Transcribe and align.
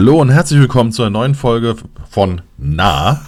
Hallo 0.00 0.18
und 0.18 0.30
herzlich 0.30 0.58
willkommen 0.58 0.92
zu 0.92 1.02
einer 1.02 1.10
neuen 1.10 1.34
Folge 1.34 1.76
von 2.08 2.40
Na. 2.56 3.20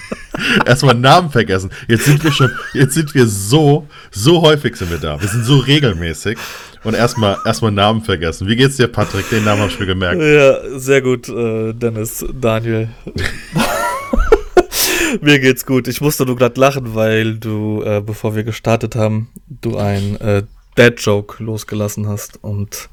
Erstmal 0.66 0.94
Namen 0.94 1.30
vergessen. 1.30 1.70
Jetzt 1.88 2.04
sind 2.04 2.22
wir 2.22 2.30
schon, 2.30 2.50
jetzt 2.74 2.92
sind 2.92 3.14
wir 3.14 3.26
so, 3.26 3.88
so 4.10 4.42
häufig 4.42 4.76
sind 4.76 4.90
wir 4.90 4.98
da. 4.98 5.18
Wir 5.18 5.26
sind 5.26 5.46
so 5.46 5.56
regelmäßig. 5.56 6.36
Und 6.84 6.92
erstmal, 6.92 7.38
erstmal 7.46 7.72
Namen 7.72 8.02
vergessen. 8.02 8.46
Wie 8.46 8.56
geht's 8.56 8.76
dir, 8.76 8.88
Patrick? 8.88 9.30
Den 9.30 9.44
Namen 9.44 9.62
habe 9.62 9.72
ich 9.72 9.80
mir 9.80 9.86
gemerkt. 9.86 10.20
Ja, 10.20 10.78
sehr 10.78 11.00
gut, 11.00 11.30
äh, 11.30 11.72
Dennis, 11.72 12.22
Daniel. 12.38 12.90
mir 15.22 15.38
geht's 15.38 15.64
gut. 15.64 15.88
Ich 15.88 16.02
musste 16.02 16.26
nur 16.26 16.36
gerade 16.36 16.60
lachen, 16.60 16.94
weil 16.94 17.38
du, 17.38 17.82
äh, 17.84 18.02
bevor 18.02 18.36
wir 18.36 18.44
gestartet 18.44 18.96
haben, 18.96 19.30
du 19.48 19.78
ein 19.78 20.20
äh, 20.20 20.42
Dad-Joke 20.74 21.42
losgelassen 21.42 22.06
hast. 22.06 22.38
Und 22.44 22.90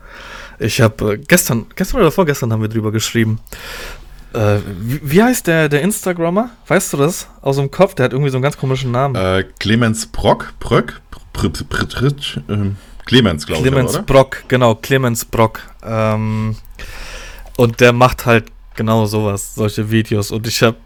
ich 0.60 0.82
habe 0.82 1.14
äh, 1.14 1.18
gestern, 1.18 1.66
gestern 1.76 2.02
oder 2.02 2.12
vorgestern 2.12 2.52
haben 2.52 2.62
wir 2.62 2.70
drüber 2.70 2.92
geschrieben. 2.92 3.40
Äh, 4.34 4.60
wie, 4.80 5.00
wie, 5.04 5.24
heißt 5.24 5.48
der, 5.48 5.70
der 5.70 5.82
Instagrammer? 5.82 6.52
Weißt 6.68 6.94
du 6.94 6.98
das? 6.98 7.28
Aus 7.42 7.56
dem 7.56 7.72
Kopf, 7.72 7.96
der 7.96 8.06
hat 8.06 8.14
irgendwie 8.14 8.30
so 8.30 8.38
einen 8.38 8.44
ganz 8.44 8.58
komischen 8.58 8.92
Namen. 8.92 9.16
Äh, 9.16 9.46
Clemens 9.60 10.06
Brock, 10.06 10.54
Bröck, 10.60 11.02
Pr 11.34 11.50
Pr 11.50 11.64
Pr 11.64 11.86
Pr 11.86 12.14
ähm, 12.50 12.76
Clemens, 13.06 13.48
glaube 13.48 13.62
ich. 13.62 13.72
Clemens 13.72 14.00
Brock, 14.06 14.44
genau, 14.48 14.76
Clemens 14.76 15.26
Brock. 15.26 15.62
Ähm, 15.84 16.56
und 17.58 17.80
der 17.80 17.92
macht 17.92 18.26
halt 18.26 18.46
genau 18.80 19.06
sowas, 19.06 19.56
solche 19.56 19.92
Videos. 19.92 20.32
Und 20.32 20.48
ich 20.48 20.64
habe 20.64 20.78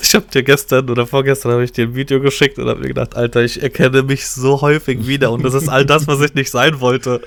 ich 0.00 0.14
hab 0.16 0.28
dir 0.32 0.42
gestern 0.42 0.90
oder 0.90 1.06
vorgestern 1.06 1.52
habe 1.52 1.62
ich 1.62 1.70
dir 1.70 1.84
ein 1.84 1.94
Video 1.94 2.20
geschickt 2.20 2.58
und 2.58 2.68
habe 2.68 2.80
mir 2.80 2.88
gedacht, 2.88 3.14
Alter, 3.14 3.44
ich 3.44 3.62
erkenne 3.62 4.02
mich 4.02 4.26
so 4.26 4.60
häufig 4.62 5.06
wieder 5.06 5.30
und 5.30 5.44
das 5.44 5.54
ist 5.54 5.68
all 5.68 5.86
das, 5.86 6.08
was 6.08 6.20
ich 6.22 6.34
nicht 6.34 6.50
sein 6.50 6.80
wollte. 6.80 7.22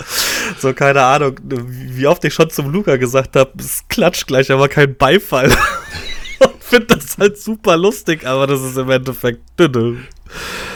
So, 0.58 0.74
keine 0.74 1.04
Ahnung, 1.04 1.40
wie 1.42 2.06
oft 2.06 2.22
ich 2.26 2.34
schon 2.34 2.50
zum 2.50 2.70
Luca 2.70 2.96
gesagt 2.96 3.34
habe, 3.34 3.50
es 3.58 3.82
klatscht 3.88 4.26
gleich, 4.26 4.52
aber 4.52 4.68
kein 4.68 4.94
Beifall. 4.94 5.46
und 6.40 6.62
finde 6.62 6.98
das 6.98 7.16
halt 7.16 7.38
super 7.38 7.78
lustig, 7.78 8.26
aber 8.26 8.46
das 8.46 8.60
ist 8.60 8.76
im 8.76 8.90
Endeffekt 8.90 9.40
dünne. 9.58 10.02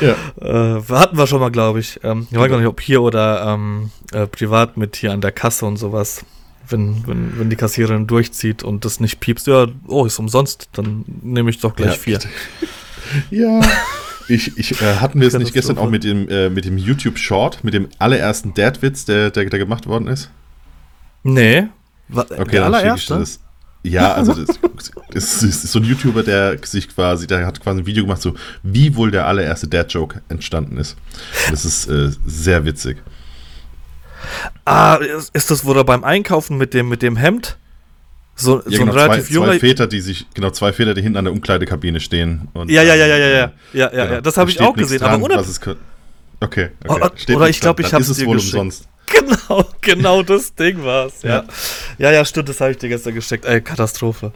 Ja. 0.01 0.17
Äh, 0.41 0.83
hatten 0.89 1.19
wir 1.19 1.27
schon 1.27 1.41
mal, 1.41 1.51
glaube 1.51 1.81
ich. 1.81 2.01
Ähm, 2.03 2.27
ich 2.31 2.39
weiß 2.39 2.49
gar 2.49 2.57
nicht, 2.57 2.67
ob 2.67 2.81
hier 2.81 3.03
oder 3.03 3.45
ähm, 3.47 3.91
äh, 4.11 4.27
privat 4.27 4.79
mit 4.79 4.97
hier 4.97 5.13
an 5.13 5.21
der 5.21 5.33
Kasse 5.33 5.67
und 5.67 5.77
sowas 5.77 6.25
wenn, 6.69 7.07
wenn, 7.07 7.39
wenn 7.39 7.51
die 7.51 7.57
Kassiererin 7.57 8.07
durchzieht 8.07 8.63
und 8.63 8.85
das 8.85 9.01
nicht 9.01 9.21
piepst, 9.21 9.47
ja, 9.47 9.67
oh, 9.87 10.07
ist 10.07 10.19
umsonst, 10.19 10.69
dann 10.73 11.05
nehme 11.23 11.51
ich 11.51 11.61
doch 11.61 11.75
gleich 11.75 11.93
ja, 11.93 11.99
vier. 11.99 12.19
ja. 13.31 13.61
Ich, 14.29 14.57
ich 14.57 14.81
äh, 14.81 14.97
hatten 14.97 15.21
wir 15.21 15.29
es 15.29 15.35
nicht 15.35 15.53
gestern 15.53 15.77
auch 15.77 15.91
mit 15.91 16.05
dem, 16.05 16.29
äh, 16.29 16.49
mit 16.49 16.65
dem 16.65 16.79
YouTube 16.79 17.19
Short, 17.19 17.63
mit 17.63 17.75
dem 17.75 17.89
allerersten 17.99 18.55
Dad-Witz, 18.55 19.05
der, 19.05 19.31
der, 19.31 19.45
der 19.45 19.59
gemacht 19.59 19.87
worden 19.87 20.09
ist? 20.09 20.31
Nee. 21.23 21.69
War, 22.09 22.31
okay, 22.31 22.53
der 22.53 22.65
allererste? 22.65 23.19
Das, 23.19 23.41
ja, 23.83 24.15
also 24.15 24.33
das, 24.33 24.59
das, 25.13 25.43
ist 25.43 25.63
so 25.71 25.79
ein 25.79 25.85
YouTuber, 25.85 26.23
der 26.23 26.57
sich 26.65 26.89
quasi, 26.89 27.27
der 27.27 27.45
hat 27.45 27.61
quasi 27.61 27.81
ein 27.81 27.87
Video 27.87 28.05
gemacht, 28.05 28.23
so 28.23 28.35
wie 28.63 28.97
wohl 28.97 29.11
der 29.11 29.27
allererste 29.27 29.69
Dad-Joke 29.69 30.23
entstanden 30.31 30.79
ist. 30.79 30.97
Und 31.47 31.53
das 31.53 31.67
ist 31.67 31.89
äh, 31.89 32.11
sehr 32.25 32.65
witzig. 32.65 32.97
Ah, 34.65 34.99
ist 35.33 35.51
das, 35.51 35.65
wo 35.65 35.73
er 35.73 35.85
beim 35.85 36.05
Einkaufen 36.05 36.57
mit 36.57 36.75
dem, 36.75 36.89
mit 36.89 37.03
dem 37.03 37.17
Hemd? 37.17 37.57
So, 38.37 38.57
ja, 38.57 38.63
so 38.65 38.71
genau, 38.71 38.93
ein 38.93 38.99
relativ 38.99 39.29
zwei, 39.29 39.45
zwei 39.47 39.59
Väter, 39.61 39.87
die 39.87 40.01
sich, 40.01 40.27
genau, 40.35 40.51
zwei 40.51 40.73
Väter, 40.73 40.95
die 40.95 41.03
hinten 41.03 41.19
an 41.19 41.25
der 41.25 41.33
Umkleidekabine 41.33 42.01
stehen. 42.01 42.49
Und, 42.53 42.71
ja, 42.71 42.83
ja, 42.83 42.95
ja, 42.95 43.07
ja, 43.07 43.17
ja, 43.17 43.29
ja, 43.29 43.53
ja, 43.73 43.93
ja, 43.93 44.13
ja. 44.13 44.21
das 44.21 44.37
habe 44.37 44.51
ich 44.51 44.61
auch 44.61 44.75
gesehen, 44.75 44.99
dran, 44.99 45.15
aber 45.15 45.25
ohne. 45.25 45.45
Okay, 46.41 46.71
okay. 46.87 47.11
Steht 47.17 47.37
oder 47.37 47.49
ich 47.49 47.61
glaube, 47.61 47.83
ich 47.83 47.95
habe 47.95 48.03
es 48.03 48.13
dir 48.13 48.27
wohl 48.27 48.37
geschickt. 48.37 48.55
umsonst. 48.55 48.89
Genau, 49.07 49.65
genau 49.83 50.23
das 50.23 50.55
Ding 50.55 50.83
war's. 50.83 51.23
Ja. 51.23 51.45
ja, 51.99 52.11
ja, 52.11 52.25
stimmt, 52.25 52.49
das 52.49 52.61
habe 52.61 52.71
ich 52.73 52.79
dir 52.79 52.89
gestern 52.89 53.15
geschickt. 53.15 53.45
Ey, 53.45 53.61
Katastrophe. 53.61 54.33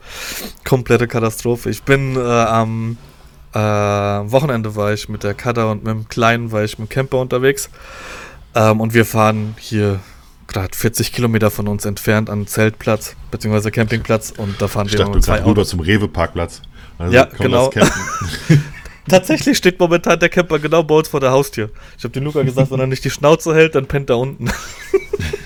Komplette 0.65 1.09
Katastrophe. 1.09 1.71
Ich 1.71 1.83
bin 1.83 2.17
äh, 2.17 2.21
am 2.21 2.99
äh, 3.55 3.59
Wochenende 3.59 4.77
war 4.77 4.93
ich 4.93 5.09
mit 5.09 5.25
der 5.25 5.35
Kada 5.35 5.71
und 5.71 5.85
mit 5.85 5.95
dem 5.95 6.09
Kleinen 6.09 6.53
war 6.53 6.65
ich 6.65 6.79
mit 6.79 6.91
dem 6.91 6.93
Camper 6.93 7.19
unterwegs. 7.19 7.71
Ähm, 8.59 8.81
und 8.81 8.93
wir 8.93 9.05
fahren 9.05 9.55
hier 9.59 10.01
gerade 10.49 10.77
40 10.77 11.13
Kilometer 11.13 11.51
von 11.51 11.69
uns 11.69 11.85
entfernt 11.85 12.29
an 12.29 12.47
Zeltplatz 12.49 13.15
bzw. 13.31 13.71
Campingplatz 13.71 14.33
und 14.37 14.61
da 14.61 14.67
fahren 14.67 14.87
ich 14.87 14.95
wir 14.95 15.01
dachte, 15.01 15.21
zwei 15.21 15.45
rüber 15.45 15.65
zum 15.65 15.79
Rewe-Parkplatz. 15.81 16.63
Also 16.99 17.15
ja, 17.15 17.25
genau. 17.27 17.71
Tatsächlich 19.09 19.57
steht 19.57 19.79
momentan 19.79 20.19
der 20.19 20.29
Camper 20.29 20.59
genau 20.59 20.83
bei 20.83 20.97
uns 20.97 21.09
vor 21.09 21.21
der 21.21 21.31
Haustür. 21.31 21.71
Ich 21.97 22.05
habe 22.05 22.13
dem 22.13 22.25
Luca 22.25 22.43
gesagt, 22.43 22.71
wenn 22.71 22.81
er 22.81 22.87
nicht 22.87 23.05
die 23.05 23.11
Schnauze 23.11 23.55
hält, 23.55 23.75
dann 23.75 23.87
pennt 23.87 24.11
er 24.11 24.19
unten. 24.19 24.51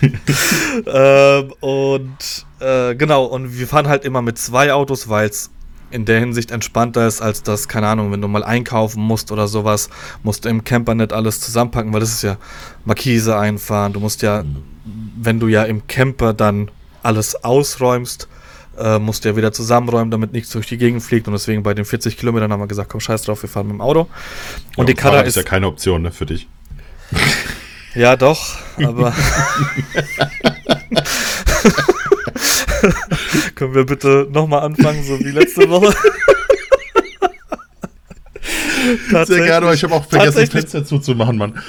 ähm, 0.86 1.52
und 1.60 2.46
äh, 2.60 2.94
genau, 2.94 3.24
und 3.24 3.58
wir 3.58 3.68
fahren 3.68 3.88
halt 3.88 4.04
immer 4.04 4.22
mit 4.22 4.38
zwei 4.38 4.72
Autos, 4.72 5.08
weil 5.08 5.28
es 5.28 5.50
in 5.92 6.04
der 6.04 6.20
Hinsicht 6.20 6.50
entspannter 6.50 7.06
ist, 7.06 7.20
als 7.20 7.42
das, 7.42 7.68
keine 7.68 7.86
Ahnung, 7.88 8.12
wenn 8.12 8.20
du 8.20 8.28
mal 8.28 8.42
einkaufen 8.44 9.02
musst 9.02 9.30
oder 9.30 9.46
sowas, 9.46 9.90
musst 10.22 10.44
du 10.44 10.48
im 10.48 10.64
Camper 10.64 10.94
nicht 10.94 11.12
alles 11.12 11.40
zusammenpacken, 11.40 11.92
weil 11.92 12.00
das 12.00 12.10
ist 12.10 12.22
ja 12.22 12.36
Markise 12.84 13.38
einfahren. 13.38 13.92
Du 13.92 14.00
musst 14.00 14.22
ja, 14.22 14.44
wenn 15.20 15.38
du 15.38 15.48
ja 15.48 15.64
im 15.64 15.86
Camper 15.86 16.32
dann 16.32 16.70
alles 17.02 17.44
ausräumst, 17.44 18.28
äh, 18.78 18.98
musst 18.98 19.24
du 19.24 19.28
ja 19.28 19.36
wieder 19.36 19.52
zusammenräumen, 19.52 20.10
damit 20.10 20.32
nichts 20.32 20.50
durch 20.50 20.66
die 20.66 20.78
Gegend 20.78 21.02
fliegt. 21.02 21.26
Und 21.26 21.34
deswegen 21.34 21.62
bei 21.62 21.74
den 21.74 21.84
40 21.84 22.16
Kilometern 22.16 22.52
haben 22.52 22.60
wir 22.60 22.66
gesagt, 22.66 22.88
komm, 22.90 23.00
scheiß 23.00 23.22
drauf, 23.22 23.42
wir 23.42 23.48
fahren 23.48 23.66
mit 23.66 23.74
dem 23.74 23.80
Auto. 23.80 24.08
Und 24.76 24.88
ja, 24.88 24.94
die 24.94 24.94
Karre 24.94 25.20
ist, 25.22 25.28
ist 25.28 25.36
ja 25.36 25.42
keine 25.42 25.66
Option 25.66 26.02
ne, 26.02 26.12
für 26.12 26.26
dich. 26.26 26.48
Ja, 27.94 28.16
doch, 28.16 28.56
aber. 28.78 29.14
Können 33.54 33.74
wir 33.74 33.84
bitte 33.84 34.26
nochmal 34.30 34.62
anfangen, 34.62 35.02
so 35.04 35.18
wie 35.20 35.30
letzte 35.30 35.68
Woche? 35.68 35.94
Sehr 39.26 39.44
gerne, 39.44 39.66
aber 39.66 39.74
ich 39.74 39.84
habe 39.84 39.94
auch 39.94 40.04
vergessen, 40.04 40.40
das 40.40 40.50
Fenster 40.50 40.84
zuzumachen, 40.84 41.36
Mann. 41.36 41.62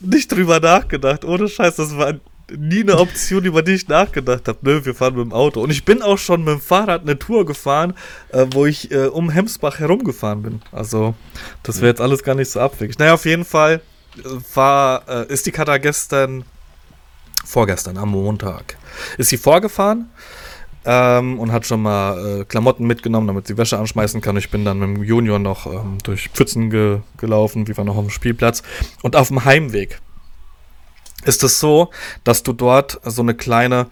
Nicht 0.00 0.32
drüber 0.32 0.60
nachgedacht, 0.60 1.24
ohne 1.24 1.48
Scheiß, 1.48 1.76
das 1.76 1.96
war 1.96 2.14
nie 2.50 2.80
eine 2.80 2.98
Option, 2.98 3.44
über 3.44 3.62
die 3.62 3.72
ich 3.72 3.88
nachgedacht 3.88 4.46
habe. 4.48 4.58
Nö, 4.62 4.84
wir 4.84 4.94
fahren 4.94 5.14
mit 5.14 5.24
dem 5.24 5.32
Auto. 5.32 5.60
Und 5.60 5.70
ich 5.70 5.84
bin 5.84 6.02
auch 6.02 6.18
schon 6.18 6.44
mit 6.44 6.54
dem 6.54 6.60
Fahrrad 6.60 7.02
eine 7.02 7.18
Tour 7.18 7.44
gefahren, 7.46 7.94
äh, 8.30 8.46
wo 8.50 8.66
ich 8.66 8.90
äh, 8.90 9.06
um 9.06 9.30
Hemsbach 9.30 9.78
herumgefahren 9.78 10.42
bin. 10.42 10.62
Also, 10.72 11.14
das 11.62 11.76
wäre 11.80 11.88
jetzt 11.88 12.00
alles 12.00 12.22
gar 12.22 12.34
nicht 12.34 12.50
so 12.50 12.60
abwegig. 12.60 12.98
Naja, 12.98 13.14
auf 13.14 13.24
jeden 13.24 13.44
Fall 13.44 13.80
äh, 14.18 14.22
war, 14.54 15.08
äh, 15.08 15.32
ist 15.32 15.46
die 15.46 15.52
Kata 15.52 15.78
gestern, 15.78 16.44
vorgestern, 17.44 17.96
am 17.96 18.10
Montag, 18.10 18.76
ist 19.18 19.30
sie 19.30 19.38
vorgefahren 19.38 20.08
ähm, 20.86 21.38
und 21.38 21.52
hat 21.52 21.66
schon 21.66 21.82
mal 21.82 22.40
äh, 22.40 22.44
Klamotten 22.44 22.86
mitgenommen, 22.86 23.26
damit 23.26 23.46
sie 23.46 23.58
Wäsche 23.58 23.78
anschmeißen 23.78 24.20
kann. 24.20 24.36
Ich 24.36 24.50
bin 24.50 24.64
dann 24.64 24.78
mit 24.78 24.88
dem 24.88 25.04
Junior 25.04 25.38
noch 25.38 25.66
ähm, 25.66 25.98
durch 26.02 26.30
Pfützen 26.30 26.70
ge 26.70 27.00
gelaufen, 27.18 27.68
wie 27.68 27.76
war 27.76 27.84
noch 27.84 27.96
auf 27.96 28.06
dem 28.06 28.10
Spielplatz. 28.10 28.62
Und 29.02 29.16
auf 29.16 29.28
dem 29.28 29.44
Heimweg 29.44 30.00
ist 31.24 31.42
es 31.42 31.60
so, 31.60 31.90
dass 32.24 32.42
du 32.42 32.52
dort 32.52 33.00
so 33.04 33.20
eine 33.20 33.34
kleine 33.34 33.88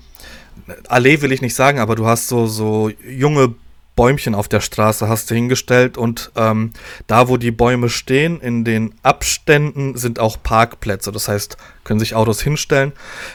Allee 0.89 1.21
will 1.21 1.33
ich 1.33 1.43
nicht 1.43 1.55
sagen, 1.55 1.79
aber 1.79 1.97
du 1.97 2.07
hast 2.07 2.29
so, 2.29 2.47
so 2.47 2.91
junge 3.07 3.55
Bäumchen 3.97 4.35
auf 4.35 4.49
der 4.49 4.61
Straße 4.61 5.09
hast 5.09 5.31
du 5.31 5.35
hingestellt 5.35 5.97
und 5.97 6.33
ähm, 6.37 6.73
da, 7.07 7.29
wo 7.29 7.37
die 7.37 7.53
Bäume 7.53 7.89
stehen, 7.89 8.41
in 8.41 8.65
den 8.65 8.95
Abständen 9.03 9.97
sind 9.97 10.19
auch 10.19 10.37
Parkplätze. 10.43 11.13
Das 11.13 11.29
heißt, 11.29 11.57
können 11.85 12.01
sich 12.01 12.15
Autos 12.15 12.41
hinstellen. 12.43 12.93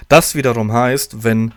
Das 0.10 0.36
wiederum 0.36 0.74
heißt, 0.74 1.24
wenn, 1.24 1.54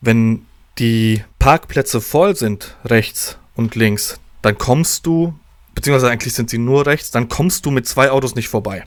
wenn 0.00 0.44
die 0.78 1.24
Parkplätze 1.38 2.00
voll 2.00 2.36
sind, 2.36 2.76
rechts 2.84 3.38
und 3.54 3.74
links, 3.74 4.20
dann 4.42 4.58
kommst 4.58 5.06
du, 5.06 5.34
beziehungsweise 5.74 6.10
eigentlich 6.10 6.34
sind 6.34 6.50
sie 6.50 6.58
nur 6.58 6.86
rechts, 6.86 7.10
dann 7.10 7.28
kommst 7.28 7.66
du 7.66 7.70
mit 7.70 7.86
zwei 7.86 8.10
Autos 8.10 8.34
nicht 8.34 8.48
vorbei. 8.48 8.84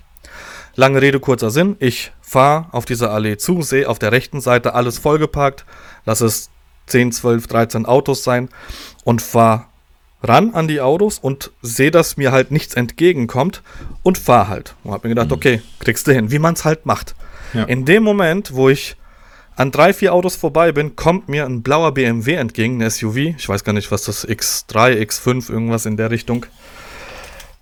Lange 0.75 1.01
Rede, 1.01 1.19
kurzer 1.19 1.49
Sinn. 1.49 1.75
Ich 1.79 2.11
fahre 2.21 2.67
auf 2.71 2.85
dieser 2.85 3.11
Allee 3.11 3.37
zu, 3.37 3.61
sehe 3.61 3.89
auf 3.89 3.99
der 3.99 4.11
rechten 4.11 4.39
Seite 4.39 4.75
alles 4.75 4.99
vollgeparkt, 4.99 5.65
lass 6.05 6.21
es 6.21 6.49
10, 6.85 7.11
12, 7.11 7.47
13 7.47 7.85
Autos 7.85 8.23
sein 8.23 8.49
und 9.03 9.21
fahre 9.21 9.65
ran 10.21 10.53
an 10.53 10.67
die 10.67 10.81
Autos 10.81 11.17
und 11.17 11.51
sehe, 11.61 11.91
dass 11.91 12.17
mir 12.17 12.31
halt 12.31 12.51
nichts 12.51 12.73
entgegenkommt 12.73 13.63
und 14.03 14.17
fahre 14.17 14.49
halt. 14.49 14.75
Und 14.83 14.91
habe 14.91 15.07
mir 15.07 15.15
gedacht, 15.15 15.29
mhm. 15.29 15.35
okay, 15.35 15.61
kriegst 15.79 16.07
du 16.07 16.13
hin, 16.13 16.31
wie 16.31 16.39
man 16.39 16.53
es 16.53 16.65
halt 16.65 16.85
macht. 16.85 17.15
Ja. 17.53 17.63
In 17.63 17.85
dem 17.85 18.03
Moment, 18.03 18.53
wo 18.53 18.69
ich 18.69 18.95
an 19.59 19.71
drei, 19.71 19.91
vier 19.91 20.13
Autos 20.13 20.37
vorbei 20.37 20.71
bin, 20.71 20.95
kommt 20.95 21.27
mir 21.27 21.45
ein 21.45 21.61
blauer 21.61 21.93
BMW 21.93 22.35
entgegen, 22.35 22.81
ein 22.81 22.89
SUV. 22.89 23.17
Ich 23.17 23.49
weiß 23.49 23.65
gar 23.65 23.73
nicht, 23.73 23.91
was 23.91 24.03
das 24.03 24.25
X3, 24.25 24.97
X5, 25.01 25.51
irgendwas 25.51 25.85
in 25.85 25.97
der 25.97 26.11
Richtung. 26.11 26.45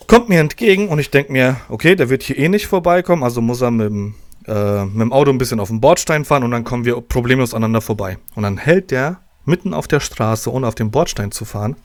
Kommt 0.06 0.30
mir 0.30 0.40
entgegen 0.40 0.90
und 0.90 1.00
ich 1.00 1.10
denke 1.10 1.32
mir, 1.32 1.58
okay, 1.70 1.96
der 1.96 2.10
wird 2.10 2.22
hier 2.22 2.38
eh 2.38 2.50
nicht 2.50 2.68
vorbeikommen, 2.68 3.24
also 3.24 3.42
muss 3.42 3.62
er 3.62 3.72
mit 3.72 3.88
dem, 3.88 4.14
äh, 4.46 4.86
mit 4.86 5.02
dem 5.02 5.12
Auto 5.12 5.32
ein 5.32 5.40
bisschen 5.40 5.60
auf 5.60 5.70
den 5.70 5.82
Bordstein 5.82 6.24
fahren 6.24 6.44
und 6.44 6.52
dann 6.52 6.64
kommen 6.64 6.86
wir 6.86 7.02
problemlos 7.02 7.56
aneinander 7.56 7.82
vorbei. 7.82 8.20
Und 8.36 8.44
dann 8.44 8.58
hält 8.58 8.92
der 8.92 9.20
mitten 9.46 9.74
auf 9.74 9.88
der 9.88 10.00
Straße, 10.00 10.54
ohne 10.54 10.68
auf 10.68 10.76
den 10.76 10.92
Bordstein 10.92 11.32
zu 11.32 11.46
fahren, 11.46 11.78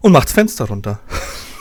und 0.00 0.10
macht 0.10 0.26
das 0.26 0.32
Fenster 0.32 0.64
runter. 0.64 0.98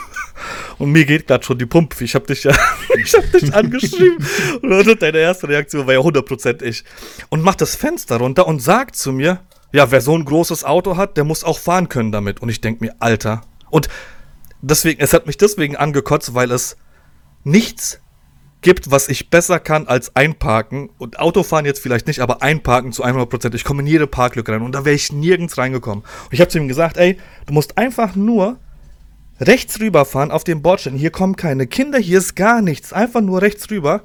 Und 0.81 0.94
mir 0.94 1.06
geht 1.06 1.28
gerade 1.28 1.44
schon 1.44 1.60
die 1.60 1.68
Pumpe. 1.68 2.04
Ich 2.04 2.16
habe 2.16 2.25
dich 2.25 2.44
ja, 2.44 2.56
ich 2.98 3.13
habe 3.13 3.28
dich 3.28 3.54
angeschrieben. 3.54 4.18
Und 4.63 5.00
deine 5.00 5.19
erste 5.19 5.48
Reaktion 5.48 5.86
war 5.86 5.94
ja 5.94 6.00
100% 6.00 6.63
ich. 6.63 6.83
Und 7.30 7.44
macht 7.44 7.62
das 7.62 7.75
Fenster 7.75 8.18
runter 8.18 8.48
und 8.48 8.63
sagt 8.63 8.95
zu 8.95 9.12
mir, 9.12 9.42
ja, 9.74 9.92
wer 9.92 10.01
so 10.01 10.18
ein 10.18 10.25
großes 10.25 10.63
Auto 10.63 10.98
hat, 10.98 11.18
der 11.18 11.24
muss 11.24 11.44
auch 11.44 11.60
fahren 11.60 11.88
können 11.88 12.12
damit. 12.12 12.42
Und 12.42 12.50
ich 12.50 12.62
denke 12.62 12.83
mir, 12.83 12.95
Alter. 12.98 13.42
Und 13.69 13.89
deswegen, 14.63 15.00
es 15.01 15.13
hat 15.13 15.28
mich 15.28 15.38
deswegen 15.38 15.75
angekotzt, 15.75 16.33
weil 16.33 16.50
es 16.50 16.78
nichts 17.44 18.01
gibt, 18.62 18.89
was 18.89 19.07
ich 19.07 19.30
besser 19.30 19.60
kann 19.60 19.88
als 19.88 20.16
einparken. 20.16 20.89
Und 20.98 21.19
Autofahren 21.19 21.66
jetzt 21.66 21.84
vielleicht 21.84 22.07
nicht, 22.07 22.22
aber 22.22 22.42
einparken 22.42 22.92
zu 22.92 23.06
100%. 23.06 23.54
Ich 23.54 23.66
komme 23.66 23.84
in 23.84 23.88
jede 23.88 24.07
Parklücke 24.07 24.51
rein 24.51 24.63
und 24.63 24.74
da 24.74 24.84
wäre 24.84 24.95
ich 24.95 25.12
nirgends 25.13 25.60
reingekommen. 25.60 26.04
Und 26.04 26.34
ich 26.34 26.42
habe 26.42 26.50
zu 26.50 26.57
ihm 26.57 26.68
gesagt, 26.68 26.98
ey, 26.98 27.19
du 27.45 27.54
musst 27.54 27.77
einfach 27.77 28.16
nur 28.16 28.57
rechts 29.41 29.79
rüberfahren 29.79 30.31
auf 30.31 30.43
den 30.43 30.61
Bordstein. 30.61 30.95
Hier 30.95 31.11
kommen 31.11 31.35
keine 31.35 31.67
Kinder, 31.67 31.97
hier 31.97 32.19
ist 32.19 32.35
gar 32.35 32.61
nichts. 32.61 32.93
Einfach 32.93 33.21
nur 33.21 33.41
rechts 33.41 33.69
rüber. 33.69 34.03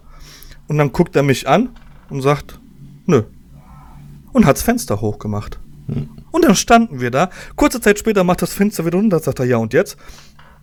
Und 0.69 0.79
dann 0.79 0.93
guckt 0.93 1.15
er 1.15 1.23
mich 1.23 1.47
an 1.47 1.71
und 2.09 2.23
sagt, 2.23 2.59
nö. 3.07 3.23
Und 4.33 4.47
hat's 4.47 4.63
Fenster 4.63 5.01
hochgemacht. 5.01 5.61
Hm. 5.89 6.09
Und 6.31 6.45
dann 6.45 6.57
standen 6.57 7.01
wir 7.01 7.11
da. 7.11 7.31
Kurze 7.55 7.81
Zeit 7.81 7.99
später 7.99 8.25
macht 8.25 8.43
das 8.43 8.53
Fenster 8.53 8.85
wieder 8.85 8.99
runter, 8.99 9.19
sagt 9.21 9.39
er, 9.39 9.47
ja 9.47 9.59
und 9.59 9.73
jetzt? 9.73 9.97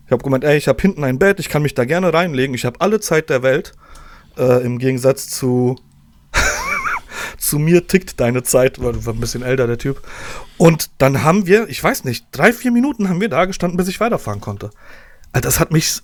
Ich 0.06 0.12
habe 0.12 0.24
gemeint, 0.24 0.44
ey, 0.44 0.58
ich 0.58 0.68
habe 0.68 0.82
hinten 0.82 1.04
ein 1.04 1.18
Bett, 1.18 1.40
ich 1.40 1.50
kann 1.50 1.62
mich 1.62 1.74
da 1.74 1.86
gerne 1.86 2.14
reinlegen, 2.14 2.54
ich 2.54 2.66
habe 2.66 2.82
alle 2.82 3.00
Zeit 3.00 3.30
der 3.30 3.42
Welt. 3.42 3.72
Äh, 4.38 4.66
Im 4.66 4.80
Gegensatz 4.80 5.30
zu 5.30 5.78
zu 7.44 7.60
mir 7.60 7.88
tickt 7.88 8.20
deine 8.20 8.44
Zeit, 8.44 8.82
weil 8.82 8.94
du 8.94 9.06
war 9.06 9.14
ein 9.14 9.20
bisschen 9.20 9.44
älter, 9.44 9.68
der 9.68 9.78
Typ. 9.78 10.02
Und 10.58 10.90
dann 10.98 11.24
haben 11.24 11.46
wir, 11.46 11.68
ich 11.68 11.84
weiß 11.84 12.06
nicht, 12.06 12.26
drei, 12.32 12.54
vier 12.54 12.72
Minuten 12.72 13.10
haben 13.10 13.20
wir 13.20 13.28
da 13.28 13.44
gestanden, 13.46 13.76
bis 13.76 13.90
ich 13.90 14.00
weiterfahren 14.00 14.40
konnte. 14.40 14.70
Also 15.34 15.48
das 15.48 15.60
hat 15.60 15.72
mich. 15.72 16.02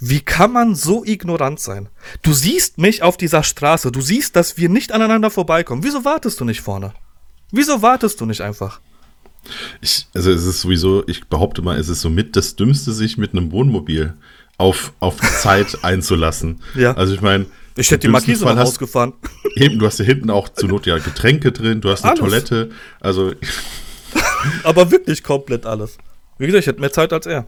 Wie 0.00 0.20
kann 0.20 0.52
man 0.52 0.74
so 0.74 1.04
ignorant 1.04 1.60
sein? 1.60 1.88
Du 2.22 2.32
siehst 2.32 2.78
mich 2.78 3.02
auf 3.02 3.16
dieser 3.16 3.42
Straße, 3.42 3.92
du 3.92 4.00
siehst, 4.00 4.34
dass 4.36 4.56
wir 4.56 4.68
nicht 4.68 4.92
aneinander 4.92 5.30
vorbeikommen. 5.30 5.82
Wieso 5.82 6.04
wartest 6.04 6.40
du 6.40 6.44
nicht 6.44 6.62
vorne? 6.62 6.94
Wieso 7.50 7.82
wartest 7.82 8.20
du 8.20 8.26
nicht 8.26 8.40
einfach? 8.40 8.80
Ich, 9.80 10.06
also 10.14 10.30
es 10.30 10.44
ist 10.44 10.60
sowieso, 10.60 11.06
ich 11.06 11.26
behaupte 11.26 11.60
mal, 11.60 11.78
es 11.78 11.88
ist 11.88 12.00
somit 12.00 12.36
das 12.36 12.56
Dümmste, 12.56 12.92
sich 12.92 13.18
mit 13.18 13.32
einem 13.32 13.52
Wohnmobil 13.52 14.14
auf, 14.56 14.92
auf 15.00 15.16
Zeit 15.20 15.78
einzulassen. 15.82 16.62
Ja. 16.74 16.94
Also 16.94 17.14
ich 17.14 17.20
meine, 17.20 17.46
ich 17.78 17.90
hätte 17.90 18.06
die 18.06 18.08
Markise 18.08 18.44
noch 18.44 18.56
ausgefahren. 18.56 19.14
Eben, 19.56 19.78
du 19.78 19.86
hast 19.86 19.98
ja 19.98 20.04
hinten 20.04 20.30
auch 20.30 20.48
zur 20.48 20.68
Not 20.68 20.86
ja 20.86 20.98
Getränke 20.98 21.52
drin, 21.52 21.80
du 21.80 21.90
hast 21.90 22.04
eine 22.04 22.12
alles. 22.12 22.20
Toilette, 22.20 22.70
also. 23.00 23.32
Aber 24.64 24.90
wirklich 24.90 25.22
komplett 25.22 25.66
alles. 25.66 25.98
Wie 26.38 26.46
gesagt, 26.46 26.62
ich 26.62 26.66
hätte 26.66 26.80
mehr 26.80 26.92
Zeit 26.92 27.12
als 27.12 27.26
er. 27.26 27.46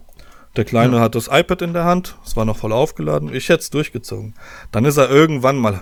Der 0.57 0.65
Kleine 0.65 0.97
ja. 0.97 1.03
hat 1.03 1.15
das 1.15 1.29
iPad 1.29 1.63
in 1.63 1.73
der 1.73 1.85
Hand, 1.85 2.17
es 2.25 2.37
war 2.37 2.45
noch 2.45 2.57
voll 2.57 2.73
aufgeladen, 2.73 3.33
ich 3.33 3.49
hätte 3.49 3.61
es 3.61 3.71
durchgezogen. 3.71 4.35
Dann 4.73 4.85
ist 4.85 4.97
er 4.97 5.09
irgendwann 5.09 5.57
mal. 5.57 5.81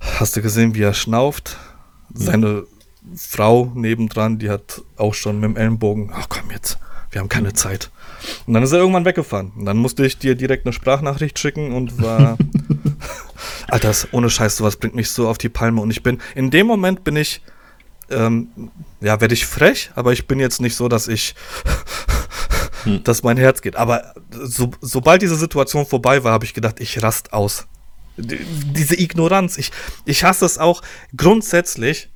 Hast 0.00 0.36
du 0.36 0.42
gesehen, 0.42 0.74
wie 0.74 0.82
er 0.82 0.92
schnauft? 0.92 1.56
Seine 2.12 2.64
Frau 3.16 3.72
nebendran, 3.74 4.38
die 4.38 4.50
hat 4.50 4.82
auch 4.96 5.14
schon 5.14 5.40
mit 5.40 5.50
dem 5.50 5.56
Ellenbogen, 5.56 6.10
ach 6.14 6.28
komm 6.28 6.50
jetzt, 6.50 6.78
wir 7.10 7.20
haben 7.20 7.28
keine 7.28 7.54
Zeit. 7.54 7.90
Und 8.46 8.54
dann 8.54 8.62
ist 8.62 8.72
er 8.72 8.78
irgendwann 8.78 9.04
weggefahren. 9.04 9.52
Und 9.56 9.64
dann 9.64 9.76
musste 9.78 10.04
ich 10.04 10.18
dir 10.18 10.34
direkt 10.34 10.66
eine 10.66 10.72
Sprachnachricht 10.72 11.38
schicken 11.38 11.72
und 11.72 12.02
war. 12.02 12.36
Alter, 13.68 13.92
ohne 14.12 14.30
Scheiß, 14.30 14.56
sowas 14.56 14.76
bringt 14.76 14.94
mich 14.94 15.10
so 15.10 15.28
auf 15.28 15.38
die 15.38 15.48
Palme. 15.48 15.80
Und 15.80 15.90
ich 15.90 16.02
bin, 16.02 16.20
in 16.34 16.50
dem 16.50 16.66
Moment 16.66 17.04
bin 17.04 17.16
ich, 17.16 17.42
ähm, 18.10 18.70
ja, 19.00 19.20
werde 19.20 19.34
ich 19.34 19.46
frech, 19.46 19.90
aber 19.94 20.12
ich 20.12 20.26
bin 20.26 20.38
jetzt 20.38 20.60
nicht 20.60 20.76
so, 20.76 20.88
dass 20.88 21.08
ich, 21.08 21.34
hm. 22.84 23.02
dass 23.04 23.22
mein 23.22 23.36
Herz 23.36 23.62
geht. 23.62 23.76
Aber 23.76 24.14
so, 24.30 24.70
sobald 24.80 25.22
diese 25.22 25.36
Situation 25.36 25.86
vorbei 25.86 26.22
war, 26.22 26.32
habe 26.32 26.44
ich 26.44 26.54
gedacht, 26.54 26.80
ich 26.80 27.02
rast 27.02 27.32
aus. 27.32 27.66
diese 28.16 28.98
Ignoranz, 28.98 29.58
ich, 29.58 29.72
ich 30.04 30.24
hasse 30.24 30.46
es 30.46 30.58
auch 30.58 30.82
grundsätzlich. 31.16 32.10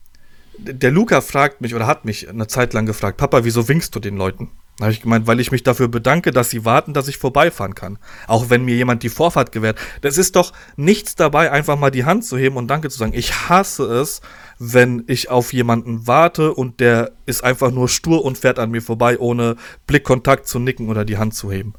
Der 0.59 0.91
Luca 0.91 1.21
fragt 1.21 1.61
mich 1.61 1.75
oder 1.75 1.87
hat 1.87 2.05
mich 2.05 2.29
eine 2.29 2.47
Zeit 2.47 2.75
lang 2.75 2.87
gefragt, 2.87 3.17
Papa, 3.17 3.45
wieso 3.45 3.67
winkst 3.69 3.95
du 3.95 4.01
den 4.01 4.17
Leuten? 4.17 4.51
Habe 4.81 4.93
ich 4.93 5.03
gemeint, 5.03 5.27
weil 5.27 5.41
ich 5.41 5.53
mich 5.53 5.63
dafür 5.63 5.89
bedanke, 5.89 6.31
dass 6.31 6.51
sie 6.51 6.65
warten, 6.65 6.95
dass 6.95 7.09
ich 7.09 7.19
vorbeifahren 7.19 7.75
kann. 7.75 7.99
Auch 8.27 8.49
wenn 8.49 8.65
mir 8.65 8.75
jemand 8.75 9.03
die 9.03 9.09
Vorfahrt 9.11 9.53
gewährt. 9.53 9.79
Das 10.01 10.17
ist 10.17 10.37
doch 10.37 10.53
nichts 10.77 11.17
dabei, 11.17 11.53
einfach 11.53 11.79
mal 11.79 11.91
die 11.91 12.05
Hand 12.05 12.25
zu 12.25 12.39
heben 12.39 12.57
und 12.57 12.69
Danke 12.69 12.89
zu 12.89 12.99
sagen. 12.99 13.13
Ich 13.15 13.49
hasse 13.49 13.85
es, 13.85 14.23
wenn 14.59 15.05
ich 15.07 15.31
auf 15.31 15.53
jemanden 15.53 16.07
warte 16.07 16.55
und 16.55 16.81
der 16.81 17.13
ist 17.27 17.45
einfach 17.45 17.71
nur 17.71 17.89
stur 17.89 18.25
und 18.25 18.39
fährt 18.39 18.59
an 18.59 18.71
mir 18.71 18.83
vorbei, 18.83 19.19
ohne 19.19 19.57
Blickkontakt 19.87 20.47
zu 20.47 20.59
nicken 20.59 20.89
oder 20.89 21.05
die 21.05 21.19
Hand 21.19 21.35
zu 21.35 21.53
heben. 21.53 21.75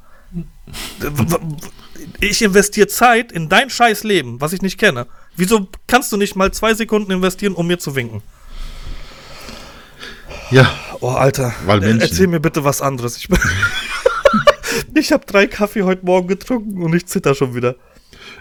Ich 2.20 2.42
investiere 2.42 2.86
Zeit 2.86 3.32
in 3.32 3.48
dein 3.48 3.68
scheiß 3.68 4.04
Leben, 4.04 4.40
was 4.40 4.52
ich 4.52 4.62
nicht 4.62 4.78
kenne. 4.78 5.06
Wieso 5.36 5.68
kannst 5.86 6.12
du 6.12 6.16
nicht 6.16 6.36
mal 6.36 6.52
zwei 6.52 6.74
Sekunden 6.74 7.10
investieren, 7.10 7.54
um 7.54 7.66
mir 7.66 7.78
zu 7.78 7.96
winken? 7.96 8.22
Ja. 10.52 10.70
Oh, 11.00 11.08
Alter. 11.08 11.54
Weil 11.64 11.80
Menschen. 11.80 12.00
Erzähl 12.00 12.26
mir 12.26 12.40
bitte 12.40 12.62
was 12.62 12.82
anderes. 12.82 13.16
Ich, 13.16 13.28
ich 14.94 15.12
habe 15.12 15.24
drei 15.26 15.46
Kaffee 15.46 15.82
heute 15.82 16.04
Morgen 16.04 16.28
getrunken 16.28 16.82
und 16.82 16.94
ich 16.94 17.06
zitter 17.06 17.34
schon 17.34 17.54
wieder. 17.54 17.74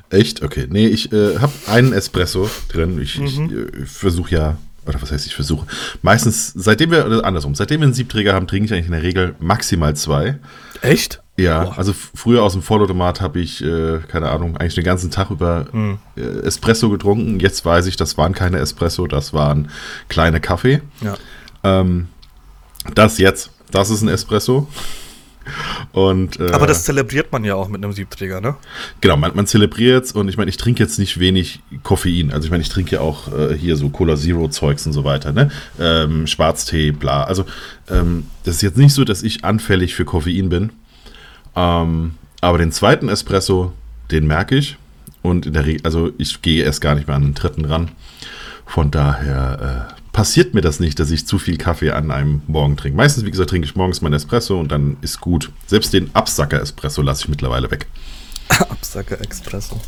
Echt? 0.10 0.44
Okay. 0.44 0.68
Nee, 0.69 0.88
ich 0.88 1.12
äh, 1.13 1.40
habe 1.40 1.54
einen 1.68 1.94
Espresso 1.94 2.50
drin. 2.68 3.02
Ich, 3.02 3.18
mhm. 3.18 3.25
ich 3.25 3.40
äh, 3.40 3.86
versuche 3.86 4.36
ja, 4.36 4.58
oder 4.86 5.02
was 5.02 5.12
heißt 5.12 5.25
ich 5.25 5.36
versuche? 5.36 5.66
Meistens, 6.02 6.52
seitdem 6.54 6.92
wir, 6.92 7.06
oder 7.06 7.24
andersrum, 7.24 7.56
seitdem 7.56 7.80
wir 7.80 7.86
einen 7.86 7.94
Siebträger 7.94 8.34
haben, 8.34 8.46
trinke 8.46 8.66
ich 8.66 8.74
eigentlich 8.74 8.88
in 8.88 8.92
der 8.92 9.04
Regel 9.04 9.36
maximal 9.40 9.96
zwei. 9.96 10.38
Echt? 10.81 11.22
Ja, 11.38 11.63
Boah. 11.63 11.78
also 11.78 11.94
früher 11.94 12.44
aus 12.44 12.54
dem 12.54 12.62
Vollautomat 12.62 13.22
habe 13.22 13.40
ich, 13.40 13.63
äh, 13.63 14.00
keine 14.08 14.30
Ahnung, 14.30 14.58
eigentlich 14.58 14.75
den 14.75 14.84
ganzen 14.84 15.12
Tag 15.12 15.31
über 15.31 15.68
hm. 15.72 15.98
äh, 16.18 16.46
Espresso 16.46 16.90
getrunken. 16.90 17.40
Jetzt 17.40 17.63
weiß 17.63 17.88
ich, 17.88 17.96
das 17.96 18.18
waren 18.18 18.34
keine 18.34 18.58
Espresso, 18.60 19.08
das 19.08 19.34
waren 19.34 19.69
kleine 20.10 20.42
Kaffee. 20.42 20.81
Ja. 21.00 21.16
Ähm, 21.63 22.08
das 22.96 23.18
jetzt, 23.18 23.52
das 23.72 23.90
ist 23.90 24.02
ein 24.02 24.08
Espresso. 24.08 24.68
Und, 25.92 26.40
äh, 26.40 26.52
Aber 26.52 26.68
das 26.68 26.84
zelebriert 26.84 27.31
man 27.31 27.44
ja 27.44 27.56
auch 27.56 27.68
mit 27.68 27.84
einem 27.84 27.94
Siebträger, 27.94 28.42
ne? 28.42 28.56
Genau, 29.02 29.18
man, 29.18 29.36
man 29.36 29.48
zelebriert 29.48 30.06
es 30.06 30.12
und 30.12 30.28
ich 30.30 30.38
meine, 30.38 30.50
ich 30.50 30.58
trinke 30.58 30.81
jetzt 30.81 31.00
nicht 31.00 31.19
wenig 31.19 31.62
Koffein. 31.84 32.31
Also 32.31 32.46
ich 32.46 32.52
meine, 32.52 32.62
ich 32.62 32.69
trinke 32.69 32.96
ja 32.96 33.02
auch 33.02 33.34
äh, 33.34 33.58
hier 33.58 33.75
so 33.75 33.90
Cola 33.90 34.16
Zero 34.16 34.48
Zeugs 34.50 34.86
und 34.86 34.94
so 34.94 35.04
weiter, 35.04 35.31
ne? 35.31 35.50
Ähm, 35.80 36.28
Schwarztee, 36.28 36.92
bla. 36.92 37.24
Also 37.24 37.46
ähm, 37.90 38.28
das 38.44 38.56
ist 38.56 38.62
jetzt 38.62 38.78
nicht 38.78 38.94
so, 38.94 39.03
dass 39.03 39.24
ich 39.24 39.44
anfällig 39.44 39.96
für 39.96 40.06
Koffein 40.06 40.50
bin. 40.50 40.72
Ähm, 41.56 42.15
aber 42.39 42.58
den 42.58 42.72
zweiten 42.72 43.10
Espresso, 43.10 43.74
den 44.12 44.27
merke 44.27 44.56
ich. 44.56 44.77
Und 45.24 45.46
in 45.46 45.53
der 45.53 45.65
Regel, 45.65 45.82
also 45.84 46.12
ich 46.18 46.41
gehe 46.41 46.63
erst 46.63 46.82
gar 46.82 46.96
nicht 46.96 47.08
mehr 47.08 47.15
an 47.15 47.24
den 47.24 47.34
dritten 47.34 47.65
ran. 47.65 47.91
Von 48.65 48.91
daher 48.91 49.89
äh, 49.89 50.00
passiert 50.13 50.53
mir 50.53 50.62
das 50.62 50.80
nicht, 50.80 51.00
dass 51.00 51.12
ich 51.12 51.25
zu 51.25 51.39
viel 51.39 51.58
Kaffee 51.58 51.91
an 51.91 52.12
einem 52.12 52.41
Morgen 52.48 52.77
trinke. 52.77 52.98
Meistens, 52.98 53.25
wie 53.25 53.32
gesagt, 53.32 53.50
trinke 53.50 53.65
ich 53.65 53.75
morgens 53.75 54.01
meinen 54.01 54.13
Espresso 54.13 54.60
und 54.60 54.72
dann 54.72 54.98
ist 55.01 55.22
gut. 55.22 55.51
Selbst 55.68 55.94
den 55.94 56.13
Absacker-Espresso 56.13 57.01
lasse 57.01 57.24
ich 57.24 57.30
mittlerweile 57.30 57.72
weg. 57.72 57.88
Absacker-Espresso. 58.50 59.80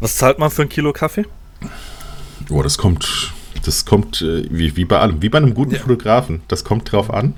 Was 0.00 0.16
zahlt 0.16 0.38
man 0.38 0.50
für 0.50 0.62
ein 0.62 0.68
Kilo 0.68 0.92
Kaffee? 0.92 1.24
Oh, 2.50 2.62
das 2.62 2.78
kommt, 2.78 3.32
das 3.64 3.84
kommt 3.84 4.22
äh, 4.22 4.46
wie, 4.50 4.76
wie 4.76 4.84
bei 4.84 4.98
allem, 4.98 5.22
wie 5.22 5.28
bei 5.28 5.38
einem 5.38 5.54
guten 5.54 5.74
ja. 5.74 5.80
Fotografen. 5.80 6.42
Das 6.48 6.64
kommt 6.64 6.92
drauf 6.92 7.12
an. 7.12 7.34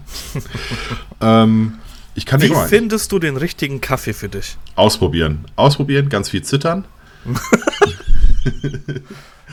ähm, 1.21 1.75
ich 2.15 2.27
kann 2.27 2.43
wie 2.43 2.53
findest 2.69 3.13
du 3.13 3.19
den 3.19 3.37
richtigen 3.37 3.81
Kaffee 3.81 4.13
für 4.13 4.29
dich? 4.29 4.59
Ausprobieren. 4.75 5.47
Ausprobieren, 5.57 6.09
ganz 6.09 6.29
viel 6.29 6.43
zittern. 6.43 6.85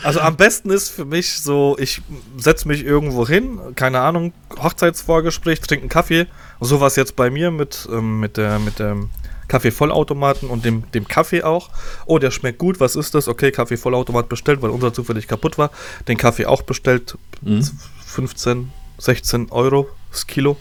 Also 0.04 0.20
am 0.20 0.36
besten 0.36 0.70
ist 0.70 0.90
für 0.90 1.06
mich 1.06 1.40
so, 1.40 1.76
ich 1.80 2.02
setze 2.38 2.68
mich 2.68 2.84
irgendwo 2.84 3.28
hin, 3.28 3.60
keine 3.76 4.02
Ahnung, 4.02 4.34
Hochzeitsvorgespräch, 4.62 5.60
trinke 5.62 5.84
einen 5.84 5.90
Kaffee. 5.90 6.28
Sowas 6.60 6.96
jetzt 6.96 7.16
bei 7.16 7.30
mir 7.30 7.52
mit, 7.52 7.88
ähm, 7.92 8.20
mit, 8.20 8.38
der, 8.38 8.60
mit 8.60 8.80
dem 8.80 9.10
Kaffeevollautomaten 9.48 10.50
und 10.50 10.66
dem, 10.66 10.90
dem 10.92 11.08
Kaffee 11.08 11.44
auch. 11.44 11.70
Oh, 12.06 12.20
der 12.20 12.32
schmeckt 12.32 12.60
gut, 12.60 12.80
was 12.80 12.96
ist 12.96 13.16
das? 13.16 13.28
Okay, 13.28 13.52
Kaffeevollautomat 13.52 14.30
bestellt, 14.30 14.62
weil 14.62 14.70
unser 14.70 14.94
zufällig 14.94 15.28
kaputt 15.28 15.58
war. 15.58 15.72
Den 16.08 16.18
Kaffee 16.18 16.46
auch 16.46 16.62
bestellt, 16.62 17.18
mhm. 17.42 17.68
15, 18.06 18.72
16 18.98 19.52
Euro 19.52 19.88
das 20.12 20.28
Kilo. 20.28 20.58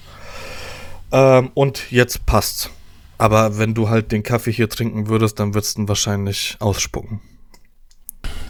Ähm, 1.13 1.51
und 1.55 1.91
jetzt 1.91 2.27
passt's. 2.27 2.71
Aber 3.19 3.59
wenn 3.59 3.75
du 3.75 3.89
halt 3.89 4.13
den 4.13 4.23
Kaffee 4.23 4.53
hier 4.53 4.69
trinken 4.69 5.09
würdest, 5.09 5.41
dann 5.41 5.55
würdest 5.55 5.79
du 5.79 5.83
ihn 5.83 5.89
wahrscheinlich 5.89 6.57
ausspucken. 6.61 7.21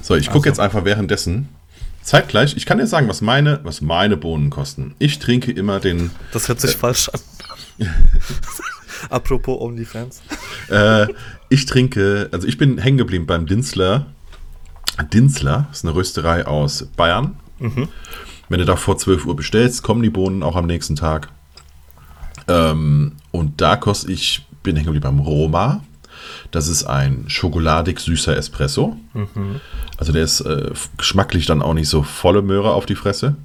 So, 0.07 0.15
ich 0.15 0.27
gucke 0.27 0.49
also. 0.49 0.51
jetzt 0.51 0.61
einfach 0.61 0.85
währenddessen. 0.85 1.49
Zeitgleich, 2.01 2.57
ich 2.57 2.65
kann 2.65 2.79
dir 2.79 2.87
sagen, 2.87 3.09
was 3.09 3.23
meine, 3.23 3.59
was 3.65 3.81
meine 3.81 4.17
Bohnen 4.17 4.51
kosten. 4.51 4.95
Ich 5.01 5.19
trinke 5.19 5.51
immer 5.51 5.81
den. 5.81 6.13
Das 6.31 6.47
hört 6.47 6.61
sich 6.61 6.75
äh, 6.75 6.79
falsch 6.79 7.09
an. 7.09 7.21
Apropos 9.11 9.61
OnlyFans. 9.61 10.23
Äh, 10.71 11.09
ich 11.49 11.67
trinke, 11.67 12.29
also 12.31 12.47
ich 12.47 12.57
bin 12.57 12.79
hängen 12.79 12.99
geblieben 12.99 13.27
beim 13.27 13.47
Dinsler. 13.47 14.07
Dinsler 15.13 15.67
ist 15.73 15.85
eine 15.85 15.97
Rösterei 15.97 16.47
aus 16.47 16.87
Bayern. 16.97 17.35
Mhm. 17.59 17.89
Wenn 18.49 18.61
du 18.61 18.65
da 18.65 18.77
vor 18.77 18.99
12 18.99 19.27
Uhr 19.27 19.35
bestellst, 19.35 19.83
kommen 19.83 20.05
die 20.05 20.11
Bohnen 20.11 20.45
auch 20.45 20.55
am 20.55 20.67
nächsten 20.67 20.95
Tag. 20.95 21.31
Ähm, 22.47 23.17
und 23.33 23.61
da 23.61 23.75
koste 23.75 24.13
ich, 24.13 24.47
bin 24.63 24.77
hängen 24.77 24.87
geblieben 24.87 25.03
beim 25.03 25.19
Roma. 25.19 25.83
Das 26.51 26.69
ist 26.69 26.85
ein 26.85 27.25
schokoladig 27.29 28.01
süßer 28.01 28.37
Espresso. 28.37 28.97
Mhm. 29.15 29.61
Also 29.97 30.13
der 30.13 30.23
ist 30.23 30.41
äh, 30.41 30.71
geschmacklich 30.97 31.47
dann 31.47 31.63
auch 31.63 31.75
nicht 31.75 31.89
so 31.89 32.03
volle 32.03 32.43
Möhre 32.43 32.73
auf 32.73 32.87
die 32.87 32.97
Fresse. 32.97 33.37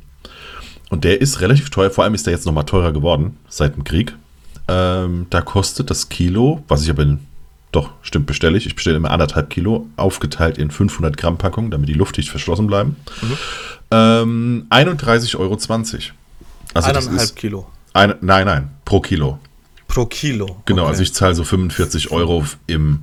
Und 0.90 1.06
der 1.06 1.22
ist 1.22 1.40
relativ 1.40 1.70
teuer, 1.70 1.90
vor 1.90 2.04
allem 2.04 2.14
ist 2.14 2.28
der 2.28 2.34
jetzt 2.34 2.46
nochmal 2.46 2.66
teurer 2.66 2.92
geworden 2.92 3.38
seit 3.48 3.76
dem 3.76 3.86
Krieg. 3.86 4.14
Ähm, 4.68 5.28
da 5.30 5.42
kostet 5.42 5.90
das 5.90 6.10
Kilo, 6.10 6.64
was 6.68 6.84
ich 6.84 6.90
aber 6.90 7.04
in, 7.04 7.20
doch, 7.72 7.92
stimmt, 8.02 8.26
bestelle 8.26 8.58
ich. 8.58 8.66
Ich 8.68 8.76
bestelle 8.76 8.98
immer 8.98 9.12
anderthalb 9.12 9.50
Kilo, 9.50 9.88
aufgeteilt 9.96 10.58
in 10.58 10.70
500 10.70 11.16
Gramm 11.16 11.38
Packung, 11.38 11.72
damit 11.72 11.88
die 11.88 11.94
luftdicht 11.94 12.30
verschlossen 12.30 12.68
bleiben. 12.68 12.98
Mhm. 13.22 13.38
Ähm, 13.92 14.66
31,20 14.70 15.40
Euro. 15.40 15.58
Also 16.74 16.90
Eineinhalb 16.90 17.36
Kilo. 17.36 17.68
Eine, 17.94 18.18
nein, 18.22 18.46
nein, 18.46 18.70
pro 18.86 19.00
Kilo. 19.02 19.40
Pro 19.92 20.06
Kilo. 20.06 20.62
Genau, 20.66 20.84
okay. 20.84 20.92
also 20.92 21.04
ich 21.04 21.14
zahle 21.14 21.36
so 21.36 21.44
45 21.44 22.12
Euro 22.12 22.46
im. 22.66 23.00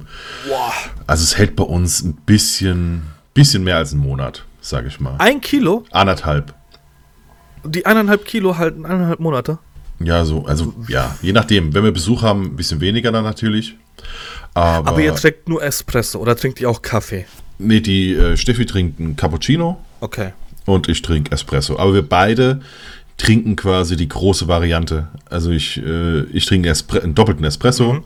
Boah. 0.48 0.72
Also 1.06 1.22
es 1.22 1.36
hält 1.36 1.54
bei 1.54 1.64
uns 1.64 2.02
ein 2.02 2.14
bisschen, 2.14 3.02
bisschen 3.34 3.62
mehr 3.62 3.76
als 3.76 3.92
einen 3.92 4.00
Monat, 4.00 4.46
sage 4.62 4.88
ich 4.88 4.98
mal. 4.98 5.16
Ein 5.18 5.42
Kilo? 5.42 5.84
Anderthalb. 5.90 6.54
Die 7.62 7.84
eineinhalb 7.84 8.24
Kilo 8.24 8.56
halten 8.56 8.86
eineinhalb 8.86 9.20
Monate? 9.20 9.58
Ja, 10.00 10.24
so, 10.24 10.46
also 10.46 10.72
ja, 10.88 11.14
je 11.20 11.32
nachdem. 11.32 11.74
Wenn 11.74 11.84
wir 11.84 11.92
Besuch 11.92 12.22
haben, 12.22 12.44
ein 12.44 12.56
bisschen 12.56 12.80
weniger 12.80 13.12
dann 13.12 13.24
natürlich. 13.24 13.76
Aber, 14.54 14.88
Aber 14.88 15.00
ihr 15.02 15.14
trinkt 15.14 15.46
nur 15.46 15.62
Espresso 15.62 16.18
oder 16.18 16.36
trinkt 16.36 16.58
ihr 16.58 16.70
auch 16.70 16.80
Kaffee? 16.80 17.26
Nee, 17.58 17.80
die 17.80 18.14
äh, 18.14 18.38
Steffi 18.38 18.64
trinkt 18.64 18.98
einen 18.98 19.14
Cappuccino. 19.14 19.78
Okay. 20.00 20.32
Und 20.64 20.88
ich 20.88 21.02
trinke 21.02 21.32
Espresso. 21.32 21.78
Aber 21.78 21.92
wir 21.92 22.08
beide 22.08 22.60
trinken 23.18 23.56
quasi 23.56 23.96
die 23.96 24.08
große 24.08 24.48
Variante. 24.48 25.08
Also 25.28 25.50
ich, 25.50 25.76
äh, 25.76 26.22
ich 26.32 26.46
trinke 26.46 26.70
Espre 26.70 27.02
einen 27.02 27.14
doppelten 27.14 27.44
Espresso 27.44 27.94
mhm. 27.94 28.04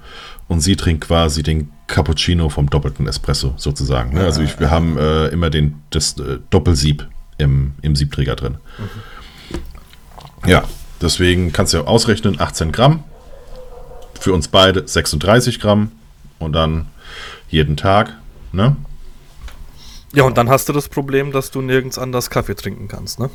und 0.49 0.61
sie 0.61 0.75
trinkt 0.75 1.07
quasi 1.07 1.42
den 1.42 1.71
Cappuccino 1.87 2.49
vom 2.49 2.69
doppelten 2.69 3.07
Espresso 3.07 3.54
sozusagen. 3.57 4.14
Ne? 4.14 4.25
Also 4.25 4.42
ich, 4.42 4.59
wir 4.59 4.71
haben 4.71 4.99
äh, 4.99 5.28
immer 5.28 5.50
den, 5.50 5.76
das 5.90 6.19
äh, 6.19 6.38
Doppelsieb 6.50 7.07
im, 7.38 7.75
im 7.83 7.95
Siebträger 7.95 8.35
drin. 8.35 8.57
Mhm. 8.78 10.50
Ja, 10.50 10.64
deswegen 11.00 11.52
kannst 11.52 11.75
du 11.75 11.83
ausrechnen, 11.83 12.40
18 12.40 12.73
Gramm. 12.73 13.04
Für 14.19 14.33
uns 14.33 14.49
beide 14.49 14.87
36 14.87 15.61
Gramm 15.61 15.92
und 16.38 16.52
dann 16.52 16.87
jeden 17.49 17.76
Tag. 17.76 18.14
Ne? 18.52 18.76
Ja, 20.14 20.25
und 20.25 20.38
dann 20.38 20.49
hast 20.49 20.69
du 20.69 20.73
das 20.73 20.88
Problem, 20.88 21.33
dass 21.33 21.50
du 21.50 21.61
nirgends 21.61 21.99
anders 21.99 22.31
Kaffee 22.31 22.54
trinken 22.54 22.88
kannst, 22.88 23.19
ne? 23.19 23.31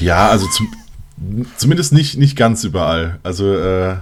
Ja, 0.00 0.28
also 0.28 0.46
zum, 0.48 0.72
zumindest 1.56 1.92
nicht, 1.92 2.16
nicht 2.16 2.36
ganz 2.36 2.64
überall. 2.64 3.18
Also 3.22 3.54
äh, 3.54 3.96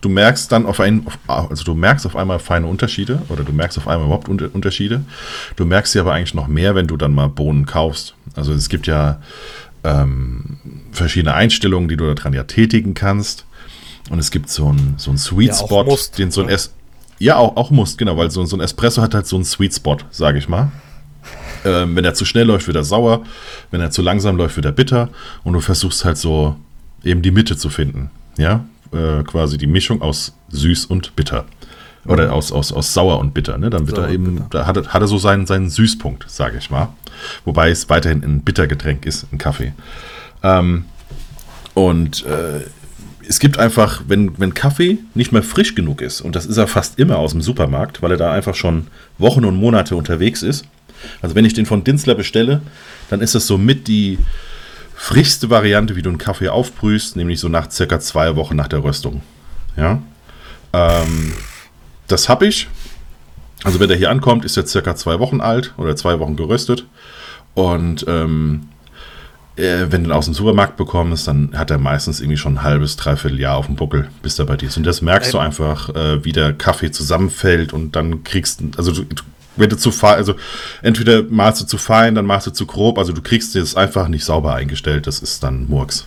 du 0.00 0.08
merkst 0.08 0.50
dann 0.52 0.66
auf 0.66 0.80
einen, 0.80 1.06
also 1.26 1.64
du 1.64 1.74
merkst 1.74 2.06
auf 2.06 2.16
einmal 2.16 2.38
feine 2.38 2.66
Unterschiede 2.66 3.22
oder 3.28 3.44
du 3.44 3.52
merkst 3.52 3.78
auf 3.78 3.88
einmal 3.88 4.06
überhaupt 4.06 4.28
Unterschiede. 4.28 5.02
Du 5.56 5.64
merkst 5.64 5.92
sie 5.92 6.00
aber 6.00 6.14
eigentlich 6.14 6.34
noch 6.34 6.48
mehr, 6.48 6.74
wenn 6.74 6.86
du 6.86 6.96
dann 6.96 7.14
mal 7.14 7.28
Bohnen 7.28 7.66
kaufst. 7.66 8.14
Also 8.34 8.52
es 8.52 8.68
gibt 8.68 8.86
ja 8.86 9.20
ähm, 9.84 10.58
verschiedene 10.92 11.34
Einstellungen, 11.34 11.88
die 11.88 11.96
du 11.96 12.12
daran 12.14 12.32
ja 12.32 12.44
tätigen 12.44 12.94
kannst. 12.94 13.44
Und 14.10 14.18
es 14.18 14.30
gibt 14.30 14.48
so 14.48 14.68
einen 14.68 14.94
so 14.96 15.14
Sweet 15.16 15.54
Spot, 15.54 15.84
ja, 15.84 15.96
den 16.16 16.30
so 16.30 16.42
ein 16.42 16.48
es 16.48 16.72
ja 17.18 17.36
auch, 17.36 17.56
auch 17.56 17.70
Must, 17.70 17.98
genau, 17.98 18.16
weil 18.16 18.30
so, 18.30 18.44
so 18.46 18.56
ein 18.56 18.60
Espresso 18.60 19.02
hat 19.02 19.14
halt 19.14 19.26
so 19.26 19.36
einen 19.36 19.44
Sweet 19.44 19.74
Spot, 19.74 19.98
sage 20.10 20.38
ich 20.38 20.48
mal. 20.48 20.70
Ähm, 21.64 21.96
wenn 21.96 22.04
er 22.04 22.14
zu 22.14 22.24
schnell 22.24 22.46
läuft, 22.46 22.66
wird 22.66 22.76
er 22.76 22.84
sauer. 22.84 23.24
Wenn 23.70 23.80
er 23.80 23.90
zu 23.90 24.02
langsam 24.02 24.36
läuft, 24.36 24.56
wird 24.56 24.66
er 24.66 24.72
bitter. 24.72 25.08
Und 25.44 25.52
du 25.54 25.60
versuchst 25.60 26.04
halt 26.04 26.18
so 26.18 26.56
eben 27.04 27.22
die 27.22 27.30
Mitte 27.30 27.56
zu 27.56 27.70
finden. 27.70 28.10
Ja, 28.36 28.64
äh, 28.92 29.22
quasi 29.24 29.58
die 29.58 29.66
Mischung 29.66 30.02
aus 30.02 30.34
süß 30.50 30.86
und 30.86 31.16
bitter. 31.16 31.44
Oder 32.06 32.26
mhm. 32.26 32.32
aus, 32.32 32.52
aus, 32.52 32.72
aus 32.72 32.94
sauer 32.94 33.18
und 33.18 33.34
bitter. 33.34 33.58
Ne? 33.58 33.70
Dann 33.70 33.86
wird 33.86 33.96
sauer 33.96 34.08
er 34.08 34.14
eben, 34.14 34.46
da 34.50 34.66
hat, 34.66 34.76
er, 34.76 34.86
hat 34.86 35.02
er 35.02 35.08
so 35.08 35.18
seinen, 35.18 35.46
seinen 35.46 35.68
Süßpunkt, 35.68 36.30
sage 36.30 36.58
ich 36.58 36.70
mal. 36.70 36.88
Wobei 37.44 37.70
es 37.70 37.88
weiterhin 37.88 38.22
ein 38.22 38.40
Bittergetränk 38.42 39.04
ist, 39.04 39.26
ein 39.32 39.38
Kaffee. 39.38 39.72
Ähm, 40.42 40.84
und 41.74 42.24
äh, 42.24 42.60
es 43.28 43.40
gibt 43.40 43.58
einfach, 43.58 44.02
wenn, 44.08 44.38
wenn 44.38 44.54
Kaffee 44.54 44.98
nicht 45.14 45.32
mehr 45.32 45.42
frisch 45.42 45.74
genug 45.74 46.00
ist, 46.00 46.22
und 46.22 46.34
das 46.34 46.46
ist 46.46 46.56
er 46.56 46.66
fast 46.66 46.98
immer 46.98 47.18
aus 47.18 47.32
dem 47.32 47.42
Supermarkt, 47.42 48.00
weil 48.02 48.12
er 48.12 48.16
da 48.16 48.32
einfach 48.32 48.54
schon 48.54 48.86
Wochen 49.18 49.44
und 49.44 49.56
Monate 49.56 49.94
unterwegs 49.96 50.42
ist, 50.42 50.64
also 51.22 51.34
wenn 51.34 51.44
ich 51.44 51.54
den 51.54 51.66
von 51.66 51.84
Dinzler 51.84 52.14
bestelle, 52.14 52.60
dann 53.10 53.20
ist 53.20 53.34
das 53.34 53.46
somit 53.46 53.88
die 53.88 54.18
frischste 54.94 55.48
Variante, 55.48 55.96
wie 55.96 56.02
du 56.02 56.10
einen 56.10 56.18
Kaffee 56.18 56.48
aufbrühst, 56.48 57.16
nämlich 57.16 57.40
so 57.40 57.48
nach 57.48 57.70
circa 57.70 58.00
zwei 58.00 58.36
Wochen 58.36 58.56
nach 58.56 58.68
der 58.68 58.82
Röstung. 58.82 59.22
Ja. 59.76 60.02
Ähm, 60.72 61.32
das 62.08 62.28
habe 62.28 62.46
ich. 62.46 62.68
Also 63.64 63.80
wenn 63.80 63.88
der 63.88 63.96
hier 63.96 64.10
ankommt, 64.10 64.44
ist 64.44 64.56
er 64.56 64.66
circa 64.66 64.96
zwei 64.96 65.18
Wochen 65.18 65.40
alt 65.40 65.74
oder 65.76 65.96
zwei 65.96 66.18
Wochen 66.18 66.36
geröstet. 66.36 66.86
Und 67.54 68.04
ähm, 68.08 68.68
äh, 69.56 69.86
wenn 69.90 70.04
du 70.04 70.10
ihn 70.10 70.12
aus 70.12 70.26
dem 70.26 70.34
Supermarkt 70.34 70.76
bekommst, 70.76 71.26
dann 71.26 71.50
hat 71.56 71.70
er 71.70 71.78
meistens 71.78 72.20
irgendwie 72.20 72.36
schon 72.36 72.54
ein 72.54 72.62
halbes, 72.62 72.96
dreiviertel 72.96 73.40
Jahr 73.40 73.56
auf 73.56 73.66
dem 73.66 73.76
Buckel, 73.76 74.08
bis 74.22 74.38
er 74.38 74.46
bei 74.46 74.56
dir 74.56 74.68
ist. 74.68 74.76
Und 74.76 74.84
das 74.84 75.02
merkst 75.02 75.34
du 75.34 75.38
einfach, 75.38 75.94
äh, 75.94 76.24
wie 76.24 76.32
der 76.32 76.52
Kaffee 76.52 76.90
zusammenfällt 76.90 77.72
und 77.72 77.96
dann 77.96 78.22
kriegst 78.24 78.62
also 78.76 78.92
du, 78.92 79.02
du 79.02 79.22
wenn 79.58 79.70
du 79.70 79.76
zu 79.76 79.90
fein, 79.90 80.16
also 80.16 80.34
entweder 80.82 81.22
malst 81.24 81.60
du 81.62 81.66
zu 81.66 81.78
fein, 81.78 82.14
dann 82.14 82.26
machst 82.26 82.46
du 82.46 82.50
zu 82.50 82.66
grob, 82.66 82.98
also 82.98 83.12
du 83.12 83.22
kriegst 83.22 83.56
es 83.56 83.76
einfach 83.76 84.08
nicht 84.08 84.24
sauber 84.24 84.54
eingestellt, 84.54 85.06
das 85.06 85.20
ist 85.20 85.42
dann 85.42 85.68
Murks. 85.68 86.06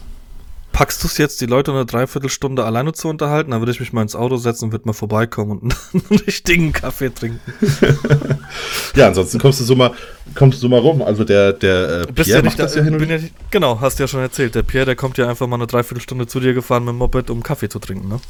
Packst 0.72 1.04
du 1.04 1.08
es 1.08 1.18
jetzt, 1.18 1.42
die 1.42 1.48
Leute 1.48 1.72
eine 1.72 1.86
Dreiviertelstunde 1.86 2.64
alleine 2.64 2.94
zu 2.94 3.10
unterhalten, 3.10 3.52
dann 3.52 3.60
würde 3.60 3.74
ich 3.74 3.82
mich 3.82 3.92
mal 3.92 4.04
ins 4.04 4.16
Auto 4.16 4.38
setzen 4.38 4.66
und 4.66 4.72
würde 4.72 4.88
mal 4.88 4.94
vorbeikommen 4.94 5.60
und 5.60 5.76
einen 5.94 6.20
richtigen 6.20 6.72
Kaffee 6.72 7.14
trinken. 7.14 7.42
ja, 8.96 9.08
ansonsten 9.08 9.38
kommst 9.38 9.60
du 9.60 9.66
so 9.66 9.76
mal, 9.76 9.92
kommst 10.34 10.60
du 10.60 10.62
so 10.62 10.70
mal 10.70 10.80
rum. 10.80 11.02
Also 11.02 11.26
der, 11.26 11.52
der 11.52 12.06
äh, 12.08 12.14
Pierre 12.14 12.30
ja 12.40 12.42
macht 12.42 12.58
da, 12.58 12.64
das 12.64 12.76
ja 12.76 12.84
hin 12.84 12.96
und 12.96 13.10
ja, 13.10 13.18
Genau, 13.50 13.82
hast 13.82 14.00
du 14.00 14.04
ja 14.04 14.08
schon 14.08 14.22
erzählt. 14.22 14.56
Der 14.56 14.64
Pierre, 14.64 14.86
der 14.86 14.96
kommt 14.96 15.18
ja 15.18 15.28
einfach 15.28 15.46
mal 15.46 15.58
eine 15.58 15.68
Dreiviertelstunde 15.68 16.26
zu 16.28 16.40
dir 16.40 16.54
gefahren 16.54 16.86
mit 16.86 16.94
dem 16.94 17.00
Moped, 17.00 17.30
um 17.30 17.44
Kaffee 17.44 17.68
zu 17.68 17.80
trinken, 17.80 18.08
ne? 18.08 18.22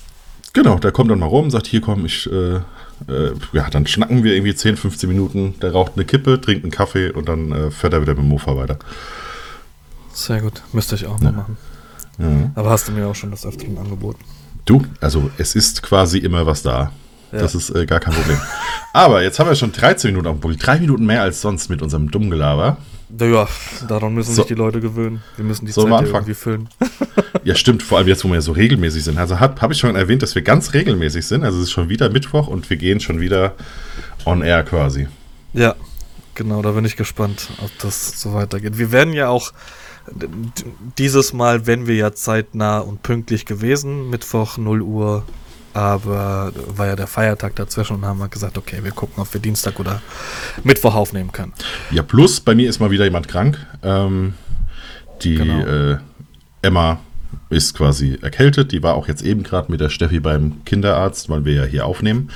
Genau, 0.54 0.78
der 0.80 0.92
kommt 0.92 1.12
dann 1.12 1.20
mal 1.20 1.28
rum, 1.28 1.50
sagt, 1.50 1.68
hier 1.68 1.82
komm, 1.82 2.06
ich 2.06 2.30
äh, 2.32 2.60
äh, 3.08 3.32
ja, 3.54 3.70
dann 3.70 3.88
schnacken 3.88 4.24
wir 4.24 4.34
irgendwie 4.34 4.56
10, 4.56 4.78
15 4.78 5.10
Minuten. 5.10 5.56
Der 5.62 5.72
raucht 5.72 5.94
eine 5.96 6.06
Kippe, 6.06 6.40
trinkt 6.40 6.64
einen 6.64 6.72
Kaffee 6.72 7.12
und 7.12 7.28
dann 7.28 7.52
äh, 7.52 7.72
fährt 7.72 7.94
er 7.94 8.02
wieder 8.02 8.14
mit 8.14 8.24
dem 8.24 8.30
Mofa 8.30 8.56
weiter. 8.56 8.78
Sehr 10.14 10.42
gut, 10.42 10.62
müsste 10.74 10.96
ich 10.96 11.06
auch 11.06 11.20
ja. 11.20 11.26
mal 11.26 11.32
machen. 11.32 11.58
Ja. 12.20 12.52
Aber 12.56 12.70
hast 12.70 12.88
du 12.88 12.92
mir 12.92 13.08
auch 13.08 13.16
schon 13.16 13.32
das 13.32 13.46
Öfteren 13.46 13.78
angeboten. 13.78 14.20
Du, 14.66 14.84
also 15.00 15.32
es 15.38 15.56
ist 15.56 15.82
quasi 15.82 16.20
immer 16.20 16.46
was 16.46 16.62
da. 16.62 16.92
Ja. 17.32 17.40
Das 17.40 17.56
ist 17.56 17.70
äh, 17.74 17.86
gar 17.86 18.00
kein 18.00 18.14
Problem. 18.14 18.38
Aber 18.94 19.24
jetzt 19.24 19.40
haben 19.40 19.48
wir 19.48 19.56
schon 19.56 19.72
13 19.72 20.12
Minuten 20.12 20.28
auf 20.28 20.36
dem 20.36 20.42
Buckel. 20.42 20.58
Drei 20.58 20.80
Minuten 20.80 21.06
mehr 21.06 21.22
als 21.22 21.42
sonst 21.42 21.70
mit 21.70 21.82
unserem 21.82 22.12
Dummgelaber. 22.12 22.78
Ja, 23.20 23.48
daran 23.88 24.14
müssen 24.14 24.34
so. 24.34 24.42
sich 24.42 24.48
die 24.48 24.56
Leute 24.56 24.80
gewöhnen. 24.80 25.22
Wir 25.36 25.46
müssen 25.46 25.66
die 25.66 25.72
so 25.72 25.88
Zeit 25.88 26.08
irgendwie 26.08 26.34
füllen. 26.34 26.70
ja, 27.44 27.56
stimmt. 27.56 27.84
Vor 27.84 27.98
allem 27.98 28.08
jetzt, 28.08 28.24
wo 28.24 28.32
wir 28.32 28.42
so 28.42 28.52
regelmäßig 28.52 29.04
sind. 29.04 29.18
Also 29.18 29.40
habe 29.40 29.62
hab 29.62 29.72
ich 29.72 29.78
schon 29.78 29.96
erwähnt, 29.96 30.22
dass 30.22 30.36
wir 30.36 30.42
ganz 30.42 30.74
regelmäßig 30.74 31.26
sind. 31.26 31.44
Also 31.44 31.58
es 31.60 31.66
ist 31.66 31.72
schon 31.72 31.90
wieder 31.90 32.10
Mittwoch 32.10 32.48
und 32.48 32.70
wir 32.70 32.78
gehen 32.78 33.00
schon 33.00 33.20
wieder 33.20 33.54
on 34.26 34.42
air 34.42 34.64
quasi. 34.64 35.08
Ja, 35.54 35.76
genau. 36.36 36.62
Da 36.62 36.72
bin 36.72 36.86
ich 36.86 36.96
gespannt, 36.96 37.50
ob 37.62 37.72
das 37.80 38.22
so 38.22 38.34
weitergeht. 38.34 38.78
Wir 38.78 38.92
werden 38.92 39.14
ja 39.14 39.30
auch 39.30 39.52
dieses 40.98 41.34
Mal, 41.34 41.68
wenn 41.68 41.88
wir 41.88 41.96
ja 41.96 42.14
zeitnah 42.14 42.80
und 42.80 43.04
pünktlich 43.04 43.46
gewesen, 43.46 44.10
Mittwoch 44.10 44.58
0 44.58 44.82
Uhr 44.82 45.24
aber 45.74 46.52
war 46.68 46.88
ja 46.88 46.96
der 46.96 47.08
Feiertag 47.08 47.56
dazwischen 47.56 47.98
und 47.98 48.06
haben 48.06 48.20
wir 48.20 48.28
gesagt, 48.28 48.58
okay, 48.58 48.84
wir 48.84 48.92
gucken, 48.92 49.22
ob 49.22 49.34
wir 49.34 49.42
Dienstag 49.42 49.80
oder 49.80 50.02
Mittwoch 50.64 50.96
aufnehmen 50.96 51.32
können. 51.32 51.54
Ja, 51.92 52.04
plus 52.04 52.40
bei 52.40 52.56
mir 52.56 52.70
ist 52.70 52.80
mal 52.80 52.92
wieder 52.92 53.06
jemand 53.06 53.28
krank. 53.28 53.58
Ähm, 53.84 54.34
die 55.24 55.36
genau. 55.36 55.66
äh, 55.66 55.98
Emma 56.62 57.00
ist 57.50 57.76
quasi 57.76 58.18
erkältet. 58.22 58.72
Die 58.72 58.84
war 58.84 58.96
auch 58.96 59.08
jetzt 59.08 59.22
eben 59.22 59.44
gerade 59.44 59.72
mit 59.72 59.80
der 59.80 59.90
Steffi 59.90 60.20
beim 60.20 60.64
Kinderarzt, 60.66 61.30
weil 61.30 61.46
wir 61.46 61.54
ja 61.54 61.64
hier 61.64 61.86
aufnehmen. 61.86 62.30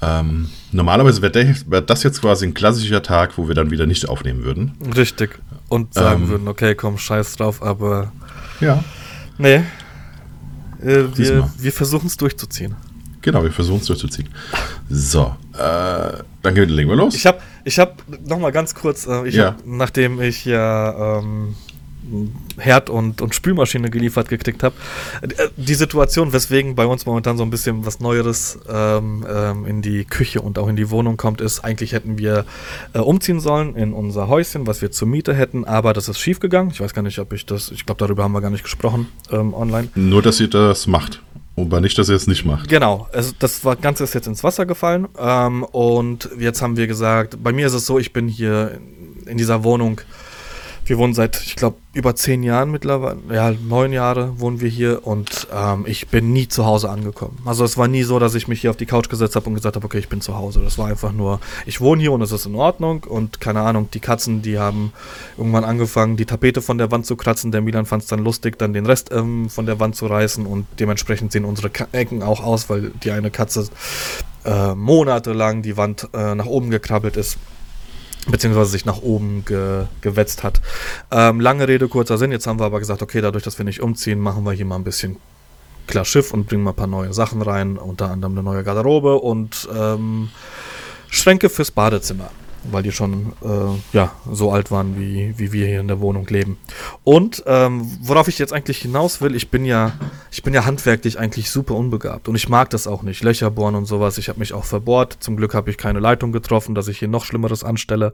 Ähm, 0.00 0.48
normalerweise 0.70 1.22
wäre 1.22 1.54
wär 1.66 1.80
das 1.80 2.02
jetzt 2.02 2.20
quasi 2.20 2.46
ein 2.46 2.54
klassischer 2.54 3.02
Tag, 3.02 3.36
wo 3.36 3.48
wir 3.48 3.54
dann 3.54 3.70
wieder 3.70 3.86
nicht 3.86 4.08
aufnehmen 4.08 4.44
würden. 4.44 4.74
Richtig. 4.96 5.38
Und 5.68 5.94
sagen 5.94 6.24
ähm, 6.24 6.28
würden, 6.28 6.48
okay, 6.48 6.74
komm, 6.74 6.98
scheiß 6.98 7.36
drauf, 7.36 7.62
aber. 7.62 8.12
Ja. 8.60 8.82
Nee, 9.38 9.62
äh, 10.82 11.04
wir, 11.16 11.50
wir 11.56 11.72
versuchen 11.72 12.06
es 12.06 12.16
durchzuziehen. 12.16 12.74
Genau, 13.20 13.42
wir 13.42 13.52
versuchen 13.52 13.80
es 13.80 13.86
durchzuziehen. 13.86 14.28
So, 14.88 15.36
äh, 15.54 16.22
dann 16.42 16.54
legen 16.54 16.88
wir 16.88 16.96
los. 16.96 17.14
Ich 17.14 17.26
habe, 17.26 17.40
ich 17.64 17.78
habe 17.78 17.94
noch 18.24 18.38
mal 18.38 18.52
ganz 18.52 18.74
kurz, 18.74 19.06
äh, 19.06 19.26
ich 19.26 19.34
ja. 19.34 19.46
hab, 19.46 19.66
nachdem 19.66 20.20
ich 20.20 20.44
ja 20.44 21.18
ähm, 21.18 21.54
Herd 22.58 22.90
und, 22.90 23.20
und 23.20 23.34
Spülmaschine 23.34 23.90
geliefert 23.90 24.28
gekriegt 24.28 24.62
habe. 24.62 24.74
Äh, 25.22 25.48
die 25.56 25.74
Situation, 25.74 26.32
weswegen 26.32 26.74
bei 26.74 26.86
uns 26.86 27.06
momentan 27.06 27.36
so 27.36 27.42
ein 27.42 27.50
bisschen 27.50 27.86
was 27.86 28.00
Neueres 28.00 28.58
ähm, 28.68 29.26
ähm, 29.28 29.66
in 29.66 29.82
die 29.82 30.04
Küche 30.04 30.40
und 30.40 30.58
auch 30.58 30.68
in 30.68 30.76
die 30.76 30.90
Wohnung 30.90 31.16
kommt, 31.16 31.40
ist, 31.40 31.60
eigentlich 31.60 31.92
hätten 31.92 32.18
wir 32.18 32.44
äh, 32.92 32.98
umziehen 32.98 33.40
sollen 33.40 33.76
in 33.76 33.92
unser 33.92 34.28
Häuschen, 34.28 34.66
was 34.66 34.82
wir 34.82 34.90
zur 34.90 35.08
Miete 35.08 35.34
hätten, 35.34 35.64
aber 35.64 35.92
das 35.92 36.08
ist 36.08 36.18
schiefgegangen. 36.18 36.72
Ich 36.72 36.80
weiß 36.80 36.94
gar 36.94 37.02
nicht, 37.02 37.18
ob 37.18 37.32
ich 37.32 37.46
das, 37.46 37.70
ich 37.70 37.86
glaube, 37.86 37.98
darüber 37.98 38.24
haben 38.24 38.32
wir 38.32 38.40
gar 38.40 38.50
nicht 38.50 38.64
gesprochen 38.64 39.08
ähm, 39.30 39.54
online. 39.54 39.88
Nur, 39.94 40.22
dass 40.22 40.40
ihr 40.40 40.48
das 40.48 40.86
macht. 40.86 41.22
Aber 41.56 41.80
nicht, 41.80 41.98
dass 41.98 42.08
ihr 42.08 42.14
es 42.14 42.26
nicht 42.26 42.44
macht. 42.44 42.68
Genau, 42.68 43.08
also 43.12 43.32
das 43.38 43.62
Ganze 43.80 44.04
ist 44.04 44.14
jetzt 44.14 44.28
ins 44.28 44.44
Wasser 44.44 44.64
gefallen 44.64 45.08
ähm, 45.18 45.64
und 45.64 46.30
jetzt 46.38 46.62
haben 46.62 46.76
wir 46.76 46.86
gesagt, 46.86 47.42
bei 47.42 47.52
mir 47.52 47.66
ist 47.66 47.72
es 47.74 47.84
so, 47.84 47.98
ich 47.98 48.12
bin 48.12 48.28
hier 48.28 48.80
in 49.26 49.38
dieser 49.38 49.64
Wohnung 49.64 50.00
Wir 50.88 50.96
wohnen 50.96 51.12
seit, 51.12 51.38
ich 51.44 51.54
glaube, 51.54 51.76
über 51.92 52.16
zehn 52.16 52.42
Jahren 52.42 52.70
mittlerweile, 52.70 53.18
ja, 53.30 53.50
neun 53.50 53.92
Jahre 53.92 54.40
wohnen 54.40 54.62
wir 54.62 54.70
hier 54.70 55.06
und 55.06 55.46
ähm, 55.52 55.84
ich 55.86 56.08
bin 56.08 56.32
nie 56.32 56.48
zu 56.48 56.64
Hause 56.64 56.88
angekommen. 56.88 57.38
Also 57.44 57.62
es 57.62 57.76
war 57.76 57.88
nie 57.88 58.04
so, 58.04 58.18
dass 58.18 58.34
ich 58.34 58.48
mich 58.48 58.62
hier 58.62 58.70
auf 58.70 58.78
die 58.78 58.86
Couch 58.86 59.10
gesetzt 59.10 59.36
habe 59.36 59.50
und 59.50 59.54
gesagt 59.54 59.76
habe, 59.76 59.84
okay, 59.84 59.98
ich 59.98 60.08
bin 60.08 60.22
zu 60.22 60.34
Hause. 60.34 60.62
Das 60.62 60.78
war 60.78 60.86
einfach 60.86 61.12
nur, 61.12 61.40
ich 61.66 61.82
wohne 61.82 62.00
hier 62.00 62.12
und 62.12 62.22
es 62.22 62.32
ist 62.32 62.46
in 62.46 62.54
Ordnung 62.54 63.04
und 63.04 63.38
keine 63.38 63.60
Ahnung, 63.60 63.90
die 63.92 64.00
Katzen, 64.00 64.40
die 64.40 64.58
haben 64.58 64.94
irgendwann 65.36 65.64
angefangen, 65.64 66.16
die 66.16 66.24
Tapete 66.24 66.62
von 66.62 66.78
der 66.78 66.90
Wand 66.90 67.04
zu 67.04 67.16
kratzen. 67.16 67.52
Der 67.52 67.60
Milan 67.60 67.84
fand 67.84 68.04
es 68.04 68.08
dann 68.08 68.24
lustig, 68.24 68.58
dann 68.58 68.72
den 68.72 68.86
Rest 68.86 69.12
ähm, 69.12 69.50
von 69.50 69.66
der 69.66 69.78
Wand 69.80 69.94
zu 69.94 70.06
reißen 70.06 70.46
und 70.46 70.64
dementsprechend 70.80 71.32
sehen 71.32 71.44
unsere 71.44 71.70
Ecken 71.92 72.22
auch 72.22 72.42
aus, 72.42 72.70
weil 72.70 72.92
die 73.02 73.10
eine 73.10 73.30
Katze 73.30 73.68
äh, 74.46 74.74
monatelang 74.74 75.60
die 75.60 75.76
Wand 75.76 76.08
äh, 76.14 76.34
nach 76.34 76.46
oben 76.46 76.70
gekrabbelt 76.70 77.18
ist 77.18 77.36
beziehungsweise 78.30 78.70
sich 78.70 78.84
nach 78.84 79.02
oben 79.02 79.44
ge, 79.44 79.84
gewetzt 80.00 80.42
hat. 80.42 80.60
Ähm, 81.10 81.40
lange 81.40 81.68
Rede, 81.68 81.88
kurzer 81.88 82.18
Sinn. 82.18 82.32
Jetzt 82.32 82.46
haben 82.46 82.60
wir 82.60 82.66
aber 82.66 82.78
gesagt, 82.78 83.02
okay, 83.02 83.20
dadurch, 83.20 83.44
dass 83.44 83.58
wir 83.58 83.64
nicht 83.64 83.80
umziehen, 83.80 84.18
machen 84.18 84.44
wir 84.44 84.52
hier 84.52 84.66
mal 84.66 84.76
ein 84.76 84.84
bisschen 84.84 85.16
klar 85.86 86.04
Schiff 86.04 86.32
und 86.32 86.46
bringen 86.46 86.62
mal 86.62 86.70
ein 86.70 86.76
paar 86.76 86.86
neue 86.86 87.12
Sachen 87.14 87.42
rein, 87.42 87.78
unter 87.78 88.10
anderem 88.10 88.34
eine 88.34 88.42
neue 88.42 88.62
Garderobe 88.62 89.16
und 89.16 89.68
ähm, 89.74 90.28
Schränke 91.10 91.48
fürs 91.48 91.70
Badezimmer 91.70 92.30
weil 92.64 92.82
die 92.82 92.92
schon 92.92 93.32
äh, 93.42 93.96
ja, 93.96 94.12
so 94.30 94.52
alt 94.52 94.70
waren, 94.70 94.98
wie, 94.98 95.34
wie 95.36 95.52
wir 95.52 95.66
hier 95.66 95.80
in 95.80 95.88
der 95.88 96.00
Wohnung 96.00 96.26
leben. 96.26 96.58
Und 97.04 97.42
ähm, 97.46 97.90
worauf 98.00 98.28
ich 98.28 98.38
jetzt 98.38 98.52
eigentlich 98.52 98.78
hinaus 98.78 99.20
will, 99.20 99.34
ich 99.34 99.50
bin 99.50 99.64
ja, 99.64 99.92
ich 100.30 100.42
bin 100.42 100.54
ja 100.54 100.64
handwerklich 100.64 101.18
eigentlich 101.18 101.50
super 101.50 101.74
unbegabt 101.74 102.28
und 102.28 102.34
ich 102.34 102.48
mag 102.48 102.70
das 102.70 102.86
auch 102.86 103.02
nicht, 103.02 103.22
Löcher 103.22 103.50
bohren 103.50 103.74
und 103.74 103.86
sowas. 103.86 104.18
Ich 104.18 104.28
habe 104.28 104.38
mich 104.38 104.52
auch 104.52 104.64
verbohrt. 104.64 105.16
Zum 105.20 105.36
Glück 105.36 105.54
habe 105.54 105.70
ich 105.70 105.78
keine 105.78 106.00
Leitung 106.00 106.32
getroffen, 106.32 106.74
dass 106.74 106.88
ich 106.88 106.98
hier 106.98 107.08
noch 107.08 107.24
Schlimmeres 107.24 107.64
anstelle. 107.64 108.12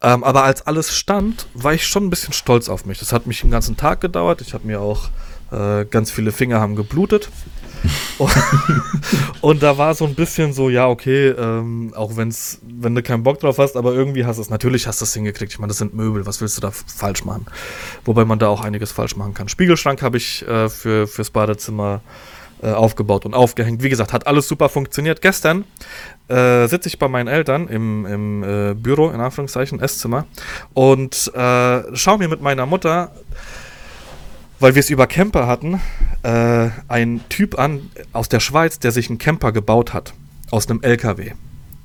Ähm, 0.00 0.24
aber 0.24 0.44
als 0.44 0.66
alles 0.66 0.94
stand, 0.94 1.46
war 1.54 1.74
ich 1.74 1.86
schon 1.86 2.06
ein 2.06 2.10
bisschen 2.10 2.32
stolz 2.32 2.68
auf 2.68 2.86
mich. 2.86 2.98
Das 2.98 3.12
hat 3.12 3.26
mich 3.26 3.40
den 3.40 3.50
ganzen 3.50 3.76
Tag 3.76 4.00
gedauert. 4.00 4.40
Ich 4.40 4.54
habe 4.54 4.66
mir 4.66 4.80
auch 4.80 5.10
äh, 5.50 5.84
ganz 5.84 6.10
viele 6.10 6.32
Finger 6.32 6.60
haben 6.60 6.76
geblutet. 6.76 7.28
und 9.40 9.62
da 9.62 9.78
war 9.78 9.94
so 9.94 10.04
ein 10.04 10.14
bisschen 10.14 10.52
so, 10.52 10.68
ja, 10.68 10.88
okay, 10.88 11.28
ähm, 11.28 11.92
auch 11.96 12.16
wenn's, 12.16 12.60
wenn 12.62 12.94
du 12.94 13.02
keinen 13.02 13.22
Bock 13.22 13.40
drauf 13.40 13.58
hast, 13.58 13.76
aber 13.76 13.94
irgendwie 13.94 14.24
hast 14.24 14.36
du 14.36 14.42
es, 14.42 14.50
natürlich 14.50 14.86
hast 14.86 15.00
du 15.00 15.04
es 15.04 15.14
hingekriegt. 15.14 15.52
Ich 15.52 15.58
meine, 15.58 15.68
das 15.68 15.78
sind 15.78 15.94
Möbel, 15.94 16.26
was 16.26 16.40
willst 16.40 16.56
du 16.56 16.60
da 16.60 16.70
falsch 16.70 17.24
machen? 17.24 17.46
Wobei 18.04 18.24
man 18.24 18.38
da 18.38 18.48
auch 18.48 18.62
einiges 18.62 18.92
falsch 18.92 19.16
machen 19.16 19.34
kann. 19.34 19.48
Spiegelschrank 19.48 20.02
habe 20.02 20.16
ich 20.16 20.46
äh, 20.46 20.68
für, 20.68 21.06
fürs 21.06 21.30
Badezimmer 21.30 22.00
äh, 22.62 22.72
aufgebaut 22.72 23.24
und 23.24 23.34
aufgehängt. 23.34 23.82
Wie 23.82 23.88
gesagt, 23.88 24.12
hat 24.12 24.26
alles 24.26 24.46
super 24.46 24.68
funktioniert. 24.68 25.22
Gestern 25.22 25.64
äh, 26.28 26.66
sitze 26.66 26.88
ich 26.88 26.98
bei 26.98 27.08
meinen 27.08 27.26
Eltern 27.26 27.68
im, 27.68 28.04
im 28.04 28.42
äh, 28.42 28.74
Büro, 28.74 29.08
in 29.10 29.20
Anführungszeichen, 29.20 29.80
Esszimmer, 29.80 30.26
und 30.74 31.32
äh, 31.34 31.96
schaue 31.96 32.18
mir 32.18 32.28
mit 32.28 32.42
meiner 32.42 32.66
Mutter 32.66 33.12
weil 34.60 34.74
wir 34.74 34.80
es 34.80 34.90
über 34.90 35.06
Camper 35.06 35.46
hatten, 35.46 35.80
äh, 36.22 36.68
ein 36.86 37.22
Typ 37.28 37.58
an 37.58 37.90
aus 38.12 38.28
der 38.28 38.40
Schweiz, 38.40 38.78
der 38.78 38.92
sich 38.92 39.08
einen 39.08 39.18
Camper 39.18 39.52
gebaut 39.52 39.92
hat. 39.92 40.14
Aus 40.50 40.68
einem 40.68 40.82
LKW. 40.82 41.32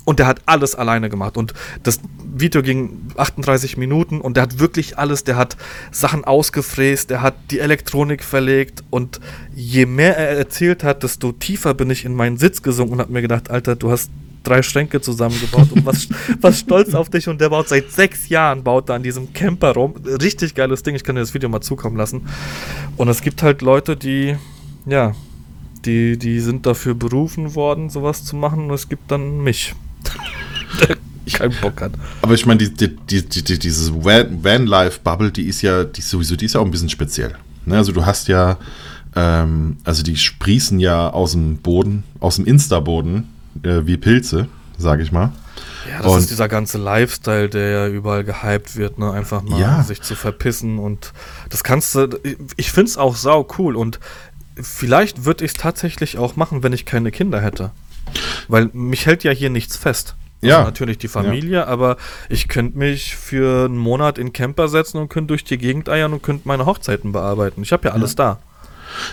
Und 0.05 0.19
der 0.19 0.27
hat 0.27 0.41
alles 0.45 0.75
alleine 0.75 1.09
gemacht. 1.09 1.37
Und 1.37 1.53
das 1.83 1.99
Video 2.23 2.61
ging 2.61 3.07
38 3.15 3.77
Minuten 3.77 4.21
und 4.21 4.37
der 4.37 4.43
hat 4.43 4.59
wirklich 4.59 4.97
alles, 4.97 5.23
der 5.23 5.35
hat 5.35 5.55
Sachen 5.91 6.25
ausgefräst, 6.25 7.09
der 7.09 7.21
hat 7.21 7.35
die 7.49 7.59
Elektronik 7.59 8.23
verlegt 8.23 8.83
und 8.89 9.19
je 9.55 9.85
mehr 9.85 10.17
er 10.17 10.37
erzählt 10.37 10.83
hat, 10.83 11.03
desto 11.03 11.31
tiefer 11.31 11.73
bin 11.73 11.89
ich 11.89 12.05
in 12.05 12.13
meinen 12.13 12.37
Sitz 12.37 12.61
gesunken 12.61 12.95
und 12.95 12.99
habe 12.99 13.13
mir 13.13 13.21
gedacht, 13.21 13.49
Alter, 13.49 13.75
du 13.75 13.89
hast 13.89 14.11
drei 14.45 14.61
Schränke 14.61 15.01
zusammengebaut 15.01 15.71
und 15.71 15.85
was, 15.85 16.07
was 16.41 16.59
stolz 16.59 16.93
auf 16.93 17.09
dich 17.09 17.27
und 17.27 17.41
der 17.41 17.49
baut 17.49 17.67
seit 17.67 17.91
sechs 17.91 18.29
Jahren, 18.29 18.63
baut 18.63 18.89
da 18.89 18.95
an 18.95 19.03
diesem 19.03 19.33
Camper 19.33 19.73
rum. 19.73 19.95
Richtig 20.21 20.55
geiles 20.55 20.83
Ding, 20.83 20.95
ich 20.95 21.03
kann 21.03 21.15
dir 21.15 21.21
das 21.21 21.33
Video 21.33 21.49
mal 21.49 21.61
zukommen 21.61 21.97
lassen. 21.97 22.27
Und 22.97 23.09
es 23.09 23.21
gibt 23.21 23.43
halt 23.43 23.61
Leute, 23.61 23.95
die, 23.97 24.35
ja, 24.85 25.13
die, 25.85 26.17
die 26.17 26.39
sind 26.39 26.65
dafür 26.65 26.95
berufen 26.95 27.55
worden, 27.55 27.89
sowas 27.89 28.23
zu 28.23 28.35
machen 28.35 28.69
und 28.69 28.73
es 28.73 28.89
gibt 28.89 29.11
dann 29.11 29.43
mich. 29.43 29.75
ich 31.25 31.33
keinen 31.33 31.55
Bock 31.61 31.81
hat. 31.81 31.93
Aber 32.21 32.33
ich 32.33 32.45
meine, 32.45 32.59
die, 32.59 32.73
die, 32.73 33.23
die, 33.23 33.43
die, 33.43 33.59
diese 33.59 33.93
Van-Life-Bubble, 34.03 35.31
die 35.31 35.43
ist 35.43 35.61
ja, 35.61 35.83
die 35.83 35.99
ist 35.99 36.09
sowieso, 36.09 36.35
die 36.35 36.45
ist 36.45 36.53
ja 36.53 36.61
auch 36.61 36.65
ein 36.65 36.71
bisschen 36.71 36.89
speziell. 36.89 37.35
Ne? 37.65 37.77
Also 37.77 37.91
du 37.91 38.05
hast 38.05 38.27
ja, 38.27 38.57
ähm, 39.15 39.77
also 39.83 40.03
die 40.03 40.17
sprießen 40.17 40.79
ja 40.79 41.09
aus 41.09 41.31
dem 41.31 41.57
Boden, 41.57 42.03
aus 42.19 42.35
dem 42.35 42.45
Insta-Boden 42.45 43.29
äh, 43.63 43.85
wie 43.85 43.97
Pilze, 43.97 44.47
sage 44.77 45.03
ich 45.03 45.11
mal. 45.11 45.31
Ja, 45.89 46.01
das 46.01 46.11
und 46.11 46.19
ist 46.19 46.29
dieser 46.31 46.47
ganze 46.47 46.77
Lifestyle, 46.77 47.49
der 47.49 47.69
ja 47.69 47.87
überall 47.87 48.23
gehypt 48.23 48.75
wird, 48.75 48.97
ne? 48.97 49.11
Einfach 49.11 49.43
mal 49.43 49.59
ja. 49.59 49.83
sich 49.83 50.01
zu 50.01 50.15
verpissen 50.15 50.79
und 50.79 51.13
das 51.49 51.63
kannst 51.63 51.95
du, 51.95 52.19
ich 52.57 52.71
finde 52.71 52.89
es 52.89 52.97
auch 52.97 53.15
sau 53.15 53.47
cool 53.57 53.75
und 53.75 53.99
vielleicht 54.61 55.25
würde 55.25 55.45
ich 55.45 55.51
es 55.51 55.57
tatsächlich 55.57 56.17
auch 56.17 56.35
machen, 56.35 56.63
wenn 56.63 56.73
ich 56.73 56.85
keine 56.85 57.11
Kinder 57.11 57.41
hätte. 57.41 57.71
Weil 58.47 58.69
mich 58.73 59.05
hält 59.05 59.23
ja 59.23 59.31
hier 59.31 59.49
nichts 59.49 59.77
fest. 59.77 60.15
Also 60.41 60.55
ja. 60.55 60.63
natürlich 60.63 60.97
die 60.97 61.07
Familie, 61.07 61.59
ja. 61.59 61.67
aber 61.67 61.97
ich 62.29 62.47
könnte 62.47 62.77
mich 62.77 63.15
für 63.15 63.65
einen 63.65 63.77
Monat 63.77 64.17
in 64.17 64.33
Camper 64.33 64.67
setzen 64.67 64.97
und 64.99 65.09
könnte 65.09 65.29
durch 65.29 65.43
die 65.43 65.57
Gegend 65.57 65.89
eiern 65.89 66.13
und 66.13 66.21
könnte 66.21 66.47
meine 66.47 66.65
Hochzeiten 66.65 67.11
bearbeiten. 67.11 67.63
Ich 67.63 67.71
habe 67.71 67.87
ja 67.87 67.93
alles 67.93 68.11
ja. 68.11 68.15
da. 68.15 68.39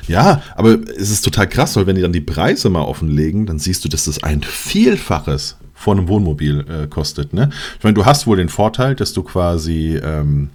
Ja, 0.08 0.42
aber 0.56 0.78
es 0.96 1.10
ist 1.10 1.22
total 1.22 1.48
krass, 1.48 1.76
weil 1.76 1.86
wenn 1.86 1.96
die 1.96 2.02
dann 2.02 2.12
die 2.12 2.20
Preise 2.20 2.70
mal 2.70 2.82
offenlegen, 2.82 3.46
dann 3.46 3.58
siehst 3.58 3.84
du, 3.84 3.88
dass 3.88 4.04
das 4.04 4.22
ein 4.22 4.42
Vielfaches 4.42 5.56
von 5.74 5.98
einem 5.98 6.08
Wohnmobil 6.08 6.64
äh, 6.68 6.86
kostet. 6.86 7.32
Ne? 7.32 7.50
Ich 7.78 7.84
meine, 7.84 7.94
du 7.94 8.06
hast 8.06 8.26
wohl 8.26 8.36
den 8.36 8.48
Vorteil, 8.48 8.94
dass 8.94 9.12
du 9.12 9.22
quasi 9.22 10.00
ähm, 10.02 10.50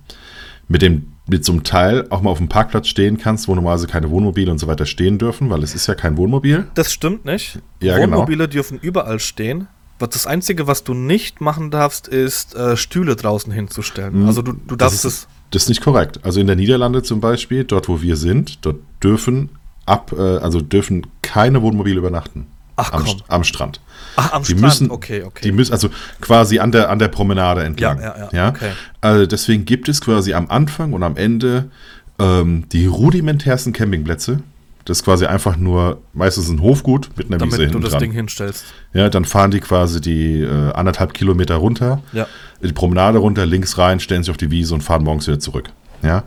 mit 0.68 0.82
dem 0.82 1.08
mit 1.30 1.44
so 1.44 1.52
einem 1.52 1.64
Teil 1.64 2.08
auch 2.10 2.22
mal 2.22 2.30
auf 2.30 2.38
dem 2.38 2.48
Parkplatz 2.48 2.88
stehen 2.88 3.18
kannst, 3.18 3.48
wo 3.48 3.56
normalerweise 3.56 3.88
keine 3.88 4.10
Wohnmobile 4.10 4.50
und 4.50 4.60
so 4.60 4.68
weiter 4.68 4.86
stehen 4.86 5.18
dürfen, 5.18 5.50
weil 5.50 5.62
es 5.62 5.76
ist 5.76 5.86
ja 5.88 5.94
kein 5.94 6.16
Wohnmobil. 6.18 6.68
Das 6.74 6.94
stimmt 6.94 7.26
nicht. 7.26 7.60
Ja, 7.82 7.98
genau. 7.98 8.18
Wohnmobile 8.18 8.38
genau. 8.46 8.52
dürfen 8.52 8.80
überall 8.80 9.20
stehen. 9.20 9.68
Das 10.00 10.28
Einzige, 10.28 10.68
was 10.68 10.84
du 10.84 10.94
nicht 10.94 11.42
machen 11.42 11.72
darfst, 11.72 12.08
ist 12.08 12.56
äh, 12.56 12.78
Stühle 12.78 13.16
draußen 13.16 13.52
hinzustellen. 13.52 14.22
Mhm. 14.22 14.28
Also 14.28 14.42
du, 14.42 14.54
du 14.54 14.76
darfst 14.76 15.06
es 15.06 15.28
das 15.52 15.64
ist 15.64 15.70
nicht 15.70 15.82
korrekt. 15.82 16.20
Also 16.24 16.40
in 16.40 16.48
der 16.48 16.56
Niederlande 16.56 17.04
zum 17.04 17.22
Beispiel, 17.22 17.64
dort 17.64 17.88
wo 17.88 18.02
wir 18.02 18.16
sind, 18.16 18.66
dort 18.66 18.78
dürfen 19.04 19.50
ab, 19.86 20.14
äh, 20.18 20.22
also 20.38 20.62
dürfen 20.62 21.08
keine 21.22 21.62
Wohnmobile 21.62 21.98
übernachten. 21.98 22.48
Ach, 22.76 22.94
am, 22.94 23.06
am, 23.28 23.44
Strand. 23.44 23.82
Ach, 24.18 24.34
am 24.34 24.44
die 24.44 24.52
Strand, 24.52 24.62
müssen, 24.62 24.92
okay, 24.92 25.24
okay. 25.24 25.42
Die 25.44 25.52
müssen, 25.52 25.72
also 25.72 25.90
quasi 26.22 26.60
an 26.60 26.72
der, 26.72 26.92
an 26.92 27.00
der 27.00 27.08
Promenade 27.08 27.64
entlang. 27.64 28.00
Ja, 28.00 28.16
ja, 28.16 28.18
ja. 28.18 28.30
ja? 28.32 28.50
Okay. 28.50 28.72
Also 29.02 29.26
deswegen 29.26 29.66
gibt 29.66 29.90
es 29.90 30.00
quasi 30.00 30.34
am 30.34 30.48
Anfang 30.50 30.94
und 30.94 31.02
am 31.02 31.18
Ende 31.18 31.72
ähm, 32.20 32.66
die 32.72 32.86
rudimentärsten 32.86 33.74
Campingplätze. 33.74 34.42
Das 34.88 35.00
ist 35.00 35.04
quasi 35.04 35.26
einfach 35.26 35.58
nur 35.58 36.02
meistens 36.14 36.48
ein 36.48 36.62
Hofgut 36.62 37.10
mit 37.18 37.28
einer 37.28 37.40
Damit 37.40 37.56
Wiese 37.56 37.64
hinten 37.64 37.78
du 37.78 37.80
das 37.82 37.92
dran. 37.92 38.04
Ding 38.04 38.14
hinstellst. 38.14 38.64
Ja, 38.94 39.10
dann 39.10 39.26
fahren 39.26 39.52
die 39.52 39.60
quasi 39.60 40.00
die 40.00 40.44
äh, 40.44 40.72
anderthalb 40.72 41.14
Kilometer 41.14 41.56
runter, 41.56 42.02
ja. 42.14 42.26
die 42.64 42.72
Promenade 42.72 43.18
runter, 43.18 43.46
links 43.46 43.78
rein, 43.78 44.00
stellen 44.00 44.24
sich 44.24 44.32
auf 44.32 44.38
die 44.38 44.50
Wiese 44.50 44.74
und 44.74 44.82
fahren 44.82 45.04
morgens 45.04 45.28
wieder 45.28 45.40
zurück. 45.40 45.72
Ja. 46.04 46.24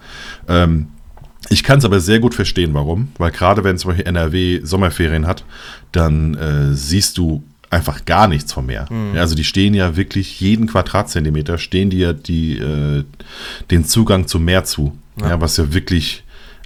Ähm, 0.47 0.89
ich 1.49 1.65
kann 1.65 1.79
es 1.79 1.87
aber 1.87 2.01
sehr 2.01 2.21
gut 2.21 2.35
verstehen, 2.35 2.75
warum. 2.75 3.09
Weil 3.17 3.31
gerade 3.31 3.65
wenn 3.65 3.79
zum 3.79 3.93
Beispiel 3.93 4.07
NRW 4.07 4.61
Sommerferien 4.63 5.27
hat, 5.27 5.43
dann 5.93 6.35
äh, 6.35 6.75
siehst 6.75 7.17
du 7.17 7.43
einfach 7.71 8.05
gar 8.05 8.29
nichts 8.29 8.53
vom 8.53 8.67
Meer. 8.67 8.89
Mhm. 8.91 9.15
Ja, 9.15 9.23
also 9.23 9.35
die 9.35 9.45
stehen 9.45 9.73
ja 9.73 9.97
wirklich 9.97 10.39
jeden 10.39 10.67
Quadratzentimeter, 10.67 11.57
stehen 11.57 11.89
dir 11.89 12.13
die, 12.13 12.59
äh, 12.59 13.05
den 13.71 13.87
Zugang 13.87 14.27
zum 14.27 14.45
Meer 14.45 14.65
zu. 14.65 14.99
Ja. 15.19 15.31
ja. 15.31 15.41
was 15.41 15.57
ja 15.57 15.73
wirklich, 15.73 16.25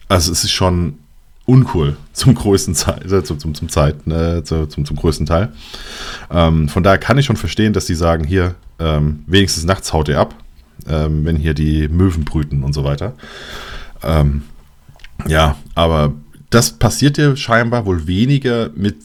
also 0.09 0.33
es 0.33 0.43
ist 0.43 0.51
schon 0.51 0.99
uncool 1.47 1.97
zum 2.13 2.35
größten 2.35 2.75
Zeit, 2.75 3.11
äh, 3.11 3.23
zum, 3.23 3.39
zum, 3.39 3.55
zum 3.55 3.69
Zeit, 3.69 4.07
ne, 4.07 4.43
zum, 4.45 4.69
zum, 4.71 4.85
zum 4.85 4.97
größten 4.97 5.27
Teil. 5.27 5.53
Ähm, 6.31 6.69
von 6.69 6.83
daher 6.83 6.99
kann 6.99 7.19
ich 7.19 7.27
schon 7.27 7.37
verstehen, 7.37 7.73
dass 7.73 7.87
die 7.87 7.95
sagen, 7.95 8.25
hier, 8.25 8.55
ähm, 8.79 9.25
wenigstens 9.27 9.65
nachts 9.65 9.93
haut 9.93 10.09
ihr 10.09 10.19
ab, 10.19 10.35
ähm, 10.89 11.25
wenn 11.25 11.37
hier 11.37 11.55
die 11.55 11.89
Möwen 11.89 12.25
brüten 12.25 12.63
und 12.63 12.73
so 12.73 12.85
weiter. 12.85 13.15
Ähm, 14.03 14.43
ja, 15.27 15.57
aber 15.75 16.15
das 16.51 16.73
passiert 16.73 17.19
ja 17.19 17.37
scheinbar 17.37 17.87
wohl 17.87 18.07
weniger 18.07 18.71
mit 18.75 18.97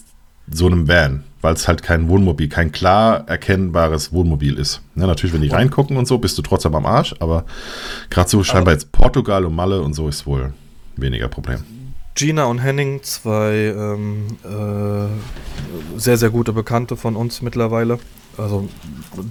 so 0.52 0.66
einem 0.66 0.88
Van, 0.88 1.24
weil 1.42 1.54
es 1.54 1.68
halt 1.68 1.84
kein 1.84 2.08
Wohnmobil, 2.08 2.48
kein 2.48 2.72
klar 2.72 3.28
erkennbares 3.28 4.12
Wohnmobil 4.14 4.58
ist. 4.58 4.82
Ja, 4.96 5.08
natürlich, 5.08 5.34
wenn 5.34 5.42
die 5.42 5.50
reingucken 5.50 5.98
und 5.98 6.08
so, 6.08 6.18
bist 6.18 6.38
du 6.38 6.42
trotzdem 6.42 6.74
am 6.76 6.86
Arsch, 6.86 7.16
aber 7.20 7.46
gerade 8.10 8.30
so 8.30 8.44
scheinbar 8.44 8.74
jetzt 8.74 8.92
Portugal 8.92 9.46
und 9.46 9.56
Malle 9.56 9.82
und 9.82 9.94
so 9.94 10.08
ist 10.08 10.26
wohl 10.26 10.54
weniger 10.96 11.28
Problem. 11.28 11.60
Gina 12.16 12.46
und 12.46 12.60
Henning, 12.60 13.02
zwei 13.04 13.74
ähm, 13.76 14.28
äh, 14.44 16.00
sehr, 16.00 16.18
sehr 16.18 16.30
gute 16.30 16.54
Bekannte 16.54 16.98
von 16.98 17.16
uns 17.16 17.42
mittlerweile. 17.42 18.00
Also 18.38 18.70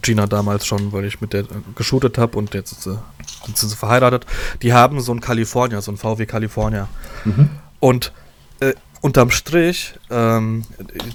Gina 0.03 0.27
damals 0.27 0.67
schon, 0.67 0.93
weil 0.93 1.05
ich 1.05 1.21
mit 1.21 1.33
der 1.33 1.45
geshootet 1.75 2.19
habe 2.19 2.39
und 2.39 2.55
jetzt, 2.55 2.87
äh, 2.87 2.97
sind 3.45 3.57
sie 3.57 3.77
verheiratet. 3.77 4.27
Die 4.63 4.73
haben 4.73 5.01
so 5.01 5.13
ein 5.13 5.21
California, 5.21 5.81
so 5.81 5.93
ein 5.93 5.97
VW 5.97 6.27
California. 6.27 6.89
Mhm. 7.25 7.51
Und 7.81 8.13
äh, 8.61 8.75
unterm 9.01 9.31
Strich, 9.31 9.95
ähm, 10.11 10.65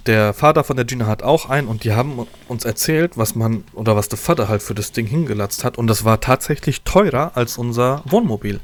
der 0.05 0.33
Vater 0.33 0.63
von 0.63 0.75
der 0.75 0.85
Gina 0.85 1.05
hat 1.05 1.23
auch 1.23 1.49
einen 1.49 1.67
und 1.67 1.83
die 1.83 1.93
haben 1.93 2.25
uns 2.47 2.65
erzählt, 2.65 3.17
was 3.17 3.35
man 3.35 3.63
oder 3.73 3.95
was 3.95 4.09
der 4.09 4.17
Vater 4.17 4.47
halt 4.47 4.63
für 4.63 4.73
das 4.75 4.91
Ding 4.91 5.05
hingelatzt 5.05 5.63
hat 5.63 5.77
und 5.77 5.87
das 5.87 6.05
war 6.05 6.19
tatsächlich 6.21 6.83
teurer 6.83 7.31
als 7.35 7.57
unser 7.57 8.01
Wohnmobil. 8.05 8.61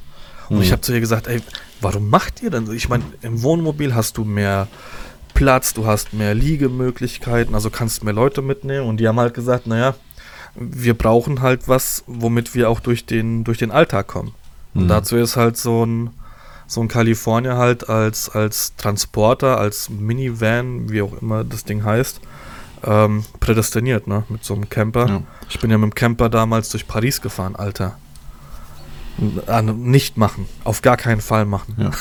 Und 0.50 0.58
Mhm. 0.58 0.62
ich 0.64 0.72
habe 0.72 0.82
zu 0.82 0.94
ihr 0.94 1.00
gesagt, 1.00 1.28
ey, 1.28 1.42
warum 1.82 2.10
macht 2.10 2.42
ihr 2.42 2.50
denn 2.50 2.66
so? 2.66 2.72
Ich 2.74 2.90
meine, 2.90 3.04
im 3.22 3.42
Wohnmobil 3.44 3.94
hast 3.96 4.18
du 4.18 4.24
mehr 4.24 4.68
Platz, 5.34 5.74
du 5.74 5.86
hast 5.86 6.12
mehr 6.14 6.34
Liegemöglichkeiten, 6.36 7.54
also 7.56 7.70
kannst 7.70 8.04
mehr 8.04 8.14
Leute 8.14 8.42
mitnehmen 8.42 8.88
und 8.88 8.98
die 8.98 9.08
haben 9.08 9.20
halt 9.20 9.34
gesagt, 9.34 9.68
naja, 9.68 9.96
wir 10.56 10.96
brauchen 10.96 11.42
halt 11.42 11.68
was, 11.68 12.04
womit 12.08 12.56
wir 12.56 12.70
auch 12.70 12.80
durch 12.80 13.06
den, 13.06 13.44
durch 13.44 13.58
den 13.60 13.72
Alltag 13.72 14.08
kommen. 14.08 14.34
Und 14.74 14.84
Mhm. 14.86 14.88
dazu 14.90 15.16
ist 15.18 15.36
halt 15.38 15.56
so 15.58 15.86
ein, 15.86 16.10
so 16.68 16.82
ein 16.82 16.88
California 16.88 17.58
halt 17.58 17.90
als, 17.90 18.30
als 18.30 18.76
Transporter, 18.76 19.58
als 19.60 19.90
Minivan, 19.90 20.90
wie 20.92 21.02
auch 21.02 21.20
immer 21.22 21.44
das 21.44 21.64
Ding 21.64 21.84
heißt, 21.84 22.20
ähm, 22.84 23.24
prädestiniert, 23.40 24.08
ne? 24.08 24.24
Mit 24.30 24.44
so 24.44 24.54
einem 24.54 24.70
Camper. 24.70 25.08
Ja. 25.08 25.22
Ich 25.50 25.60
bin 25.60 25.70
ja 25.72 25.78
mit 25.78 25.92
dem 25.92 25.96
Camper 25.96 26.30
damals 26.30 26.70
durch 26.70 26.88
Paris 26.88 27.22
gefahren, 27.22 27.56
Alter. 27.56 27.98
Nicht 29.76 30.18
machen. 30.18 30.46
Auf 30.64 30.82
gar 30.82 30.98
keinen 30.98 31.22
Fall 31.22 31.46
machen. 31.46 31.76
Ja. 31.78 31.92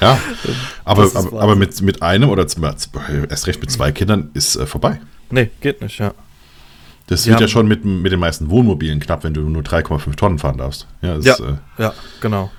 Ja, 0.00 0.18
aber, 0.84 1.04
ist 1.04 1.16
aber, 1.16 1.40
aber 1.40 1.56
mit, 1.56 1.80
mit 1.82 2.02
einem 2.02 2.30
oder 2.30 2.42
erst 2.42 3.46
recht 3.46 3.60
mit 3.60 3.70
zwei 3.70 3.92
Kindern 3.92 4.30
ist 4.34 4.56
äh, 4.56 4.66
vorbei. 4.66 5.00
Nee, 5.30 5.50
geht 5.60 5.80
nicht, 5.80 5.98
ja. 5.98 6.14
Das 7.08 7.26
wird 7.26 7.40
ja 7.40 7.48
schon 7.48 7.66
mit, 7.66 7.84
mit 7.84 8.12
den 8.12 8.20
meisten 8.20 8.50
Wohnmobilen 8.50 9.00
knapp, 9.00 9.24
wenn 9.24 9.32
du 9.32 9.40
nur 9.40 9.62
3,5 9.62 10.14
Tonnen 10.14 10.38
fahren 10.38 10.58
darfst. 10.58 10.86
Ja, 11.00 11.18
Ja. 11.18 11.34
Äh, 11.34 11.82
Ja, 11.82 11.94
genau. 12.20 12.50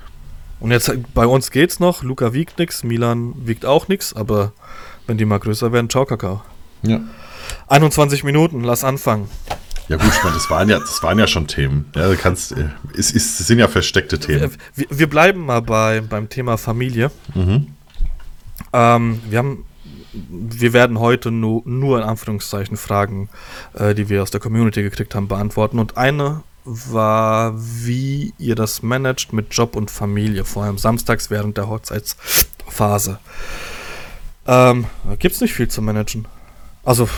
Und 0.60 0.72
jetzt 0.72 0.92
bei 1.14 1.26
uns 1.26 1.52
geht's 1.52 1.80
noch. 1.80 2.04
Luca 2.04 2.34
wiegt 2.34 2.58
nix, 2.58 2.84
Milan 2.84 3.34
wiegt 3.46 3.66
auch 3.66 3.88
nix, 3.88 4.14
aber 4.14 4.52
wenn 5.08 5.18
die 5.18 5.26
mal 5.26 5.40
größer 5.40 5.72
werden, 5.72 5.90
ciao 5.90 6.06
Kakao. 6.06 6.42
ja. 6.84 7.00
21 7.68 8.24
Minuten, 8.24 8.64
lass 8.64 8.84
anfangen. 8.84 9.28
Ja 9.90 9.98
gut, 9.98 10.08
ich 10.08 10.24
meine, 10.24 10.36
das 10.36 10.50
waren 10.50 10.70
ja, 10.70 10.80
das 10.80 11.02
waren 11.02 11.18
ja 11.18 11.28
schon 11.28 11.48
Themen. 11.48 11.86
Ja, 11.96 12.08
du 12.08 12.16
kannst, 12.16 12.52
äh, 12.52 12.70
es, 12.96 13.14
es 13.14 13.40
sind 13.40 13.58
ja 13.58 13.68
versteckte 13.68 14.20
Themen. 14.20 14.52
wir, 14.76 14.88
wir 14.90 15.10
bleiben 15.10 15.46
mal 15.46 15.62
bei, 15.62 16.02
beim 16.02 16.30
Thema 16.30 16.58
Familie. 16.58 17.12
Mhm. 17.34 17.68
Ähm, 18.72 19.20
wir 19.28 19.40
haben, 19.40 19.66
wir 20.14 20.74
werden 20.74 21.00
heute 21.00 21.32
nur, 21.32 21.64
nur 21.66 21.98
in 21.98 22.04
Anführungszeichen 22.04 22.78
Fragen, 22.78 23.30
äh, 23.74 23.96
die 23.96 24.10
wir 24.10 24.22
aus 24.22 24.30
der 24.30 24.40
Community 24.40 24.84
gekriegt 24.84 25.16
haben, 25.16 25.28
beantworten. 25.28 25.80
Und 25.80 25.98
eine 25.98 26.44
war, 26.66 27.54
wie 27.58 28.34
ihr 28.38 28.54
das 28.54 28.84
managt 28.84 29.34
mit 29.34 29.54
Job 29.56 29.76
und 29.76 29.90
Familie, 29.90 30.46
vor 30.46 30.64
allem 30.64 30.78
samstags 30.78 31.32
während 31.32 31.58
der 31.58 31.68
Hochzeitsphase. 31.68 33.18
Ähm, 34.46 34.86
Gibt 35.18 35.34
es 35.34 35.42
nicht 35.42 35.54
viel 35.54 35.68
zu 35.68 35.82
managen. 35.82 36.28
Also 36.84 37.10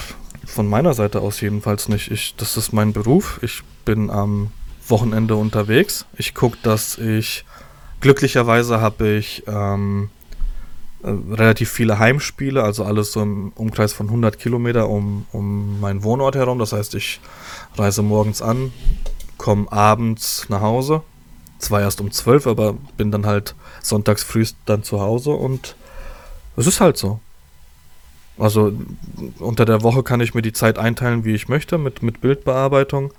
von 0.52 0.68
meiner 0.68 0.94
Seite 0.94 1.22
aus 1.22 1.42
jedenfalls 1.42 1.90
nicht. 1.90 2.12
Ich, 2.12 2.36
das 2.36 2.58
ist 2.58 2.74
mein 2.74 2.94
Beruf. 2.94 3.40
Ich 3.42 3.64
bin 3.86 4.10
am 4.10 4.52
Wochenende 4.88 5.36
unterwegs. 5.36 6.06
Ich 6.18 6.34
gucke, 6.34 6.58
dass 6.62 6.98
ich 6.98 7.46
glücklicherweise 8.02 8.82
habe 8.82 9.10
ich 9.10 9.44
ähm, 9.48 10.10
äh, 11.04 11.10
relativ 11.10 11.72
viele 11.72 11.98
Heimspiele, 12.00 12.62
also 12.64 12.84
alles 12.84 13.12
so 13.12 13.22
im 13.22 13.52
Umkreis 13.56 13.94
von 13.94 14.08
100 14.08 14.38
Kilometer 14.38 14.90
um, 14.90 15.26
um 15.32 15.80
meinen 15.80 16.04
Wohnort 16.04 16.36
herum. 16.36 16.60
Das 16.60 16.74
heißt, 16.74 16.94
ich 16.96 17.20
reise 17.76 18.02
morgens 18.02 18.42
an, 18.42 18.72
komme 19.38 19.72
abends 19.72 20.48
nach 20.50 20.62
Hause. 20.62 21.02
Zwar 21.58 21.82
erst 21.82 22.02
um 22.02 22.12
12, 22.12 22.48
aber 22.48 22.76
bin 22.98 23.12
dann 23.12 23.26
halt 23.26 23.56
sonntags 23.82 24.24
frühst 24.24 24.58
dann 24.66 24.84
zu 24.84 25.00
Hause 25.00 25.32
und 25.32 25.76
es 26.56 26.68
ist 26.68 26.82
halt 26.82 26.98
so. 26.98 27.20
Also 28.38 28.74
unter 29.40 29.66
der 29.66 29.84
Woche 29.84 30.04
kann 30.04 30.22
ich 30.22 30.34
mir 30.34 30.42
die 30.42 30.54
Zeit 30.54 30.78
einteilen, 30.80 31.26
wie 31.26 31.34
ich 31.36 31.48
möchte, 31.50 31.78
mit, 31.78 32.02
mit 32.02 32.22
Bildbearbeitung. 32.22 33.14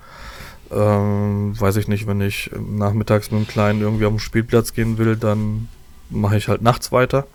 Ähm, 0.71 1.59
weiß 1.61 1.77
ich 1.77 1.87
nicht, 1.87 2.07
wenn 2.07 2.21
ich 2.21 2.51
nachmittags 2.59 3.31
mit 3.31 3.41
dem 3.41 3.47
Kleinen 3.47 3.83
irgendwie 3.83 4.07
auf 4.07 4.13
den 4.13 4.19
Spielplatz 4.19 4.73
gehen 4.73 4.99
will, 4.99 5.17
dann 5.17 5.69
mache 6.11 6.37
ich 6.37 6.49
halt 6.49 6.63
nachts 6.63 6.93
weiter. 6.93 7.27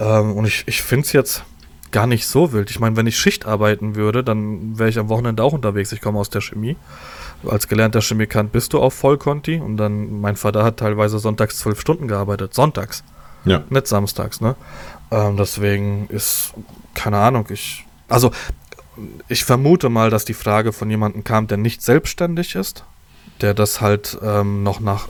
Ähm, 0.00 0.32
und 0.32 0.46
ich, 0.46 0.64
ich 0.66 0.82
finde 0.82 1.04
es 1.06 1.12
jetzt 1.12 1.44
gar 1.90 2.06
nicht 2.06 2.26
so 2.26 2.52
wild. 2.52 2.70
Ich 2.70 2.80
meine, 2.80 2.96
wenn 2.96 3.06
ich 3.06 3.18
Schicht 3.18 3.46
arbeiten 3.46 3.94
würde, 3.94 4.24
dann 4.24 4.78
wäre 4.78 4.88
ich 4.88 4.98
am 4.98 5.08
Wochenende 5.08 5.42
auch 5.42 5.52
unterwegs. 5.52 5.92
Ich 5.92 6.00
komme 6.00 6.18
aus 6.18 6.30
der 6.30 6.40
Chemie. 6.40 6.76
Als 7.46 7.68
gelernter 7.68 8.00
Chemikant 8.00 8.52
bist 8.52 8.72
du 8.72 8.80
auf 8.80 8.94
Vollkonti 8.94 9.58
und 9.60 9.76
dann, 9.76 10.20
mein 10.20 10.36
Vater 10.36 10.62
hat 10.64 10.78
teilweise 10.78 11.18
sonntags 11.18 11.58
zwölf 11.58 11.80
Stunden 11.80 12.06
gearbeitet. 12.08 12.54
Sonntags, 12.54 13.02
Ja. 13.44 13.62
nicht 13.70 13.86
samstags, 13.86 14.40
ne? 14.40 14.56
Ähm, 15.10 15.36
deswegen 15.36 16.08
ist, 16.08 16.52
keine 16.94 17.18
Ahnung, 17.18 17.46
ich, 17.50 17.84
also, 18.08 18.30
ich 19.28 19.44
vermute 19.44 19.88
mal, 19.88 20.10
dass 20.10 20.24
die 20.24 20.34
Frage 20.34 20.72
von 20.72 20.90
jemandem 20.90 21.24
kam, 21.24 21.46
der 21.46 21.56
nicht 21.56 21.82
selbstständig 21.82 22.54
ist, 22.54 22.84
der 23.40 23.54
das 23.54 23.80
halt 23.80 24.18
ähm, 24.22 24.62
noch 24.62 24.80
nach 24.80 25.08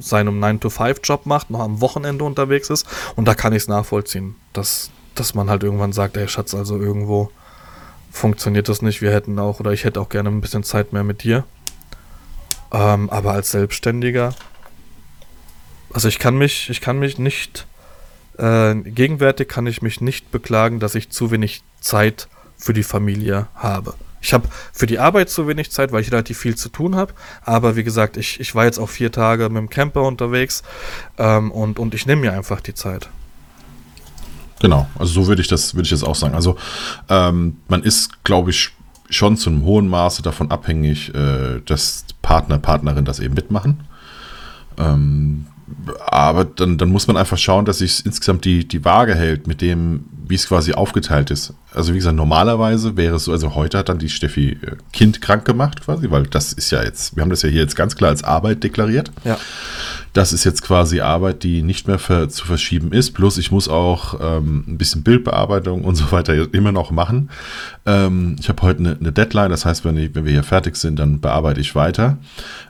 seinem 0.00 0.42
9-to-5-Job 0.42 1.26
macht, 1.26 1.50
noch 1.50 1.60
am 1.60 1.80
Wochenende 1.80 2.24
unterwegs 2.24 2.70
ist. 2.70 2.86
Und 3.14 3.26
da 3.26 3.34
kann 3.34 3.52
ich 3.52 3.62
es 3.62 3.68
nachvollziehen, 3.68 4.36
dass, 4.52 4.90
dass 5.14 5.34
man 5.34 5.50
halt 5.50 5.62
irgendwann 5.62 5.92
sagt, 5.92 6.16
ey 6.16 6.28
Schatz, 6.28 6.54
also 6.54 6.78
irgendwo 6.78 7.30
funktioniert 8.10 8.68
das 8.68 8.82
nicht. 8.82 9.02
Wir 9.02 9.12
hätten 9.12 9.38
auch, 9.38 9.60
oder 9.60 9.72
ich 9.72 9.84
hätte 9.84 10.00
auch 10.00 10.08
gerne 10.08 10.30
ein 10.30 10.40
bisschen 10.40 10.62
Zeit 10.62 10.92
mehr 10.92 11.04
mit 11.04 11.22
dir. 11.22 11.44
Ähm, 12.72 13.10
aber 13.10 13.32
als 13.32 13.50
Selbstständiger, 13.50 14.34
also 15.92 16.08
ich 16.08 16.18
kann 16.18 16.36
mich, 16.36 16.70
ich 16.70 16.80
kann 16.80 16.98
mich 16.98 17.18
nicht, 17.18 17.66
äh, 18.38 18.74
gegenwärtig 18.74 19.48
kann 19.48 19.66
ich 19.66 19.82
mich 19.82 20.00
nicht 20.00 20.30
beklagen, 20.30 20.80
dass 20.80 20.94
ich 20.94 21.10
zu 21.10 21.30
wenig 21.30 21.62
Zeit 21.80 22.28
für 22.56 22.72
die 22.72 22.82
Familie 22.82 23.48
habe. 23.54 23.94
Ich 24.20 24.34
habe 24.34 24.48
für 24.72 24.86
die 24.86 24.98
Arbeit 24.98 25.30
zu 25.30 25.46
wenig 25.46 25.70
Zeit, 25.70 25.92
weil 25.92 26.00
ich 26.00 26.10
relativ 26.10 26.38
viel 26.38 26.56
zu 26.56 26.68
tun 26.68 26.96
habe. 26.96 27.12
Aber 27.42 27.76
wie 27.76 27.84
gesagt, 27.84 28.16
ich, 28.16 28.40
ich 28.40 28.54
war 28.54 28.64
jetzt 28.64 28.78
auch 28.78 28.88
vier 28.88 29.12
Tage 29.12 29.48
mit 29.48 29.58
dem 29.58 29.70
Camper 29.70 30.02
unterwegs 30.02 30.62
ähm, 31.18 31.52
und, 31.52 31.78
und 31.78 31.94
ich 31.94 32.06
nehme 32.06 32.22
mir 32.22 32.32
einfach 32.32 32.60
die 32.60 32.74
Zeit. 32.74 33.08
Genau, 34.60 34.88
also 34.98 35.12
so 35.12 35.28
würde 35.28 35.42
ich 35.42 35.48
das, 35.48 35.74
würde 35.74 35.84
ich 35.84 35.90
das 35.90 36.02
auch 36.02 36.14
sagen. 36.14 36.34
Also 36.34 36.56
ähm, 37.08 37.58
man 37.68 37.82
ist, 37.82 38.24
glaube 38.24 38.50
ich, 38.50 38.70
schon 39.10 39.36
zu 39.36 39.50
einem 39.50 39.62
hohen 39.62 39.88
Maße 39.88 40.22
davon 40.22 40.50
abhängig, 40.50 41.14
äh, 41.14 41.60
dass 41.64 42.04
Partner, 42.22 42.58
Partnerin 42.58 43.04
das 43.04 43.20
eben 43.20 43.34
mitmachen. 43.34 43.84
Ähm, 44.78 45.46
aber 46.06 46.44
dann, 46.44 46.78
dann 46.78 46.90
muss 46.90 47.06
man 47.06 47.16
einfach 47.16 47.38
schauen, 47.38 47.64
dass 47.64 47.78
sich 47.78 48.06
insgesamt 48.06 48.44
die, 48.44 48.66
die 48.66 48.84
Waage 48.84 49.14
hält 49.14 49.46
mit 49.46 49.60
dem, 49.60 50.04
wie 50.28 50.36
es 50.36 50.46
quasi 50.48 50.72
aufgeteilt 50.72 51.30
ist. 51.30 51.54
Also 51.74 51.92
wie 51.92 51.98
gesagt, 51.98 52.16
normalerweise 52.16 52.96
wäre 52.96 53.16
es 53.16 53.24
so, 53.24 53.32
also 53.32 53.54
heute 53.54 53.78
hat 53.78 53.88
dann 53.88 53.98
die 53.98 54.08
Steffi 54.08 54.52
äh, 54.52 54.76
Kind 54.92 55.20
krank 55.20 55.44
gemacht 55.44 55.82
quasi, 55.82 56.10
weil 56.10 56.24
das 56.24 56.52
ist 56.52 56.70
ja 56.70 56.82
jetzt, 56.82 57.16
wir 57.16 57.22
haben 57.22 57.30
das 57.30 57.42
ja 57.42 57.48
hier 57.48 57.62
jetzt 57.62 57.76
ganz 57.76 57.96
klar 57.96 58.10
als 58.10 58.22
Arbeit 58.22 58.62
deklariert. 58.62 59.10
Ja. 59.24 59.38
Das 60.12 60.32
ist 60.32 60.44
jetzt 60.44 60.62
quasi 60.62 61.00
Arbeit, 61.00 61.42
die 61.42 61.62
nicht 61.62 61.88
mehr 61.88 61.98
ver 61.98 62.28
zu 62.28 62.46
verschieben 62.46 62.92
ist. 62.92 63.12
Plus 63.12 63.36
ich 63.36 63.50
muss 63.50 63.68
auch 63.68 64.18
ähm, 64.20 64.64
ein 64.66 64.78
bisschen 64.78 65.02
Bildbearbeitung 65.02 65.84
und 65.84 65.96
so 65.96 66.10
weiter 66.12 66.52
immer 66.54 66.72
noch 66.72 66.90
machen. 66.90 67.28
Ähm, 67.84 68.36
ich 68.40 68.48
habe 68.48 68.62
heute 68.62 68.80
eine, 68.80 68.96
eine 68.98 69.12
Deadline, 69.12 69.50
das 69.50 69.66
heißt, 69.66 69.84
wenn, 69.84 69.96
ich, 69.96 70.14
wenn 70.14 70.24
wir 70.24 70.32
hier 70.32 70.44
fertig 70.44 70.76
sind, 70.76 70.98
dann 70.98 71.20
bearbeite 71.20 71.60
ich 71.60 71.74
weiter. 71.74 72.18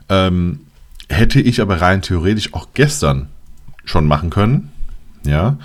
Ähm, 0.09 0.61
hätte 1.09 1.39
ich 1.39 1.61
aber 1.61 1.81
rein 1.81 2.01
theoretisch 2.01 2.53
auch 2.53 2.67
gestern 2.73 3.27
schon 3.85 4.05
machen 4.07 4.29
können. 4.29 4.71
Ja. 5.25 5.57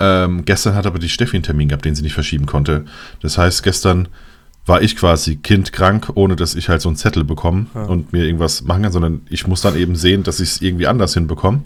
Ähm, 0.00 0.44
gestern 0.44 0.74
hat 0.74 0.86
aber 0.86 0.98
die 0.98 1.08
Steffi 1.08 1.36
einen 1.36 1.44
Termin 1.44 1.68
gehabt, 1.68 1.84
den 1.84 1.94
sie 1.94 2.02
nicht 2.02 2.14
verschieben 2.14 2.46
konnte. 2.46 2.84
Das 3.20 3.38
heißt, 3.38 3.62
gestern 3.62 4.08
war 4.66 4.80
ich 4.80 4.96
quasi 4.96 5.36
kindkrank, 5.36 6.12
ohne 6.14 6.36
dass 6.36 6.54
ich 6.54 6.70
halt 6.70 6.80
so 6.80 6.88
einen 6.88 6.96
Zettel 6.96 7.22
bekomme 7.22 7.66
Ja. 7.74 7.82
und 7.82 8.12
mir 8.14 8.24
irgendwas 8.24 8.62
machen 8.64 8.82
kann, 8.82 8.92
sondern 8.92 9.20
ich 9.28 9.46
muss 9.46 9.60
dann 9.60 9.76
eben 9.76 9.94
sehen, 9.94 10.22
dass 10.22 10.40
ich 10.40 10.48
es 10.52 10.62
irgendwie 10.62 10.86
anders 10.86 11.12
hinbekomme. 11.14 11.60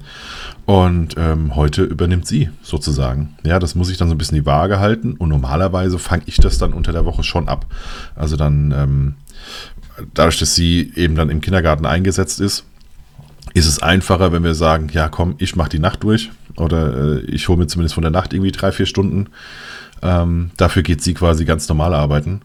Und 0.67 1.14
ähm, 1.17 1.55
heute 1.55 1.85
übernimmt 1.85 2.27
sie 2.27 2.51
sozusagen. 2.62 3.37
Ja, 3.45 3.59
das 3.61 3.75
muss 3.77 3.88
ich 3.88 3.99
dann 3.99 4.09
so 4.09 4.14
ein 4.14 4.19
bisschen 4.19 4.35
die 4.37 4.47
Waage 4.47 4.81
halten 4.81 5.12
und 5.12 5.29
normalerweise 5.29 5.99
fange 6.01 6.25
ich 6.27 6.38
das 6.38 6.59
dann 6.59 6.73
unter 6.73 6.93
der 6.93 7.05
Woche 7.05 7.23
schon 7.23 7.49
ab. 7.49 7.67
Also 8.17 8.37
dann, 8.37 8.73
ähm, 8.77 9.14
dadurch, 10.12 10.38
dass 10.41 10.57
sie 10.57 10.93
eben 10.97 11.14
dann 11.14 11.31
im 11.31 11.41
Kindergarten 11.41 11.87
eingesetzt 11.87 12.41
ist, 12.41 12.64
ist 13.59 13.66
es 13.66 13.83
einfacher, 13.83 14.33
wenn 14.33 14.44
wir 14.44 14.55
sagen, 14.55 14.88
ja 14.92 15.09
komm, 15.09 15.35
ich 15.38 15.57
mache 15.57 15.71
die 15.71 15.79
Nacht 15.79 16.03
durch 16.03 16.31
oder 16.57 17.16
äh, 17.16 17.21
ich 17.27 17.49
hole 17.49 17.59
mir 17.59 17.66
zumindest 17.66 17.94
von 17.94 18.03
der 18.03 18.11
Nacht 18.11 18.33
irgendwie 18.33 18.53
drei, 18.53 18.73
vier 18.73 18.87
Stunden. 18.87 19.29
Ähm, 20.03 20.51
dafür 20.57 20.83
geht 20.83 21.03
sie 21.03 21.14
quasi 21.14 21.44
ganz 21.44 21.68
normal 21.68 21.94
arbeiten. 21.94 22.42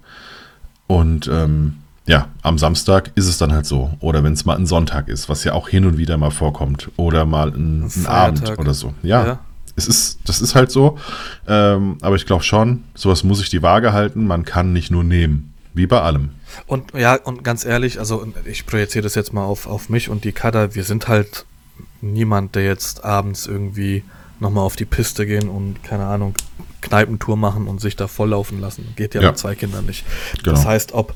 Und 0.88 1.28
ähm, 1.28 1.76
ja, 2.06 2.28
am 2.42 2.58
Samstag 2.58 3.12
ist 3.16 3.28
es 3.28 3.38
dann 3.38 3.54
halt 3.54 3.66
so. 3.66 3.92
Oder 4.00 4.24
wenn 4.24 4.34
es 4.34 4.46
mal 4.46 4.58
ein 4.58 4.66
Sonntag 4.66 5.08
ist, 5.08 5.30
was 5.30 5.44
ja 5.44 5.54
auch 5.54 5.70
hin 5.70 5.86
und 5.86 5.98
wieder 5.98 6.18
mal 6.18 6.32
vorkommt. 6.32 6.92
Oder 6.98 7.26
mal 7.26 7.50
ein, 7.50 7.84
ein 7.84 8.06
Abend 8.08 8.60
oder 8.60 8.74
so. 8.74 8.94
Ja, 9.04 9.26
Ja. 9.26 9.40
Es 9.76 9.88
ist, 9.88 10.20
das 10.26 10.40
ist 10.40 10.54
halt 10.54 10.70
so. 10.70 11.00
Ähm, 11.48 11.98
aber 12.02 12.16
ich 12.16 12.28
glaube 12.28 12.44
schon, 12.44 12.84
sowas 12.94 13.24
muss 13.24 13.42
ich 13.42 13.50
die 13.50 13.64
Waage 13.64 13.92
halten. 13.92 14.28
Man 14.28 14.46
kann 14.46 14.72
nicht 14.72 14.92
nur 14.92 15.04
nehmen. 15.04 15.53
Wie 15.74 15.88
bei 15.88 16.02
allem. 16.02 16.32
Und 16.68 16.94
ja, 16.94 17.16
und 17.16 17.44
ganz 17.44 17.66
ehrlich, 17.66 18.00
also 18.00 18.28
ich 18.46 18.66
projiziere 18.66 19.04
das 19.04 19.16
jetzt 19.16 19.34
mal 19.34 19.44
auf, 19.44 19.66
auf 19.66 19.90
mich 19.90 20.10
und 20.10 20.24
die 20.24 20.32
Kader. 20.32 20.76
Wir 20.76 20.84
sind 20.84 21.08
halt 21.08 21.46
niemand, 22.02 22.56
der 22.56 22.66
jetzt 22.66 23.04
abends 23.04 23.48
irgendwie 23.48 24.04
nochmal 24.40 24.64
auf 24.64 24.76
die 24.76 24.86
Piste 24.86 25.26
gehen 25.26 25.50
und, 25.50 25.84
keine 25.84 26.06
Ahnung, 26.06 26.36
Kneipentour 26.82 27.38
machen 27.38 27.68
und 27.68 27.82
sich 27.82 27.96
da 27.96 28.08
volllaufen 28.08 28.60
lassen. 28.60 28.94
Geht 28.96 29.16
ja, 29.16 29.22
ja. 29.22 29.30
mit 29.30 29.40
zwei 29.40 29.56
Kindern 29.56 29.86
nicht. 29.86 30.06
Genau. 30.44 30.52
Das 30.52 30.66
heißt, 30.66 30.94
ob, 30.94 31.16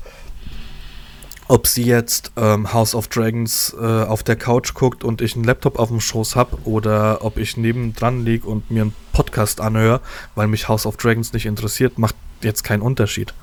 ob 1.46 1.66
sie 1.66 1.84
jetzt 1.84 2.32
ähm, 2.36 2.72
House 2.72 2.94
of 2.94 3.06
Dragons 3.08 3.76
äh, 3.78 3.84
auf 3.84 4.22
der 4.22 4.36
Couch 4.36 4.74
guckt 4.74 5.04
und 5.04 5.20
ich 5.20 5.36
einen 5.36 5.44
Laptop 5.44 5.78
auf 5.78 5.88
dem 5.88 6.00
Schoß 6.00 6.34
habe 6.34 6.58
oder 6.64 7.24
ob 7.24 7.36
ich 7.38 7.56
nebendran 7.56 8.24
liege 8.24 8.46
und 8.46 8.70
mir 8.70 8.82
einen 8.82 8.94
Podcast 9.12 9.60
anhöre, 9.60 10.00
weil 10.34 10.48
mich 10.48 10.68
House 10.68 10.86
of 10.86 10.96
Dragons 10.96 11.32
nicht 11.32 11.46
interessiert, 11.46 11.98
macht 11.98 12.16
jetzt 12.42 12.64
keinen 12.64 12.82
Unterschied. 12.82 13.34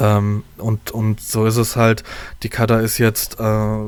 Ähm, 0.00 0.44
und, 0.56 0.90
und 0.90 1.20
so 1.20 1.46
ist 1.46 1.56
es 1.56 1.76
halt, 1.76 2.02
die 2.42 2.48
Kada 2.48 2.80
ist 2.80 2.98
jetzt 2.98 3.38
äh, 3.38 3.78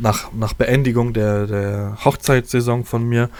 nach, 0.00 0.32
nach 0.32 0.52
Beendigung 0.52 1.12
der, 1.12 1.46
der 1.46 1.98
Hochzeitssaison 2.04 2.84
von 2.84 3.08
mir, 3.08 3.30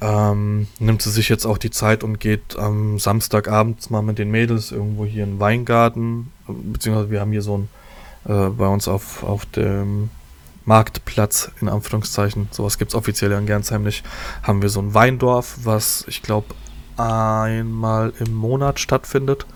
ähm, 0.00 0.66
nimmt 0.80 1.00
sie 1.00 1.10
sich 1.10 1.28
jetzt 1.28 1.46
auch 1.46 1.58
die 1.58 1.70
Zeit 1.70 2.02
und 2.02 2.18
geht 2.18 2.58
am 2.58 2.98
Samstagabend 2.98 3.90
mal 3.90 4.02
mit 4.02 4.18
den 4.18 4.30
Mädels 4.30 4.72
irgendwo 4.72 5.04
hier 5.04 5.22
in 5.22 5.34
den 5.34 5.40
Weingarten, 5.40 6.32
beziehungsweise 6.48 7.10
wir 7.10 7.20
haben 7.20 7.30
hier 7.30 7.42
so 7.42 7.58
ein, 7.58 7.68
äh, 8.24 8.50
bei 8.50 8.66
uns 8.66 8.88
auf, 8.88 9.22
auf 9.22 9.46
dem 9.46 10.10
Marktplatz, 10.64 11.52
in 11.60 11.68
Anführungszeichen, 11.68 12.48
sowas 12.50 12.78
gibt 12.78 12.90
es 12.90 12.94
offiziell 12.96 13.30
in 13.32 13.46
Gernsheim 13.46 13.84
nicht, 13.84 14.04
haben 14.42 14.60
wir 14.60 14.70
so 14.70 14.80
ein 14.80 14.92
Weindorf, 14.92 15.58
was 15.62 16.04
ich 16.08 16.22
glaube 16.22 16.48
einmal 16.96 18.12
im 18.18 18.34
Monat 18.34 18.80
stattfindet. 18.80 19.46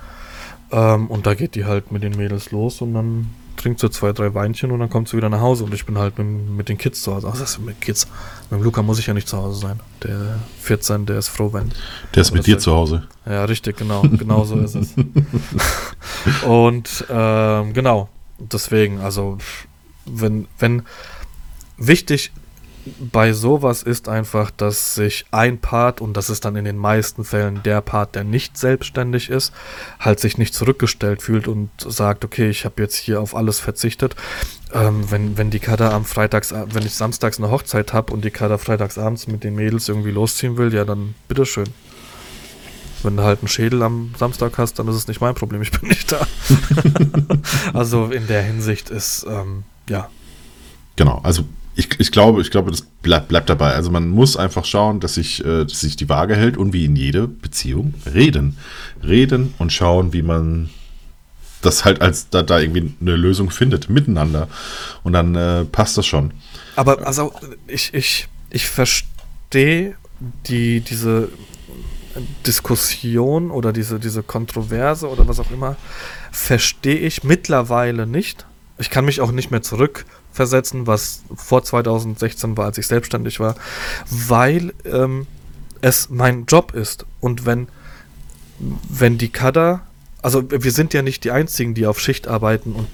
Ähm, 0.72 1.06
und 1.08 1.26
da 1.26 1.34
geht 1.34 1.54
die 1.54 1.64
halt 1.64 1.92
mit 1.92 2.02
den 2.02 2.16
Mädels 2.16 2.50
los 2.50 2.80
und 2.80 2.94
dann 2.94 3.30
trinkt 3.56 3.80
sie 3.80 3.90
zwei, 3.90 4.12
drei 4.12 4.34
Weinchen 4.34 4.70
und 4.70 4.80
dann 4.80 4.90
kommt 4.90 5.08
sie 5.08 5.16
wieder 5.16 5.28
nach 5.28 5.40
Hause 5.40 5.64
und 5.64 5.74
ich 5.74 5.86
bin 5.86 5.98
halt 5.98 6.18
mit, 6.18 6.26
mit 6.26 6.68
den 6.68 6.78
Kids 6.78 7.02
zu 7.02 7.14
Hause. 7.14 7.28
Ach, 7.28 7.38
das 7.38 7.50
ist 7.50 7.58
mit 7.58 7.80
Kids. 7.80 8.06
Mit 8.50 8.60
dem 8.60 8.64
Luca 8.64 8.82
muss 8.82 8.98
ich 8.98 9.06
ja 9.06 9.14
nicht 9.14 9.28
zu 9.28 9.36
Hause 9.36 9.60
sein. 9.60 9.80
Der 10.02 10.38
14, 10.60 11.06
der 11.06 11.18
ist 11.18 11.28
froh, 11.28 11.52
wenn. 11.52 11.72
Der 12.14 12.22
ist 12.22 12.32
mit 12.32 12.46
dir 12.46 12.58
zu 12.58 12.72
Hause. 12.72 13.06
Ja, 13.24 13.44
richtig, 13.44 13.76
genau. 13.76 14.02
Genau 14.02 14.44
so 14.44 14.58
ist 14.58 14.74
es. 14.74 14.94
und 16.46 17.04
ähm, 17.10 17.72
genau. 17.72 18.08
Deswegen, 18.38 19.00
also, 19.00 19.38
wenn, 20.04 20.46
wenn 20.58 20.82
wichtig 21.78 22.32
bei 23.12 23.32
sowas 23.32 23.82
ist 23.82 24.08
einfach, 24.08 24.50
dass 24.50 24.94
sich 24.94 25.26
ein 25.30 25.58
Part, 25.58 26.00
und 26.00 26.16
das 26.16 26.30
ist 26.30 26.44
dann 26.44 26.56
in 26.56 26.64
den 26.64 26.76
meisten 26.76 27.24
Fällen 27.24 27.62
der 27.64 27.80
Part, 27.80 28.14
der 28.14 28.24
nicht 28.24 28.56
selbstständig 28.56 29.28
ist, 29.28 29.52
halt 29.98 30.20
sich 30.20 30.38
nicht 30.38 30.54
zurückgestellt 30.54 31.22
fühlt 31.22 31.48
und 31.48 31.70
sagt, 31.78 32.24
okay, 32.24 32.48
ich 32.48 32.64
habe 32.64 32.82
jetzt 32.82 32.96
hier 32.96 33.20
auf 33.20 33.34
alles 33.34 33.58
verzichtet. 33.60 34.14
Ähm, 34.72 35.10
wenn, 35.10 35.36
wenn 35.36 35.50
die 35.50 35.58
Kader 35.58 35.92
am 35.92 36.04
Freitags, 36.04 36.52
wenn 36.52 36.86
ich 36.86 36.94
samstags 36.94 37.38
eine 37.38 37.50
Hochzeit 37.50 37.92
habe 37.92 38.12
und 38.12 38.24
die 38.24 38.30
Kader 38.30 38.58
freitagsabends 38.58 39.26
mit 39.26 39.44
den 39.44 39.54
Mädels 39.54 39.88
irgendwie 39.88 40.10
losziehen 40.10 40.56
will, 40.56 40.72
ja, 40.72 40.84
dann 40.84 41.14
bitteschön. 41.28 41.68
Wenn 43.02 43.16
du 43.16 43.22
halt 43.22 43.40
einen 43.40 43.48
Schädel 43.48 43.82
am 43.82 44.14
Samstag 44.18 44.58
hast, 44.58 44.78
dann 44.78 44.88
ist 44.88 44.96
es 44.96 45.08
nicht 45.08 45.20
mein 45.20 45.34
Problem, 45.34 45.62
ich 45.62 45.70
bin 45.70 45.88
nicht 45.88 46.10
da. 46.10 46.26
also 47.72 48.06
in 48.06 48.26
der 48.26 48.42
Hinsicht 48.42 48.90
ist, 48.90 49.26
ähm, 49.28 49.64
ja. 49.88 50.08
Genau, 50.96 51.20
also 51.22 51.44
ich, 51.76 52.00
ich 52.00 52.10
glaube, 52.10 52.40
ich 52.40 52.50
glaube, 52.50 52.70
das 52.70 52.80
bleibt, 52.80 53.28
bleibt 53.28 53.50
dabei. 53.50 53.74
Also 53.74 53.90
man 53.90 54.08
muss 54.08 54.36
einfach 54.36 54.64
schauen, 54.64 54.98
dass 54.98 55.14
sich, 55.14 55.44
äh, 55.44 55.64
dass 55.64 55.80
sich 55.80 55.96
die 55.96 56.08
Waage 56.08 56.34
hält 56.34 56.56
und 56.56 56.72
wie 56.72 56.86
in 56.86 56.96
jeder 56.96 57.26
Beziehung 57.26 57.92
reden. 58.12 58.56
Reden 59.06 59.54
und 59.58 59.72
schauen, 59.72 60.14
wie 60.14 60.22
man 60.22 60.70
das 61.60 61.84
halt 61.84 62.00
als 62.00 62.30
da, 62.30 62.42
da 62.42 62.60
irgendwie 62.60 62.94
eine 63.00 63.16
Lösung 63.16 63.50
findet, 63.50 63.90
miteinander. 63.90 64.48
Und 65.02 65.12
dann 65.12 65.34
äh, 65.34 65.64
passt 65.66 65.98
das 65.98 66.06
schon. 66.06 66.32
Aber 66.76 67.06
also 67.06 67.32
ich, 67.66 67.92
ich, 67.92 68.26
ich 68.50 68.66
verstehe 68.66 69.96
die, 70.48 70.80
diese 70.80 71.28
Diskussion 72.46 73.50
oder 73.50 73.74
diese, 73.74 74.00
diese 74.00 74.22
Kontroverse 74.22 75.08
oder 75.08 75.28
was 75.28 75.40
auch 75.40 75.50
immer, 75.50 75.76
verstehe 76.32 76.98
ich 76.98 77.22
mittlerweile 77.22 78.06
nicht. 78.06 78.46
Ich 78.78 78.88
kann 78.88 79.04
mich 79.04 79.20
auch 79.20 79.32
nicht 79.32 79.50
mehr 79.50 79.62
zurück 79.62 80.06
versetzen, 80.36 80.86
was 80.86 81.22
vor 81.34 81.64
2016 81.64 82.56
war, 82.56 82.66
als 82.66 82.78
ich 82.78 82.86
selbstständig 82.86 83.40
war, 83.40 83.56
weil 84.08 84.72
ähm, 84.84 85.26
es 85.80 86.10
mein 86.10 86.46
Job 86.46 86.74
ist. 86.74 87.06
Und 87.20 87.46
wenn, 87.46 87.68
wenn 88.88 89.18
die 89.18 89.30
Kader, 89.30 89.80
also 90.22 90.44
wir 90.50 90.70
sind 90.70 90.94
ja 90.94 91.02
nicht 91.02 91.24
die 91.24 91.32
einzigen, 91.32 91.74
die 91.74 91.86
auf 91.86 91.98
Schicht 91.98 92.28
arbeiten 92.28 92.72
und 92.72 92.88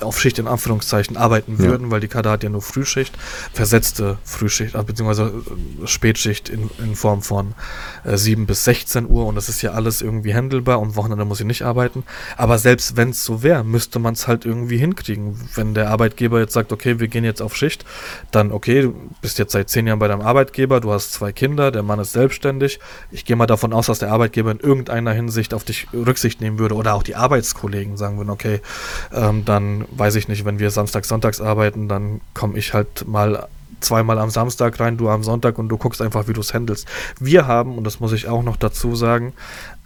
auf 0.00 0.20
Schicht 0.20 0.38
in 0.38 0.46
Anführungszeichen 0.46 1.16
arbeiten 1.16 1.58
würden, 1.58 1.86
ja. 1.86 1.90
weil 1.90 2.00
die 2.00 2.08
Kader 2.08 2.30
hat 2.30 2.42
ja 2.42 2.50
nur 2.50 2.62
Frühschicht, 2.62 3.16
versetzte 3.52 4.18
Frühschicht, 4.24 4.74
äh, 4.74 4.82
beziehungsweise 4.82 5.32
äh, 5.82 5.86
Spätschicht 5.86 6.48
in, 6.48 6.70
in 6.78 6.94
Form 6.94 7.22
von 7.22 7.54
äh, 8.04 8.16
7 8.16 8.46
bis 8.46 8.64
16 8.64 9.08
Uhr 9.08 9.26
und 9.26 9.34
das 9.34 9.48
ist 9.48 9.62
ja 9.62 9.72
alles 9.72 10.02
irgendwie 10.02 10.34
handelbar 10.34 10.80
und 10.80 10.96
Wochenende 10.96 11.24
muss 11.24 11.40
ich 11.40 11.46
nicht 11.46 11.62
arbeiten. 11.62 12.04
Aber 12.36 12.58
selbst 12.58 12.96
wenn 12.96 13.10
es 13.10 13.24
so 13.24 13.42
wäre, 13.42 13.64
müsste 13.64 13.98
man 13.98 14.14
es 14.14 14.28
halt 14.28 14.44
irgendwie 14.44 14.78
hinkriegen. 14.78 15.40
Wenn 15.54 15.74
der 15.74 15.90
Arbeitgeber 15.90 16.40
jetzt 16.40 16.52
sagt, 16.52 16.72
okay, 16.72 17.00
wir 17.00 17.08
gehen 17.08 17.24
jetzt 17.24 17.42
auf 17.42 17.56
Schicht, 17.56 17.84
dann 18.30 18.52
okay, 18.52 18.82
du 18.82 18.94
bist 19.20 19.38
jetzt 19.38 19.52
seit 19.52 19.70
zehn 19.70 19.86
Jahren 19.86 19.98
bei 19.98 20.08
deinem 20.08 20.22
Arbeitgeber, 20.22 20.80
du 20.80 20.92
hast 20.92 21.12
zwei 21.12 21.32
Kinder, 21.32 21.70
der 21.70 21.82
Mann 21.82 21.98
ist 21.98 22.12
selbstständig. 22.12 22.80
Ich 23.10 23.24
gehe 23.24 23.36
mal 23.36 23.46
davon 23.46 23.72
aus, 23.72 23.86
dass 23.86 23.98
der 23.98 24.12
Arbeitgeber 24.12 24.50
in 24.50 24.60
irgendeiner 24.60 25.12
Hinsicht 25.12 25.54
auf 25.54 25.64
dich 25.64 25.88
Rücksicht 25.92 26.40
nehmen 26.40 26.58
würde 26.58 26.74
oder 26.74 26.94
auch 26.94 27.02
die 27.02 27.16
Arbeitskollegen 27.16 27.96
sagen 27.96 28.18
würden, 28.18 28.30
okay, 28.30 28.60
ähm, 29.12 29.44
dann 29.44 29.61
weiß 29.90 30.14
ich 30.16 30.28
nicht, 30.28 30.44
wenn 30.44 30.58
wir 30.58 30.70
Samstag, 30.70 31.04
Sonntags 31.04 31.40
arbeiten, 31.40 31.88
dann 31.88 32.20
komme 32.34 32.58
ich 32.58 32.74
halt 32.74 33.06
mal 33.06 33.48
zweimal 33.82 34.18
am 34.18 34.30
Samstag 34.30 34.78
rein, 34.80 34.96
du 34.96 35.08
am 35.08 35.22
Sonntag 35.22 35.58
und 35.58 35.68
du 35.68 35.76
guckst 35.76 36.00
einfach, 36.00 36.28
wie 36.28 36.32
du 36.32 36.40
es 36.40 36.54
handelst. 36.54 36.86
Wir 37.18 37.46
haben, 37.46 37.76
und 37.76 37.84
das 37.84 38.00
muss 38.00 38.12
ich 38.12 38.28
auch 38.28 38.42
noch 38.42 38.56
dazu 38.56 38.94
sagen, 38.94 39.32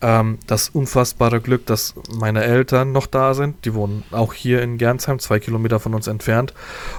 ähm, 0.03 0.39
das 0.47 0.69
unfassbare 0.69 1.41
Glück, 1.41 1.65
dass 1.67 1.95
meine 2.15 2.45
Eltern 2.45 2.93
noch 2.93 3.07
da 3.07 3.33
sind. 3.35 3.65
Die 3.65 3.75
wohnen 3.75 4.05
auch 4.11 4.35
hier 4.35 4.61
in 4.63 4.77
Gernsheim, 4.77 5.19
zwei 5.19 5.39
Kilometer 5.39 5.81
von 5.81 5.95
uns 5.95 6.07
entfernt. 6.07 6.53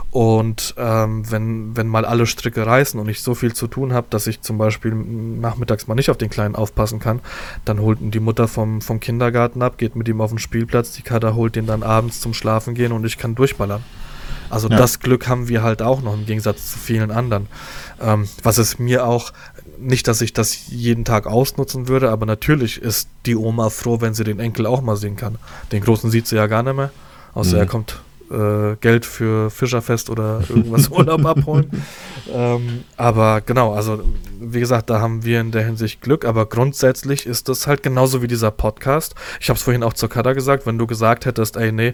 Und 0.09 0.73
ähm, 0.77 1.29
wenn, 1.29 1.77
wenn 1.77 1.87
mal 1.87 2.05
alle 2.05 2.25
Stricke 2.25 2.65
reißen 2.65 2.99
und 2.99 3.07
ich 3.07 3.21
so 3.21 3.35
viel 3.35 3.53
zu 3.53 3.67
tun 3.67 3.93
habe, 3.93 4.07
dass 4.09 4.25
ich 4.25 4.41
zum 4.41 4.57
Beispiel 4.57 4.93
nachmittags 4.93 5.87
mal 5.87 5.95
nicht 5.95 6.09
auf 6.09 6.17
den 6.17 6.29
Kleinen 6.29 6.55
aufpassen 6.55 6.99
kann, 6.99 7.21
dann 7.65 7.79
holt 7.79 8.01
ihn 8.01 8.11
die 8.11 8.19
Mutter 8.19 8.47
vom, 8.47 8.81
vom 8.81 8.99
Kindergarten 8.99 9.61
ab, 9.61 9.77
geht 9.77 9.95
mit 9.95 10.07
ihm 10.07 10.19
auf 10.19 10.31
den 10.31 10.39
Spielplatz, 10.39 10.93
die 10.93 11.03
Kader 11.03 11.35
holt 11.35 11.55
ihn 11.55 11.67
dann 11.67 11.83
abends 11.83 12.19
zum 12.19 12.33
Schlafen 12.33 12.73
gehen 12.73 12.91
und 12.91 13.05
ich 13.05 13.17
kann 13.17 13.35
durchballern. 13.35 13.83
Also 14.49 14.69
ja. 14.69 14.77
das 14.77 14.99
Glück 14.99 15.27
haben 15.27 15.47
wir 15.47 15.61
halt 15.61 15.81
auch 15.81 16.01
noch 16.01 16.13
im 16.13 16.25
Gegensatz 16.25 16.71
zu 16.71 16.79
vielen 16.79 17.11
anderen. 17.11 17.47
Ähm, 18.01 18.27
was 18.43 18.57
es 18.57 18.79
mir 18.79 19.05
auch, 19.05 19.33
nicht, 19.79 20.07
dass 20.07 20.21
ich 20.21 20.33
das 20.33 20.67
jeden 20.69 21.05
Tag 21.05 21.27
ausnutzen 21.27 21.87
würde, 21.87 22.09
aber 22.09 22.25
natürlich 22.25 22.81
ist 22.81 23.09
die 23.25 23.35
Oma 23.35 23.69
froh, 23.69 24.01
wenn 24.01 24.13
sie 24.13 24.23
den 24.23 24.39
Enkel 24.39 24.65
auch 24.65 24.81
mal 24.81 24.95
sehen 24.95 25.15
kann. 25.15 25.37
Den 25.71 25.83
Großen 25.83 26.09
sieht 26.09 26.27
sie 26.27 26.35
ja 26.35 26.47
gar 26.47 26.63
nicht 26.63 26.75
mehr, 26.75 26.91
außer 27.33 27.55
mhm. 27.55 27.61
er 27.61 27.65
kommt 27.65 27.99
äh, 28.31 28.75
Geld 28.81 29.05
für 29.05 29.49
Fischerfest 29.49 30.09
oder 30.09 30.41
irgendwas 30.49 30.89
Urlaub 30.91 31.25
abholen. 31.25 31.83
Ähm, 32.31 32.83
aber 32.97 33.41
genau, 33.41 33.73
also 33.73 34.03
wie 34.39 34.59
gesagt, 34.59 34.89
da 34.89 34.99
haben 34.99 35.23
wir 35.23 35.41
in 35.41 35.51
der 35.51 35.65
Hinsicht 35.65 36.01
Glück, 36.01 36.25
aber 36.25 36.45
grundsätzlich 36.45 37.25
ist 37.25 37.49
das 37.49 37.67
halt 37.67 37.83
genauso 37.83 38.21
wie 38.21 38.27
dieser 38.27 38.51
Podcast. 38.51 39.15
Ich 39.39 39.49
habe 39.49 39.57
es 39.57 39.63
vorhin 39.63 39.83
auch 39.83 39.93
zur 39.93 40.09
Kada 40.09 40.33
gesagt, 40.33 40.65
wenn 40.65 40.77
du 40.77 40.87
gesagt 40.87 41.25
hättest, 41.25 41.57
ey, 41.57 41.71
nee, 41.71 41.93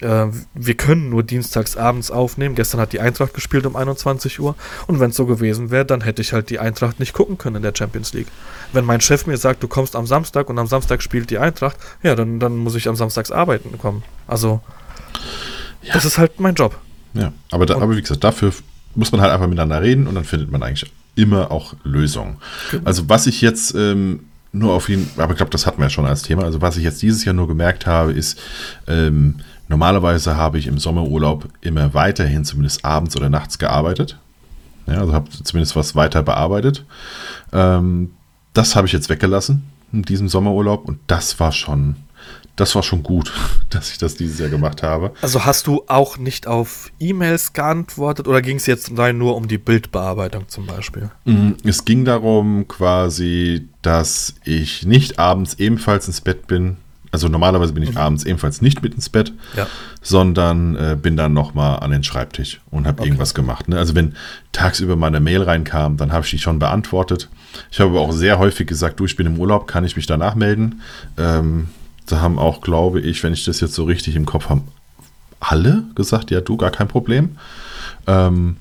wir 0.00 0.74
können 0.74 1.10
nur 1.10 1.22
dienstags 1.24 1.76
abends 1.76 2.10
aufnehmen. 2.10 2.54
Gestern 2.54 2.80
hat 2.80 2.92
die 2.92 3.00
Eintracht 3.00 3.34
gespielt 3.34 3.66
um 3.66 3.74
21 3.74 4.38
Uhr. 4.38 4.54
Und 4.86 5.00
wenn 5.00 5.10
es 5.10 5.16
so 5.16 5.26
gewesen 5.26 5.70
wäre, 5.70 5.84
dann 5.84 6.02
hätte 6.02 6.22
ich 6.22 6.32
halt 6.32 6.50
die 6.50 6.60
Eintracht 6.60 7.00
nicht 7.00 7.12
gucken 7.12 7.36
können 7.36 7.56
in 7.56 7.62
der 7.62 7.72
Champions 7.76 8.12
League. 8.12 8.28
Wenn 8.72 8.84
mein 8.84 9.00
Chef 9.00 9.26
mir 9.26 9.36
sagt, 9.36 9.62
du 9.62 9.68
kommst 9.68 9.96
am 9.96 10.06
Samstag 10.06 10.48
und 10.50 10.58
am 10.58 10.68
Samstag 10.68 11.02
spielt 11.02 11.30
die 11.30 11.38
Eintracht, 11.38 11.76
ja, 12.02 12.14
dann, 12.14 12.38
dann 12.38 12.56
muss 12.56 12.76
ich 12.76 12.88
am 12.88 12.96
Samstags 12.96 13.32
arbeiten 13.32 13.76
kommen. 13.78 14.04
Also, 14.26 14.60
ja. 15.82 15.94
das 15.94 16.04
ist 16.04 16.18
halt 16.18 16.38
mein 16.38 16.54
Job. 16.54 16.78
Ja, 17.14 17.32
aber, 17.50 17.66
da, 17.66 17.74
aber 17.76 17.96
wie 17.96 18.00
gesagt, 18.00 18.22
dafür 18.22 18.52
muss 18.94 19.10
man 19.10 19.20
halt 19.20 19.32
einfach 19.32 19.48
miteinander 19.48 19.82
reden 19.82 20.06
und 20.06 20.14
dann 20.14 20.24
findet 20.24 20.50
man 20.50 20.62
eigentlich 20.62 20.90
immer 21.16 21.50
auch 21.50 21.74
Lösungen. 21.82 22.36
Genau. 22.70 22.84
Also, 22.84 23.08
was 23.08 23.26
ich 23.26 23.40
jetzt 23.40 23.74
ähm, 23.74 24.20
nur 24.52 24.72
auf 24.72 24.88
ihn, 24.88 25.10
aber 25.16 25.32
ich 25.32 25.36
glaube, 25.36 25.50
das 25.50 25.66
hatten 25.66 25.78
wir 25.78 25.86
ja 25.86 25.90
schon 25.90 26.06
als 26.06 26.22
Thema. 26.22 26.44
Also, 26.44 26.60
was 26.60 26.76
ich 26.76 26.84
jetzt 26.84 27.02
dieses 27.02 27.24
Jahr 27.24 27.34
nur 27.34 27.48
gemerkt 27.48 27.86
habe, 27.86 28.12
ist, 28.12 28.38
ähm, 28.86 29.40
Normalerweise 29.68 30.36
habe 30.36 30.58
ich 30.58 30.66
im 30.66 30.78
Sommerurlaub 30.78 31.48
immer 31.60 31.92
weiterhin 31.92 32.44
zumindest 32.44 32.84
abends 32.84 33.16
oder 33.16 33.28
nachts 33.28 33.58
gearbeitet. 33.58 34.18
Ja, 34.86 35.00
also 35.00 35.12
habe 35.12 35.28
zumindest 35.30 35.76
was 35.76 35.94
weiter 35.94 36.22
bearbeitet. 36.22 36.84
Ähm, 37.52 38.12
das 38.54 38.74
habe 38.74 38.86
ich 38.86 38.92
jetzt 38.92 39.10
weggelassen 39.10 39.62
in 39.92 40.02
diesem 40.02 40.28
Sommerurlaub 40.28 40.88
und 40.88 40.98
das 41.06 41.38
war 41.38 41.52
schon, 41.52 41.96
das 42.56 42.74
war 42.74 42.82
schon 42.82 43.02
gut, 43.02 43.32
dass 43.70 43.90
ich 43.90 43.98
das 43.98 44.16
dieses 44.16 44.38
Jahr 44.38 44.48
gemacht 44.48 44.82
habe. 44.82 45.12
Also 45.20 45.44
hast 45.44 45.66
du 45.66 45.84
auch 45.86 46.16
nicht 46.16 46.46
auf 46.46 46.90
E-Mails 46.98 47.52
geantwortet 47.52 48.26
oder 48.26 48.40
ging 48.40 48.56
es 48.56 48.64
jetzt 48.64 48.96
rein 48.96 49.18
nur 49.18 49.36
um 49.36 49.48
die 49.48 49.58
Bildbearbeitung 49.58 50.48
zum 50.48 50.64
Beispiel? 50.64 51.10
Mm, 51.26 51.52
es 51.64 51.84
ging 51.84 52.06
darum 52.06 52.66
quasi, 52.68 53.68
dass 53.82 54.34
ich 54.44 54.86
nicht 54.86 55.18
abends 55.18 55.54
ebenfalls 55.54 56.06
ins 56.06 56.22
Bett 56.22 56.46
bin, 56.46 56.78
also 57.10 57.28
normalerweise 57.28 57.72
bin 57.72 57.82
ich 57.82 57.92
mhm. 57.92 57.98
abends 57.98 58.24
ebenfalls 58.24 58.60
nicht 58.60 58.82
mit 58.82 58.94
ins 58.94 59.08
Bett, 59.08 59.32
ja. 59.56 59.66
sondern 60.02 60.76
äh, 60.76 60.96
bin 61.00 61.16
dann 61.16 61.32
nochmal 61.32 61.80
an 61.80 61.90
den 61.90 62.04
Schreibtisch 62.04 62.60
und 62.70 62.86
habe 62.86 63.00
okay. 63.00 63.08
irgendwas 63.08 63.34
gemacht. 63.34 63.68
Ne? 63.68 63.78
Also 63.78 63.94
wenn 63.94 64.14
tagsüber 64.52 64.96
meine 64.96 65.20
Mail 65.20 65.42
reinkam, 65.42 65.96
dann 65.96 66.12
habe 66.12 66.24
ich 66.24 66.30
die 66.30 66.38
schon 66.38 66.58
beantwortet. 66.58 67.28
Ich 67.70 67.80
habe 67.80 67.90
aber 67.90 68.00
auch 68.00 68.12
sehr 68.12 68.38
häufig 68.38 68.66
gesagt, 68.66 69.00
du, 69.00 69.06
ich 69.06 69.16
bin 69.16 69.26
im 69.26 69.38
Urlaub, 69.38 69.66
kann 69.66 69.84
ich 69.84 69.96
mich 69.96 70.06
danach 70.06 70.34
melden? 70.34 70.82
Ähm, 71.16 71.68
da 72.06 72.20
haben 72.20 72.38
auch, 72.38 72.60
glaube 72.60 73.00
ich, 73.00 73.22
wenn 73.22 73.32
ich 73.32 73.44
das 73.44 73.60
jetzt 73.60 73.74
so 73.74 73.84
richtig 73.84 74.16
im 74.16 74.26
Kopf 74.26 74.48
habe, 74.48 74.62
alle 75.40 75.84
gesagt, 75.94 76.30
ja, 76.30 76.40
du, 76.40 76.56
gar 76.56 76.70
kein 76.70 76.88
Problem. 76.88 77.36
Ähm, 78.06 78.56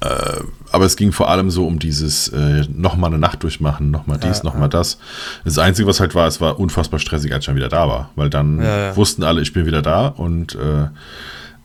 äh, 0.00 0.40
aber 0.72 0.84
es 0.84 0.96
ging 0.96 1.12
vor 1.12 1.28
allem 1.28 1.50
so 1.50 1.66
um 1.66 1.78
dieses 1.78 2.28
äh, 2.28 2.64
nochmal 2.68 3.10
eine 3.10 3.18
Nacht 3.18 3.42
durchmachen, 3.42 3.90
nochmal 3.90 4.18
dies, 4.18 4.38
ja, 4.38 4.44
nochmal 4.44 4.64
ja. 4.64 4.68
das. 4.68 4.98
Das 5.44 5.58
Einzige, 5.58 5.88
was 5.88 6.00
halt 6.00 6.14
war, 6.14 6.26
es 6.26 6.40
war 6.40 6.58
unfassbar 6.58 7.00
stressig, 7.00 7.32
als 7.32 7.42
ich 7.42 7.46
schon 7.46 7.56
wieder 7.56 7.68
da 7.68 7.88
war, 7.88 8.10
weil 8.16 8.30
dann 8.30 8.62
ja, 8.62 8.96
wussten 8.96 9.22
alle, 9.22 9.40
ich 9.40 9.52
bin 9.52 9.66
wieder 9.66 9.82
da 9.82 10.08
und 10.08 10.54
äh, 10.54 10.88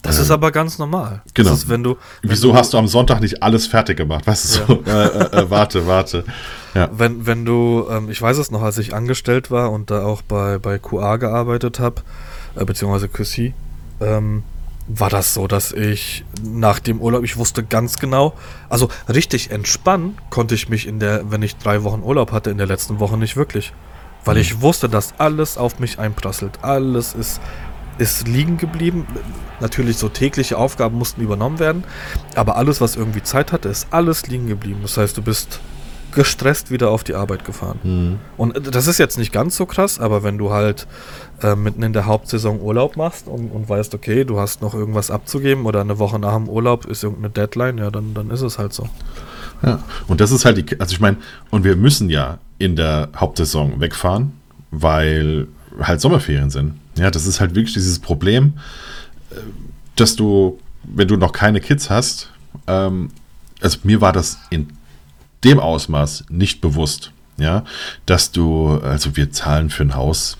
das 0.05 0.19
ist 0.19 0.31
aber 0.31 0.51
ganz 0.51 0.77
normal. 0.77 1.21
Genau. 1.33 1.51
Ist, 1.51 1.67
wenn 1.67 1.83
du, 1.83 1.97
wenn 2.21 2.31
Wieso 2.31 2.49
du, 2.49 2.55
hast 2.55 2.73
du 2.73 2.77
am 2.77 2.87
Sonntag 2.87 3.21
nicht 3.21 3.41
alles 3.41 3.65
fertig 3.65 3.97
gemacht? 3.97 4.27
Weißt 4.27 4.45
du, 4.45 4.65
so, 4.67 4.83
äh, 4.85 5.05
äh, 5.05 5.41
äh, 5.41 5.49
warte, 5.49 5.87
warte. 5.87 6.23
Ja. 6.75 6.89
Wenn, 6.95 7.25
wenn 7.25 7.43
du, 7.43 7.87
ähm, 7.89 8.09
ich 8.09 8.21
weiß 8.21 8.37
es 8.37 8.51
noch, 8.51 8.61
als 8.61 8.77
ich 8.77 8.93
angestellt 8.93 9.49
war 9.49 9.71
und 9.71 9.89
da 9.89 10.03
auch 10.05 10.21
bei, 10.21 10.59
bei 10.59 10.77
QA 10.77 11.17
gearbeitet 11.17 11.79
habe, 11.79 12.03
äh, 12.55 12.65
beziehungsweise 12.65 13.07
QC, 13.07 13.53
ähm, 13.99 14.43
war 14.87 15.09
das 15.09 15.33
so, 15.33 15.47
dass 15.47 15.71
ich 15.71 16.25
nach 16.43 16.79
dem 16.79 17.01
Urlaub, 17.01 17.23
ich 17.23 17.37
wusste 17.37 17.63
ganz 17.63 17.97
genau, 17.97 18.33
also 18.69 18.89
richtig 19.09 19.51
entspannen 19.51 20.17
konnte 20.29 20.53
ich 20.55 20.69
mich 20.69 20.87
in 20.87 20.99
der, 20.99 21.31
wenn 21.31 21.41
ich 21.41 21.57
drei 21.57 21.83
Wochen 21.83 22.03
Urlaub 22.03 22.31
hatte, 22.31 22.51
in 22.51 22.57
der 22.57 22.67
letzten 22.67 22.99
Woche 22.99 23.17
nicht 23.17 23.35
wirklich. 23.35 23.73
Weil 24.25 24.35
mhm. 24.35 24.41
ich 24.41 24.61
wusste, 24.61 24.87
dass 24.87 25.15
alles 25.17 25.57
auf 25.57 25.79
mich 25.79 25.97
einprasselt. 25.97 26.59
Alles 26.63 27.13
ist, 27.13 27.41
ist 27.97 28.27
liegen 28.27 28.57
geblieben. 28.57 29.07
Natürlich 29.59 29.97
so 29.97 30.09
tägliche 30.09 30.57
Aufgaben 30.57 30.97
mussten 30.97 31.21
übernommen 31.21 31.59
werden, 31.59 31.83
aber 32.35 32.55
alles, 32.55 32.81
was 32.81 32.95
irgendwie 32.95 33.23
Zeit 33.23 33.51
hatte, 33.51 33.69
ist 33.69 33.87
alles 33.91 34.27
liegen 34.27 34.47
geblieben. 34.47 34.79
Das 34.83 34.97
heißt, 34.97 35.17
du 35.17 35.21
bist 35.21 35.59
gestresst 36.15 36.71
wieder 36.71 36.89
auf 36.89 37.03
die 37.03 37.13
Arbeit 37.13 37.45
gefahren. 37.45 37.79
Mhm. 37.83 38.19
Und 38.37 38.75
das 38.75 38.87
ist 38.87 38.97
jetzt 38.97 39.17
nicht 39.17 39.31
ganz 39.31 39.55
so 39.55 39.65
krass, 39.65 39.99
aber 39.99 40.23
wenn 40.23 40.37
du 40.37 40.51
halt 40.51 40.87
äh, 41.43 41.55
mitten 41.55 41.83
in 41.83 41.93
der 41.93 42.05
Hauptsaison 42.05 42.59
Urlaub 42.61 42.97
machst 42.97 43.27
und, 43.27 43.51
und 43.51 43.69
weißt, 43.69 43.93
okay, 43.93 44.23
du 44.23 44.39
hast 44.39 44.61
noch 44.61 44.73
irgendwas 44.73 45.11
abzugeben 45.11 45.65
oder 45.65 45.81
eine 45.81 45.99
Woche 45.99 46.17
nach 46.17 46.33
dem 46.33 46.49
Urlaub 46.49 46.85
ist 46.85 47.03
irgendeine 47.03 47.29
Deadline, 47.29 47.77
ja, 47.77 47.91
dann, 47.91 48.13
dann 48.13 48.31
ist 48.31 48.41
es 48.41 48.57
halt 48.57 48.73
so. 48.73 48.89
Ja, 49.61 49.83
und 50.07 50.21
das 50.21 50.31
ist 50.31 50.45
halt 50.45 50.57
die, 50.57 50.79
also 50.79 50.93
ich 50.93 50.99
meine, 50.99 51.17
und 51.51 51.63
wir 51.63 51.75
müssen 51.75 52.09
ja 52.09 52.39
in 52.57 52.75
der 52.75 53.09
Hauptsaison 53.15 53.79
wegfahren, 53.79 54.33
weil 54.71 55.47
halt 55.79 56.01
Sommerferien 56.01 56.49
sind. 56.49 56.75
Ja, 56.97 57.11
das 57.11 57.25
ist 57.27 57.39
halt 57.39 57.55
wirklich 57.55 57.73
dieses 57.73 57.99
Problem, 57.99 58.53
äh, 59.31 59.35
dass 59.95 60.15
du, 60.15 60.59
wenn 60.83 61.07
du 61.07 61.17
noch 61.17 61.31
keine 61.31 61.59
Kids 61.59 61.89
hast, 61.89 62.31
ähm, 62.67 63.09
also 63.61 63.79
mir 63.83 64.01
war 64.01 64.13
das 64.13 64.37
in 64.49 64.69
dem 65.45 65.59
Ausmaß 65.59 66.25
nicht 66.29 66.59
bewusst, 66.59 67.11
ja, 67.37 67.63
dass 68.05 68.31
du, 68.31 68.79
also 68.83 69.15
wir 69.15 69.31
zahlen 69.31 69.69
für 69.69 69.83
ein 69.83 69.95
Haus 69.95 70.37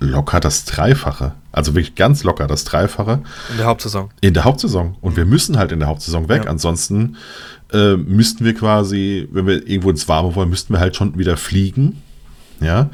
locker 0.00 0.40
das 0.40 0.64
Dreifache. 0.64 1.32
Also 1.52 1.74
wirklich 1.74 1.94
ganz 1.94 2.22
locker 2.22 2.46
das 2.46 2.64
Dreifache. 2.64 3.20
In 3.50 3.56
der 3.56 3.66
Hauptsaison. 3.66 4.10
In 4.20 4.34
der 4.34 4.44
Hauptsaison. 4.44 4.96
Und 5.00 5.12
mhm. 5.12 5.16
wir 5.16 5.24
müssen 5.24 5.58
halt 5.58 5.72
in 5.72 5.80
der 5.80 5.88
Hauptsaison 5.88 6.28
weg. 6.28 6.44
Ja. 6.44 6.50
Ansonsten 6.50 7.16
äh, 7.72 7.96
müssten 7.96 8.44
wir 8.44 8.54
quasi, 8.54 9.28
wenn 9.32 9.46
wir 9.46 9.66
irgendwo 9.66 9.90
ins 9.90 10.08
Warme 10.08 10.34
wollen, 10.34 10.50
müssten 10.50 10.72
wir 10.72 10.80
halt 10.80 10.94
schon 10.94 11.18
wieder 11.18 11.36
fliegen. 11.36 12.02
Ja. 12.60 12.90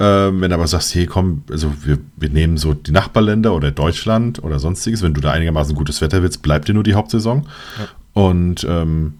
Ähm, 0.00 0.40
wenn 0.40 0.50
du 0.50 0.54
aber 0.54 0.66
sagst, 0.66 0.94
hey, 0.94 1.06
komm, 1.06 1.42
also 1.50 1.72
wir, 1.84 1.98
wir 2.16 2.30
nehmen 2.30 2.56
so 2.56 2.74
die 2.74 2.92
Nachbarländer 2.92 3.54
oder 3.54 3.70
Deutschland 3.70 4.42
oder 4.42 4.58
sonstiges, 4.58 5.02
wenn 5.02 5.14
du 5.14 5.20
da 5.20 5.32
einigermaßen 5.32 5.74
gutes 5.74 6.00
Wetter 6.00 6.22
willst, 6.22 6.42
bleibt 6.42 6.68
dir 6.68 6.74
nur 6.74 6.84
die 6.84 6.94
Hauptsaison. 6.94 7.46
Ja. 7.78 8.22
Und 8.22 8.66
ähm, 8.68 9.14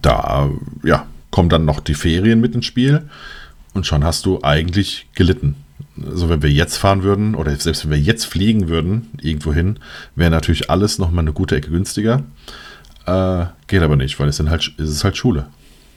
da, 0.00 0.50
ja, 0.82 1.06
kommen 1.30 1.48
dann 1.48 1.64
noch 1.64 1.80
die 1.80 1.94
Ferien 1.94 2.40
mit 2.40 2.54
ins 2.54 2.66
Spiel 2.66 3.08
und 3.74 3.86
schon 3.86 4.04
hast 4.04 4.26
du 4.26 4.40
eigentlich 4.42 5.06
gelitten. 5.14 5.56
Also 6.04 6.28
wenn 6.28 6.42
wir 6.42 6.50
jetzt 6.50 6.76
fahren 6.76 7.02
würden 7.02 7.34
oder 7.34 7.54
selbst 7.56 7.84
wenn 7.84 7.90
wir 7.90 7.98
jetzt 7.98 8.24
fliegen 8.24 8.68
würden, 8.68 9.10
irgendwo 9.20 9.52
hin, 9.52 9.78
wäre 10.14 10.30
natürlich 10.30 10.70
alles 10.70 10.98
nochmal 10.98 11.24
eine 11.24 11.32
gute 11.32 11.56
Ecke 11.56 11.70
günstiger. 11.70 12.22
Äh, 13.06 13.46
geht 13.66 13.82
aber 13.82 13.96
nicht, 13.96 14.18
weil 14.18 14.28
es, 14.28 14.36
sind 14.36 14.48
halt, 14.48 14.72
es 14.78 14.90
ist 14.90 15.04
halt 15.04 15.16
Schule. 15.16 15.46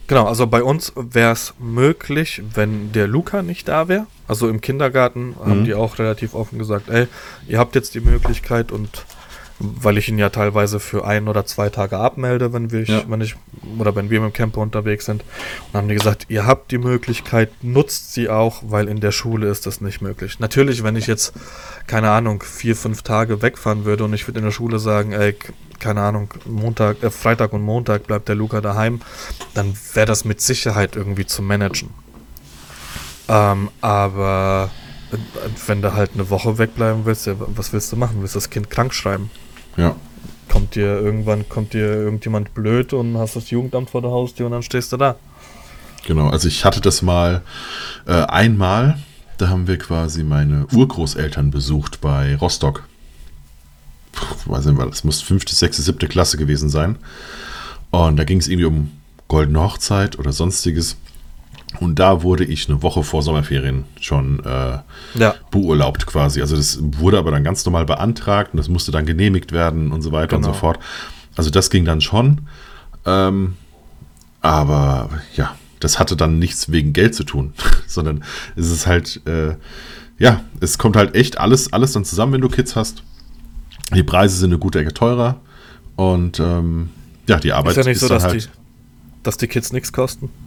Genau, 0.08 0.25
also 0.25 0.45
bei 0.45 0.62
uns 0.62 0.93
wäre 0.95 1.31
es 1.31 1.53
möglich, 1.60 2.41
wenn 2.53 2.91
der 2.91 3.08
Luca 3.08 3.41
nicht 3.41 3.67
da 3.67 3.88
wäre. 3.88 4.05
Also 4.27 4.49
im 4.49 4.62
Kindergarten 4.62 5.29
mhm. 5.29 5.45
haben 5.45 5.65
die 5.65 5.73
auch 5.73 5.97
relativ 5.97 6.36
offen 6.36 6.60
gesagt, 6.60 6.89
ey, 6.89 7.08
ihr 7.47 7.58
habt 7.58 7.75
jetzt 7.75 7.95
die 7.95 8.01
Möglichkeit 8.01 8.71
und 8.71 9.05
weil 9.59 9.97
ich 9.97 10.09
ihn 10.09 10.17
ja 10.17 10.29
teilweise 10.29 10.79
für 10.79 11.05
ein 11.05 11.27
oder 11.27 11.45
zwei 11.45 11.69
Tage 11.69 11.97
abmelde, 11.97 12.51
wenn 12.51 12.71
wir, 12.71 12.83
ja. 12.83 13.03
wenn 13.07 13.21
ich 13.21 13.35
oder 13.77 13.95
wenn 13.95 14.09
wir 14.09 14.19
mit 14.19 14.33
dem 14.33 14.33
Camper 14.33 14.61
unterwegs 14.61 15.05
sind. 15.05 15.23
Und 15.71 15.77
haben 15.77 15.87
die 15.87 15.95
gesagt, 15.95 16.25
ihr 16.27 16.45
habt 16.45 16.71
die 16.71 16.77
Möglichkeit, 16.77 17.51
nutzt 17.63 18.13
sie 18.13 18.29
auch, 18.29 18.63
weil 18.65 18.87
in 18.87 18.99
der 18.99 19.11
Schule 19.11 19.47
ist 19.47 19.65
das 19.65 19.79
nicht 19.79 20.01
möglich. 20.01 20.39
Natürlich, 20.39 20.83
wenn 20.83 20.95
ich 20.95 21.07
jetzt, 21.07 21.33
keine 21.87 22.09
Ahnung, 22.09 22.43
vier, 22.43 22.75
fünf 22.75 23.01
Tage 23.03 23.41
wegfahren 23.41 23.85
würde 23.85 24.03
und 24.03 24.13
ich 24.13 24.27
würde 24.27 24.39
in 24.39 24.45
der 24.45 24.51
Schule 24.51 24.79
sagen, 24.79 25.13
ey, 25.13 25.35
keine 25.79 26.01
Ahnung, 26.01 26.33
Montag, 26.45 27.01
äh, 27.03 27.09
Freitag 27.09 27.53
und 27.53 27.61
Montag 27.61 28.07
bleibt 28.07 28.27
der 28.27 28.35
Luca 28.35 28.61
daheim, 28.61 29.01
dann 29.53 29.73
wäre 29.93 30.05
das 30.05 30.25
mit 30.25 30.41
Sicherheit 30.41 30.95
irgendwie 30.95 31.25
zu 31.25 31.41
managen. 31.41 31.89
Ähm, 33.27 33.69
aber 33.81 34.69
wenn 35.67 35.82
du 35.82 35.93
halt 35.93 36.12
eine 36.13 36.30
Woche 36.30 36.58
wegbleiben 36.58 37.06
willst, 37.06 37.25
ja, 37.28 37.36
was 37.38 37.73
willst 37.73 37.91
du 37.91 37.95
machen? 37.95 38.17
Willst 38.19 38.36
du 38.36 38.39
das 38.39 38.49
Kind 38.49 38.69
krank 38.69 38.93
schreiben? 38.93 39.30
Ja. 39.78 39.95
Kommt 40.49 40.75
dir 40.75 40.99
irgendwann, 40.99 41.49
kommt 41.49 41.73
dir 41.73 41.86
irgendjemand 41.86 42.54
blöd 42.54 42.93
und 42.93 43.17
hast 43.17 43.36
das 43.36 43.49
Jugendamt 43.49 43.89
vor 43.89 44.01
der 44.01 44.12
Haustür 44.12 44.45
und 44.45 44.54
dann 44.54 44.63
stehst 44.63 44.91
du 44.93 44.97
da. 44.97 45.15
Genau, 46.06 46.30
also 46.30 46.47
ich 46.47 46.63
hatte 46.65 46.82
das 46.82 47.01
mal 47.01 47.41
äh, 48.06 48.13
einmal, 48.13 48.99
da 49.38 49.49
haben 49.49 49.67
wir 49.67 49.78
quasi 49.78 50.23
meine 50.23 50.67
Urgroßeltern 50.71 51.51
besucht 51.51 51.99
bei 51.99 52.36
Rostock. 52.36 52.84
Puh, 54.12 54.51
weiß 54.51 54.65
nicht, 54.65 54.80
das 54.80 55.04
muss 55.04 55.21
fünfte, 55.21 55.54
sechste, 55.56 55.82
siebte 55.82 56.08
Klasse 56.08 56.38
gewesen 56.38 56.69
sein. 56.69 56.97
Und 57.91 58.17
da 58.17 58.23
ging 58.23 58.39
es 58.39 58.47
irgendwie 58.47 58.65
um 58.65 58.91
Goldene 59.28 59.62
Hochzeit 59.62 60.19
oder 60.19 60.32
sonstiges. 60.32 60.95
Und 61.79 61.99
da 61.99 62.23
wurde 62.23 62.43
ich 62.43 62.69
eine 62.69 62.81
Woche 62.81 63.03
vor 63.03 63.21
Sommerferien 63.21 63.85
schon 63.99 64.39
äh, 64.45 64.79
ja. 65.15 65.35
beurlaubt 65.51 66.05
quasi. 66.05 66.41
Also 66.41 66.55
das 66.55 66.79
wurde 66.81 67.17
aber 67.17 67.31
dann 67.31 67.43
ganz 67.43 67.65
normal 67.65 67.85
beantragt 67.85 68.53
und 68.53 68.57
das 68.57 68.69
musste 68.69 68.91
dann 68.91 69.05
genehmigt 69.05 69.51
werden 69.51 69.91
und 69.91 70.01
so 70.01 70.11
weiter 70.11 70.38
genau. 70.38 70.47
und 70.47 70.53
so 70.53 70.59
fort. 70.59 70.79
Also 71.35 71.49
das 71.49 71.69
ging 71.69 71.85
dann 71.85 72.01
schon. 72.01 72.41
Ähm, 73.05 73.55
aber 74.41 75.09
ja, 75.35 75.55
das 75.79 75.99
hatte 75.99 76.15
dann 76.15 76.39
nichts 76.39 76.71
wegen 76.71 76.93
Geld 76.93 77.15
zu 77.15 77.23
tun, 77.23 77.53
sondern 77.88 78.23
es 78.55 78.71
ist 78.71 78.88
halt, 78.88 79.21
äh, 79.25 79.55
ja, 80.17 80.41
es 80.59 80.77
kommt 80.77 80.95
halt 80.95 81.15
echt 81.15 81.39
alles, 81.39 81.73
alles 81.73 81.93
dann 81.93 82.05
zusammen, 82.05 82.33
wenn 82.33 82.41
du 82.41 82.49
Kids 82.49 82.75
hast. 82.75 83.03
Die 83.93 84.03
Preise 84.03 84.38
sind 84.38 84.51
eine 84.51 84.59
gute 84.59 84.79
Ecke 84.79 84.93
teurer 84.93 85.41
und 85.95 86.39
ähm, 86.39 86.89
ja, 87.27 87.39
die 87.39 87.53
Arbeit 87.53 87.71
ist 87.71 87.77
ja 87.77 87.83
nicht 87.83 87.95
ist 87.95 88.01
so, 88.01 88.07
dass 88.07 88.23
halt, 88.23 88.43
die 88.43 88.64
dass 89.27 89.38
die 89.38 89.47
Kids 89.47 89.71
nichts 89.73 89.91
kosten. 89.93 90.29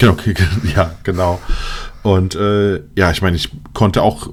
Genau, 0.00 0.16
ja, 0.74 0.92
genau. 1.04 1.40
Und 2.02 2.34
äh, 2.34 2.82
ja, 2.96 3.12
ich 3.12 3.22
meine, 3.22 3.36
ich 3.36 3.48
konnte 3.74 4.02
auch 4.02 4.28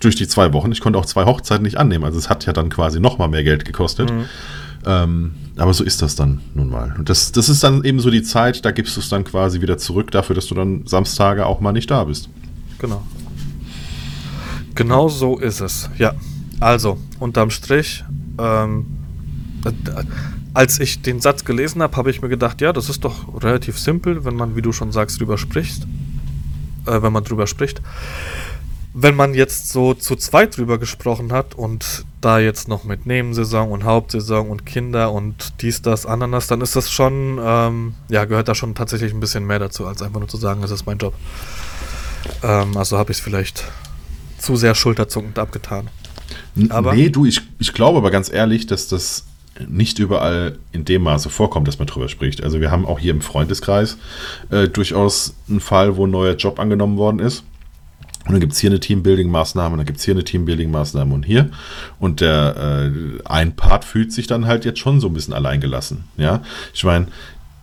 durch 0.00 0.16
die 0.16 0.26
zwei 0.26 0.54
Wochen, 0.54 0.72
ich 0.72 0.80
konnte 0.80 0.98
auch 0.98 1.04
zwei 1.04 1.26
Hochzeiten 1.26 1.62
nicht 1.62 1.76
annehmen. 1.76 2.04
Also 2.04 2.18
es 2.18 2.30
hat 2.30 2.46
ja 2.46 2.54
dann 2.54 2.70
quasi 2.70 3.00
noch 3.00 3.18
mal 3.18 3.28
mehr 3.28 3.44
Geld 3.44 3.66
gekostet. 3.66 4.10
Mhm. 4.10 4.24
Ähm, 4.86 5.34
aber 5.56 5.72
so 5.74 5.84
ist 5.84 6.02
das 6.02 6.16
dann 6.16 6.40
nun 6.54 6.70
mal. 6.70 6.94
Und 6.98 7.08
das, 7.10 7.32
das 7.32 7.48
ist 7.48 7.62
dann 7.62 7.84
eben 7.84 8.00
so 8.00 8.10
die 8.10 8.22
Zeit, 8.22 8.64
da 8.64 8.70
gibst 8.70 8.96
du 8.96 9.00
es 9.00 9.08
dann 9.08 9.24
quasi 9.24 9.60
wieder 9.60 9.78
zurück 9.78 10.10
dafür, 10.10 10.34
dass 10.34 10.46
du 10.46 10.54
dann 10.54 10.86
Samstage 10.86 11.46
auch 11.46 11.60
mal 11.60 11.72
nicht 11.72 11.90
da 11.90 12.04
bist. 12.04 12.28
Genau. 12.78 13.02
Genau 14.74 15.08
so 15.08 15.38
ist 15.38 15.60
es. 15.60 15.88
Ja. 15.98 16.14
Also, 16.60 16.98
unterm 17.20 17.50
Strich, 17.50 18.04
ähm, 18.38 18.86
als 20.54 20.80
ich 20.80 21.02
den 21.02 21.20
Satz 21.20 21.44
gelesen 21.44 21.82
habe, 21.82 21.96
habe 21.96 22.10
ich 22.10 22.22
mir 22.22 22.28
gedacht, 22.28 22.60
ja, 22.60 22.72
das 22.72 22.88
ist 22.88 23.04
doch 23.04 23.42
relativ 23.42 23.78
simpel, 23.78 24.24
wenn 24.24 24.36
man, 24.36 24.56
wie 24.56 24.62
du 24.62 24.72
schon 24.72 24.92
sagst, 24.92 25.20
drüber 25.20 25.36
spricht. 25.36 25.86
Äh, 26.86 27.02
wenn 27.02 27.12
man 27.12 27.24
drüber 27.24 27.46
spricht. 27.46 27.80
Wenn 28.92 29.16
man 29.16 29.34
jetzt 29.34 29.70
so 29.70 29.94
zu 29.94 30.14
zweit 30.16 30.56
drüber 30.56 30.78
gesprochen 30.78 31.32
hat 31.32 31.54
und 31.54 32.04
da 32.20 32.38
jetzt 32.38 32.68
noch 32.68 32.84
mit 32.84 33.06
Nebensaison 33.06 33.70
und 33.70 33.84
Hauptsaison 33.84 34.48
und 34.48 34.64
Kinder 34.66 35.10
und 35.10 35.62
dies, 35.62 35.82
das, 35.82 36.06
Ananas, 36.06 36.46
dann 36.46 36.60
ist 36.60 36.76
das 36.76 36.92
schon, 36.92 37.40
ähm, 37.42 37.94
ja, 38.08 38.24
gehört 38.24 38.48
da 38.48 38.54
schon 38.54 38.74
tatsächlich 38.74 39.12
ein 39.12 39.20
bisschen 39.20 39.46
mehr 39.46 39.58
dazu, 39.58 39.86
als 39.86 40.00
einfach 40.00 40.20
nur 40.20 40.28
zu 40.28 40.36
sagen, 40.36 40.62
das 40.62 40.70
ist 40.70 40.86
mein 40.86 40.98
Job. 40.98 41.14
Ähm, 42.42 42.76
also 42.76 42.96
habe 42.96 43.10
ich 43.10 43.18
es 43.18 43.24
vielleicht 43.24 43.64
zu 44.38 44.56
sehr 44.56 44.74
schulterzuckend 44.74 45.38
abgetan. 45.38 45.88
Aber 46.68 46.94
nee, 46.94 47.08
du, 47.08 47.26
ich, 47.26 47.42
ich 47.58 47.72
glaube 47.72 47.98
aber 47.98 48.10
ganz 48.10 48.32
ehrlich, 48.32 48.66
dass 48.66 48.86
das 48.86 49.24
nicht 49.68 49.98
überall 49.98 50.58
in 50.72 50.84
dem 50.84 51.02
Maße 51.02 51.30
vorkommt, 51.30 51.68
dass 51.68 51.78
man 51.78 51.86
drüber 51.86 52.08
spricht. 52.08 52.42
Also 52.42 52.60
wir 52.60 52.70
haben 52.70 52.86
auch 52.86 52.98
hier 52.98 53.12
im 53.12 53.20
Freundeskreis 53.20 53.98
äh, 54.50 54.68
durchaus 54.68 55.34
einen 55.48 55.60
Fall, 55.60 55.96
wo 55.96 56.06
ein 56.06 56.10
neuer 56.10 56.34
Job 56.34 56.58
angenommen 56.58 56.96
worden 56.96 57.20
ist. 57.20 57.44
Und 58.26 58.32
dann 58.32 58.40
gibt 58.40 58.54
es 58.54 58.58
hier 58.58 58.70
eine 58.70 58.80
Teambuilding-Maßnahme, 58.80 59.76
dann 59.76 59.84
gibt 59.84 59.98
es 59.98 60.04
hier 60.04 60.14
eine 60.14 60.24
Teambuilding-Maßnahme 60.24 61.12
und 61.12 61.26
hier. 61.26 61.50
Und 61.98 62.22
der 62.22 62.90
äh, 62.90 63.18
ein 63.26 63.54
Part 63.54 63.84
fühlt 63.84 64.12
sich 64.12 64.26
dann 64.26 64.46
halt 64.46 64.64
jetzt 64.64 64.78
schon 64.78 64.98
so 64.98 65.08
ein 65.08 65.14
bisschen 65.14 65.34
alleingelassen. 65.34 66.04
Ja, 66.16 66.42
ich 66.72 66.84
meine, 66.84 67.08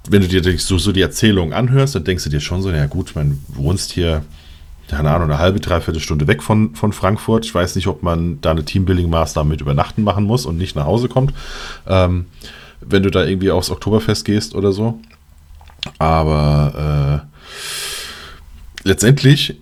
wenn 0.07 0.21
du 0.21 0.27
dir 0.27 0.59
so, 0.59 0.77
so 0.77 0.91
die 0.91 1.01
Erzählung 1.01 1.53
anhörst, 1.53 1.95
dann 1.95 2.03
denkst 2.03 2.23
du 2.25 2.29
dir 2.29 2.41
schon 2.41 2.61
so, 2.61 2.71
ja 2.71 2.85
gut, 2.85 3.15
man 3.15 3.39
wohnst 3.47 3.91
hier, 3.91 4.23
keine 4.91 5.09
Ahnung, 5.11 5.29
eine 5.29 5.39
halbe, 5.39 5.61
dreiviertel 5.61 6.01
Stunde 6.01 6.27
weg 6.27 6.43
von, 6.43 6.75
von 6.75 6.91
Frankfurt. 6.91 7.45
Ich 7.45 7.55
weiß 7.55 7.75
nicht, 7.75 7.87
ob 7.87 8.03
man 8.03 8.41
da 8.41 8.51
eine 8.51 8.63
Teambuilding-Maßnahme 8.63 9.49
mit 9.49 9.61
Übernachten 9.61 10.03
machen 10.03 10.25
muss 10.25 10.45
und 10.45 10.57
nicht 10.57 10.75
nach 10.75 10.85
Hause 10.85 11.07
kommt, 11.07 11.33
ähm, 11.87 12.25
wenn 12.81 13.01
du 13.01 13.09
da 13.09 13.23
irgendwie 13.23 13.51
aufs 13.51 13.69
Oktoberfest 13.69 14.25
gehst 14.25 14.53
oder 14.53 14.73
so. 14.73 14.99
Aber 15.97 17.23
äh, 18.83 18.87
letztendlich 18.87 19.55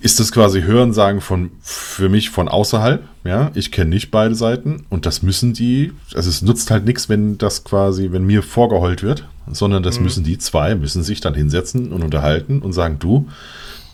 ist 0.00 0.18
das 0.20 0.32
quasi 0.32 0.62
Hörensagen 0.62 1.20
von 1.20 1.52
für 1.62 2.08
mich 2.08 2.28
von 2.28 2.48
außerhalb. 2.48 3.04
Ja, 3.22 3.52
ich 3.54 3.70
kenne 3.70 3.90
nicht 3.90 4.10
beide 4.10 4.34
Seiten 4.34 4.84
und 4.90 5.06
das 5.06 5.22
müssen 5.22 5.54
die. 5.54 5.92
Also 6.12 6.28
es 6.28 6.42
nutzt 6.42 6.72
halt 6.72 6.84
nichts, 6.84 7.08
wenn 7.08 7.38
das 7.38 7.62
quasi, 7.62 8.10
wenn 8.10 8.26
mir 8.26 8.42
vorgeheult 8.42 9.02
wird, 9.02 9.28
sondern 9.50 9.84
das 9.84 9.98
mhm. 9.98 10.04
müssen 10.04 10.24
die 10.24 10.38
zwei 10.38 10.74
müssen 10.74 11.04
sich 11.04 11.20
dann 11.20 11.34
hinsetzen 11.34 11.92
und 11.92 12.02
unterhalten 12.02 12.60
und 12.60 12.72
sagen, 12.72 12.98
du, 12.98 13.28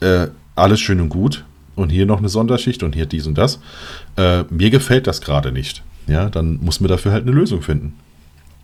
äh, 0.00 0.28
alles 0.54 0.80
schön 0.80 1.00
und 1.00 1.08
gut 1.08 1.44
und 1.76 1.90
hier 1.90 2.06
noch 2.06 2.18
eine 2.18 2.28
Sonderschicht 2.28 2.82
und 2.82 2.94
hier 2.94 3.06
dies 3.06 3.26
und 3.26 3.38
das. 3.38 3.60
Äh, 4.16 4.44
mir 4.50 4.70
gefällt 4.70 5.06
das 5.06 5.20
gerade 5.20 5.52
nicht. 5.52 5.82
Ja, 6.06 6.28
dann 6.28 6.58
muss 6.62 6.80
man 6.80 6.88
dafür 6.88 7.12
halt 7.12 7.22
eine 7.22 7.32
Lösung 7.32 7.62
finden. 7.62 7.94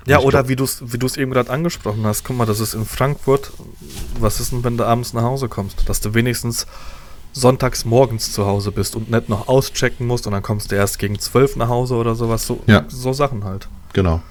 Ja, 0.06 0.20
oder 0.20 0.44
glaub, 0.44 0.48
wie 0.48 0.56
du 0.56 0.64
es 0.64 0.82
wie 0.82 1.20
eben 1.20 1.32
gerade 1.32 1.50
angesprochen 1.50 2.04
hast, 2.04 2.24
guck 2.24 2.36
mal, 2.36 2.46
das 2.46 2.60
ist 2.60 2.74
in 2.74 2.84
Frankfurt. 2.84 3.50
Was 4.20 4.40
ist 4.40 4.52
denn, 4.52 4.62
wenn 4.62 4.76
du 4.76 4.84
abends 4.84 5.12
nach 5.12 5.22
Hause 5.22 5.48
kommst? 5.48 5.88
Dass 5.88 6.00
du 6.00 6.14
wenigstens 6.14 6.66
sonntags 7.32 7.84
morgens 7.84 8.32
zu 8.32 8.46
Hause 8.46 8.70
bist 8.72 8.96
und 8.96 9.10
nicht 9.10 9.28
noch 9.28 9.48
auschecken 9.48 10.06
musst 10.06 10.26
und 10.26 10.32
dann 10.32 10.42
kommst 10.42 10.70
du 10.70 10.76
erst 10.76 10.98
gegen 10.98 11.18
zwölf 11.18 11.56
nach 11.56 11.68
Hause 11.68 11.96
oder 11.96 12.14
sowas. 12.14 12.46
So, 12.46 12.62
ja. 12.66 12.84
so 12.88 13.12
Sachen 13.12 13.44
halt. 13.44 13.68
Genau. 13.92 14.22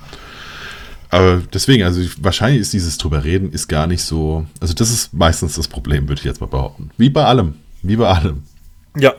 Aber 1.16 1.42
deswegen, 1.54 1.84
also 1.84 2.02
wahrscheinlich 2.20 2.62
ist 2.62 2.74
dieses 2.74 2.98
drüber 2.98 3.24
reden 3.24 3.52
ist 3.54 3.70
gar 3.70 3.88
nicht 3.88 4.04
so. 4.04 4.46
Also 4.60 4.74
das 4.74 4.92
ist 4.92 5.14
meistens 5.14 5.56
das 5.56 5.68
Problem, 5.68 6.10
würde 6.10 6.20
ich 6.20 6.26
jetzt 6.26 6.42
mal 6.42 6.48
behaupten. 6.48 6.92
Wie 6.98 7.10
bei 7.10 7.24
allem. 7.24 7.56
Wie 7.82 7.96
bei 7.96 8.08
allem. 8.08 8.44
Ja. 8.98 9.14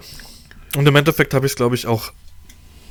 Und 0.76 0.86
im 0.86 0.94
Endeffekt 0.94 1.32
habe 1.32 1.46
ich 1.46 1.52
es, 1.52 1.56
glaube 1.56 1.74
ich, 1.74 1.86
auch. 1.86 2.12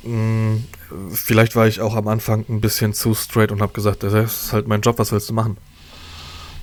Mh, 0.02 0.12
mm, 0.12 0.64
vielleicht 1.12 1.54
war 1.54 1.68
ich 1.68 1.80
auch 1.80 1.94
am 1.94 2.08
Anfang 2.08 2.44
ein 2.48 2.60
bisschen 2.60 2.94
zu 2.94 3.14
straight 3.14 3.52
und 3.52 3.62
habe 3.62 3.72
gesagt, 3.72 4.02
das 4.02 4.12
ist 4.12 4.52
halt 4.52 4.66
mein 4.66 4.80
Job, 4.80 4.98
was 4.98 5.12
willst 5.12 5.28
du 5.28 5.34
machen? 5.34 5.56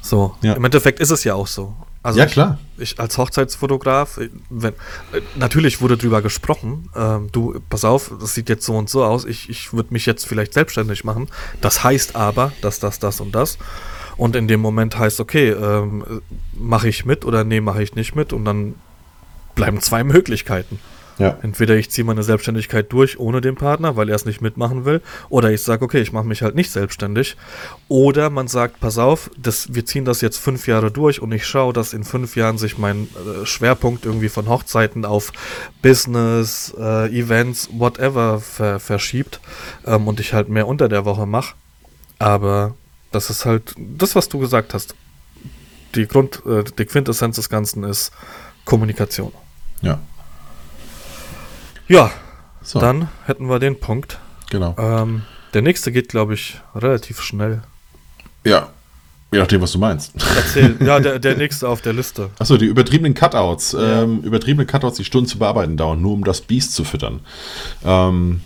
So. 0.02 0.36
Ja. 0.42 0.54
Im 0.54 0.66
Endeffekt 0.66 1.00
ist 1.00 1.12
es 1.12 1.24
ja 1.24 1.36
auch 1.36 1.48
so. 1.48 1.74
Also 2.04 2.20
ja, 2.20 2.26
klar. 2.26 2.60
Ich, 2.78 2.92
ich, 2.94 3.00
als 3.00 3.18
Hochzeitsfotograf, 3.18 4.20
wenn, 4.50 4.74
natürlich 5.36 5.82
wurde 5.82 5.98
drüber 5.98 6.22
gesprochen, 6.22 6.90
ähm, 6.96 7.30
du, 7.32 7.62
pass 7.70 7.86
auf, 7.86 8.12
das 8.20 8.34
sieht 8.34 8.50
jetzt 8.50 8.66
so 8.66 8.76
und 8.76 8.90
so 8.90 9.06
aus, 9.06 9.24
ich, 9.24 9.50
ich 9.50 9.72
würde 9.72 9.94
mich 9.94 10.06
jetzt 10.06 10.28
vielleicht 10.28 10.54
selbstständig 10.54 11.06
machen. 11.06 11.30
Das 11.62 11.84
heißt 11.84 12.18
aber, 12.18 12.52
dass 12.62 12.80
das, 12.80 13.00
das 13.00 13.22
und 13.22 13.34
das. 13.34 13.58
Und 14.18 14.36
in 14.36 14.48
dem 14.50 14.60
Moment 14.60 14.98
heißt, 14.98 15.22
okay, 15.22 15.52
ähm, 15.52 16.22
mache 16.54 16.90
ich 16.90 17.06
mit 17.06 17.26
oder 17.26 17.46
nee, 17.46 17.62
mache 17.62 17.82
ich 17.82 17.96
nicht 17.96 18.16
mit. 18.16 18.34
Und 18.34 18.46
dann 18.46 18.76
bleiben 19.56 19.80
zwei 19.80 20.04
Möglichkeiten. 20.04 20.80
Ja. 21.20 21.38
Entweder 21.42 21.76
ich 21.76 21.92
ziehe 21.92 22.06
meine 22.06 22.24
Selbstständigkeit 22.24 22.92
durch 22.92 23.20
ohne 23.20 23.42
den 23.42 23.56
Partner, 23.56 23.96
weil 23.96 24.10
er 24.10 24.16
es 24.16 24.26
nicht 24.26 24.42
mitmachen 24.42 24.86
will, 24.86 25.02
oder 25.30 25.52
ich 25.52 25.62
sage, 25.62 25.86
okay, 25.86 26.02
ich 26.02 26.12
mache 26.12 26.26
mich 26.26 26.42
halt 26.42 26.56
nicht 26.56 26.72
selbstständig. 26.72 27.38
Oder 27.88 28.30
man 28.30 28.48
sagt, 28.48 28.80
pass 28.80 28.98
auf, 28.98 29.30
das, 29.38 29.74
wir 29.74 29.86
ziehen 29.86 30.06
das 30.06 30.22
jetzt 30.22 30.38
fünf 30.38 30.68
Jahre 30.68 30.92
durch 30.92 31.22
und 31.22 31.32
ich 31.32 31.46
schaue, 31.46 31.74
dass 31.74 31.94
in 31.94 32.04
fünf 32.04 32.36
Jahren 32.36 32.58
sich 32.58 32.78
mein 32.78 33.04
äh, 33.04 33.46
Schwerpunkt 33.46 34.06
irgendwie 34.06 34.30
von 34.30 34.48
Hochzeiten 34.48 35.06
auf 35.06 35.32
Business, 35.82 36.74
äh, 36.78 37.08
Events, 37.18 37.70
whatever 37.72 38.40
ver 38.40 38.80
verschiebt 38.80 39.40
ähm, 39.86 40.08
und 40.08 40.20
ich 40.20 40.34
halt 40.34 40.50
mehr 40.50 40.68
unter 40.68 40.90
der 40.90 41.06
Woche 41.06 41.26
mache. 41.26 41.56
Aber 42.20 42.76
das 43.12 43.30
ist 43.30 43.46
halt 43.46 43.76
das, 43.78 44.16
was 44.16 44.30
du 44.30 44.40
gesagt 44.40 44.74
hast. 44.74 44.96
Die 45.96 46.08
Grund, 46.08 46.42
äh, 46.46 46.64
die 46.78 46.86
Quintessenz 46.86 47.36
des 47.36 47.50
Ganzen 47.50 47.84
ist 47.84 48.12
Kommunikation. 48.66 49.32
Ja. 49.82 50.00
Ja, 51.88 52.12
so. 52.62 52.80
dann 52.80 53.10
hätten 53.26 53.50
wir 53.50 53.60
den 53.60 53.80
Punkt. 53.80 54.20
Genau. 54.50 54.76
Ähm, 54.78 55.24
der 55.54 55.62
nächste 55.62 55.92
geht, 55.92 56.10
glaube 56.10 56.34
ich, 56.34 56.60
relativ 56.76 57.22
schnell. 57.22 57.62
Ja, 58.44 58.70
Je 59.34 59.40
nachdem, 59.40 59.62
was 59.62 59.72
du 59.72 59.80
meinst. 59.80 60.14
Erzähl, 60.36 60.78
ja, 60.86 61.00
der, 61.00 61.18
der 61.18 61.36
nächste 61.36 61.68
auf 61.68 61.82
der 61.82 61.94
Liste. 61.94 62.30
Achso, 62.38 62.56
die 62.56 62.68
übertriebenen 62.68 63.16
Cutouts. 63.16 63.72
Ja. 63.72 64.04
Ähm, 64.04 64.22
übertriebene 64.22 64.68
Cutouts, 64.68 64.98
die 64.98 65.06
Stunden 65.06 65.28
zu 65.28 65.40
bearbeiten 65.40 65.76
dauern, 65.76 66.00
nur 66.04 66.14
um 66.14 66.24
das 66.24 66.42
Biest 66.42 66.76
zu 66.76 66.84
füttern. 66.84 67.22
Ähm, 67.84 68.42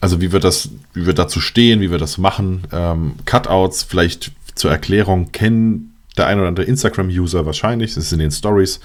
also 0.00 0.20
wie 0.20 0.32
wir 0.32 0.40
das, 0.40 0.70
wie 0.92 1.06
wir 1.06 1.14
dazu 1.14 1.40
stehen, 1.40 1.80
wie 1.80 1.92
wir 1.92 1.98
das 1.98 2.18
machen. 2.18 2.66
Ähm, 2.72 3.14
Cutouts, 3.26 3.84
vielleicht 3.84 4.32
zur 4.56 4.72
Erklärung, 4.72 5.30
kennen 5.30 5.94
der 6.16 6.26
ein 6.26 6.40
oder 6.40 6.48
andere 6.48 6.66
Instagram-User 6.66 7.46
wahrscheinlich, 7.46 7.94
das 7.94 8.06
ist 8.06 8.12
in 8.12 8.18
den 8.18 8.32
Stories. 8.32 8.80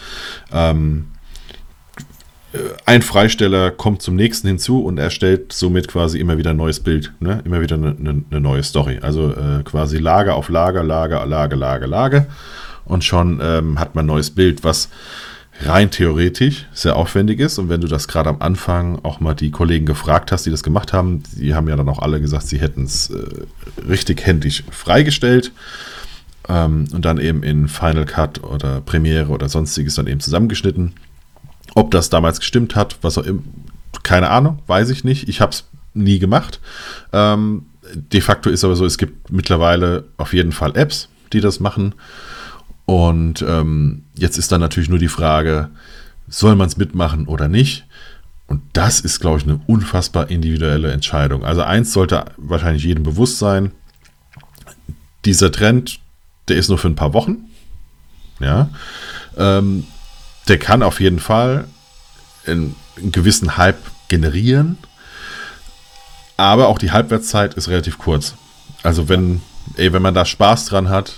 Ähm, 0.52 1.08
äh, 1.13 1.13
ein 2.86 3.02
Freisteller 3.02 3.72
kommt 3.72 4.02
zum 4.02 4.16
nächsten 4.16 4.48
hinzu 4.48 4.84
und 4.84 5.00
erstellt 5.00 5.54
somit 5.54 5.88
quasi 5.88 6.20
immer 6.20 6.38
wieder 6.38 6.52
ein 6.52 6.58
neues 6.58 6.80
Bild, 6.80 7.12
ne? 7.20 7.42
immer 7.46 7.62
wieder 7.62 7.76
eine, 7.76 7.96
eine, 7.98 8.24
eine 8.30 8.40
neue 8.40 8.64
Story. 8.64 9.00
Also 9.02 9.32
äh, 9.32 9.64
quasi 9.64 9.98
Lager 9.98 10.36
auf 10.36 10.50
Lager, 10.50 10.84
Lager, 10.84 11.26
Lager, 11.26 11.56
Lager, 11.56 11.88
Lager. 11.88 12.26
Und 12.86 13.04
schon 13.04 13.40
ähm, 13.42 13.80
hat 13.80 13.96
man 13.96 14.06
ein 14.06 14.08
neues 14.08 14.30
Bild, 14.30 14.64
was 14.64 14.90
rein 15.62 15.90
theoretisch 15.90 16.66
sehr 16.74 16.96
aufwendig 16.96 17.40
ist. 17.40 17.58
Und 17.58 17.70
wenn 17.70 17.82
du 17.82 17.88
das 17.88 18.08
gerade 18.08 18.30
am 18.30 18.42
Anfang 18.42 19.00
auch 19.04 19.20
mal 19.20 19.34
die 19.34 19.52
Kollegen 19.52 19.86
gefragt 19.86 20.32
hast, 20.32 20.46
die 20.46 20.52
das 20.52 20.64
gemacht 20.64 20.94
haben, 20.94 21.24
die 21.34 21.56
haben 21.56 21.68
ja 21.68 21.76
dann 21.76 21.90
auch 21.90 22.00
alle 22.00 22.20
gesagt, 22.22 22.48
sie 22.48 22.60
hätten 22.60 22.84
es 22.84 23.10
äh, 23.10 23.24
richtig 23.88 24.26
händisch 24.26 24.64
freigestellt. 24.70 25.52
Ähm, 26.50 26.88
und 26.94 27.06
dann 27.06 27.20
eben 27.20 27.42
in 27.42 27.68
Final 27.68 28.06
Cut 28.06 28.44
oder 28.44 28.82
Premiere 28.82 29.30
oder 29.30 29.50
sonstiges 29.50 29.96
dann 29.96 30.08
eben 30.08 30.20
zusammengeschnitten. 30.20 30.94
Ob 31.76 31.92
das 31.92 32.10
damals 32.10 32.40
gestimmt 32.40 32.76
hat, 32.76 32.98
was 33.02 33.18
auch 33.18 33.26
immer, 33.26 33.42
keine 34.04 34.30
Ahnung, 34.30 34.60
weiß 34.68 34.90
ich 34.90 35.04
nicht. 35.04 35.30
Ich 35.30 35.42
habe 35.42 35.52
es 35.52 35.66
nie 35.94 36.20
gemacht. 36.20 36.60
Ähm, 37.12 37.66
de 37.94 38.22
facto 38.22 38.50
ist 38.50 38.64
aber 38.64 38.76
so, 38.76 38.86
es 38.86 38.98
gibt 38.98 39.32
mittlerweile 39.32 40.06
auf 40.18 40.34
jeden 40.34 40.52
Fall 40.52 40.76
Apps, 40.76 41.10
die 41.32 41.42
das 41.42 41.60
machen. 41.60 41.96
Und 42.86 43.44
ähm, 43.48 44.04
jetzt 44.16 44.38
ist 44.38 44.52
dann 44.52 44.62
natürlich 44.62 44.90
nur 44.90 45.00
die 45.00 45.08
Frage, 45.08 45.70
soll 46.28 46.56
man 46.56 46.68
es 46.68 46.78
mitmachen 46.78 47.28
oder 47.28 47.48
nicht? 47.48 47.86
Und 48.48 48.62
das 48.74 49.00
ist, 49.00 49.20
glaube 49.20 49.40
ich, 49.40 49.46
eine 49.46 49.62
unfassbar 49.68 50.30
individuelle 50.30 50.92
Entscheidung. 50.92 51.46
Also 51.46 51.62
eins 51.62 51.94
sollte 51.94 52.26
wahrscheinlich 52.38 52.84
jedem 52.84 53.04
bewusst 53.04 53.40
sein. 53.40 53.72
Dieser 55.26 55.52
Trend, 55.52 56.00
der 56.50 56.58
ist 56.58 56.70
nur 56.70 56.78
für 56.78 56.90
ein 56.90 56.96
paar 56.96 57.14
Wochen. 57.14 57.46
Ja. 58.40 58.70
Ähm, 59.38 59.86
der 60.48 60.60
kann 60.60 60.84
auf 60.84 61.00
jeden 61.00 61.20
Fall 61.20 61.66
einen, 62.46 62.76
einen 62.98 63.12
gewissen 63.12 63.58
Hype 63.58 63.82
generieren. 64.08 64.78
Aber 66.38 66.68
auch 66.68 66.78
die 66.78 66.92
Halbwertszeit 66.92 67.54
ist 67.54 67.70
relativ 67.70 67.98
kurz. 67.98 68.36
Also 68.82 69.08
wenn, 69.08 69.42
ey, 69.78 69.94
wenn 69.94 70.02
man 70.02 70.14
da 70.14 70.26
Spaß 70.26 70.66
dran 70.66 70.90
hat, 70.90 71.16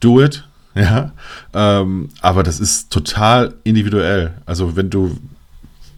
do 0.00 0.22
it. 0.22 0.44
Ja. 0.74 1.10
Ähm, 1.54 2.10
aber 2.20 2.44
das 2.44 2.60
ist 2.60 2.92
total 2.92 3.54
individuell. 3.64 4.34
Also 4.46 4.76
wenn 4.76 4.90
du, 4.90 5.18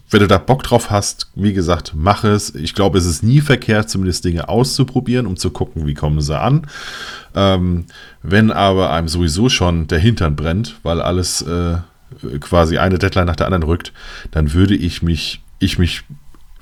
wenn 0.09 0.21
du 0.21 0.27
da 0.27 0.39
Bock 0.39 0.63
drauf 0.63 0.89
hast, 0.89 1.31
wie 1.35 1.53
gesagt, 1.53 1.93
mach 1.95 2.25
es. 2.25 2.55
Ich 2.55 2.75
glaube, 2.75 2.97
es 2.97 3.05
ist 3.05 3.23
nie 3.23 3.43
verkehrt, 3.43 3.91
zumindest 3.91 4.25
Dinge 4.25 4.49
auszuprobieren, 4.49 5.27
um 5.27 5.37
zu 5.37 5.51
gucken, 5.51 5.87
wie 5.87 5.93
kommen 5.93 6.23
sie 6.23 6.39
an. 6.39 6.67
Ähm, 7.35 7.87
wenn 8.23 8.51
aber 8.51 8.91
einem 8.91 9.09
sowieso 9.09 9.51
schon 9.51 9.87
der 9.87 9.99
Hintern 9.99 10.35
brennt, 10.35 10.77
weil 10.83 11.03
alles 11.03 11.43
äh, 11.43 11.77
quasi 12.41 12.79
eine 12.79 12.99
Deadline 12.99 13.27
nach 13.27 13.37
der 13.37 13.47
anderen 13.47 13.63
rückt, 13.63 13.93
dann 14.31 14.53
würde 14.53 14.75
ich 14.75 15.03
mich, 15.03 15.43
ich 15.59 15.79
mich 15.79 16.05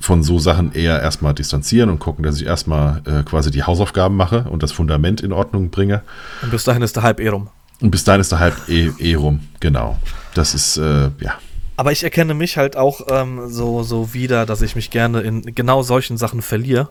von 0.01 0.23
so 0.23 0.39
Sachen 0.39 0.73
eher 0.73 1.01
erstmal 1.01 1.35
distanzieren 1.35 1.91
und 1.91 1.99
gucken, 1.99 2.25
dass 2.25 2.41
ich 2.41 2.47
erstmal 2.47 3.03
äh, 3.05 3.23
quasi 3.25 3.51
die 3.51 3.65
Hausaufgaben 3.65 4.17
mache 4.17 4.45
und 4.45 4.63
das 4.63 4.73
Fundament 4.73 5.21
in 5.21 5.33
Ordnung 5.33 5.71
bringe. 5.71 6.03
Und 6.43 6.51
bis 6.51 6.65
dahin 6.65 6.83
ist 6.83 6.97
der 6.97 7.03
Hype 7.03 7.21
eh 7.21 7.29
rum. 7.29 7.49
Und 7.81 7.91
bis 7.91 8.05
dahin 8.05 8.21
ist 8.21 8.33
der 8.33 8.41
Hype 8.41 8.69
eh, 8.69 8.91
eh 8.99 9.15
rum, 9.15 9.41
genau. 9.61 9.99
Das 10.35 10.55
ist, 10.55 10.77
äh, 10.77 11.11
ja. 11.21 11.39
Aber 11.77 11.93
ich 11.93 12.03
erkenne 12.03 12.35
mich 12.35 12.57
halt 12.57 12.77
auch 12.77 13.03
ähm, 13.09 13.49
so, 13.49 13.83
so 13.83 14.13
wieder, 14.15 14.47
dass 14.47 14.63
ich 14.63 14.75
mich 14.75 14.91
gerne 14.91 15.21
in 15.21 15.55
genau 15.55 15.83
solchen 15.83 16.17
Sachen 16.17 16.43
verliere 16.43 16.91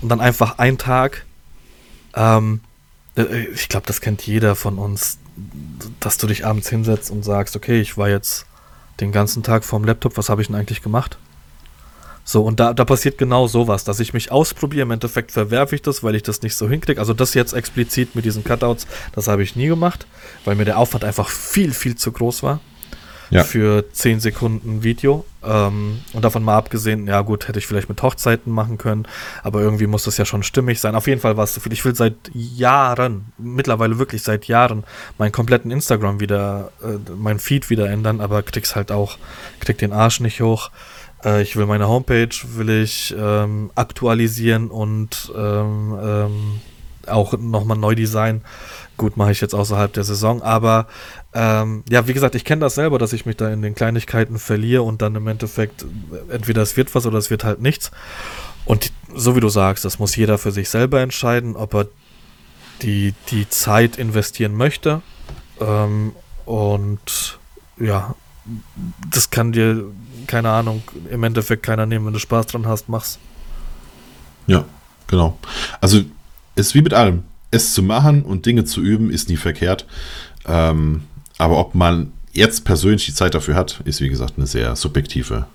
und 0.00 0.10
dann 0.10 0.20
einfach 0.20 0.58
einen 0.58 0.78
Tag, 0.78 1.24
ähm, 2.14 2.60
äh, 3.16 3.46
ich 3.46 3.68
glaube, 3.68 3.86
das 3.86 4.00
kennt 4.00 4.26
jeder 4.26 4.54
von 4.54 4.78
uns, 4.78 5.18
dass 6.00 6.18
du 6.18 6.26
dich 6.26 6.46
abends 6.46 6.68
hinsetzt 6.68 7.10
und 7.10 7.24
sagst, 7.24 7.56
okay, 7.56 7.80
ich 7.80 7.96
war 7.96 8.08
jetzt 8.08 8.46
den 9.00 9.12
ganzen 9.12 9.42
Tag 9.42 9.64
vorm 9.64 9.84
Laptop, 9.84 10.16
was 10.16 10.28
habe 10.28 10.42
ich 10.42 10.48
denn 10.48 10.56
eigentlich 10.56 10.82
gemacht? 10.82 11.18
So, 12.24 12.42
und 12.42 12.60
da, 12.60 12.74
da 12.74 12.84
passiert 12.84 13.16
genau 13.16 13.46
sowas, 13.46 13.84
dass 13.84 14.00
ich 14.00 14.12
mich 14.12 14.30
ausprobiere. 14.30 14.82
Im 14.82 14.90
Endeffekt 14.90 15.32
verwerfe 15.32 15.74
ich 15.74 15.80
das, 15.80 16.02
weil 16.02 16.14
ich 16.14 16.22
das 16.22 16.42
nicht 16.42 16.56
so 16.56 16.68
hinkriege. 16.68 17.00
Also 17.00 17.14
das 17.14 17.32
jetzt 17.32 17.54
explizit 17.54 18.14
mit 18.14 18.26
diesen 18.26 18.44
Cutouts, 18.44 18.86
das 19.12 19.28
habe 19.28 19.42
ich 19.42 19.56
nie 19.56 19.66
gemacht, 19.66 20.06
weil 20.44 20.54
mir 20.54 20.66
der 20.66 20.76
Aufwand 20.76 21.04
einfach 21.04 21.30
viel, 21.30 21.72
viel 21.72 21.94
zu 21.94 22.12
groß 22.12 22.42
war. 22.42 22.60
Ja. 23.30 23.44
für 23.44 23.84
10 23.92 24.20
Sekunden 24.20 24.82
Video. 24.82 25.24
Ähm, 25.44 26.00
und 26.12 26.24
davon 26.24 26.42
mal 26.42 26.56
abgesehen, 26.56 27.06
ja 27.06 27.20
gut, 27.20 27.48
hätte 27.48 27.58
ich 27.58 27.66
vielleicht 27.66 27.88
mit 27.88 28.02
Hochzeiten 28.02 28.52
machen 28.52 28.76
können, 28.76 29.06
aber 29.42 29.60
irgendwie 29.60 29.86
muss 29.86 30.04
das 30.04 30.16
ja 30.16 30.24
schon 30.24 30.42
stimmig 30.42 30.80
sein. 30.80 30.94
Auf 30.94 31.06
jeden 31.06 31.20
Fall 31.20 31.36
war 31.36 31.44
es 31.44 31.54
zu 31.54 31.60
viel. 31.60 31.72
Ich 31.72 31.84
will 31.84 31.94
seit 31.94 32.16
Jahren, 32.32 33.32
mittlerweile 33.38 33.98
wirklich 33.98 34.22
seit 34.22 34.46
Jahren, 34.46 34.84
meinen 35.16 35.32
kompletten 35.32 35.70
Instagram 35.70 36.20
wieder, 36.20 36.72
äh, 36.82 36.98
mein 37.16 37.38
Feed 37.38 37.70
wieder 37.70 37.88
ändern, 37.88 38.20
aber 38.20 38.42
krieg's 38.42 38.74
halt 38.74 38.90
auch, 38.90 39.18
krieg 39.60 39.78
den 39.78 39.92
Arsch 39.92 40.20
nicht 40.20 40.40
hoch. 40.40 40.70
Äh, 41.24 41.42
ich 41.42 41.56
will 41.56 41.66
meine 41.66 41.88
Homepage, 41.88 42.34
will 42.54 42.70
ich 42.70 43.14
ähm, 43.16 43.70
aktualisieren 43.74 44.68
und 44.68 45.32
ähm, 45.36 45.98
ähm 46.00 46.60
auch 47.08 47.36
nochmal 47.38 47.76
neu 47.76 47.94
designen. 47.94 48.42
Gut, 48.96 49.16
mache 49.16 49.30
ich 49.30 49.40
jetzt 49.40 49.54
außerhalb 49.54 49.92
der 49.92 50.04
Saison, 50.04 50.42
aber 50.42 50.86
ähm, 51.32 51.84
ja, 51.88 52.08
wie 52.08 52.14
gesagt, 52.14 52.34
ich 52.34 52.44
kenne 52.44 52.60
das 52.60 52.74
selber, 52.74 52.98
dass 52.98 53.12
ich 53.12 53.26
mich 53.26 53.36
da 53.36 53.48
in 53.50 53.62
den 53.62 53.74
Kleinigkeiten 53.74 54.38
verliere 54.38 54.82
und 54.82 55.02
dann 55.02 55.14
im 55.14 55.28
Endeffekt 55.28 55.82
äh, 55.82 56.34
entweder 56.34 56.62
es 56.62 56.76
wird 56.76 56.94
was 56.94 57.06
oder 57.06 57.18
es 57.18 57.30
wird 57.30 57.44
halt 57.44 57.60
nichts. 57.60 57.90
Und 58.64 58.92
so 59.14 59.36
wie 59.36 59.40
du 59.40 59.48
sagst, 59.48 59.84
das 59.84 59.98
muss 59.98 60.16
jeder 60.16 60.36
für 60.36 60.52
sich 60.52 60.68
selber 60.68 61.00
entscheiden, 61.00 61.56
ob 61.56 61.74
er 61.74 61.86
die, 62.82 63.14
die 63.30 63.48
Zeit 63.48 63.96
investieren 63.96 64.54
möchte. 64.54 65.02
Ähm, 65.60 66.12
und 66.44 67.38
ja, 67.78 68.14
das 69.10 69.30
kann 69.30 69.52
dir, 69.52 69.84
keine 70.26 70.50
Ahnung, 70.50 70.82
im 71.10 71.22
Endeffekt 71.24 71.62
keiner 71.62 71.86
nehmen. 71.86 72.06
Wenn 72.06 72.12
du 72.12 72.18
Spaß 72.18 72.46
dran 72.46 72.66
hast, 72.66 72.88
mach's. 72.88 73.18
Ja, 74.46 74.64
genau. 75.06 75.38
Also, 75.80 76.02
ist 76.58 76.74
wie 76.74 76.82
mit 76.82 76.94
allem 76.94 77.24
es 77.50 77.72
zu 77.72 77.82
machen 77.82 78.22
und 78.22 78.46
Dinge 78.46 78.64
zu 78.64 78.82
üben, 78.82 79.10
ist 79.10 79.28
nie 79.28 79.36
verkehrt. 79.36 79.86
Ähm, 80.46 81.02
aber 81.38 81.58
ob 81.58 81.74
man 81.74 82.12
jetzt 82.32 82.64
persönlich 82.64 83.06
die 83.06 83.14
Zeit 83.14 83.34
dafür 83.34 83.54
hat, 83.54 83.80
ist 83.84 84.00
wie 84.00 84.08
gesagt 84.08 84.34
eine 84.36 84.46
sehr 84.46 84.76
subjektive 84.76 85.46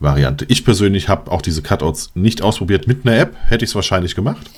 Variante. 0.00 0.44
Ich 0.48 0.64
persönlich 0.64 1.08
habe 1.08 1.30
auch 1.30 1.42
diese 1.42 1.62
Cutouts 1.62 2.10
nicht 2.14 2.42
ausprobiert 2.42 2.86
mit 2.86 3.06
einer 3.06 3.16
App, 3.18 3.36
hätte 3.46 3.64
ich 3.64 3.70
es 3.70 3.74
wahrscheinlich 3.74 4.14
gemacht. 4.14 4.50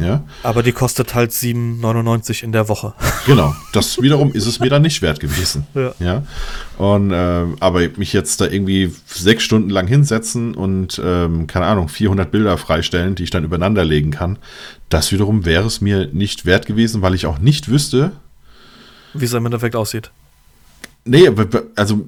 Ja. 0.00 0.24
Aber 0.42 0.62
die 0.62 0.72
kostet 0.72 1.14
halt 1.14 1.30
7,99 1.30 2.42
in 2.42 2.52
der 2.52 2.68
Woche. 2.68 2.94
Genau, 3.26 3.54
das 3.72 4.00
wiederum 4.00 4.32
ist 4.32 4.46
es 4.46 4.60
mir 4.60 4.70
dann 4.70 4.80
nicht 4.82 5.02
wert 5.02 5.20
gewesen. 5.20 5.66
Ja. 5.74 5.92
ja? 6.00 6.22
Und 6.78 7.12
äh, 7.12 7.44
aber 7.60 7.86
mich 7.96 8.14
jetzt 8.14 8.40
da 8.40 8.46
irgendwie 8.46 8.92
sechs 9.06 9.42
Stunden 9.44 9.68
lang 9.68 9.86
hinsetzen 9.86 10.54
und 10.54 11.00
ähm, 11.04 11.46
keine 11.46 11.66
Ahnung 11.66 11.88
400 11.88 12.30
Bilder 12.30 12.56
freistellen, 12.56 13.14
die 13.14 13.24
ich 13.24 13.30
dann 13.30 13.44
übereinander 13.44 13.84
legen 13.84 14.10
kann, 14.10 14.38
das 14.88 15.12
wiederum 15.12 15.44
wäre 15.44 15.66
es 15.66 15.80
mir 15.80 16.08
nicht 16.12 16.46
wert 16.46 16.66
gewesen, 16.66 17.02
weil 17.02 17.14
ich 17.14 17.26
auch 17.26 17.38
nicht 17.38 17.68
wüsste, 17.68 18.12
wie 19.12 19.24
es 19.24 19.32
im 19.32 19.44
Endeffekt 19.44 19.76
aussieht. 19.76 20.10
Nee, 21.04 21.30
also 21.76 22.06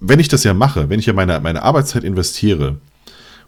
wenn 0.00 0.20
ich 0.20 0.28
das 0.28 0.44
ja 0.44 0.54
mache, 0.54 0.88
wenn 0.88 1.00
ich 1.00 1.06
ja 1.06 1.12
meine, 1.12 1.40
meine 1.40 1.62
Arbeitszeit 1.62 2.04
investiere, 2.04 2.76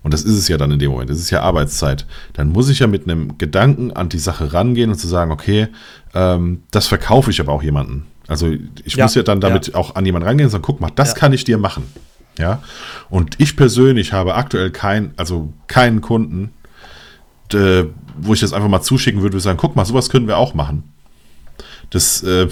und 0.03 0.15
das 0.15 0.23
ist 0.23 0.37
es 0.37 0.49
ja 0.49 0.57
dann 0.57 0.71
in 0.71 0.79
dem 0.79 0.91
Moment, 0.91 1.11
das 1.11 1.19
ist 1.19 1.31
ja 1.31 1.43
Arbeitszeit, 1.43 2.07
dann 2.33 2.51
muss 2.51 2.69
ich 2.69 2.79
ja 2.79 2.87
mit 2.87 3.05
einem 3.05 3.37
Gedanken 3.39 3.93
an 3.93 4.09
die 4.09 4.19
Sache 4.19 4.53
rangehen 4.53 4.91
und 4.91 4.99
zu 4.99 5.09
sagen, 5.09 5.31
okay, 5.31 5.69
ähm, 6.15 6.63
das 6.71 6.87
verkaufe 6.87 7.31
ich 7.31 7.41
aber 7.41 7.53
auch 7.53 7.63
jemanden. 7.63 8.07
Also 8.27 8.49
ich 8.85 8.95
ja, 8.95 9.05
muss 9.05 9.15
ja 9.15 9.23
dann 9.23 9.41
damit 9.41 9.69
ja. 9.69 9.75
auch 9.75 9.97
an 9.97 10.07
jemanden 10.07 10.29
rangehen 10.29 10.47
und 10.47 10.51
sagen, 10.51 10.65
guck 10.65 10.81
mal, 10.81 10.91
das 10.95 11.11
ja. 11.11 11.15
kann 11.17 11.33
ich 11.33 11.45
dir 11.45 11.59
machen. 11.59 11.85
Ja. 12.39 12.63
Und 13.11 13.39
ich 13.39 13.57
persönlich 13.57 14.13
habe 14.13 14.37
aktuell 14.37 14.71
kein, 14.71 15.13
also 15.17 15.53
keinen 15.67 16.01
Kunden, 16.01 16.53
de, 17.53 17.89
wo 18.17 18.33
ich 18.33 18.41
das 18.41 18.53
einfach 18.53 18.69
mal 18.69 18.83
zuschicken 18.83 19.21
würde 19.21 19.37
und 19.37 19.41
sagen, 19.41 19.59
guck 19.59 19.77
mal, 19.77 19.85
sowas 19.85 20.09
können 20.09 20.29
wir 20.29 20.39
auch 20.39 20.55
machen. 20.55 20.85
Das 21.91 22.23
äh, 22.23 22.49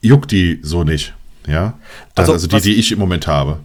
juckt 0.00 0.32
die 0.32 0.60
so 0.62 0.82
nicht. 0.82 1.14
Ja. 1.46 1.78
Das, 2.14 2.30
also, 2.30 2.32
also 2.32 2.46
die, 2.48 2.60
die 2.60 2.74
ich 2.74 2.90
im 2.90 2.98
Moment 2.98 3.26
habe 3.26 3.60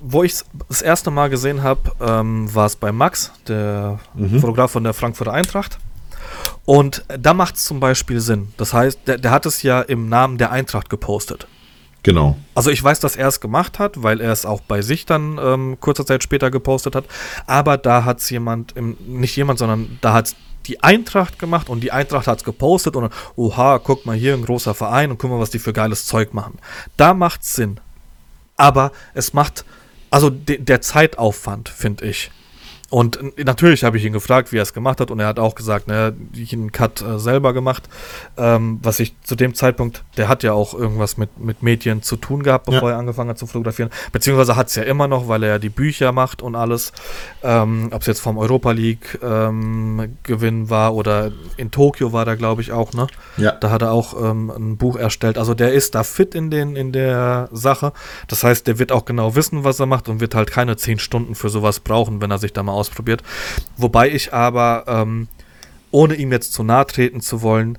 wo 0.00 0.22
ich 0.22 0.32
es 0.32 0.44
das 0.68 0.82
erste 0.82 1.10
Mal 1.10 1.30
gesehen 1.30 1.62
habe, 1.62 1.92
ähm, 2.00 2.52
war 2.54 2.66
es 2.66 2.76
bei 2.76 2.92
Max, 2.92 3.32
der 3.48 3.98
mhm. 4.14 4.40
Fotograf 4.40 4.70
von 4.70 4.84
der 4.84 4.94
Frankfurter 4.94 5.32
Eintracht. 5.32 5.78
Und 6.64 7.04
da 7.08 7.34
macht 7.34 7.56
es 7.56 7.64
zum 7.64 7.80
Beispiel 7.80 8.20
Sinn. 8.20 8.52
Das 8.56 8.72
heißt, 8.72 9.00
der, 9.06 9.18
der, 9.18 9.30
hat 9.30 9.46
es 9.46 9.62
ja 9.62 9.80
im 9.80 10.08
Namen 10.08 10.38
der 10.38 10.50
Eintracht 10.52 10.88
gepostet. 10.88 11.46
Genau. 12.02 12.36
Also 12.54 12.70
ich 12.70 12.82
weiß, 12.82 13.00
dass 13.00 13.16
er 13.16 13.28
es 13.28 13.40
gemacht 13.40 13.78
hat, 13.78 14.02
weil 14.02 14.20
er 14.20 14.32
es 14.32 14.44
auch 14.44 14.60
bei 14.60 14.82
sich 14.82 15.06
dann 15.06 15.38
ähm, 15.40 15.76
kurze 15.80 16.04
Zeit 16.04 16.22
später 16.22 16.50
gepostet 16.50 16.96
hat. 16.96 17.04
Aber 17.46 17.78
da 17.78 18.04
hat 18.04 18.18
es 18.18 18.30
jemand, 18.30 18.76
im, 18.76 18.96
nicht 19.06 19.36
jemand, 19.36 19.58
sondern 19.58 19.98
da 20.00 20.12
hat 20.12 20.26
es 20.26 20.36
die 20.66 20.82
Eintracht 20.82 21.38
gemacht 21.38 21.68
und 21.68 21.80
die 21.80 21.92
Eintracht 21.92 22.26
hat 22.26 22.38
es 22.38 22.44
gepostet 22.44 22.94
und 22.96 23.12
oha, 23.36 23.78
guck 23.78 24.06
mal 24.06 24.16
hier, 24.16 24.34
ein 24.34 24.44
großer 24.44 24.74
Verein 24.74 25.10
und 25.10 25.18
guck 25.18 25.30
mal, 25.30 25.40
was 25.40 25.50
die 25.50 25.58
für 25.58 25.72
geiles 25.72 26.06
Zeug 26.06 26.34
machen. 26.34 26.58
Da 26.96 27.14
macht 27.14 27.42
es 27.42 27.54
Sinn 27.54 27.80
aber 28.62 28.92
es 29.12 29.32
macht, 29.32 29.64
also 30.08 30.30
de, 30.30 30.58
der 30.58 30.80
Zeitaufwand, 30.80 31.68
finde 31.68 32.04
ich, 32.04 32.30
und 32.92 33.38
natürlich 33.42 33.84
habe 33.84 33.96
ich 33.96 34.04
ihn 34.04 34.12
gefragt, 34.12 34.52
wie 34.52 34.58
er 34.58 34.62
es 34.64 34.74
gemacht 34.74 35.00
hat, 35.00 35.10
und 35.10 35.18
er 35.18 35.26
hat 35.26 35.38
auch 35.38 35.54
gesagt, 35.54 35.88
ne, 35.88 36.14
ich 36.34 36.52
einen 36.52 36.72
Cut 36.72 37.00
äh, 37.00 37.18
selber 37.18 37.54
gemacht. 37.54 37.88
Ähm, 38.36 38.80
was 38.82 39.00
ich 39.00 39.18
zu 39.22 39.34
dem 39.34 39.54
Zeitpunkt, 39.54 40.04
der 40.18 40.28
hat 40.28 40.42
ja 40.42 40.52
auch 40.52 40.74
irgendwas 40.74 41.16
mit, 41.16 41.40
mit 41.40 41.62
Medien 41.62 42.02
zu 42.02 42.16
tun 42.16 42.42
gehabt, 42.42 42.66
bevor 42.66 42.90
ja. 42.90 42.96
er 42.96 42.98
angefangen 42.98 43.30
hat 43.30 43.38
zu 43.38 43.46
fotografieren. 43.46 43.88
Beziehungsweise 44.12 44.56
hat 44.56 44.66
es 44.66 44.74
ja 44.74 44.82
immer 44.82 45.08
noch, 45.08 45.26
weil 45.26 45.42
er 45.42 45.48
ja 45.48 45.58
die 45.58 45.70
Bücher 45.70 46.12
macht 46.12 46.42
und 46.42 46.54
alles. 46.54 46.92
Ähm, 47.42 47.88
Ob 47.92 48.02
es 48.02 48.08
jetzt 48.08 48.20
vom 48.20 48.36
Europa 48.36 48.72
League 48.72 49.18
ähm, 49.22 50.18
Gewinn 50.22 50.68
war 50.68 50.94
oder 50.94 51.32
in 51.56 51.70
Tokio 51.70 52.12
war 52.12 52.26
da, 52.26 52.34
glaube 52.34 52.60
ich, 52.60 52.72
auch, 52.72 52.92
ne? 52.92 53.06
Ja. 53.38 53.52
Da 53.52 53.70
hat 53.70 53.80
er 53.80 53.92
auch 53.92 54.12
ähm, 54.22 54.50
ein 54.50 54.76
Buch 54.76 54.96
erstellt. 54.96 55.38
Also 55.38 55.54
der 55.54 55.72
ist 55.72 55.94
da 55.94 56.04
fit 56.04 56.34
in, 56.34 56.50
den, 56.50 56.76
in 56.76 56.92
der 56.92 57.48
Sache. 57.52 57.94
Das 58.28 58.44
heißt, 58.44 58.66
der 58.66 58.78
wird 58.78 58.92
auch 58.92 59.06
genau 59.06 59.34
wissen, 59.34 59.64
was 59.64 59.80
er 59.80 59.86
macht 59.86 60.10
und 60.10 60.20
wird 60.20 60.34
halt 60.34 60.50
keine 60.50 60.76
zehn 60.76 60.98
Stunden 60.98 61.34
für 61.34 61.48
sowas 61.48 61.80
brauchen, 61.80 62.20
wenn 62.20 62.30
er 62.30 62.36
sich 62.36 62.52
da 62.52 62.62
mal 62.62 62.81
ausprobiert. 62.82 63.22
Wobei 63.76 64.10
ich 64.10 64.34
aber, 64.34 64.84
ähm, 64.86 65.28
ohne 65.90 66.14
ihm 66.14 66.32
jetzt 66.32 66.52
zu 66.52 66.62
nahe 66.62 66.86
treten 66.86 67.20
zu 67.20 67.42
wollen, 67.42 67.78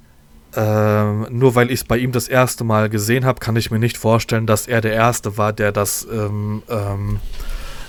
ähm, 0.55 1.27
nur 1.29 1.55
weil 1.55 1.71
ich 1.71 1.81
es 1.81 1.83
bei 1.83 1.97
ihm 1.97 2.11
das 2.11 2.27
erste 2.27 2.63
Mal 2.63 2.89
gesehen 2.89 3.25
habe, 3.25 3.39
kann 3.39 3.55
ich 3.55 3.71
mir 3.71 3.79
nicht 3.79 3.97
vorstellen, 3.97 4.45
dass 4.45 4.67
er 4.67 4.81
der 4.81 4.93
Erste 4.93 5.37
war, 5.37 5.51
der 5.51 5.71
das 5.71 6.07
ähm, 6.11 6.61
ähm, 6.69 7.19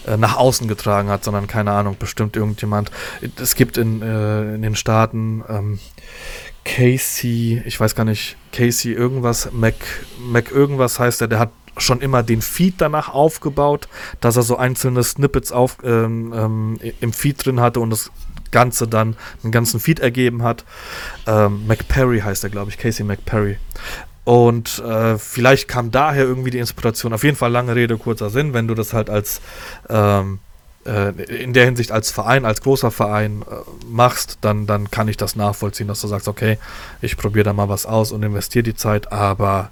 äh, 0.07 0.17
nach 0.17 0.37
außen 0.37 0.67
getragen 0.67 1.09
hat, 1.09 1.25
sondern 1.25 1.47
keine 1.47 1.73
Ahnung, 1.73 1.97
bestimmt 1.99 2.37
irgendjemand. 2.37 2.91
Es 3.41 3.55
gibt 3.55 3.77
in, 3.77 4.03
äh, 4.03 4.55
in 4.55 4.63
den 4.63 4.77
Staaten 4.77 5.45
ähm, 5.49 5.79
Casey, 6.65 7.63
ich 7.67 7.79
weiß 7.79 7.95
gar 7.95 8.05
nicht, 8.05 8.37
Casey 8.53 8.93
irgendwas, 8.93 9.51
Mac, 9.53 9.75
Mac 10.19 10.51
irgendwas 10.51 10.99
heißt 10.99 11.21
er, 11.21 11.29
der 11.29 11.39
hat 11.39 11.51
schon 11.77 12.01
immer 12.01 12.23
den 12.23 12.43
Feed 12.43 12.75
danach 12.79 13.09
aufgebaut, 13.09 13.89
dass 14.21 14.37
er 14.37 14.43
so 14.43 14.57
einzelne 14.57 15.03
Snippets 15.03 15.53
auf, 15.53 15.79
ähm, 15.85 16.33
ähm, 16.37 16.79
im 17.01 17.13
Feed 17.13 17.45
drin 17.45 17.61
hatte 17.61 17.81
und 17.81 17.91
das 17.91 18.11
Ganze 18.51 18.87
dann 18.87 19.17
einen 19.43 19.53
ganzen 19.53 19.81
Feed 19.81 20.01
ergeben 20.01 20.43
hat. 20.43 20.65
Ähm, 21.27 21.67
McPerry 21.67 22.21
heißt 22.21 22.45
er, 22.45 22.51
glaube 22.51 22.71
ich, 22.71 22.79
Casey 22.79 23.05
McPerry. 23.05 23.57
Und 24.25 24.79
äh, 24.79 25.19
vielleicht 25.19 25.69
kam 25.69 25.91
daher 25.91 26.25
irgendwie 26.25 26.51
die 26.51 26.59
Inspiration. 26.59 27.13
Auf 27.13 27.25
jeden 27.25 27.37
Fall 27.37 27.53
lange 27.53 27.75
Rede, 27.75 27.99
kurzer 27.99 28.31
Sinn, 28.31 28.55
wenn 28.55 28.67
du 28.67 28.75
das 28.75 28.95
halt 28.95 29.11
als 29.11 29.43
ähm, 29.91 30.39
äh, 30.39 30.44
in 30.85 31.53
der 31.55 31.65
Hinsicht 31.65 31.93
als 31.93 32.11
Verein, 32.11 32.45
als 32.45 32.61
großer 32.61 32.91
Verein 32.91 33.43
äh, 33.43 33.55
machst, 33.87 34.39
dann, 34.43 34.67
dann 34.67 34.91
kann 34.91 35.09
ich 35.09 35.17
das 35.17 35.35
nachvollziehen, 35.35 35.89
dass 35.89 36.01
du 36.01 36.09
sagst, 36.09 36.29
okay, 36.29 36.59
ich 37.01 37.17
probiere 37.17 37.45
da 37.45 37.53
mal 37.53 37.69
was 37.69 37.87
aus 37.87 38.13
und 38.13 38.23
investiere 38.23 38.63
die 38.63 38.75
Zeit, 38.75 39.11
aber 39.13 39.71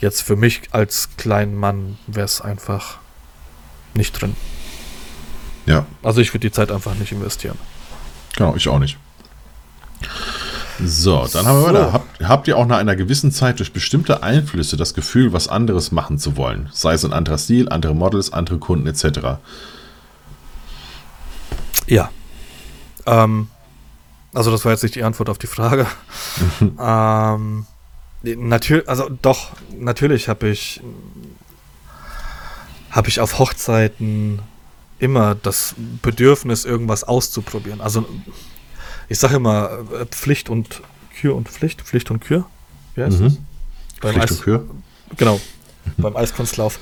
jetzt 0.00 0.20
für 0.20 0.36
mich 0.36 0.62
als 0.72 1.08
kleinen 1.16 1.56
Mann 1.56 1.98
wäre 2.06 2.26
es 2.26 2.40
einfach 2.40 2.98
nicht 3.94 4.20
drin. 4.20 4.36
Ja. 5.66 5.86
Also 6.02 6.20
ich 6.20 6.32
würde 6.34 6.46
die 6.48 6.52
Zeit 6.52 6.70
einfach 6.70 6.94
nicht 6.94 7.12
investieren. 7.12 7.58
Genau, 8.36 8.54
ich 8.54 8.68
auch 8.68 8.78
nicht. 8.78 8.98
So, 10.82 11.26
dann 11.32 11.46
haben 11.46 11.58
wir 11.58 11.68
so. 11.68 11.74
weiter. 11.74 11.92
Habt, 11.92 12.20
habt, 12.22 12.48
ihr 12.48 12.56
auch 12.56 12.66
nach 12.66 12.78
einer 12.78 12.96
gewissen 12.96 13.32
Zeit 13.32 13.58
durch 13.58 13.72
bestimmte 13.72 14.22
Einflüsse 14.22 14.76
das 14.76 14.94
Gefühl, 14.94 15.32
was 15.32 15.48
anderes 15.48 15.92
machen 15.92 16.18
zu 16.18 16.36
wollen? 16.36 16.68
Sei 16.72 16.94
es 16.94 17.04
ein 17.04 17.12
anderer 17.12 17.38
Stil, 17.38 17.68
andere 17.68 17.94
Models, 17.94 18.32
andere 18.32 18.58
Kunden 18.58 18.86
etc. 18.86 19.38
Ja. 21.86 22.10
Ähm, 23.06 23.48
also 24.32 24.50
das 24.50 24.64
war 24.64 24.72
jetzt 24.72 24.82
nicht 24.82 24.94
die 24.94 25.02
Antwort 25.02 25.28
auf 25.28 25.38
die 25.38 25.46
Frage. 25.46 25.86
ähm, 26.78 27.66
natürlich, 28.22 28.88
also 28.88 29.08
doch, 29.22 29.50
natürlich 29.78 30.28
habe 30.28 30.48
ich 30.48 30.80
habe 32.90 33.08
ich 33.08 33.20
auf 33.20 33.38
Hochzeiten 33.38 34.40
immer 34.98 35.34
das 35.34 35.74
Bedürfnis, 36.02 36.64
irgendwas 36.64 37.04
auszuprobieren. 37.04 37.80
Also 37.80 38.04
ich 39.08 39.18
sage 39.18 39.36
immer 39.36 39.84
äh, 39.92 40.06
Pflicht 40.06 40.50
und 40.50 40.82
Kür 41.20 41.36
und 41.36 41.48
Pflicht, 41.48 41.82
Pflicht 41.82 42.10
und 42.10 42.20
Kür. 42.20 42.46
Wie 42.94 43.02
heißt 43.02 43.20
mhm. 43.20 43.24
das? 43.24 43.38
Beim 44.00 44.12
Pflicht 44.12 44.24
Eis, 44.24 44.30
und 44.32 44.42
Kür. 44.42 44.66
Genau, 45.16 45.40
beim 45.96 46.16
Eiskunstlauf. 46.16 46.78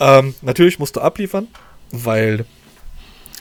Ähm, 0.00 0.34
natürlich 0.42 0.78
musst 0.78 0.96
du 0.96 1.00
abliefern, 1.00 1.48
weil 1.90 2.44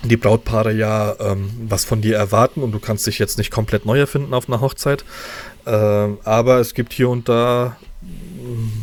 die 0.03 0.17
Brautpaare 0.17 0.73
ja 0.73 1.15
ähm, 1.19 1.49
was 1.67 1.85
von 1.85 2.01
dir 2.01 2.15
erwarten 2.15 2.61
und 2.61 2.71
du 2.71 2.79
kannst 2.79 3.05
dich 3.07 3.19
jetzt 3.19 3.37
nicht 3.37 3.51
komplett 3.51 3.85
neu 3.85 3.99
erfinden 3.99 4.33
auf 4.33 4.47
einer 4.47 4.61
Hochzeit. 4.61 5.03
Ähm, 5.65 6.19
aber 6.23 6.59
es 6.59 6.73
gibt 6.73 6.93
hier 6.93 7.09
und 7.09 7.27
da 7.27 7.77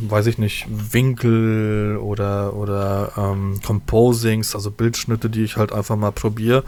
weiß 0.02 0.26
ich 0.26 0.38
nicht, 0.38 0.66
Winkel 0.68 1.98
oder, 2.00 2.54
oder 2.54 3.12
ähm, 3.16 3.60
Composings, 3.64 4.54
also 4.54 4.70
Bildschnitte, 4.70 5.30
die 5.30 5.44
ich 5.44 5.56
halt 5.56 5.72
einfach 5.72 5.96
mal 5.96 6.12
probiere. 6.12 6.64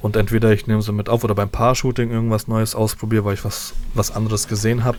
Und 0.00 0.16
entweder 0.16 0.52
ich 0.52 0.66
nehme 0.66 0.82
sie 0.82 0.92
mit 0.92 1.08
auf 1.08 1.24
oder 1.24 1.34
beim 1.34 1.50
Paar-Shooting 1.50 2.10
irgendwas 2.10 2.48
Neues 2.48 2.74
ausprobiere, 2.74 3.24
weil 3.24 3.34
ich 3.34 3.44
was, 3.44 3.74
was 3.94 4.10
anderes 4.10 4.48
gesehen 4.48 4.84
habe. 4.84 4.98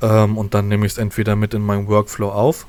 Ähm, 0.00 0.38
und 0.38 0.54
dann 0.54 0.68
nehme 0.68 0.86
ich 0.86 0.92
es 0.92 0.98
entweder 0.98 1.36
mit 1.36 1.54
in 1.54 1.62
meinen 1.62 1.88
Workflow 1.88 2.30
auf. 2.30 2.66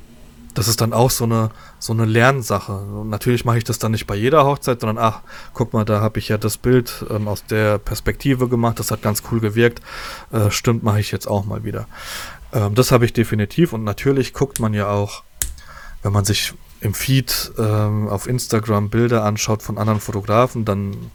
Das 0.53 0.67
ist 0.67 0.81
dann 0.81 0.93
auch 0.93 1.09
so 1.09 1.23
eine, 1.23 1.49
so 1.79 1.93
eine 1.93 2.05
Lernsache. 2.05 2.73
Und 2.73 3.09
natürlich 3.09 3.45
mache 3.45 3.57
ich 3.57 3.63
das 3.63 3.79
dann 3.79 3.91
nicht 3.91 4.07
bei 4.07 4.15
jeder 4.15 4.45
Hochzeit, 4.45 4.81
sondern 4.81 4.97
ach, 4.97 5.21
guck 5.53 5.73
mal, 5.73 5.85
da 5.85 6.01
habe 6.01 6.19
ich 6.19 6.29
ja 6.29 6.37
das 6.37 6.57
Bild 6.57 7.05
ähm, 7.09 7.27
aus 7.27 7.45
der 7.45 7.77
Perspektive 7.77 8.47
gemacht, 8.47 8.79
das 8.79 8.91
hat 8.91 9.01
ganz 9.01 9.23
cool 9.31 9.39
gewirkt. 9.39 9.81
Äh, 10.31 10.51
stimmt, 10.51 10.83
mache 10.83 10.99
ich 10.99 11.11
jetzt 11.11 11.27
auch 11.27 11.45
mal 11.45 11.63
wieder. 11.63 11.87
Ähm, 12.53 12.75
das 12.75 12.91
habe 12.91 13.05
ich 13.05 13.13
definitiv 13.13 13.73
und 13.73 13.83
natürlich 13.83 14.33
guckt 14.33 14.59
man 14.59 14.73
ja 14.73 14.89
auch, 14.89 15.23
wenn 16.03 16.13
man 16.13 16.25
sich 16.25 16.53
im 16.81 16.93
Feed 16.93 17.51
ähm, 17.57 18.07
auf 18.07 18.27
Instagram 18.27 18.89
Bilder 18.89 19.23
anschaut 19.23 19.61
von 19.61 19.77
anderen 19.77 19.99
Fotografen, 19.99 20.65
dann 20.65 21.11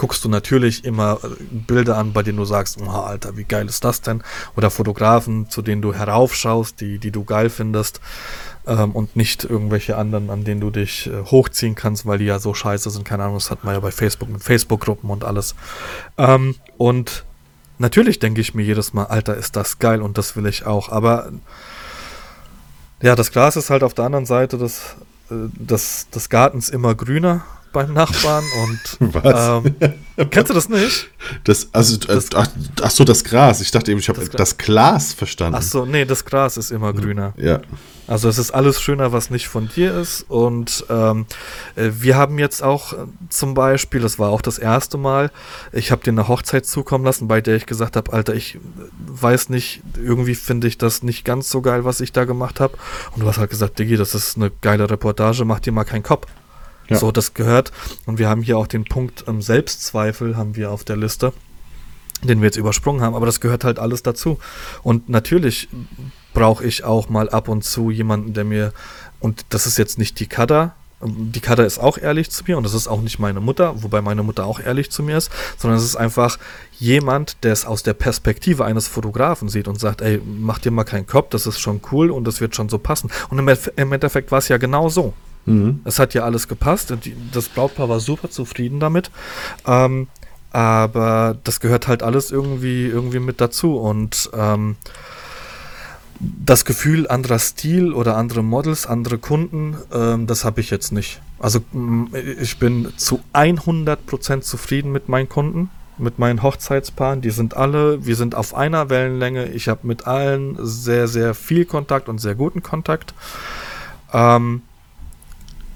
guckst 0.00 0.24
du 0.24 0.30
natürlich 0.30 0.86
immer 0.86 1.18
äh, 1.22 1.28
Bilder 1.50 1.98
an, 1.98 2.14
bei 2.14 2.22
denen 2.22 2.38
du 2.38 2.46
sagst, 2.46 2.78
oh, 2.80 2.88
Alter, 2.88 3.36
wie 3.36 3.44
geil 3.44 3.66
ist 3.66 3.84
das 3.84 4.00
denn? 4.00 4.22
Oder 4.56 4.70
Fotografen, 4.70 5.50
zu 5.50 5.60
denen 5.60 5.82
du 5.82 5.92
heraufschaust, 5.92 6.80
die, 6.80 6.98
die 6.98 7.10
du 7.10 7.24
geil 7.24 7.50
findest 7.50 8.00
ähm, 8.66 8.92
und 8.92 9.14
nicht 9.14 9.44
irgendwelche 9.44 9.98
anderen, 9.98 10.30
an 10.30 10.42
denen 10.42 10.62
du 10.62 10.70
dich 10.70 11.06
äh, 11.06 11.24
hochziehen 11.26 11.74
kannst, 11.74 12.06
weil 12.06 12.16
die 12.16 12.24
ja 12.24 12.38
so 12.38 12.54
scheiße 12.54 12.88
sind. 12.88 13.04
Keine 13.04 13.24
Ahnung, 13.24 13.36
das 13.36 13.50
hat 13.50 13.62
man 13.62 13.74
ja 13.74 13.80
bei 13.80 13.90
Facebook 13.90 14.30
mit 14.30 14.42
Facebook-Gruppen 14.42 15.10
und 15.10 15.22
alles. 15.22 15.54
Ähm, 16.16 16.54
und 16.78 17.26
natürlich 17.76 18.18
denke 18.18 18.40
ich 18.40 18.54
mir 18.54 18.62
jedes 18.62 18.94
Mal, 18.94 19.04
Alter, 19.04 19.36
ist 19.36 19.54
das 19.54 19.78
geil 19.80 20.00
und 20.00 20.16
das 20.16 20.34
will 20.34 20.46
ich 20.46 20.64
auch. 20.64 20.88
Aber 20.88 21.30
ja, 23.02 23.14
das 23.14 23.32
Gras 23.32 23.56
ist 23.56 23.68
halt 23.68 23.82
auf 23.82 23.92
der 23.92 24.06
anderen 24.06 24.24
Seite 24.24 24.56
des, 24.56 24.96
äh, 25.30 25.34
des, 25.52 26.08
des 26.08 26.30
Gartens 26.30 26.70
immer 26.70 26.94
grüner 26.94 27.44
beim 27.72 27.92
Nachbarn 27.92 28.44
und 28.62 29.14
Was? 29.14 29.62
Ähm, 29.64 29.74
kennst 30.30 30.50
du 30.50 30.54
das 30.54 30.68
nicht? 30.68 31.08
Das, 31.44 31.68
also, 31.72 31.96
äh, 31.96 32.14
das, 32.14 32.28
ach, 32.34 32.48
ach, 32.82 32.90
so, 32.90 33.04
das 33.04 33.24
Gras. 33.24 33.60
Ich 33.60 33.70
dachte 33.70 33.90
eben, 33.90 34.00
ich 34.00 34.08
habe 34.08 34.20
das, 34.20 34.30
das, 34.30 34.58
Glas 34.58 35.12
verstanden. 35.12 35.56
Ach 35.58 35.62
so, 35.62 35.84
nee, 35.84 36.04
das 36.04 36.24
Gras 36.24 36.56
ist 36.56 36.70
immer 36.70 36.92
grüner. 36.92 37.32
Ja. 37.36 37.60
Also 38.10 38.28
es 38.28 38.38
ist 38.38 38.50
alles 38.50 38.82
schöner, 38.82 39.12
was 39.12 39.30
nicht 39.30 39.46
von 39.46 39.68
dir 39.68 39.96
ist. 39.96 40.22
Und 40.28 40.84
ähm, 40.90 41.26
äh, 41.76 41.90
wir 42.00 42.16
haben 42.16 42.40
jetzt 42.40 42.60
auch 42.60 42.92
äh, 42.92 42.96
zum 43.28 43.54
Beispiel, 43.54 44.00
das 44.00 44.18
war 44.18 44.30
auch 44.30 44.42
das 44.42 44.58
erste 44.58 44.98
Mal, 44.98 45.30
ich 45.70 45.92
habe 45.92 46.02
dir 46.02 46.10
eine 46.10 46.26
Hochzeit 46.26 46.66
zukommen 46.66 47.04
lassen, 47.04 47.28
bei 47.28 47.40
der 47.40 47.54
ich 47.54 47.66
gesagt 47.66 47.94
habe, 47.94 48.12
Alter, 48.12 48.34
ich 48.34 48.58
weiß 49.06 49.48
nicht, 49.50 49.82
irgendwie 49.96 50.34
finde 50.34 50.66
ich 50.66 50.76
das 50.76 51.04
nicht 51.04 51.24
ganz 51.24 51.50
so 51.50 51.62
geil, 51.62 51.84
was 51.84 52.00
ich 52.00 52.10
da 52.10 52.24
gemacht 52.24 52.58
habe. 52.58 52.76
Und 53.12 53.22
du 53.22 53.28
hast 53.28 53.38
halt 53.38 53.50
gesagt, 53.50 53.78
Diggi, 53.78 53.96
das 53.96 54.16
ist 54.16 54.36
eine 54.36 54.50
geile 54.60 54.90
Reportage, 54.90 55.44
mach 55.44 55.60
dir 55.60 55.72
mal 55.72 55.84
keinen 55.84 56.02
Kopf. 56.02 56.26
Ja. 56.90 56.98
So, 56.98 57.12
das 57.12 57.34
gehört. 57.34 57.72
Und 58.04 58.18
wir 58.18 58.28
haben 58.28 58.42
hier 58.42 58.58
auch 58.58 58.66
den 58.66 58.84
Punkt 58.84 59.24
ähm, 59.26 59.40
Selbstzweifel 59.40 60.36
haben 60.36 60.56
wir 60.56 60.70
auf 60.70 60.84
der 60.84 60.96
Liste, 60.96 61.32
den 62.22 62.40
wir 62.40 62.46
jetzt 62.46 62.56
übersprungen 62.56 63.00
haben. 63.00 63.14
Aber 63.14 63.26
das 63.26 63.40
gehört 63.40 63.64
halt 63.64 63.78
alles 63.78 64.02
dazu. 64.02 64.38
Und 64.82 65.08
natürlich 65.08 65.68
brauche 66.34 66.64
ich 66.64 66.84
auch 66.84 67.08
mal 67.08 67.30
ab 67.30 67.48
und 67.48 67.64
zu 67.64 67.90
jemanden, 67.90 68.34
der 68.34 68.44
mir, 68.44 68.72
und 69.20 69.46
das 69.50 69.66
ist 69.66 69.78
jetzt 69.78 69.98
nicht 69.98 70.20
die 70.20 70.26
Kada, 70.26 70.74
ähm, 71.02 71.32
die 71.32 71.40
Kada 71.40 71.62
ist 71.62 71.78
auch 71.78 71.98
ehrlich 71.98 72.30
zu 72.30 72.44
mir 72.46 72.56
und 72.56 72.64
das 72.64 72.74
ist 72.74 72.88
auch 72.88 73.00
nicht 73.00 73.18
meine 73.18 73.40
Mutter, 73.40 73.82
wobei 73.82 74.00
meine 74.00 74.22
Mutter 74.22 74.44
auch 74.44 74.60
ehrlich 74.60 74.90
zu 74.90 75.02
mir 75.02 75.16
ist, 75.16 75.30
sondern 75.58 75.78
es 75.78 75.84
ist 75.84 75.96
einfach 75.96 76.38
jemand, 76.78 77.44
der 77.44 77.52
es 77.52 77.64
aus 77.64 77.82
der 77.82 77.94
Perspektive 77.94 78.64
eines 78.64 78.88
Fotografen 78.88 79.48
sieht 79.48 79.68
und 79.68 79.78
sagt, 79.78 80.00
ey, 80.00 80.20
mach 80.24 80.58
dir 80.58 80.70
mal 80.70 80.84
keinen 80.84 81.06
Kopf, 81.06 81.30
das 81.30 81.46
ist 81.46 81.60
schon 81.60 81.80
cool 81.92 82.10
und 82.10 82.24
das 82.24 82.40
wird 82.40 82.54
schon 82.54 82.68
so 82.68 82.78
passen. 82.78 83.10
Und 83.28 83.38
im, 83.38 83.92
Endeffekt 83.92 84.30
war 84.30 84.38
es 84.38 84.48
ja 84.48 84.56
genau 84.56 84.88
so. 84.88 85.14
Mhm. 85.50 85.80
Es 85.84 85.98
hat 85.98 86.14
ja 86.14 86.24
alles 86.24 86.48
gepasst. 86.48 86.94
Das 87.32 87.48
Brautpaar 87.48 87.88
war 87.88 88.00
super 88.00 88.30
zufrieden 88.30 88.80
damit. 88.80 89.10
Ähm, 89.66 90.08
aber 90.52 91.36
das 91.44 91.60
gehört 91.60 91.88
halt 91.88 92.02
alles 92.02 92.30
irgendwie, 92.30 92.86
irgendwie 92.86 93.20
mit 93.20 93.40
dazu. 93.40 93.76
Und 93.76 94.30
ähm, 94.34 94.76
das 96.18 96.64
Gefühl 96.64 97.08
anderer 97.08 97.38
Stil 97.38 97.92
oder 97.92 98.16
andere 98.16 98.42
Models, 98.42 98.86
andere 98.86 99.18
Kunden, 99.18 99.76
ähm, 99.92 100.26
das 100.26 100.44
habe 100.44 100.60
ich 100.60 100.70
jetzt 100.70 100.92
nicht. 100.92 101.20
Also 101.38 101.60
ich 102.40 102.58
bin 102.58 102.92
zu 102.96 103.20
100% 103.32 104.40
zufrieden 104.42 104.92
mit 104.92 105.08
meinen 105.08 105.28
Kunden, 105.28 105.70
mit 105.98 106.18
meinen 106.18 106.42
Hochzeitspaaren. 106.42 107.22
Die 107.22 107.30
sind 107.30 107.56
alle, 107.56 108.04
wir 108.04 108.16
sind 108.16 108.34
auf 108.34 108.54
einer 108.54 108.90
Wellenlänge. 108.90 109.46
Ich 109.46 109.68
habe 109.68 109.86
mit 109.86 110.06
allen 110.06 110.58
sehr, 110.60 111.08
sehr 111.08 111.34
viel 111.34 111.64
Kontakt 111.64 112.08
und 112.08 112.18
sehr 112.18 112.34
guten 112.34 112.62
Kontakt. 112.62 113.14
Ähm, 114.12 114.62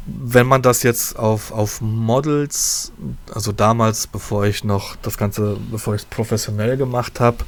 wenn 0.07 0.47
man 0.47 0.63
das 0.63 0.83
jetzt 0.83 1.19
auf, 1.19 1.51
auf 1.51 1.81
Models, 1.81 2.93
also 3.33 3.53
damals, 3.53 4.07
bevor 4.07 4.45
ich 4.45 4.65
noch 4.65 4.97
das 4.97 5.17
Ganze, 5.17 5.57
bevor 5.71 5.95
ich 5.95 6.03
es 6.03 6.07
professionell 6.07 6.77
gemacht 6.77 7.21
habe 7.21 7.39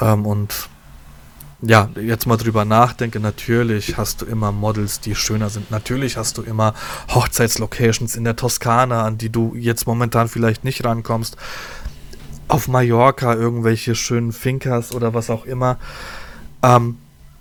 ähm, 0.00 0.26
und 0.26 0.68
ja, 1.60 1.88
jetzt 2.00 2.26
mal 2.26 2.36
drüber 2.36 2.64
nachdenke, 2.64 3.18
natürlich 3.18 3.96
hast 3.96 4.22
du 4.22 4.26
immer 4.26 4.52
Models, 4.52 5.00
die 5.00 5.16
schöner 5.16 5.50
sind. 5.50 5.72
Natürlich 5.72 6.16
hast 6.16 6.38
du 6.38 6.42
immer 6.42 6.72
Hochzeitslocations 7.12 8.14
in 8.14 8.22
der 8.22 8.36
Toskana, 8.36 9.04
an 9.04 9.18
die 9.18 9.30
du 9.30 9.56
jetzt 9.56 9.86
momentan 9.86 10.28
vielleicht 10.28 10.62
nicht 10.62 10.84
rankommst. 10.84 11.36
Auf 12.46 12.68
Mallorca 12.68 13.34
irgendwelche 13.34 13.96
schönen 13.96 14.32
Finkers 14.32 14.94
oder 14.94 15.14
was 15.14 15.30
auch 15.30 15.46
immer. 15.46 15.78
Ähm, 16.62 16.98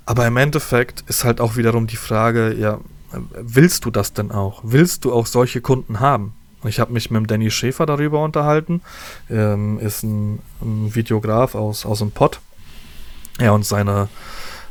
aber 0.08 0.26
im 0.26 0.38
Endeffekt 0.38 1.04
ist 1.08 1.24
halt 1.24 1.40
auch 1.40 1.56
wiederum 1.56 1.86
die 1.86 1.98
Frage, 1.98 2.56
ja, 2.56 2.80
willst 3.12 3.86
du 3.86 3.92
das 3.92 4.14
denn 4.14 4.32
auch? 4.32 4.62
Willst 4.64 5.06
du 5.06 5.14
auch 5.14 5.26
solche 5.26 5.62
Kunden 5.62 6.00
haben? 6.00 6.34
Ich 6.66 6.80
habe 6.80 6.92
mich 6.92 7.12
mit 7.12 7.20
dem 7.20 7.28
Danny 7.28 7.52
Schäfer 7.52 7.86
darüber 7.86 8.24
unterhalten. 8.24 8.82
Ähm, 9.30 9.80
ist 9.80 10.04
ein, 10.04 10.40
ein, 10.62 10.96
Videograf 10.96 11.56
aus, 11.56 11.86
aus 11.86 12.00
dem 12.00 12.12
Pott. 12.12 12.40
Ja, 13.40 13.52
und 13.52 13.66
seine 13.66 14.10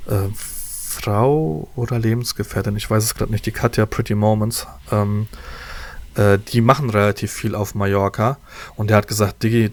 äh, 0.06 0.28
Frau 0.34 1.68
oder 1.76 1.98
Lebensgefährtin, 1.98 2.76
ich 2.76 2.90
weiß 2.90 3.04
es 3.04 3.14
gerade 3.14 3.30
nicht, 3.30 3.46
die 3.46 3.52
Katja 3.52 3.86
Pretty 3.86 4.14
Moments, 4.14 4.66
ähm, 4.90 5.28
äh, 6.16 6.38
die 6.38 6.60
machen 6.60 6.90
relativ 6.90 7.32
viel 7.32 7.54
auf 7.54 7.74
Mallorca. 7.74 8.38
Und 8.74 8.90
er 8.90 8.96
hat 8.96 9.08
gesagt, 9.08 9.42
Digi, 9.42 9.70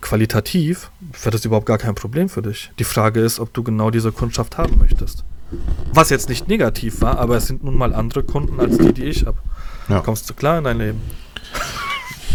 qualitativ 0.00 0.90
wäre 1.22 1.30
das 1.30 1.44
überhaupt 1.44 1.66
gar 1.66 1.78
kein 1.78 1.94
Problem 1.94 2.28
für 2.28 2.42
dich. 2.42 2.70
Die 2.78 2.84
Frage 2.84 3.20
ist, 3.20 3.40
ob 3.40 3.54
du 3.54 3.62
genau 3.62 3.90
diese 3.90 4.12
Kundschaft 4.12 4.58
haben 4.58 4.78
möchtest. 4.78 5.24
Was 5.92 6.10
jetzt 6.10 6.28
nicht 6.28 6.48
negativ 6.48 7.00
war, 7.00 7.18
aber 7.18 7.36
es 7.36 7.46
sind 7.46 7.64
nun 7.64 7.76
mal 7.76 7.94
andere 7.94 8.22
Kunden 8.22 8.60
als 8.60 8.78
die, 8.78 8.92
die 8.92 9.04
ich 9.04 9.26
habe. 9.26 9.38
Ja. 9.88 10.00
Kommst 10.00 10.28
du 10.28 10.34
klar 10.34 10.58
in 10.58 10.64
dein 10.64 10.78
Leben? 10.78 11.00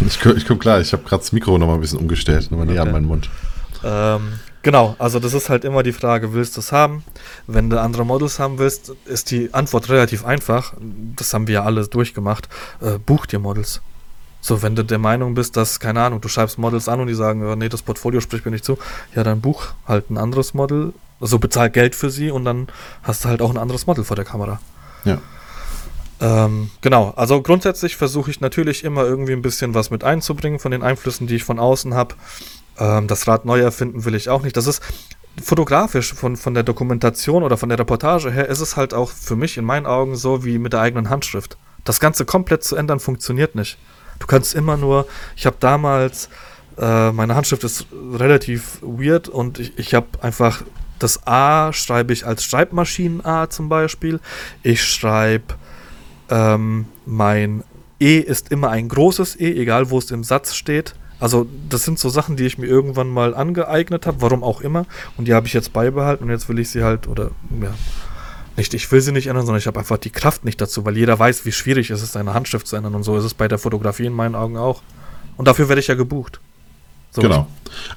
Ich, 0.05 0.25
ich 0.25 0.45
komme 0.45 0.59
klar, 0.59 0.81
ich 0.81 0.91
habe 0.91 1.03
gerade 1.03 1.21
das 1.21 1.31
Mikro 1.31 1.57
noch 1.57 1.67
mal 1.67 1.75
ein 1.75 1.79
bisschen 1.79 1.99
umgestellt, 1.99 2.51
nochmal 2.51 2.65
näher 2.65 2.81
okay. 2.81 2.89
an 2.89 2.93
meinen 2.93 3.05
Mund. 3.05 3.29
Ähm, 3.85 4.33
genau, 4.61 4.95
also 4.99 5.19
das 5.19 5.33
ist 5.33 5.49
halt 5.49 5.63
immer 5.63 5.81
die 5.81 5.93
Frage, 5.93 6.33
willst 6.33 6.57
du 6.57 6.59
es 6.59 6.73
haben? 6.73 7.05
Wenn 7.47 7.69
du 7.69 7.79
andere 7.79 8.05
Models 8.05 8.37
haben 8.37 8.57
willst, 8.57 8.91
ist 9.05 9.31
die 9.31 9.53
Antwort 9.53 9.89
relativ 9.89 10.25
einfach. 10.25 10.73
Das 11.15 11.33
haben 11.33 11.47
wir 11.47 11.53
ja 11.53 11.63
alle 11.63 11.87
durchgemacht. 11.87 12.49
Äh, 12.81 12.97
buch 12.97 13.25
dir 13.25 13.39
Models. 13.39 13.81
So, 14.45 14.61
wenn 14.61 14.75
du 14.75 14.83
der 14.83 14.99
Meinung 14.99 15.35
bist, 15.35 15.55
dass, 15.55 15.79
keine 15.79 16.01
Ahnung, 16.01 16.19
du 16.19 16.27
schreibst 16.27 16.57
Models 16.57 16.89
an 16.89 16.99
und 16.99 17.07
die 17.07 17.13
sagen, 17.13 17.43
oh, 17.49 17.55
nee, 17.55 17.69
das 17.69 17.81
Portfolio 17.81 18.19
spricht 18.19 18.43
mir 18.43 18.51
nicht 18.51 18.65
zu, 18.65 18.77
ja, 19.15 19.23
dann 19.23 19.39
buch 19.39 19.67
halt 19.87 20.11
ein 20.11 20.17
anderes 20.17 20.53
Model 20.53 20.93
also 21.23 21.39
bezahl 21.39 21.69
Geld 21.69 21.95
für 21.95 22.09
sie 22.09 22.29
und 22.29 22.43
dann 22.43 22.67
hast 23.01 23.23
du 23.23 23.29
halt 23.29 23.41
auch 23.41 23.49
ein 23.49 23.57
anderes 23.57 23.87
Model 23.87 24.03
vor 24.03 24.17
der 24.17 24.25
Kamera. 24.25 24.59
Ja. 25.05 25.19
Ähm, 26.19 26.69
genau, 26.81 27.13
also 27.15 27.41
grundsätzlich 27.41 27.95
versuche 27.95 28.29
ich 28.29 28.41
natürlich 28.41 28.83
immer 28.83 29.03
irgendwie 29.03 29.31
ein 29.31 29.41
bisschen 29.41 29.73
was 29.73 29.89
mit 29.89 30.03
einzubringen 30.03 30.59
von 30.59 30.71
den 30.71 30.83
Einflüssen, 30.83 31.25
die 31.25 31.35
ich 31.35 31.45
von 31.45 31.59
außen 31.59 31.93
habe. 31.93 32.15
Ähm, 32.77 33.07
das 33.07 33.25
Rad 33.25 33.45
neu 33.45 33.61
erfinden 33.61 34.03
will 34.03 34.15
ich 34.15 34.29
auch 34.29 34.43
nicht. 34.43 34.57
Das 34.57 34.67
ist 34.67 34.81
fotografisch 35.41 36.13
von, 36.13 36.35
von 36.35 36.53
der 36.53 36.63
Dokumentation 36.63 37.43
oder 37.43 37.55
von 37.55 37.69
der 37.69 37.79
Reportage 37.79 38.29
her, 38.29 38.49
ist 38.49 38.59
es 38.59 38.75
halt 38.75 38.93
auch 38.93 39.09
für 39.09 39.37
mich 39.37 39.57
in 39.57 39.63
meinen 39.63 39.85
Augen 39.85 40.17
so 40.17 40.43
wie 40.43 40.59
mit 40.59 40.73
der 40.73 40.81
eigenen 40.81 41.09
Handschrift. 41.09 41.57
Das 41.85 42.01
Ganze 42.01 42.25
komplett 42.25 42.65
zu 42.65 42.75
ändern 42.75 42.99
funktioniert 42.99 43.55
nicht. 43.55 43.77
Du 44.23 44.27
kannst 44.27 44.55
immer 44.55 44.77
nur, 44.77 45.05
ich 45.35 45.45
habe 45.45 45.57
damals, 45.59 46.29
äh, 46.77 47.11
meine 47.11 47.35
Handschrift 47.35 47.65
ist 47.65 47.87
relativ 47.91 48.79
weird 48.81 49.27
und 49.27 49.59
ich, 49.59 49.77
ich 49.77 49.93
habe 49.93 50.07
einfach 50.21 50.63
das 50.97 51.27
A 51.27 51.73
schreibe 51.73 52.13
ich 52.13 52.25
als 52.25 52.45
Schreibmaschinen-A 52.45 53.49
zum 53.49 53.67
Beispiel. 53.67 54.21
Ich 54.63 54.81
schreibe 54.81 55.55
ähm, 56.29 56.85
mein 57.05 57.65
E 57.99 58.19
ist 58.19 58.49
immer 58.49 58.69
ein 58.69 58.87
großes 58.87 59.37
E, 59.41 59.61
egal 59.61 59.89
wo 59.89 59.97
es 59.97 60.09
im 60.09 60.23
Satz 60.23 60.55
steht. 60.55 60.95
Also 61.19 61.45
das 61.67 61.83
sind 61.83 61.99
so 61.99 62.07
Sachen, 62.07 62.37
die 62.37 62.45
ich 62.45 62.57
mir 62.57 62.67
irgendwann 62.67 63.09
mal 63.09 63.35
angeeignet 63.35 64.05
habe, 64.07 64.21
warum 64.21 64.41
auch 64.41 64.61
immer. 64.61 64.85
Und 65.17 65.27
die 65.27 65.33
habe 65.33 65.47
ich 65.47 65.53
jetzt 65.53 65.73
beibehalten 65.73 66.23
und 66.23 66.29
jetzt 66.29 66.47
will 66.47 66.59
ich 66.59 66.69
sie 66.69 66.85
halt, 66.85 67.09
oder 67.09 67.31
ja, 67.61 67.73
nicht, 68.57 68.73
ich 68.73 68.91
will 68.91 69.01
sie 69.01 69.11
nicht 69.11 69.27
ändern, 69.27 69.45
sondern 69.45 69.59
ich 69.59 69.67
habe 69.67 69.79
einfach 69.79 69.97
die 69.97 70.09
Kraft 70.09 70.45
nicht 70.45 70.61
dazu, 70.61 70.85
weil 70.85 70.97
jeder 70.97 71.17
weiß, 71.17 71.45
wie 71.45 71.51
schwierig 71.51 71.89
es 71.89 72.01
ist, 72.01 72.13
seine 72.13 72.33
Handschrift 72.33 72.67
zu 72.67 72.75
ändern. 72.75 72.95
Und 72.95 73.03
so 73.03 73.17
ist 73.17 73.23
es 73.23 73.33
bei 73.33 73.47
der 73.47 73.57
Fotografie 73.57 74.05
in 74.05 74.13
meinen 74.13 74.35
Augen 74.35 74.57
auch. 74.57 74.81
Und 75.37 75.47
dafür 75.47 75.69
werde 75.69 75.81
ich 75.81 75.87
ja 75.87 75.95
gebucht. 75.95 76.39
So 77.11 77.21
genau. 77.21 77.47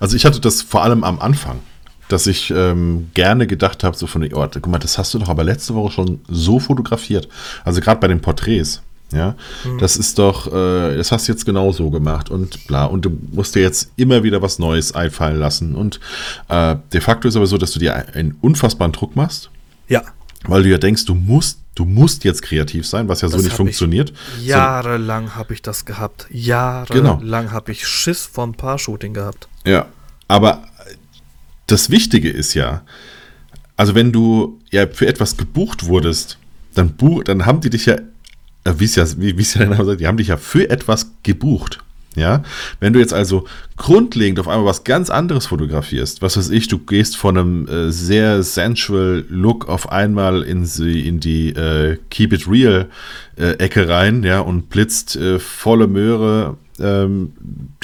Also 0.00 0.16
ich 0.16 0.24
hatte 0.24 0.40
das 0.40 0.62
vor 0.62 0.82
allem 0.82 1.04
am 1.04 1.20
Anfang 1.20 1.60
dass 2.08 2.26
ich 2.26 2.50
ähm, 2.50 3.10
gerne 3.14 3.46
gedacht 3.46 3.84
habe, 3.84 3.96
so 3.96 4.06
von, 4.06 4.22
oh, 4.32 4.46
guck 4.52 4.66
mal, 4.68 4.78
das 4.78 4.98
hast 4.98 5.12
du 5.14 5.18
doch 5.18 5.28
aber 5.28 5.44
letzte 5.44 5.74
Woche 5.74 5.92
schon 5.92 6.20
so 6.28 6.60
fotografiert. 6.60 7.28
Also 7.64 7.80
gerade 7.80 8.00
bei 8.00 8.08
den 8.08 8.20
Porträts. 8.20 8.82
Ja, 9.12 9.36
mhm. 9.64 9.78
das 9.78 9.96
ist 9.96 10.18
doch, 10.18 10.48
äh, 10.48 10.96
das 10.96 11.12
hast 11.12 11.28
du 11.28 11.32
jetzt 11.32 11.46
genau 11.46 11.70
so 11.70 11.90
gemacht 11.90 12.28
und 12.28 12.66
bla. 12.66 12.86
Und 12.86 13.04
du 13.04 13.16
musst 13.32 13.54
dir 13.54 13.62
jetzt 13.62 13.92
immer 13.94 14.24
wieder 14.24 14.42
was 14.42 14.58
Neues 14.58 14.92
einfallen 14.96 15.38
lassen. 15.38 15.76
Und 15.76 16.00
äh, 16.48 16.74
de 16.92 17.00
facto 17.00 17.28
ist 17.28 17.36
aber 17.36 17.46
so, 17.46 17.56
dass 17.56 17.70
du 17.70 17.78
dir 17.78 17.94
einen 18.14 18.36
unfassbaren 18.40 18.90
Druck 18.90 19.14
machst. 19.14 19.50
Ja. 19.88 20.02
Weil 20.48 20.62
du 20.62 20.70
ja 20.70 20.78
denkst, 20.78 21.04
du 21.04 21.14
musst, 21.14 21.60
du 21.74 21.84
musst 21.84 22.24
jetzt 22.24 22.42
kreativ 22.42 22.86
sein, 22.86 23.08
was 23.08 23.20
ja 23.20 23.28
das 23.28 23.38
so 23.38 23.44
nicht 23.44 23.56
funktioniert. 23.56 24.12
Jahrelang 24.42 25.34
habe 25.34 25.54
ich 25.54 25.62
das 25.62 25.84
gehabt. 25.84 26.26
Jahrelang 26.30 27.20
genau. 27.20 27.50
habe 27.50 27.72
ich 27.72 27.86
Schiss 27.86 28.26
vom 28.26 28.54
Paar-Shooting 28.54 29.14
gehabt. 29.14 29.48
Ja, 29.64 29.86
aber 30.28 30.64
das 31.66 31.90
Wichtige 31.90 32.30
ist 32.30 32.54
ja, 32.54 32.82
also 33.76 33.94
wenn 33.94 34.12
du 34.12 34.60
ja 34.70 34.86
für 34.86 35.06
etwas 35.06 35.36
gebucht 35.36 35.86
wurdest, 35.86 36.38
dann, 36.74 36.90
buch, 36.90 37.24
dann 37.24 37.46
haben 37.46 37.60
die 37.60 37.70
dich 37.70 37.86
ja 37.86 37.96
äh, 38.66 38.74
wie 38.78 38.84
es 38.84 38.96
ja, 38.96 39.06
wie 39.16 39.40
es 39.40 39.54
ja 39.54 39.64
der 39.64 39.84
sagt, 39.84 40.00
die 40.00 40.06
haben 40.06 40.16
dich 40.16 40.28
ja 40.28 40.36
für 40.36 40.68
etwas 40.68 41.12
gebucht. 41.22 41.82
Ja, 42.16 42.42
wenn 42.80 42.94
du 42.94 42.98
jetzt 42.98 43.12
also 43.12 43.44
grundlegend 43.76 44.40
auf 44.40 44.48
einmal 44.48 44.64
was 44.64 44.84
ganz 44.84 45.10
anderes 45.10 45.46
fotografierst, 45.46 46.22
was 46.22 46.38
weiß 46.38 46.48
ich, 46.48 46.66
du 46.66 46.78
gehst 46.78 47.18
von 47.18 47.36
einem 47.36 47.68
äh, 47.68 47.92
sehr 47.92 48.42
sensual 48.42 49.24
Look 49.28 49.68
auf 49.68 49.92
einmal 49.92 50.42
in 50.42 50.64
die, 50.64 51.06
in 51.06 51.20
die 51.20 51.50
äh, 51.50 51.98
Keep 52.08 52.32
It 52.32 52.48
Real 52.48 52.88
äh, 53.36 53.52
Ecke 53.58 53.86
rein, 53.86 54.22
ja, 54.22 54.40
und 54.40 54.70
blitzt 54.70 55.16
äh, 55.16 55.38
volle 55.38 55.88
Möhre, 55.88 56.56
ähm, 56.80 57.34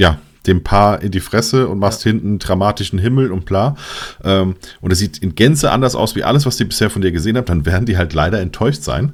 ja, 0.00 0.18
dem 0.46 0.64
Paar 0.64 1.02
in 1.02 1.10
die 1.10 1.20
Fresse 1.20 1.68
und 1.68 1.78
machst 1.78 2.02
hinten 2.02 2.38
dramatischen 2.38 2.98
Himmel 2.98 3.30
und 3.30 3.44
bla. 3.44 3.76
Ähm, 4.24 4.56
und 4.80 4.90
es 4.90 4.98
sieht 4.98 5.18
in 5.18 5.34
Gänze 5.34 5.70
anders 5.70 5.94
aus 5.94 6.16
wie 6.16 6.24
alles, 6.24 6.46
was 6.46 6.56
die 6.56 6.64
bisher 6.64 6.90
von 6.90 7.02
dir 7.02 7.12
gesehen 7.12 7.36
haben, 7.36 7.44
dann 7.44 7.66
werden 7.66 7.86
die 7.86 7.96
halt 7.96 8.12
leider 8.14 8.40
enttäuscht 8.40 8.82
sein. 8.82 9.12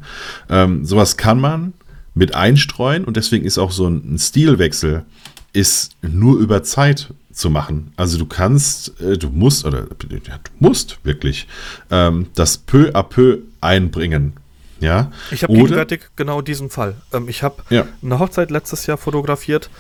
Ähm, 0.49 0.85
sowas 0.85 1.17
kann 1.17 1.41
man 1.41 1.73
mit 2.19 2.35
einstreuen 2.35 3.05
und 3.05 3.17
deswegen 3.17 3.45
ist 3.45 3.59
auch 3.59 3.71
so 3.71 3.87
ein, 3.89 4.15
ein 4.15 4.19
Stilwechsel 4.19 5.05
ist 5.53 5.93
nur 6.03 6.39
über 6.39 6.63
Zeit 6.63 7.15
zu 7.33 7.49
machen. 7.49 7.93
Also 7.97 8.19
du 8.19 8.27
kannst, 8.27 9.01
äh, 9.01 9.17
du 9.17 9.31
musst, 9.31 9.65
oder 9.65 9.83
du 9.83 10.21
musst 10.59 10.99
wirklich 11.05 11.47
ähm, 11.91 12.27
das 12.35 12.59
peu 12.59 12.91
à 12.95 13.03
peu 13.03 13.39
einbringen. 13.61 14.35
Ja? 14.81 15.11
Ich 15.31 15.45
habe 15.45 15.55
gegenwärtig 15.55 16.11
genau 16.17 16.43
diesen 16.43 16.69
Fall. 16.71 16.97
Ähm, 17.13 17.29
ich 17.29 17.43
habe 17.43 17.63
ja. 17.71 17.87
eine 18.03 18.19
Hochzeit 18.19 18.51
letztes 18.51 18.87
Jahr 18.87 18.99
fotografiert. 18.99 19.71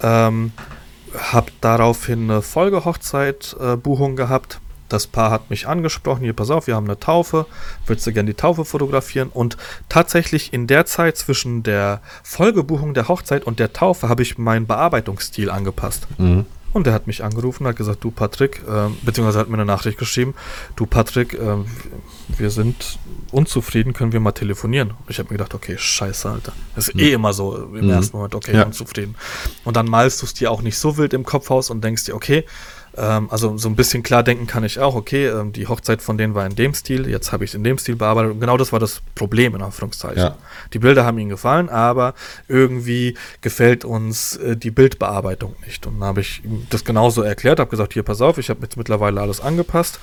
Ähm, 0.00 0.52
habe 1.16 1.52
daraufhin 1.60 2.30
eine 2.30 2.42
Folgehochzeit-Buchung 2.42 4.12
äh, 4.12 4.16
gehabt. 4.16 4.60
Das 4.88 5.06
Paar 5.06 5.30
hat 5.30 5.50
mich 5.50 5.66
angesprochen, 5.66 6.24
hier 6.24 6.32
pass 6.34 6.50
auf, 6.50 6.66
wir 6.66 6.76
haben 6.76 6.86
eine 6.86 6.98
Taufe, 6.98 7.46
willst 7.86 8.06
du 8.06 8.12
gerne 8.12 8.30
die 8.30 8.36
Taufe 8.36 8.64
fotografieren? 8.64 9.30
Und 9.32 9.56
tatsächlich 9.88 10.52
in 10.52 10.66
der 10.66 10.86
Zeit 10.86 11.16
zwischen 11.16 11.62
der 11.62 12.00
Folgebuchung 12.22 12.94
der 12.94 13.08
Hochzeit 13.08 13.44
und 13.44 13.58
der 13.58 13.72
Taufe 13.72 14.08
habe 14.08 14.22
ich 14.22 14.38
meinen 14.38 14.66
Bearbeitungsstil 14.66 15.50
angepasst. 15.50 16.06
Mhm. 16.18 16.46
Und 16.74 16.88
der 16.88 16.92
hat 16.92 17.06
mich 17.06 17.22
angerufen 17.22 17.62
und 17.62 17.68
hat 17.68 17.76
gesagt, 17.76 18.02
du 18.02 18.10
Patrick, 18.10 18.60
äh, 18.68 18.90
beziehungsweise 19.02 19.38
hat 19.38 19.48
mir 19.48 19.54
eine 19.54 19.64
Nachricht 19.64 19.96
geschrieben, 19.96 20.34
du 20.74 20.86
Patrick, 20.86 21.32
äh, 21.34 21.58
wir 22.36 22.50
sind 22.50 22.98
unzufrieden, 23.30 23.92
können 23.92 24.12
wir 24.12 24.18
mal 24.18 24.32
telefonieren? 24.32 24.94
Ich 25.06 25.20
habe 25.20 25.28
mir 25.28 25.38
gedacht, 25.38 25.54
okay, 25.54 25.76
scheiße, 25.78 26.28
Alter. 26.28 26.52
Das 26.74 26.88
ist 26.88 26.96
mhm. 26.96 27.00
eh 27.00 27.12
immer 27.12 27.32
so 27.32 27.56
im 27.56 27.84
mhm. 27.84 27.90
ersten 27.90 28.16
Moment, 28.16 28.34
okay, 28.34 28.56
ja. 28.56 28.64
unzufrieden. 28.64 29.14
Und 29.62 29.76
dann 29.76 29.86
malst 29.86 30.20
du 30.20 30.26
es 30.26 30.34
dir 30.34 30.50
auch 30.50 30.62
nicht 30.62 30.76
so 30.76 30.96
wild 30.96 31.14
im 31.14 31.24
Kopf 31.24 31.48
aus 31.52 31.70
und 31.70 31.84
denkst 31.84 32.06
dir, 32.06 32.16
okay, 32.16 32.44
ähm, 32.96 33.28
also 33.30 33.56
so 33.58 33.68
ein 33.68 33.76
bisschen 33.76 34.02
klar 34.02 34.22
denken 34.22 34.46
kann 34.46 34.64
ich 34.64 34.78
auch, 34.78 34.94
okay, 34.94 35.26
ähm, 35.26 35.52
die 35.52 35.66
Hochzeit 35.66 36.02
von 36.02 36.18
denen 36.18 36.34
war 36.34 36.46
in 36.46 36.54
dem 36.54 36.74
Stil, 36.74 37.08
jetzt 37.08 37.32
habe 37.32 37.44
ich 37.44 37.50
es 37.50 37.54
in 37.54 37.64
dem 37.64 37.78
Stil 37.78 37.96
bearbeitet. 37.96 38.32
Und 38.32 38.40
genau 38.40 38.56
das 38.56 38.72
war 38.72 38.78
das 38.78 39.02
Problem, 39.14 39.54
in 39.54 39.62
Anführungszeichen. 39.62 40.18
Ja. 40.18 40.36
Die 40.72 40.78
Bilder 40.78 41.04
haben 41.04 41.18
ihnen 41.18 41.30
gefallen, 41.30 41.68
aber 41.68 42.14
irgendwie 42.48 43.16
gefällt 43.40 43.84
uns 43.84 44.36
äh, 44.36 44.56
die 44.56 44.70
Bildbearbeitung 44.70 45.56
nicht. 45.66 45.86
Und 45.86 46.00
dann 46.00 46.08
habe 46.08 46.20
ich 46.20 46.42
das 46.70 46.84
genauso 46.84 47.22
erklärt, 47.22 47.58
habe 47.58 47.70
gesagt, 47.70 47.94
hier, 47.94 48.02
pass 48.02 48.20
auf, 48.20 48.38
ich 48.38 48.50
habe 48.50 48.60
jetzt 48.62 48.76
mittlerweile 48.76 49.20
alles 49.20 49.40
angepasst, 49.40 49.98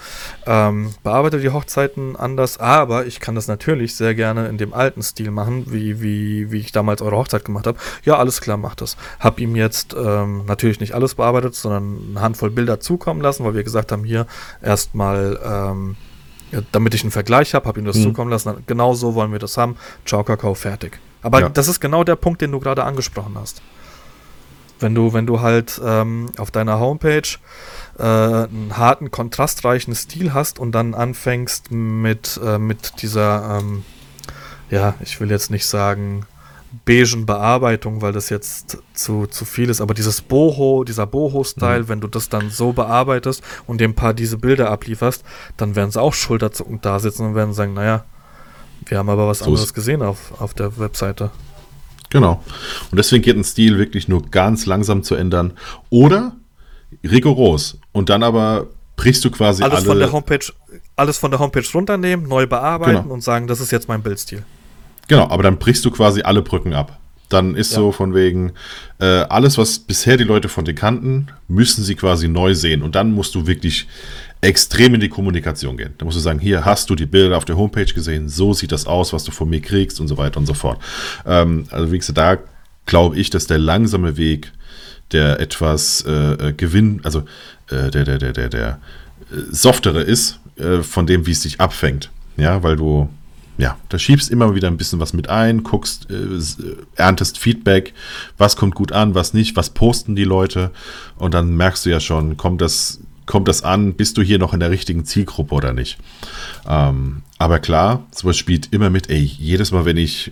ähm, 0.45 0.93
bearbeite 1.03 1.39
die 1.39 1.49
Hochzeiten 1.49 2.15
anders, 2.15 2.59
aber 2.59 3.05
ich 3.05 3.19
kann 3.19 3.35
das 3.35 3.47
natürlich 3.47 3.95
sehr 3.95 4.15
gerne 4.15 4.47
in 4.47 4.57
dem 4.57 4.73
alten 4.73 5.01
Stil 5.01 5.31
machen, 5.31 5.65
wie, 5.71 6.01
wie, 6.01 6.51
wie 6.51 6.59
ich 6.59 6.71
damals 6.71 7.01
eure 7.01 7.15
Hochzeit 7.15 7.45
gemacht 7.45 7.67
habe. 7.67 7.77
Ja, 8.03 8.17
alles 8.17 8.41
klar, 8.41 8.57
mach 8.57 8.75
das. 8.75 8.97
Habe 9.19 9.41
ihm 9.41 9.55
jetzt 9.55 9.95
ähm, 9.97 10.45
natürlich 10.45 10.79
nicht 10.79 10.93
alles 10.93 11.15
bearbeitet, 11.15 11.55
sondern 11.55 11.99
eine 12.09 12.21
Handvoll 12.21 12.49
Bilder 12.49 12.80
zukommen 12.81 13.21
lassen, 13.21 13.45
weil 13.45 13.53
wir 13.53 13.63
gesagt 13.63 13.91
haben, 13.91 14.03
hier 14.03 14.27
erstmal, 14.61 15.39
ähm, 15.43 15.95
damit 16.71 16.93
ich 16.93 17.03
einen 17.03 17.11
Vergleich 17.11 17.53
habe, 17.53 17.67
habe 17.67 17.79
ihm 17.79 17.85
das 17.85 17.97
mhm. 17.97 18.03
zukommen 18.03 18.31
lassen. 18.31 18.63
Genau 18.67 18.93
so 18.93 19.15
wollen 19.15 19.31
wir 19.31 19.39
das 19.39 19.57
haben. 19.57 19.77
Ciao, 20.05 20.23
Kakao, 20.23 20.53
fertig. 20.53 20.99
Aber 21.21 21.41
ja. 21.41 21.49
das 21.49 21.67
ist 21.67 21.79
genau 21.79 22.03
der 22.03 22.15
Punkt, 22.15 22.41
den 22.41 22.51
du 22.51 22.59
gerade 22.59 22.83
angesprochen 22.83 23.35
hast. 23.39 23.61
Wenn 24.79 24.95
du, 24.95 25.13
wenn 25.13 25.27
du 25.27 25.41
halt 25.41 25.79
ähm, 25.85 26.31
auf 26.37 26.49
deiner 26.49 26.79
Homepage 26.79 27.21
äh, 27.99 28.03
einen 28.03 28.73
harten, 28.75 29.11
kontrastreichen 29.11 29.93
Stil 29.93 30.33
hast 30.33 30.57
und 30.57 30.71
dann 30.71 30.95
anfängst 30.95 31.71
mit, 31.71 32.39
äh, 32.43 32.57
mit 32.57 33.01
dieser, 33.03 33.59
ähm, 33.59 33.85
ja, 34.71 34.95
ich 35.01 35.19
will 35.21 35.29
jetzt 35.29 35.51
nicht 35.51 35.67
sagen, 35.67 36.25
beigen 36.85 37.25
Bearbeitung, 37.25 38.01
weil 38.01 38.13
das 38.13 38.29
jetzt 38.29 38.77
zu, 38.93 39.27
zu 39.27 39.45
viel 39.45 39.69
ist. 39.69 39.81
Aber 39.81 39.93
dieses 39.93 40.21
Boho, 40.21 40.83
dieser 40.83 41.05
Boho-Style, 41.05 41.83
mhm. 41.83 41.87
wenn 41.89 42.01
du 42.01 42.07
das 42.07 42.29
dann 42.29 42.49
so 42.49 42.73
bearbeitest 42.73 43.43
und 43.67 43.81
dem 43.81 43.93
Paar 43.93 44.13
diese 44.13 44.37
Bilder 44.37 44.69
ablieferst, 44.69 45.23
dann 45.57 45.75
werden 45.75 45.91
sie 45.91 46.01
auch 46.01 46.13
schulterzuckend 46.13 46.85
da 46.85 46.99
sitzen 46.99 47.27
und 47.27 47.35
werden 47.35 47.53
sagen, 47.53 47.73
naja, 47.73 48.05
wir 48.85 48.97
haben 48.97 49.09
aber 49.09 49.27
was 49.27 49.39
so 49.39 49.45
anderes 49.45 49.73
gesehen 49.73 50.01
auf, 50.01 50.39
auf 50.39 50.53
der 50.53 50.77
Webseite. 50.77 51.31
Genau. 52.09 52.43
Und 52.91 52.97
deswegen 52.97 53.23
geht 53.23 53.37
ein 53.37 53.43
Stil 53.43 53.77
wirklich 53.77 54.07
nur 54.07 54.23
ganz 54.29 54.65
langsam 54.65 55.03
zu 55.03 55.15
ändern. 55.15 55.53
Oder 55.89 56.35
rigoros. 57.03 57.79
Und 57.91 58.09
dann 58.09 58.23
aber 58.23 58.67
brichst 58.95 59.23
du 59.23 59.31
quasi 59.31 59.63
alles 59.63 59.79
alle 59.79 59.85
von 59.85 59.99
der 59.99 60.11
Homepage, 60.11 60.53
alles 60.95 61.17
von 61.17 61.31
der 61.31 61.39
Homepage 61.39 61.65
runternehmen, 61.73 62.27
neu 62.27 62.47
bearbeiten 62.47 63.03
genau. 63.03 63.13
und 63.13 63.21
sagen, 63.21 63.47
das 63.47 63.59
ist 63.59 63.71
jetzt 63.71 63.87
mein 63.87 64.03
Bildstil. 64.03 64.43
Genau, 65.07 65.29
aber 65.29 65.43
dann 65.43 65.57
brichst 65.57 65.83
du 65.85 65.91
quasi 65.91 66.21
alle 66.21 66.41
Brücken 66.41 66.73
ab. 66.73 66.97
Dann 67.29 67.55
ist 67.55 67.71
ja. 67.71 67.77
so 67.77 67.91
von 67.91 68.13
wegen, 68.13 68.51
äh, 68.99 69.05
alles, 69.05 69.57
was 69.57 69.79
bisher 69.79 70.17
die 70.17 70.25
Leute 70.25 70.49
von 70.49 70.65
dir 70.65 70.75
kannten, 70.75 71.27
müssen 71.47 71.83
sie 71.83 71.95
quasi 71.95 72.27
neu 72.27 72.53
sehen. 72.55 72.81
Und 72.81 72.95
dann 72.95 73.13
musst 73.13 73.35
du 73.35 73.47
wirklich 73.47 73.87
extrem 74.41 74.95
in 74.95 74.99
die 74.99 75.09
Kommunikation 75.09 75.77
gehen. 75.77 75.93
Da 75.97 76.05
musst 76.05 76.17
du 76.17 76.21
sagen, 76.21 76.39
hier 76.39 76.65
hast 76.65 76.89
du 76.89 76.95
die 76.95 77.05
Bilder 77.05 77.37
auf 77.37 77.45
der 77.45 77.57
Homepage 77.57 77.85
gesehen, 77.85 78.27
so 78.27 78.53
sieht 78.53 78.71
das 78.71 78.85
aus, 78.85 79.13
was 79.13 79.23
du 79.23 79.31
von 79.31 79.49
mir 79.49 79.61
kriegst 79.61 80.01
und 80.01 80.07
so 80.07 80.17
weiter 80.17 80.37
und 80.37 80.45
so 80.45 80.53
fort. 80.53 80.81
Ähm, 81.25 81.65
also 81.69 81.91
wie 81.91 81.99
gesagt, 81.99 82.17
da 82.17 82.37
glaube 82.85 83.17
ich, 83.17 83.29
dass 83.29 83.47
der 83.47 83.59
langsame 83.59 84.17
Weg, 84.17 84.51
der 85.11 85.39
etwas 85.39 86.03
äh, 86.07 86.11
äh 86.49 86.53
Gewinn, 86.53 87.01
also 87.03 87.19
äh, 87.69 87.91
der, 87.91 88.03
der, 88.03 88.17
der, 88.17 88.33
der, 88.33 88.49
der 88.49 88.79
äh, 89.31 89.35
softere 89.51 90.01
ist, 90.01 90.39
äh, 90.57 90.81
von 90.81 91.05
dem, 91.05 91.27
wie 91.27 91.31
es 91.31 91.43
sich 91.43 91.61
abfängt. 91.61 92.09
Ja, 92.37 92.63
weil 92.63 92.75
du 92.75 93.09
ja, 93.61 93.77
da 93.89 93.99
schiebst 93.99 94.31
immer 94.31 94.55
wieder 94.55 94.67
ein 94.67 94.77
bisschen 94.77 94.99
was 94.99 95.13
mit 95.13 95.29
ein, 95.29 95.61
guckst, 95.61 96.09
äh, 96.09 96.15
äh, 96.15 96.75
erntest 96.95 97.37
Feedback, 97.37 97.93
was 98.39 98.55
kommt 98.55 98.73
gut 98.73 98.91
an, 98.91 99.13
was 99.13 99.35
nicht, 99.35 99.55
was 99.55 99.69
posten 99.69 100.15
die 100.15 100.23
Leute 100.23 100.71
und 101.15 101.35
dann 101.35 101.55
merkst 101.55 101.85
du 101.85 101.91
ja 101.91 101.99
schon, 101.99 102.37
kommt 102.37 102.59
das, 102.59 103.01
kommt 103.27 103.47
das 103.47 103.63
an, 103.63 103.93
bist 103.93 104.17
du 104.17 104.23
hier 104.23 104.39
noch 104.39 104.55
in 104.55 104.59
der 104.59 104.71
richtigen 104.71 105.05
Zielgruppe 105.05 105.53
oder 105.53 105.73
nicht. 105.73 105.99
Ähm, 106.67 107.21
aber 107.37 107.59
klar, 107.59 108.03
sowas 108.09 108.35
spielt 108.35 108.73
immer 108.73 108.89
mit, 108.89 109.11
ey, 109.11 109.21
jedes 109.21 109.71
Mal, 109.71 109.85
wenn 109.85 109.97
ich 109.97 110.31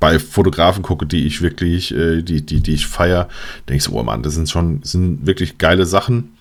bei 0.00 0.18
Fotografen 0.18 0.82
gucke, 0.82 1.04
die 1.04 1.26
ich 1.26 1.42
wirklich, 1.42 1.94
äh, 1.94 2.22
die, 2.22 2.40
die, 2.40 2.60
die 2.60 2.72
ich 2.72 2.86
feiere, 2.86 3.28
denke 3.68 3.76
ich 3.76 3.84
so, 3.84 3.92
oh 3.92 4.02
Mann, 4.02 4.22
das 4.22 4.32
sind 4.32 4.48
schon, 4.48 4.82
sind 4.82 5.26
wirklich 5.26 5.58
geile 5.58 5.84
Sachen. 5.84 6.38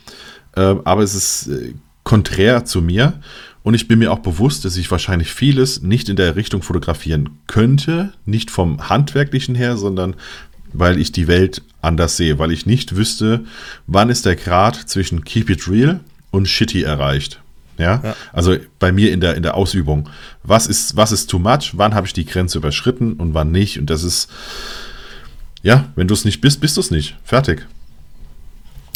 Äh, 0.56 0.76
aber 0.86 1.04
es 1.04 1.14
ist 1.14 1.47
äh, 1.47 1.74
konträr 2.06 2.64
zu 2.64 2.82
mir. 2.82 3.20
Und 3.64 3.74
ich 3.74 3.88
bin 3.88 3.99
mir 3.99 4.12
auch 4.12 4.20
bewusst, 4.20 4.66
dass 4.66 4.78
ich 4.78 4.89
wahrscheinlich 4.89 5.32
vieles 5.32 5.82
nicht 5.82 6.10
in 6.10 6.16
der 6.16 6.36
Richtung 6.36 6.62
fotografieren 6.62 7.30
könnte, 7.47 8.14
nicht 8.26 8.51
vom 8.51 8.89
handwerklichen 8.89 9.55
her, 9.55 9.78
sondern 9.78 10.16
weil 10.72 10.99
ich 10.99 11.12
die 11.12 11.28
Welt 11.28 11.64
anders 11.82 12.18
sehe, 12.18 12.39
weil 12.39 12.51
ich 12.51 12.66
nicht 12.66 12.95
wüsste, 12.95 13.43
wann 13.88 14.10
ist 14.10 14.26
der 14.26 14.36
Grad 14.36 14.76
zwischen 14.76 15.24
Keep 15.24 15.49
It 15.49 15.68
Real 15.68 15.99
und 16.32 16.47
Shitty 16.47 16.84
erreicht. 16.84 17.41
Ja? 17.78 18.01
ja? 18.03 18.16
Also 18.34 18.57
bei 18.78 18.91
mir 18.91 19.12
in 19.12 19.22
der, 19.22 19.36
in 19.36 19.43
der 19.43 19.55
Ausübung. 19.55 20.10
Was 20.43 20.68
ist, 20.68 20.95
was 20.95 21.12
ist 21.12 21.30
too 21.30 21.39
much? 21.39 21.72
Wann 21.74 21.95
habe 21.95 22.05
ich 22.05 22.14
die 22.14 22.26
Grenze 22.26 22.57
überschritten 22.57 23.14
und 23.14 23.34
wann 23.34 23.51
nicht? 23.51 23.80
Und 23.80 23.89
das 23.89 24.03
ist, 24.03 24.30
ja, 25.64 25.86
wenn 25.95 26.07
du 26.07 26.14
es 26.14 26.26
nicht 26.26 26.41
bist, 26.41 26.62
bist 26.62 26.78
du 26.78 26.82
es 26.82 26.91
nicht. 26.91 27.16
Fertig. 27.24 27.66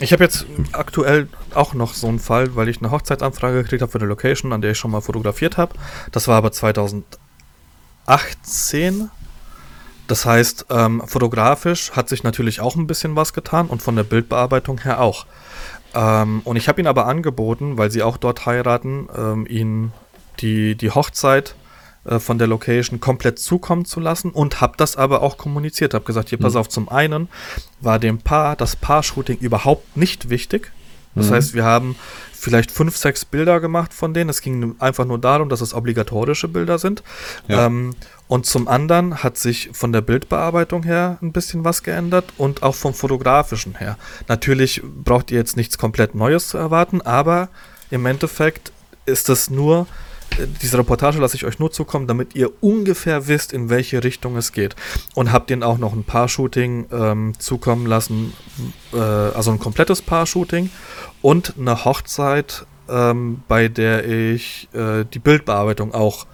Ich 0.04 0.12
habe 0.12 0.22
jetzt 0.22 0.46
aktuell 0.74 1.30
auch 1.54 1.74
noch 1.74 1.94
so 1.94 2.08
einen 2.08 2.20
Fall, 2.20 2.58
weil 2.58 2.68
ich 2.68 2.80
eine 2.80 2.92
Hochzeitsanfrage 2.92 3.64
gekriegt 3.64 3.82
habe 3.82 3.90
für 3.90 4.00
eine 4.00 4.08
Location, 4.08 4.52
an 4.52 4.60
der 4.60 4.72
ich 4.72 4.78
schon 4.78 4.92
mal 4.92 5.00
fotografiert 5.00 5.56
habe. 5.56 5.76
Das 6.12 6.28
war 6.28 6.36
aber 6.36 6.52
2018. 6.52 9.10
Das 10.10 10.26
heißt, 10.26 10.66
ähm, 10.72 11.02
fotografisch 11.06 11.94
hat 11.94 12.10
sich 12.10 12.24
natürlich 12.24 12.60
auch 12.60 12.76
ein 12.76 12.86
bisschen 12.86 13.16
was 13.16 13.32
getan 13.32 13.68
und 13.68 13.82
von 13.82 13.96
der 13.96 14.04
Bildbearbeitung 14.04 14.82
her 14.82 15.00
auch. 15.00 15.26
Ähm, 15.94 16.42
und 16.44 16.58
ich 16.58 16.68
habe 16.68 16.82
ihn 16.82 16.88
aber 16.88 17.06
angeboten, 17.06 17.78
weil 17.78 17.90
sie 17.90 18.04
auch 18.04 18.18
dort 18.18 18.46
heiraten, 18.46 19.08
ähm, 19.18 19.48
ihn 19.48 19.94
die, 20.42 20.76
die 20.76 20.92
Hochzeit 20.92 21.56
äh, 22.06 22.20
von 22.20 22.38
der 22.38 22.48
Location 22.48 23.00
komplett 23.00 23.40
zukommen 23.40 23.86
zu 23.86 24.00
lassen 24.00 24.32
und 24.32 24.62
habe 24.62 24.74
das 24.78 24.96
aber 24.98 25.22
auch 25.22 25.38
kommuniziert. 25.38 25.94
Habe 25.94 26.06
gesagt, 26.06 26.30
hier, 26.30 26.38
pass 26.40 26.54
Mhm. 26.54 26.60
auf, 26.60 26.70
zum 26.70 26.90
einen 26.90 27.30
war 27.82 28.00
dem 28.00 28.20
Paar 28.20 28.56
das 28.56 28.76
Paar-Shooting 28.76 29.38
überhaupt 29.40 29.96
nicht 29.98 30.30
wichtig. 30.30 30.72
Das 31.16 31.30
Mhm. 31.30 31.34
heißt, 31.36 31.54
wir 31.54 31.64
haben 31.64 31.96
vielleicht 32.34 32.72
fünf, 32.72 32.98
sechs 32.98 33.24
Bilder 33.24 33.60
gemacht 33.62 33.94
von 33.94 34.14
denen. 34.14 34.30
Es 34.30 34.42
ging 34.42 34.76
einfach 34.80 35.06
nur 35.06 35.18
darum, 35.20 35.48
dass 35.48 35.62
es 35.62 35.74
obligatorische 35.74 36.48
Bilder 36.50 36.78
sind. 36.80 37.04
Ja. 37.48 37.68
Ähm, 37.68 37.96
und 38.28 38.46
zum 38.48 38.68
anderen 38.68 39.24
hat 39.24 39.38
sich 39.38 39.70
von 39.74 39.94
der 39.94 40.02
Bildbearbeitung 40.02 40.84
her 40.84 41.20
ein 41.22 41.32
bisschen 41.32 41.64
was 41.64 41.84
geändert 41.84 42.26
und 42.38 42.64
auch 42.64 42.76
vom 42.76 42.94
fotografischen 42.94 43.76
her. 43.76 43.98
Natürlich 44.28 44.82
braucht 44.84 45.32
ihr 45.32 45.38
jetzt 45.38 45.56
nichts 45.56 45.78
komplett 45.78 46.16
Neues 46.16 46.48
zu 46.50 46.58
erwarten, 46.58 47.02
aber 47.02 47.50
im 47.92 48.06
Endeffekt 48.08 48.72
ist 49.06 49.30
es 49.30 49.50
nur, 49.50 49.86
diese 50.62 50.78
Reportage 50.78 51.20
lasse 51.20 51.36
ich 51.36 51.46
euch 51.46 51.60
nur 51.60 51.72
zukommen, 51.72 52.08
damit 52.08 52.36
ihr 52.36 52.52
ungefähr 52.62 53.28
wisst, 53.28 53.54
in 53.54 53.70
welche 53.70 54.04
Richtung 54.04 54.38
es 54.38 54.52
geht. 54.52 54.76
Und 55.16 55.32
habt 55.32 55.52
ihnen 55.52 55.64
auch 55.64 55.78
noch 55.78 55.94
ein 55.94 56.04
Paar-Shooting 56.04 56.88
ähm, 56.92 57.34
zukommen 57.40 57.86
lassen, 57.86 58.34
äh, 58.94 58.98
also 58.98 59.52
ein 59.52 59.60
komplettes 59.60 60.02
Paar-Shooting 60.02 60.70
und 61.22 61.54
eine 61.58 61.86
Hochzeit, 61.86 62.66
ähm, 62.90 63.44
bei 63.48 63.68
der 63.68 64.08
ich 64.08 64.70
äh, 64.74 65.06
die 65.14 65.20
Bildbearbeitung 65.20 65.94
auch 65.94 66.26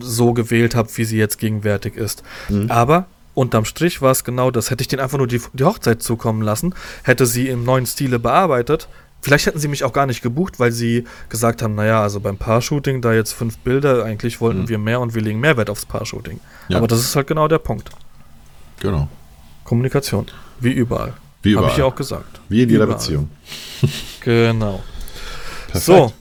so 0.00 0.32
gewählt 0.32 0.74
habe, 0.74 0.88
wie 0.94 1.04
sie 1.04 1.18
jetzt 1.18 1.38
gegenwärtig 1.38 1.96
ist. 1.96 2.22
Mhm. 2.48 2.70
Aber 2.70 3.06
unterm 3.34 3.64
Strich 3.64 4.00
war 4.00 4.12
es 4.12 4.24
genau 4.24 4.50
das. 4.50 4.70
Hätte 4.70 4.82
ich 4.82 4.88
denen 4.88 5.02
einfach 5.02 5.18
nur 5.18 5.26
die, 5.26 5.40
die 5.52 5.64
Hochzeit 5.64 6.02
zukommen 6.02 6.42
lassen, 6.42 6.74
hätte 7.02 7.26
sie 7.26 7.48
im 7.48 7.64
neuen 7.64 7.86
Stile 7.86 8.18
bearbeitet. 8.18 8.88
Vielleicht 9.24 9.46
hätten 9.46 9.58
sie 9.58 9.68
mich 9.68 9.84
auch 9.84 9.94
gar 9.94 10.04
nicht 10.04 10.20
gebucht, 10.20 10.60
weil 10.60 10.70
sie 10.70 11.04
gesagt 11.30 11.62
haben, 11.62 11.74
naja, 11.74 12.02
also 12.02 12.20
beim 12.20 12.36
Paar-Shooting, 12.36 13.00
da 13.00 13.14
jetzt 13.14 13.32
fünf 13.32 13.56
Bilder, 13.58 14.04
eigentlich 14.04 14.38
wollten 14.42 14.62
Mhm. 14.62 14.68
wir 14.68 14.78
mehr 14.78 15.00
und 15.00 15.14
wir 15.14 15.22
legen 15.22 15.40
Mehrwert 15.40 15.70
aufs 15.70 15.86
Paar-Shooting. 15.86 16.40
Ja. 16.68 16.76
Aber 16.76 16.86
das 16.88 17.00
ist 17.00 17.16
halt 17.16 17.26
genau 17.26 17.48
der 17.48 17.56
Punkt. 17.58 17.88
Genau. 18.80 19.08
Kommunikation. 19.64 20.26
Wie 20.60 20.72
überall. 20.72 21.14
Wie 21.42 21.52
Habe 21.52 21.60
überall. 21.62 21.70
ich 21.72 21.78
ja 21.78 21.84
auch 21.86 21.94
gesagt. 21.94 22.38
Wie 22.50 22.62
in 22.62 22.68
jeder 22.68 22.84
Überall. 22.84 22.98
Beziehung. 22.98 23.30
Genau. 24.20 24.82
Perfekt. 25.68 25.84
So, 25.86 26.12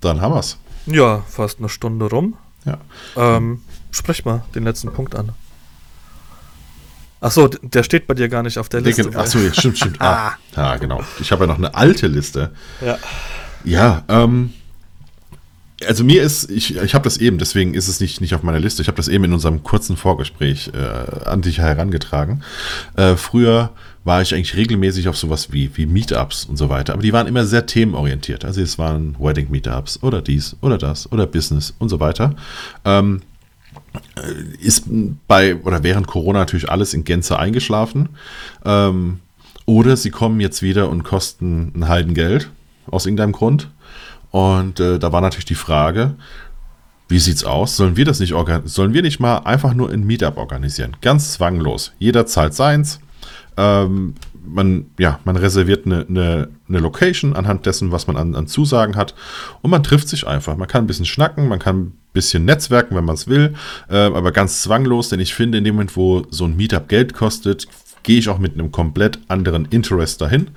Dann 0.00 0.20
haben 0.20 0.34
wir's. 0.34 0.56
ja, 0.86 1.22
fast 1.28 1.58
eine 1.58 1.68
Stunde 1.68 2.06
rum. 2.06 2.36
Ja. 2.64 2.78
Ähm, 3.16 3.62
sprech 3.90 4.24
mal 4.24 4.42
den 4.54 4.64
letzten 4.64 4.92
Punkt 4.92 5.14
an. 5.14 5.30
Achso, 7.20 7.48
der 7.48 7.82
steht 7.82 8.06
bei 8.06 8.14
dir 8.14 8.28
gar 8.28 8.42
nicht 8.42 8.58
auf 8.58 8.68
der 8.68 8.80
Liste. 8.80 9.02
Denke, 9.02 9.18
achso, 9.18 9.38
ja, 9.38 9.52
stimmt, 9.52 9.78
stimmt. 9.78 9.96
Ah, 10.00 10.32
ja, 10.54 10.76
genau. 10.76 11.02
Ich 11.20 11.32
habe 11.32 11.44
ja 11.44 11.46
noch 11.48 11.58
eine 11.58 11.74
alte 11.74 12.06
Liste. 12.06 12.52
Ja. 12.84 12.98
Ja, 13.64 14.04
ähm, 14.08 14.50
also 15.86 16.04
mir 16.04 16.22
ist, 16.22 16.50
ich, 16.50 16.76
ich 16.76 16.94
habe 16.94 17.04
das 17.04 17.18
eben, 17.18 17.38
deswegen 17.38 17.74
ist 17.74 17.88
es 17.88 18.00
nicht, 18.00 18.20
nicht 18.20 18.34
auf 18.34 18.42
meiner 18.42 18.60
Liste. 18.60 18.80
Ich 18.80 18.88
habe 18.88 18.96
das 18.96 19.08
eben 19.08 19.24
in 19.24 19.32
unserem 19.32 19.62
kurzen 19.62 19.96
Vorgespräch 19.96 20.70
äh, 20.74 21.26
an 21.28 21.42
dich 21.42 21.58
herangetragen. 21.58 22.42
Äh, 22.96 23.16
früher 23.16 23.70
war 24.04 24.22
ich 24.22 24.34
eigentlich 24.34 24.56
regelmäßig 24.56 25.08
auf 25.08 25.16
sowas 25.16 25.52
wie, 25.52 25.70
wie 25.74 25.84
Meetups 25.84 26.44
und 26.44 26.56
so 26.56 26.68
weiter, 26.68 26.92
aber 26.92 27.02
die 27.02 27.12
waren 27.12 27.26
immer 27.26 27.44
sehr 27.44 27.66
themenorientiert. 27.66 28.44
Also 28.44 28.62
es 28.62 28.78
waren 28.78 29.16
Wedding-Meetups 29.18 30.02
oder 30.02 30.22
dies 30.22 30.56
oder 30.60 30.78
das 30.78 31.10
oder 31.10 31.26
Business 31.26 31.74
und 31.78 31.88
so 31.88 31.98
weiter. 31.98 32.36
Ähm, 32.84 33.20
äh, 33.20 33.35
ist 34.60 34.84
bei 35.26 35.56
oder 35.56 35.82
während 35.82 36.06
Corona 36.06 36.40
natürlich 36.40 36.70
alles 36.70 36.94
in 36.94 37.04
Gänze 37.04 37.38
eingeschlafen. 37.38 38.10
Ähm, 38.64 39.20
oder 39.66 39.96
sie 39.96 40.10
kommen 40.10 40.40
jetzt 40.40 40.62
wieder 40.62 40.88
und 40.88 41.02
kosten 41.02 41.72
ein 41.74 41.88
Heidengeld 41.88 42.50
aus 42.86 43.06
irgendeinem 43.06 43.32
Grund. 43.32 43.70
Und 44.30 44.80
äh, 44.80 44.98
da 44.98 45.12
war 45.12 45.20
natürlich 45.20 45.44
die 45.44 45.54
Frage, 45.54 46.14
wie 47.08 47.18
sieht's 47.18 47.44
aus? 47.44 47.76
Sollen 47.76 47.96
wir 47.96 48.04
das 48.04 48.20
nicht 48.20 48.32
organ 48.32 48.66
sollen 48.66 48.92
wir 48.92 49.02
nicht 49.02 49.20
mal 49.20 49.38
einfach 49.38 49.74
nur 49.74 49.90
ein 49.90 50.04
Meetup 50.04 50.36
organisieren? 50.36 50.96
Ganz 51.00 51.32
zwanglos. 51.32 51.92
Jeder 51.98 52.26
zahlt 52.26 52.54
seins. 52.54 53.00
Ähm, 53.56 54.14
man, 54.46 54.86
ja, 54.98 55.18
man 55.24 55.36
reserviert 55.36 55.86
eine, 55.86 56.06
eine, 56.08 56.48
eine 56.68 56.78
Location 56.78 57.34
anhand 57.34 57.66
dessen, 57.66 57.92
was 57.92 58.06
man 58.06 58.16
an, 58.16 58.34
an 58.34 58.46
Zusagen 58.46 58.96
hat. 58.96 59.14
Und 59.62 59.70
man 59.70 59.82
trifft 59.82 60.08
sich 60.08 60.26
einfach. 60.26 60.56
Man 60.56 60.68
kann 60.68 60.84
ein 60.84 60.86
bisschen 60.86 61.06
schnacken, 61.06 61.48
man 61.48 61.58
kann 61.58 61.78
ein 61.78 61.98
bisschen 62.12 62.44
netzwerken, 62.44 62.96
wenn 62.96 63.04
man 63.04 63.14
es 63.14 63.26
will. 63.26 63.54
Äh, 63.88 63.96
aber 63.96 64.32
ganz 64.32 64.62
zwanglos, 64.62 65.08
denn 65.08 65.20
ich 65.20 65.34
finde, 65.34 65.58
in 65.58 65.64
dem 65.64 65.74
Moment, 65.74 65.96
wo 65.96 66.26
so 66.30 66.44
ein 66.44 66.56
Meetup 66.56 66.88
Geld 66.88 67.14
kostet, 67.14 67.66
gehe 68.02 68.18
ich 68.20 68.28
auch 68.28 68.38
mit 68.38 68.54
einem 68.54 68.70
komplett 68.70 69.18
anderen 69.26 69.66
Interest 69.66 70.20
dahin. 70.20 70.50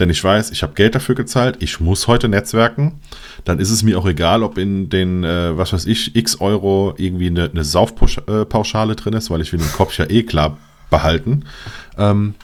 Denn 0.00 0.10
ich 0.10 0.22
weiß, 0.22 0.50
ich 0.50 0.64
habe 0.64 0.74
Geld 0.74 0.96
dafür 0.96 1.14
gezahlt, 1.14 1.56
ich 1.60 1.78
muss 1.78 2.08
heute 2.08 2.28
netzwerken. 2.28 3.00
Dann 3.44 3.60
ist 3.60 3.70
es 3.70 3.84
mir 3.84 3.98
auch 3.98 4.06
egal, 4.06 4.42
ob 4.42 4.58
in 4.58 4.88
den, 4.88 5.22
äh, 5.22 5.56
was 5.56 5.72
weiß 5.72 5.86
ich, 5.86 6.16
x 6.16 6.40
Euro 6.40 6.94
irgendwie 6.96 7.28
eine, 7.28 7.50
eine 7.50 7.62
Saufpauschale 7.62 8.96
drin 8.96 9.12
ist, 9.12 9.30
weil 9.30 9.40
ich 9.40 9.52
will 9.52 9.60
den 9.60 9.72
Kopf 9.72 9.96
ja 9.96 10.10
eh 10.10 10.24
klar 10.24 10.58
behalten. 10.90 11.44
Ähm, 11.96 12.34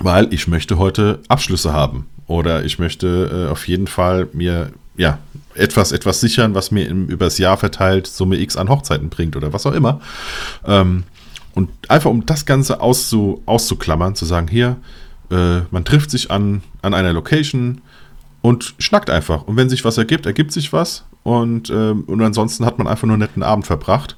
weil 0.00 0.32
ich 0.32 0.46
möchte 0.48 0.78
heute 0.78 1.20
Abschlüsse 1.28 1.72
haben. 1.72 2.06
Oder 2.26 2.64
ich 2.64 2.78
möchte 2.78 3.46
äh, 3.46 3.50
auf 3.50 3.66
jeden 3.66 3.86
Fall 3.86 4.28
mir 4.32 4.70
ja, 4.96 5.18
etwas, 5.54 5.92
etwas 5.92 6.20
sichern, 6.20 6.54
was 6.54 6.70
mir 6.70 6.88
im, 6.88 7.06
übers 7.06 7.38
Jahr 7.38 7.56
verteilt 7.56 8.06
Summe 8.06 8.36
X 8.36 8.56
an 8.56 8.68
Hochzeiten 8.68 9.08
bringt 9.08 9.36
oder 9.36 9.52
was 9.52 9.66
auch 9.66 9.72
immer. 9.72 10.00
Ähm, 10.64 11.04
und 11.54 11.70
einfach 11.88 12.10
um 12.10 12.26
das 12.26 12.46
Ganze 12.46 12.80
auszu, 12.80 13.42
auszuklammern, 13.46 14.14
zu 14.14 14.24
sagen, 14.24 14.48
hier, 14.48 14.76
äh, 15.30 15.60
man 15.70 15.84
trifft 15.84 16.10
sich 16.10 16.30
an, 16.30 16.62
an 16.82 16.94
einer 16.94 17.12
Location 17.12 17.80
und 18.42 18.74
schnackt 18.78 19.10
einfach. 19.10 19.42
Und 19.42 19.56
wenn 19.56 19.68
sich 19.68 19.84
was 19.84 19.98
ergibt, 19.98 20.26
ergibt 20.26 20.52
sich 20.52 20.72
was. 20.72 21.04
Und, 21.22 21.70
ähm, 21.70 22.04
und 22.06 22.22
ansonsten 22.22 22.64
hat 22.64 22.78
man 22.78 22.86
einfach 22.86 23.06
nur 23.06 23.14
einen 23.14 23.22
netten 23.22 23.42
Abend 23.42 23.66
verbracht. 23.66 24.16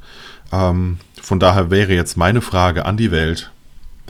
Ähm, 0.53 0.99
von 1.21 1.41
daher 1.41 1.71
wäre 1.71 1.95
jetzt 1.95 2.16
meine 2.16 2.41
Frage 2.41 2.85
an 2.87 2.97
die 2.97 3.11
Welt. 3.11 3.51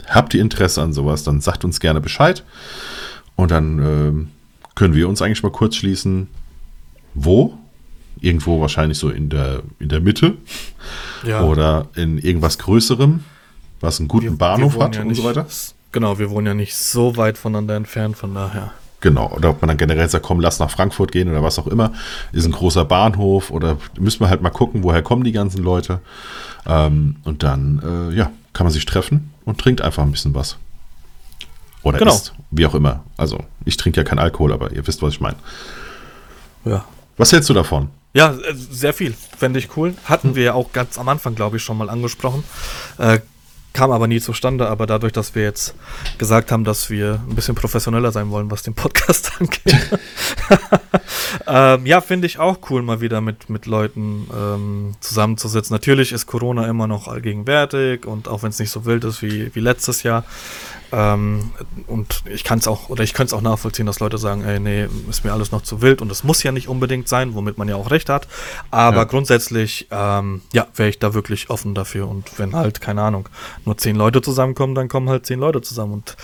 Habt 0.07 0.33
ihr 0.33 0.41
Interesse 0.41 0.81
an 0.81 0.93
sowas, 0.93 1.23
dann 1.23 1.41
sagt 1.41 1.65
uns 1.65 1.79
gerne 1.79 2.01
Bescheid. 2.01 2.43
Und 3.35 3.51
dann 3.51 3.79
ähm, 3.79 4.29
können 4.75 4.93
wir 4.93 5.09
uns 5.09 5.21
eigentlich 5.21 5.43
mal 5.43 5.51
kurz 5.51 5.75
schließen, 5.75 6.27
wo? 7.13 7.57
Irgendwo 8.19 8.61
wahrscheinlich 8.61 8.97
so 8.99 9.09
in 9.09 9.29
der, 9.29 9.63
in 9.79 9.89
der 9.89 9.99
Mitte 9.99 10.37
ja. 11.25 11.43
oder 11.43 11.87
in 11.95 12.17
irgendwas 12.19 12.59
Größerem, 12.59 13.23
was 13.79 13.99
einen 13.99 14.07
guten 14.07 14.37
Bahnhof 14.37 14.75
wohnen 14.75 14.83
hat 14.85 14.95
ja 14.95 15.01
und 15.01 15.07
nicht, 15.07 15.17
so 15.17 15.23
weiter. 15.23 15.47
Genau, 15.91 16.19
wir 16.19 16.29
wohnen 16.29 16.47
ja 16.47 16.53
nicht 16.53 16.75
so 16.75 17.17
weit 17.17 17.37
voneinander 17.37 17.75
entfernt, 17.75 18.15
von 18.15 18.33
daher. 18.35 18.73
Genau, 18.99 19.31
oder 19.35 19.49
ob 19.49 19.61
man 19.61 19.69
dann 19.69 19.77
generell 19.77 20.07
sagt, 20.07 20.23
komm, 20.23 20.39
lass 20.39 20.59
nach 20.59 20.69
Frankfurt 20.69 21.11
gehen 21.11 21.27
oder 21.29 21.41
was 21.41 21.57
auch 21.57 21.65
immer. 21.65 21.91
Ist 22.31 22.45
ein 22.45 22.51
großer 22.51 22.85
Bahnhof 22.85 23.49
oder 23.49 23.77
müssen 23.99 24.19
wir 24.19 24.29
halt 24.29 24.43
mal 24.43 24.51
gucken, 24.51 24.83
woher 24.83 25.01
kommen 25.01 25.23
die 25.23 25.31
ganzen 25.31 25.63
Leute. 25.63 25.99
Ähm, 26.67 27.15
und 27.23 27.41
dann, 27.41 27.81
äh, 28.11 28.15
ja, 28.15 28.31
kann 28.53 28.65
man 28.65 28.73
sich 28.73 28.85
treffen 28.85 29.30
und 29.45 29.59
trinkt 29.59 29.81
einfach 29.81 30.03
ein 30.03 30.11
bisschen 30.11 30.33
was. 30.35 30.57
Oder 31.83 31.97
Genau. 31.99 32.13
isst, 32.13 32.33
wie 32.51 32.65
auch 32.65 32.75
immer. 32.75 33.03
Also, 33.17 33.43
ich 33.65 33.75
trinke 33.77 33.99
ja 33.99 34.03
keinen 34.03 34.19
Alkohol, 34.19 34.53
aber 34.53 34.71
ihr 34.71 34.85
wisst, 34.85 35.01
was 35.01 35.13
ich 35.13 35.21
meine. 35.21 35.37
Ja. 36.65 36.85
Was 37.17 37.31
hältst 37.31 37.49
du 37.49 37.53
davon? 37.53 37.89
Ja, 38.13 38.33
äh, 38.33 38.53
sehr 38.53 38.93
viel. 38.93 39.13
Fände 39.37 39.57
ich 39.59 39.75
cool. 39.77 39.95
Hatten 40.05 40.35
wir 40.35 40.43
ja 40.43 40.53
auch 40.53 40.71
ganz 40.73 40.97
am 40.97 41.07
Anfang, 41.09 41.33
glaube 41.35 41.57
ich, 41.57 41.63
schon 41.63 41.77
mal 41.77 41.89
angesprochen. 41.89 42.43
Äh, 42.97 43.19
kam 43.73 43.91
aber 43.91 44.07
nie 44.07 44.19
zustande. 44.19 44.67
Aber 44.67 44.87
dadurch, 44.87 45.13
dass 45.13 45.35
wir 45.35 45.43
jetzt 45.43 45.75
gesagt 46.17 46.51
haben, 46.51 46.63
dass 46.63 46.89
wir 46.89 47.21
ein 47.27 47.35
bisschen 47.35 47.55
professioneller 47.55 48.11
sein 48.11 48.29
wollen, 48.29 48.51
was 48.51 48.63
den 48.63 48.73
Podcast 48.73 49.31
angeht. 49.39 49.99
ähm, 51.47 51.85
ja, 51.85 52.01
finde 52.01 52.27
ich 52.27 52.39
auch 52.39 52.59
cool, 52.69 52.81
mal 52.81 53.01
wieder 53.01 53.21
mit, 53.21 53.49
mit 53.49 53.65
Leuten 53.65 54.27
ähm, 54.35 54.95
zusammenzusitzen. 54.99 55.73
Natürlich 55.73 56.11
ist 56.11 56.25
Corona 56.25 56.67
immer 56.67 56.87
noch 56.87 57.07
allgegenwärtig 57.07 58.05
und 58.05 58.27
auch 58.27 58.43
wenn 58.43 58.49
es 58.49 58.59
nicht 58.59 58.71
so 58.71 58.85
wild 58.85 59.03
ist 59.03 59.21
wie, 59.21 59.53
wie 59.55 59.59
letztes 59.59 60.03
Jahr. 60.03 60.23
Ähm, 60.91 61.51
und 61.87 62.23
ich 62.31 62.43
kann 62.43 62.59
es 62.59 62.67
auch, 62.67 62.89
oder 62.89 63.03
ich 63.03 63.13
könnte 63.13 63.33
es 63.33 63.33
auch 63.33 63.41
nachvollziehen, 63.41 63.85
dass 63.85 63.99
Leute 63.99 64.17
sagen, 64.17 64.43
ey, 64.43 64.59
nee, 64.59 64.87
ist 65.09 65.23
mir 65.23 65.31
alles 65.33 65.51
noch 65.51 65.61
zu 65.61 65.81
wild 65.81 66.01
und 66.01 66.11
es 66.11 66.23
muss 66.23 66.43
ja 66.43 66.51
nicht 66.51 66.67
unbedingt 66.67 67.07
sein, 67.07 67.33
womit 67.33 67.57
man 67.57 67.69
ja 67.69 67.75
auch 67.75 67.91
recht 67.91 68.09
hat. 68.09 68.27
Aber 68.71 68.97
Ja. 68.97 69.03
grundsätzlich, 69.05 69.87
ähm, 69.91 70.41
ja, 70.53 70.67
wäre 70.75 70.89
ich 70.89 70.99
da 70.99 71.13
wirklich 71.13 71.49
offen 71.49 71.75
dafür. 71.75 72.07
Und 72.09 72.37
wenn 72.37 72.55
halt, 72.55 72.81
keine 72.81 73.01
Ahnung, 73.03 73.29
nur 73.65 73.77
zehn 73.77 73.95
Leute 73.95 74.21
zusammenkommen, 74.21 74.75
dann 74.75 74.89
kommen 74.89 75.09
halt 75.09 75.25
zehn 75.25 75.39
Leute 75.39 75.61
zusammen. 75.61 75.93
Und 75.93 76.17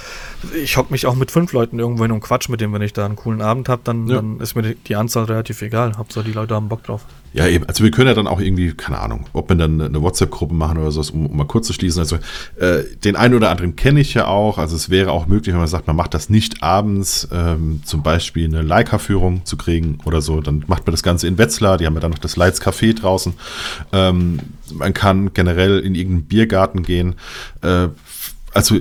ich 0.55 0.77
hock 0.77 0.91
mich 0.91 1.05
auch 1.05 1.15
mit 1.15 1.31
fünf 1.31 1.53
Leuten 1.53 1.79
irgendwo 1.79 2.03
hin 2.03 2.11
und 2.11 2.21
quatsch 2.21 2.49
mit 2.49 2.59
denen, 2.61 2.73
wenn 2.73 2.81
ich 2.81 2.93
da 2.93 3.05
einen 3.05 3.15
coolen 3.15 3.41
Abend 3.41 3.69
habe, 3.69 3.81
dann, 3.85 4.07
Ja. 4.07 4.17
dann 4.17 4.39
ist 4.39 4.55
mir 4.55 4.63
die, 4.63 4.75
die 4.75 4.95
Anzahl 4.95 5.23
relativ 5.25 5.61
egal. 5.61 5.97
Hauptsache 5.97 6.25
die 6.25 6.33
Leute 6.33 6.55
haben 6.55 6.67
Bock 6.69 6.83
drauf. 6.83 7.01
Ja, 7.33 7.47
eben. 7.47 7.65
Also 7.65 7.83
wir 7.83 7.91
können 7.91 8.07
ja 8.07 8.13
dann 8.13 8.27
auch 8.27 8.39
irgendwie, 8.39 8.73
keine 8.73 8.99
Ahnung, 8.99 9.27
ob 9.33 9.49
wir 9.49 9.55
dann 9.55 9.79
eine 9.81 10.01
WhatsApp-Gruppe 10.01 10.53
machen 10.53 10.77
oder 10.77 10.91
so, 10.91 11.01
um, 11.13 11.27
um 11.27 11.37
mal 11.37 11.45
kurz 11.45 11.67
zu 11.67 11.73
schließen. 11.73 11.99
Also 11.99 12.17
äh, 12.59 12.83
den 13.03 13.15
einen 13.15 13.35
oder 13.35 13.49
anderen 13.49 13.75
kenne 13.75 13.99
ich 13.99 14.13
ja 14.13 14.27
auch. 14.27 14.57
Also 14.57 14.75
es 14.75 14.89
wäre 14.89 15.11
auch 15.11 15.27
möglich, 15.27 15.53
wenn 15.53 15.59
man 15.59 15.67
sagt, 15.67 15.87
man 15.87 15.95
macht 15.95 16.13
das 16.13 16.29
nicht 16.29 16.63
abends, 16.63 17.27
ähm, 17.31 17.81
zum 17.85 18.01
Beispiel 18.01 18.45
eine 18.45 18.61
Leica-Führung 18.61 19.45
zu 19.45 19.57
kriegen 19.57 19.99
oder 20.05 20.21
so. 20.21 20.41
Dann 20.41 20.63
macht 20.67 20.87
man 20.87 20.93
das 20.93 21.03
Ganze 21.03 21.27
in 21.27 21.37
Wetzlar. 21.37 21.77
Die 21.77 21.85
haben 21.85 21.93
ja 21.93 21.99
dann 21.99 22.11
noch 22.11 22.19
das 22.19 22.37
Lights 22.37 22.61
Café 22.61 22.93
draußen. 22.95 23.33
Ähm, 23.93 24.39
man 24.73 24.93
kann 24.93 25.33
generell 25.33 25.79
in 25.79 25.95
irgendeinen 25.95 26.25
Biergarten 26.25 26.83
gehen. 26.83 27.15
Äh, 27.61 27.89
also 28.53 28.79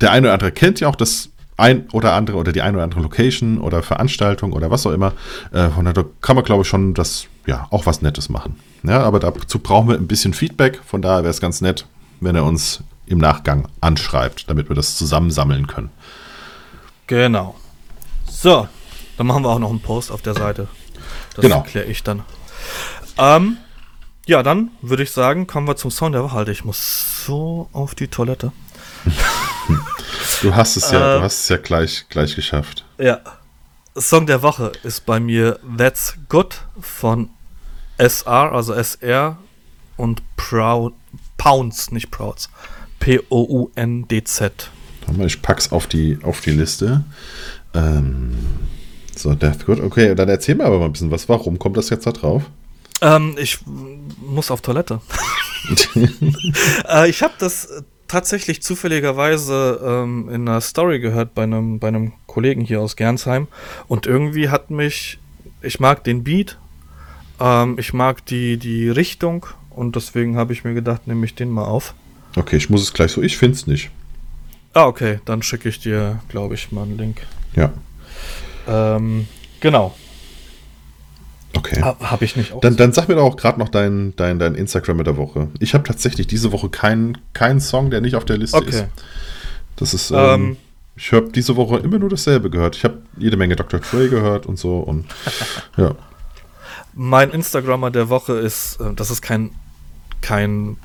der 0.00 0.12
eine 0.12 0.26
oder 0.26 0.34
andere 0.34 0.52
kennt 0.52 0.80
ja 0.80 0.88
auch 0.88 0.96
das 0.96 1.30
ein 1.56 1.88
oder 1.92 2.12
andere 2.12 2.36
oder 2.36 2.52
die 2.52 2.62
ein 2.62 2.74
oder 2.74 2.84
andere 2.84 3.00
Location 3.00 3.58
oder 3.58 3.82
Veranstaltung 3.82 4.52
oder 4.52 4.70
was 4.70 4.86
auch 4.86 4.92
immer. 4.92 5.12
Äh, 5.52 5.70
von 5.70 5.84
daher 5.84 6.04
kann 6.20 6.36
man, 6.36 6.44
glaube 6.44 6.62
ich, 6.62 6.68
schon 6.68 6.94
das, 6.94 7.26
ja, 7.46 7.66
auch 7.70 7.86
was 7.86 8.02
Nettes 8.02 8.28
machen. 8.28 8.58
Ja, 8.82 9.00
aber 9.02 9.18
dazu 9.20 9.58
brauchen 9.58 9.88
wir 9.88 9.96
ein 9.96 10.06
bisschen 10.06 10.34
Feedback. 10.34 10.80
Von 10.84 11.02
daher 11.02 11.22
wäre 11.22 11.30
es 11.30 11.40
ganz 11.40 11.60
nett, 11.60 11.86
wenn 12.20 12.36
er 12.36 12.44
uns 12.44 12.82
im 13.06 13.18
Nachgang 13.18 13.68
anschreibt, 13.80 14.48
damit 14.50 14.68
wir 14.68 14.76
das 14.76 14.96
zusammensammeln 14.96 15.66
können. 15.66 15.90
Genau. 17.06 17.54
So, 18.28 18.68
dann 19.16 19.26
machen 19.26 19.44
wir 19.44 19.50
auch 19.50 19.58
noch 19.58 19.70
einen 19.70 19.80
Post 19.80 20.10
auf 20.10 20.22
der 20.22 20.34
Seite. 20.34 20.68
Das 21.34 21.42
Genau. 21.42 21.58
erkläre 21.58 21.86
ich 21.86 22.02
dann. 22.02 22.22
Ähm, 23.18 23.58
ja, 24.26 24.42
dann 24.42 24.70
würde 24.82 25.04
ich 25.04 25.12
sagen, 25.12 25.46
kommen 25.46 25.68
wir 25.68 25.76
zum 25.76 25.90
Song 25.90 26.12
der 26.12 26.24
Woche. 26.24 26.36
Alter, 26.36 26.50
ich 26.52 26.64
muss 26.64 27.24
so 27.24 27.68
auf 27.72 27.94
die 27.94 28.08
Toilette. 28.08 28.52
Du 30.42 30.54
hast 30.54 30.76
es 30.76 30.90
ja, 30.90 31.14
Äh, 31.14 31.18
du 31.18 31.22
hast 31.24 31.40
es 31.40 31.48
ja 31.48 31.56
gleich, 31.56 32.06
gleich 32.10 32.36
geschafft. 32.36 32.84
Ja. 32.98 33.20
Song 33.96 34.26
der 34.26 34.42
Woche 34.42 34.70
ist 34.82 35.06
bei 35.06 35.18
mir 35.18 35.58
That's 35.78 36.16
Good 36.28 36.60
von 36.78 37.30
SR, 37.98 38.52
also 38.52 38.72
SR 38.74 39.38
und 39.96 40.22
Proud, 40.36 40.94
Pounds, 41.36 41.90
nicht 41.90 42.10
Prouds. 42.10 42.50
P-O-U-N-D-Z. 43.00 44.70
Ich 45.24 45.42
pack's 45.42 45.70
auf 45.72 45.86
die, 45.86 46.18
auf 46.22 46.40
die 46.40 46.50
Liste. 46.50 47.04
Ähm, 47.74 48.36
so, 49.14 49.34
Death 49.34 49.66
Good. 49.66 49.80
Okay, 49.80 50.14
dann 50.14 50.28
erzähl 50.28 50.56
mir 50.56 50.64
aber 50.64 50.78
mal 50.78 50.86
ein 50.86 50.92
bisschen 50.92 51.10
was. 51.10 51.28
Warum 51.28 51.58
kommt 51.58 51.76
das 51.76 51.90
jetzt 51.90 52.06
da 52.06 52.12
drauf? 52.12 52.42
Ähm, 53.00 53.36
ich 53.38 53.58
muss 54.20 54.50
auf 54.50 54.60
Toilette. 54.60 55.00
äh, 56.88 57.08
ich 57.08 57.22
habe 57.22 57.34
das 57.38 57.84
tatsächlich 58.08 58.62
zufälligerweise 58.62 59.80
ähm, 59.82 60.28
in 60.28 60.48
einer 60.48 60.60
Story 60.60 61.00
gehört 61.00 61.34
bei 61.34 61.42
einem, 61.42 61.78
bei 61.78 61.88
einem 61.88 62.12
Kollegen 62.26 62.62
hier 62.62 62.80
aus 62.80 62.96
Gernsheim. 62.96 63.48
Und 63.88 64.06
irgendwie 64.06 64.48
hat 64.48 64.70
mich, 64.70 65.18
ich 65.62 65.80
mag 65.80 66.04
den 66.04 66.24
Beat, 66.24 66.58
ähm, 67.40 67.76
ich 67.78 67.92
mag 67.92 68.24
die, 68.26 68.56
die 68.56 68.88
Richtung 68.88 69.46
und 69.70 69.96
deswegen 69.96 70.36
habe 70.36 70.52
ich 70.52 70.64
mir 70.64 70.74
gedacht, 70.74 71.06
nehme 71.06 71.24
ich 71.26 71.34
den 71.34 71.50
mal 71.50 71.64
auf. 71.64 71.94
Okay, 72.36 72.56
ich 72.56 72.70
muss 72.70 72.82
es 72.82 72.92
gleich 72.92 73.12
so. 73.12 73.22
Ich 73.22 73.36
find's 73.38 73.66
nicht. 73.66 73.90
Ah, 74.74 74.84
okay, 74.86 75.20
dann 75.24 75.42
schicke 75.42 75.68
ich 75.68 75.80
dir, 75.80 76.20
glaube 76.28 76.54
ich, 76.54 76.70
mal 76.72 76.82
einen 76.82 76.98
Link. 76.98 77.22
Ja, 77.54 77.72
Ähm, 78.68 79.26
genau, 79.60 79.94
okay. 81.56 81.80
ha, 81.82 81.96
habe 82.00 82.24
ich 82.26 82.36
nicht 82.36 82.52
auch. 82.52 82.60
Dann, 82.60 82.76
dann 82.76 82.92
sag 82.92 83.08
mir 83.08 83.14
doch 83.14 83.24
auch 83.24 83.36
gerade 83.36 83.58
noch 83.58 83.68
dein, 83.70 84.14
dein, 84.16 84.38
dein 84.38 84.54
Instagram 84.54 84.98
mit 84.98 85.06
der 85.06 85.16
Woche. 85.16 85.48
Ich 85.60 85.72
habe 85.74 85.84
tatsächlich 85.84 86.26
diese 86.26 86.52
Woche 86.52 86.68
keinen 86.68 87.16
keinen 87.32 87.60
Song, 87.60 87.90
der 87.90 88.00
nicht 88.02 88.16
auf 88.16 88.24
der 88.26 88.36
Liste 88.38 88.58
ist. 88.58 88.66
okay. 88.80 88.84
Das 89.76 89.94
ist, 89.94 90.10
ähm, 90.10 90.16
Ähm, 90.18 90.56
ich 90.96 91.12
habe 91.12 91.30
diese 91.30 91.56
Woche 91.56 91.78
immer 91.78 91.98
nur 91.98 92.08
dasselbe 92.08 92.48
gehört. 92.50 92.76
Ich 92.76 92.84
habe 92.84 93.02
jede 93.18 93.36
Menge 93.36 93.56
Dr. 93.56 93.80
Dre 93.80 94.08
gehört 94.08 94.46
und 94.46 94.58
so 94.58 94.78
und 94.80 95.06
ja. 95.76 95.94
Mein 96.98 97.30
Instagrammer 97.30 97.90
der 97.90 98.08
Woche 98.08 98.32
ist, 98.32 98.80
äh, 98.80 98.94
das 98.94 99.10
ist 99.10 99.20
kein, 99.20 99.50
kein 100.22 100.78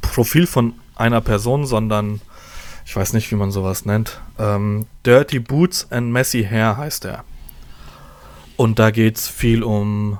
Profil 0.00 0.46
von 0.46 0.72
einer 0.96 1.20
Person, 1.20 1.66
sondern 1.66 2.22
ich 2.86 2.96
weiß 2.96 3.12
nicht, 3.12 3.30
wie 3.30 3.34
man 3.36 3.50
sowas 3.50 3.84
nennt. 3.84 4.20
Ähm, 4.38 4.86
Dirty 5.04 5.40
Boots 5.40 5.86
and 5.90 6.10
Messy 6.10 6.42
Hair 6.42 6.78
heißt 6.78 7.04
er. 7.04 7.24
Und 8.56 8.78
da 8.78 8.90
geht 8.90 9.18
es 9.18 9.28
viel 9.28 9.62
um. 9.62 10.18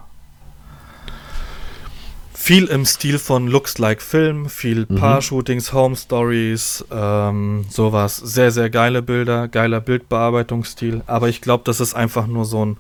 Viel 2.35 2.67
im 2.67 2.85
Stil 2.85 3.19
von 3.19 3.47
Looks 3.47 3.79
Like 3.79 4.03
Film, 4.03 4.51
viel 4.51 4.85
Paar-Shootings, 4.85 5.73
Home 5.73 5.95
Stories, 5.95 6.85
ähm, 6.91 7.65
sowas. 7.71 8.17
Sehr, 8.17 8.51
sehr 8.51 8.69
geile 8.69 9.01
Bilder, 9.01 9.49
geiler 9.49 9.81
Bildbearbeitungsstil. 9.81 11.03
Aber 11.07 11.29
ich 11.29 11.41
glaube, 11.41 11.63
das 11.65 11.79
ist 11.81 11.95
einfach 11.95 12.27
nur 12.27 12.45
so 12.45 12.67
ein 12.67 12.77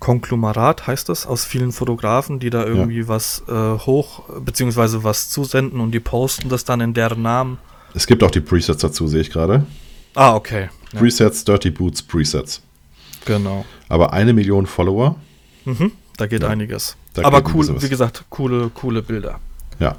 Konglomerat 0.00 0.86
heißt 0.86 1.08
es, 1.08 1.26
aus 1.26 1.44
vielen 1.44 1.72
Fotografen, 1.72 2.38
die 2.38 2.50
da 2.50 2.64
irgendwie 2.64 3.08
was 3.08 3.42
äh, 3.48 3.52
hoch, 3.52 4.22
beziehungsweise 4.44 5.02
was 5.04 5.28
zusenden 5.30 5.80
und 5.80 5.90
die 5.92 6.00
posten 6.00 6.48
das 6.48 6.64
dann 6.64 6.80
in 6.80 6.94
deren 6.94 7.22
Namen. 7.22 7.58
Es 7.94 8.06
gibt 8.06 8.22
auch 8.22 8.30
die 8.30 8.40
Presets 8.40 8.80
dazu, 8.82 9.08
sehe 9.08 9.20
ich 9.22 9.30
gerade. 9.30 9.66
Ah, 10.14 10.34
okay. 10.34 10.68
Ja, 10.92 11.00
Presets, 11.00 11.44
Dirty 11.44 11.70
Boots 11.70 12.02
Presets. 12.02 12.62
genau. 13.24 13.64
Aber 13.88 14.12
eine 14.12 14.32
Million 14.32 14.66
Follower. 14.66 15.16
Mhm, 15.64 15.92
da 16.16 16.26
geht 16.26 16.42
Ja, 16.42 16.48
einiges. 16.48 16.96
da 17.14 17.24
Aber 17.24 17.40
geht 17.42 17.50
ein 17.50 17.56
cool, 17.56 17.68
was. 17.74 17.82
wie 17.82 17.88
gesagt, 17.88 18.24
coole, 18.30 18.70
coole 18.74 19.02
Bilder. 19.02 19.40
Ja. 19.80 19.96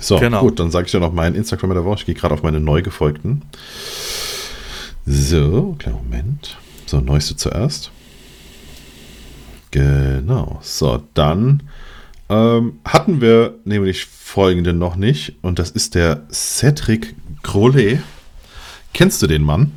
So, 0.00 0.18
Genau. 0.18 0.40
gut, 0.40 0.58
dann 0.58 0.70
sage 0.70 0.86
ich 0.86 0.92
dir 0.92 1.00
noch 1.00 1.12
mein 1.12 1.34
Instagram 1.34 1.70
der 1.74 1.84
Woche. 1.84 1.96
Ich 2.00 2.06
gehe 2.06 2.14
gerade 2.14 2.32
auf 2.34 2.42
meine 2.42 2.58
neu 2.60 2.82
gefolgten. 2.82 3.42
So, 5.06 5.76
kleinen 5.78 5.96
Moment. 5.98 6.56
So, 6.86 7.00
neueste 7.00 7.36
zuerst. 7.36 7.90
Genau. 9.72 10.60
So, 10.62 11.02
dann 11.14 11.64
ähm, 12.28 12.78
hatten 12.84 13.20
wir 13.20 13.56
nämlich 13.64 14.06
folgenden 14.06 14.78
noch 14.78 14.96
nicht. 14.96 15.34
Und 15.42 15.58
das 15.58 15.70
ist 15.70 15.96
der 15.96 16.22
Cedric 16.30 17.14
Grolet. 17.42 17.98
Kennst 18.94 19.20
du 19.22 19.26
den 19.26 19.42
Mann? 19.42 19.72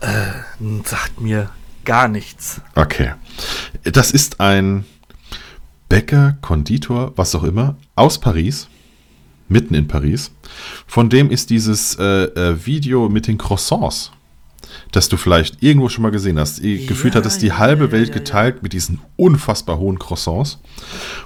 Hm, 0.00 0.82
Sagt 0.84 1.20
mir 1.20 1.50
gar 1.84 2.08
nichts. 2.08 2.60
Okay. 2.74 3.14
Das 3.84 4.10
ist 4.10 4.40
ein 4.40 4.84
Bäcker, 5.88 6.36
Konditor, 6.42 7.12
was 7.16 7.34
auch 7.34 7.44
immer, 7.44 7.76
aus 7.94 8.20
Paris, 8.20 8.68
mitten 9.48 9.74
in 9.74 9.88
Paris. 9.88 10.30
Von 10.86 11.08
dem 11.08 11.30
ist 11.30 11.50
dieses 11.50 11.96
äh, 11.98 12.24
äh, 12.24 12.66
Video 12.66 13.08
mit 13.08 13.26
den 13.26 13.38
Croissants, 13.38 14.12
das 14.92 15.08
du 15.08 15.16
vielleicht 15.16 15.62
irgendwo 15.62 15.88
schon 15.88 16.02
mal 16.02 16.10
gesehen 16.10 16.38
hast. 16.38 16.60
Ich- 16.64 16.86
Gefühlt 16.86 17.14
hat 17.14 17.26
es 17.26 17.38
die 17.38 17.48
ja, 17.48 17.58
halbe 17.58 17.86
ja, 17.86 17.92
Welt 17.92 18.08
ja, 18.08 18.14
ja. 18.14 18.18
geteilt 18.20 18.62
mit 18.62 18.72
diesen 18.72 19.00
unfassbar 19.16 19.78
hohen 19.78 19.98
Croissants. 19.98 20.58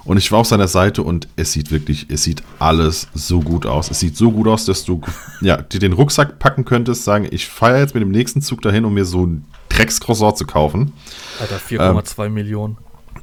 Und 0.05 0.17
ich 0.17 0.31
war 0.33 0.41
auf 0.41 0.47
seiner 0.47 0.69
Seite 0.69 1.03
und 1.03 1.29
es 1.37 1.53
sieht 1.53 1.71
wirklich, 1.71 2.07
es 2.09 2.23
sieht 2.25 2.43
alles 2.59 3.09
so 3.15 3.41
gut 3.41 3.67
aus. 3.67 3.91
Es 3.91 4.01
sieht 4.01 4.17
so 4.17 4.33
gut 4.33 4.49
aus, 4.49 4.65
dass 4.65 4.85
du 4.85 5.01
ja, 5.41 5.57
dir 5.61 5.79
den 5.79 5.93
Rucksack 5.93 6.39
packen 6.39 6.65
könntest, 6.65 7.05
sagen, 7.05 7.27
ich 7.31 7.47
fahre 7.47 7.79
jetzt 7.79 7.95
mit 7.95 8.03
dem 8.03 8.11
nächsten 8.11 8.43
Zug 8.43 8.63
dahin, 8.63 8.85
um 8.85 8.95
mir 8.95 9.05
so 9.05 9.27
ein 9.27 9.45
Dreckscroissant 9.69 10.37
zu 10.39 10.47
kaufen. 10.47 10.93
Alter, 11.41 11.57
4,2 11.59 12.29
Millionen. 12.29 12.77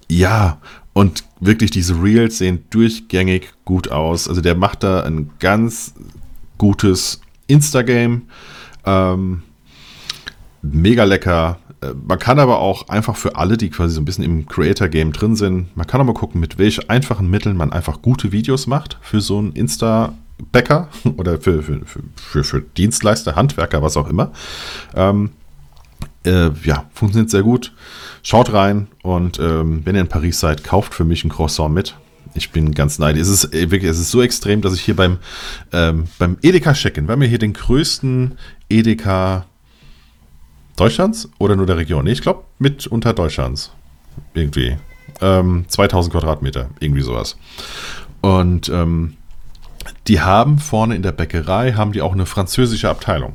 Ja, 0.09 0.59
und 0.93 1.23
wirklich 1.39 1.71
diese 1.71 2.01
Reels 2.01 2.39
sehen 2.39 2.65
durchgängig 2.71 3.49
gut 3.65 3.91
aus. 3.91 4.27
Also 4.27 4.41
der 4.41 4.55
macht 4.55 4.83
da 4.83 5.03
ein 5.03 5.29
ganz 5.39 5.93
gutes 6.57 7.21
Instagame. 7.47 8.21
Ähm, 8.85 9.43
mega 10.61 11.03
lecker. 11.03 11.59
Äh, 11.81 11.93
Man 12.07 12.19
kann 12.19 12.39
aber 12.39 12.59
auch 12.59 12.89
einfach 12.89 13.15
für 13.15 13.35
alle, 13.35 13.57
die 13.57 13.69
quasi 13.69 13.95
so 13.95 14.01
ein 14.01 14.05
bisschen 14.05 14.23
im 14.23 14.47
Creator-Game 14.47 15.13
drin 15.13 15.35
sind, 15.35 15.75
man 15.75 15.87
kann 15.87 16.01
auch 16.01 16.05
mal 16.05 16.13
gucken, 16.13 16.39
mit 16.39 16.57
welchen 16.57 16.89
einfachen 16.89 17.29
Mitteln 17.29 17.57
man 17.57 17.71
einfach 17.71 18.01
gute 18.01 18.31
Videos 18.31 18.67
macht 18.67 18.97
für 19.01 19.21
so 19.21 19.37
einen 19.37 19.53
Insta-Bäcker 19.53 20.89
oder 21.17 21.39
für, 21.39 21.63
für, 21.63 21.81
für, 21.85 22.43
für, 22.43 22.61
Dienstleister, 22.61 23.35
Handwerker, 23.35 23.81
was 23.81 23.97
auch 23.97 24.09
immer. 24.09 24.31
Ähm, 24.95 25.31
äh, 26.25 26.49
ja, 26.63 26.85
funktioniert 26.93 27.29
sehr 27.29 27.43
gut. 27.43 27.73
Schaut 28.23 28.51
rein 28.51 28.87
und 29.03 29.39
ähm, 29.39 29.81
wenn 29.85 29.95
ihr 29.95 30.01
in 30.01 30.07
Paris 30.07 30.39
seid, 30.39 30.63
kauft 30.63 30.93
für 30.93 31.05
mich 31.05 31.23
ein 31.23 31.29
Croissant 31.29 31.73
mit. 31.73 31.95
Ich 32.35 32.51
bin 32.51 32.73
ganz 32.73 32.99
neidisch. 32.99 33.21
Es 33.21 33.29
ist 33.29 33.53
äh, 33.53 33.71
wirklich, 33.71 33.89
es 33.89 33.99
ist 33.99 34.11
so 34.11 34.21
extrem, 34.21 34.61
dass 34.61 34.73
ich 34.73 34.81
hier 34.81 34.95
beim, 34.95 35.17
ähm, 35.71 36.05
beim 36.17 36.37
Edeka 36.41 36.73
checken, 36.73 37.07
wir 37.07 37.13
haben 37.13 37.21
ja 37.21 37.29
hier 37.29 37.39
den 37.39 37.53
größten 37.53 38.37
Edeka 38.69 39.45
Deutschlands 40.79 41.29
oder 41.37 41.55
nur 41.55 41.65
der 41.65 41.77
Region? 41.77 42.05
Nee, 42.05 42.11
ich 42.11 42.21
glaube 42.21 42.43
mit 42.57 42.87
unter 42.87 43.13
Deutschlands. 43.13 43.71
Irgendwie. 44.33 44.77
Ähm, 45.21 45.65
2000 45.67 46.13
Quadratmeter, 46.13 46.69
irgendwie 46.79 47.01
sowas. 47.01 47.37
Und 48.21 48.69
ähm, 48.69 49.17
die 50.07 50.21
haben 50.21 50.59
vorne 50.59 50.95
in 50.95 51.01
der 51.01 51.11
Bäckerei, 51.11 51.73
haben 51.73 51.91
die 51.91 52.01
auch 52.01 52.13
eine 52.13 52.25
französische 52.25 52.89
Abteilung. 52.89 53.33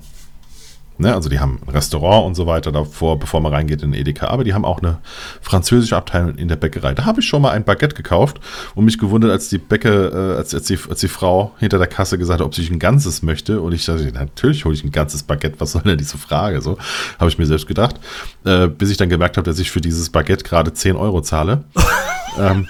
Ne, 0.97 1.13
also 1.13 1.29
die 1.29 1.41
haben 1.41 1.59
ein 1.67 1.71
Restaurant 1.71 2.25
und 2.25 2.37
so 2.37 2.47
weiter 2.47 2.71
davor, 2.71 3.19
bevor 3.19 3.41
man 3.41 3.53
reingeht 3.53 3.83
in 3.83 3.91
den 3.91 4.01
Edeka, 4.01 4.29
aber 4.29 4.45
die 4.45 4.55
haben 4.55 4.65
auch 4.65 4.81
eine 4.81 4.99
französische 5.41 5.97
Abteilung 5.97 6.37
in 6.37 6.47
der 6.47 6.55
Bäckerei. 6.55 6.95
Da 6.95 7.05
habe 7.05 7.21
ich 7.21 7.27
schon 7.27 7.43
mal 7.43 7.51
ein 7.51 7.65
Baguette 7.65 7.97
gekauft 7.97 8.39
und 8.77 8.85
mich 8.85 8.97
gewundert, 8.97 9.33
als 9.33 9.49
die 9.49 9.59
Bäcker, 9.59 10.35
äh, 10.35 10.37
als, 10.37 10.55
als, 10.55 10.67
die, 10.67 10.79
als 10.89 11.01
die 11.01 11.09
Frau 11.09 11.53
hinter 11.59 11.79
der 11.79 11.89
Kasse 11.89 12.17
gesagt 12.17 12.39
hat, 12.39 12.47
ob 12.47 12.55
sie 12.55 12.69
ein 12.71 12.79
ganzes 12.79 13.23
möchte. 13.23 13.61
Und 13.61 13.73
ich 13.73 13.85
dachte, 13.85 14.05
natürlich 14.13 14.65
hole 14.65 14.75
ich 14.75 14.85
ein 14.85 14.93
ganzes 14.93 15.25
Baguette, 15.25 15.59
was 15.59 15.73
soll 15.73 15.83
denn 15.83 15.99
diese 15.99 16.17
Frage? 16.17 16.63
So 16.63 16.79
habe 17.19 17.29
ich 17.29 17.39
mir 17.39 17.47
selbst 17.47 17.67
gedacht, 17.67 17.97
äh, 18.45 18.69
bis 18.69 18.91
ich 18.91 18.97
dann 18.97 19.09
gemerkt 19.09 19.37
habe, 19.37 19.51
dass 19.51 19.59
ich 19.59 19.73
für 19.73 19.81
dieses 19.81 20.11
Baguette 20.11 20.45
gerade 20.45 20.73
10 20.73 20.95
Euro 20.95 21.23
zahle. 21.23 21.65
ähm, 22.39 22.69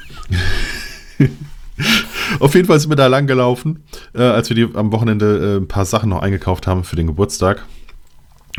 Auf 2.41 2.55
jeden 2.55 2.66
Fall 2.66 2.81
sind 2.81 2.91
wir 2.91 2.97
da 2.97 3.09
lang 3.09 3.27
gelaufen, 3.27 3.85
äh, 4.14 4.22
als 4.22 4.49
wir 4.49 4.57
die 4.57 4.75
am 4.75 4.93
Wochenende 4.93 5.57
äh, 5.57 5.61
ein 5.61 5.68
paar 5.68 5.85
Sachen 5.85 6.09
noch 6.09 6.22
eingekauft 6.22 6.66
haben 6.66 6.85
für 6.85 6.97
den 6.97 7.07
Geburtstag. 7.07 7.66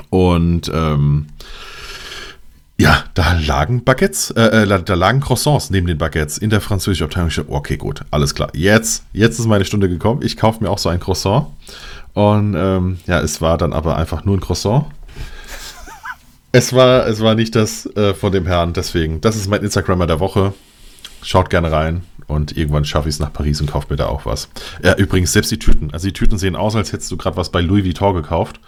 Und 0.10 0.72
ähm, 0.74 1.28
ja, 2.78 3.06
da 3.14 3.34
lagen 3.40 3.84
Baguettes, 3.84 4.32
äh, 4.32 4.64
äh, 4.64 4.84
da 4.84 4.94
lagen 4.96 5.22
Croissants 5.22 5.70
neben 5.70 5.88
den 5.88 5.98
Baguettes 5.98 6.38
in 6.38 6.50
der 6.50 6.60
französischen 6.60 7.06
Abteilung. 7.06 7.30
Ich 7.30 7.36
dachte, 7.36 7.52
okay, 7.52 7.78
gut, 7.78 8.02
alles 8.12 8.36
klar. 8.36 8.50
Jetzt, 8.54 9.06
jetzt 9.14 9.40
ist 9.40 9.46
meine 9.46 9.66
Stunde 9.66 9.88
gekommen. 9.88 10.22
Ich 10.24 10.36
kaufe 10.36 10.62
mir 10.64 10.70
auch 10.70 10.78
so 10.78 10.90
ein 10.90 11.00
Croissant. 11.00 11.48
Und 12.14 12.56
ähm, 12.56 13.00
ja, 13.08 13.22
es 13.22 13.42
war 13.42 13.58
dann 13.58 13.74
aber 13.74 13.96
einfach 13.98 14.26
nur 14.26 14.38
ein 14.38 14.42
Croissant. 14.42 14.86
Es 16.52 16.72
war, 16.74 17.06
es 17.08 17.20
war 17.20 17.36
nicht 17.36 17.56
das 17.56 17.86
äh, 17.98 18.14
von 18.14 18.32
dem 18.32 18.46
Herrn, 18.46 18.74
deswegen. 18.74 19.20
Das 19.20 19.36
ist 19.36 19.50
mein 19.50 19.62
Instagrammer 19.62 20.08
der 20.08 20.22
Woche. 20.22 20.54
Schaut 21.22 21.50
gerne 21.50 21.72
rein 21.72 22.04
und 22.28 22.56
irgendwann 22.56 22.86
schaffe 22.86 23.10
ich 23.10 23.16
es 23.16 23.20
nach 23.20 23.34
Paris 23.34 23.60
und 23.62 23.72
kaufe 23.72 23.88
mir 23.90 23.98
da 23.98 24.08
auch 24.08 24.26
was. 24.26 24.50
Ja, 24.84 24.96
übrigens, 24.96 25.34
selbst 25.34 25.52
die 25.52 25.60
Tüten. 25.60 25.92
Also 25.92 26.08
die 26.08 26.14
Tüten 26.14 26.38
sehen 26.38 26.56
aus, 26.56 26.76
als 26.76 26.94
hättest 26.94 27.12
du 27.12 27.18
gerade 27.18 27.38
was 27.38 27.52
bei 27.52 27.62
Louis 27.62 27.84
Vuitton 27.84 28.16
gekauft. 28.16 28.60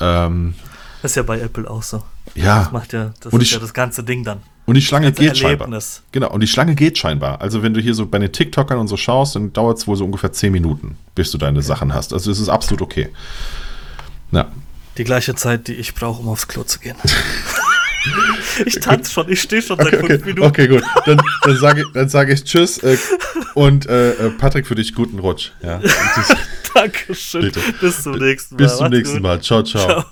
Ähm, 0.00 0.54
Das 1.02 1.12
ist 1.12 1.16
ja 1.16 1.22
bei 1.22 1.40
Apple 1.40 1.68
auch 1.70 1.82
so. 1.82 2.02
ja. 2.34 2.60
Das 2.64 2.72
macht 2.72 2.92
ja, 2.92 3.12
das 3.20 3.32
Und 3.32 3.40
ist 3.40 3.46
ich- 3.48 3.52
ja 3.54 3.58
das 3.60 3.72
ganze 3.74 4.02
Ding 4.04 4.24
dann. 4.24 4.40
Und 4.66 4.74
die 4.74 4.82
Schlange 4.82 5.12
geht 5.12 5.36
scheinbar. 5.38 5.68
Erlebnis. 5.68 6.02
Genau, 6.10 6.28
und 6.32 6.40
die 6.40 6.48
Schlange 6.48 6.74
geht 6.74 6.98
scheinbar. 6.98 7.40
Also 7.40 7.62
wenn 7.62 7.72
du 7.72 7.80
hier 7.80 7.94
so 7.94 8.04
bei 8.06 8.18
den 8.18 8.32
TikTokern 8.32 8.78
und 8.78 8.88
so 8.88 8.96
schaust, 8.96 9.36
dann 9.36 9.52
dauert 9.52 9.78
es 9.78 9.86
wohl 9.86 9.94
so 9.96 10.04
ungefähr 10.04 10.32
10 10.32 10.50
Minuten, 10.52 10.98
bis 11.14 11.30
du 11.30 11.38
deine 11.38 11.62
Sachen 11.62 11.94
hast. 11.94 12.12
Also 12.12 12.32
es 12.32 12.40
ist 12.40 12.48
absolut 12.48 12.82
okay. 12.82 13.10
Ja. 14.32 14.48
Die 14.98 15.04
gleiche 15.04 15.36
Zeit, 15.36 15.68
die 15.68 15.74
ich 15.74 15.94
brauche, 15.94 16.20
um 16.20 16.28
aufs 16.28 16.48
Klo 16.48 16.64
zu 16.64 16.80
gehen. 16.80 16.96
ich 18.66 18.80
tanze 18.80 19.12
schon, 19.12 19.30
ich 19.30 19.40
stehe 19.40 19.62
schon 19.62 19.76
seit 19.76 19.88
Okay, 19.88 19.98
fünf 19.98 20.10
okay, 20.12 20.24
Minuten. 20.24 20.46
okay, 20.46 20.68
gut. 20.68 20.82
Dann, 21.04 21.20
dann 21.42 21.56
sage 21.56 21.84
ich, 21.94 22.10
sag 22.10 22.30
ich 22.30 22.44
Tschüss 22.44 22.78
äh, 22.78 22.96
und 23.54 23.86
äh, 23.86 24.12
äh, 24.12 24.30
Patrick 24.30 24.66
für 24.66 24.74
dich 24.74 24.94
guten 24.94 25.18
Rutsch. 25.18 25.50
Ja. 25.62 25.80
Dankeschön. 26.74 27.42
Bitte. 27.42 27.60
Bis 27.80 28.02
zum 28.02 28.18
nächsten 28.18 28.56
Mal. 28.56 28.62
Bis 28.64 28.76
zum 28.76 28.88
nächsten. 28.90 29.22
Mal. 29.22 29.40
Ciao, 29.40 29.62
ciao. 29.62 29.84
Ciao. 29.84 30.04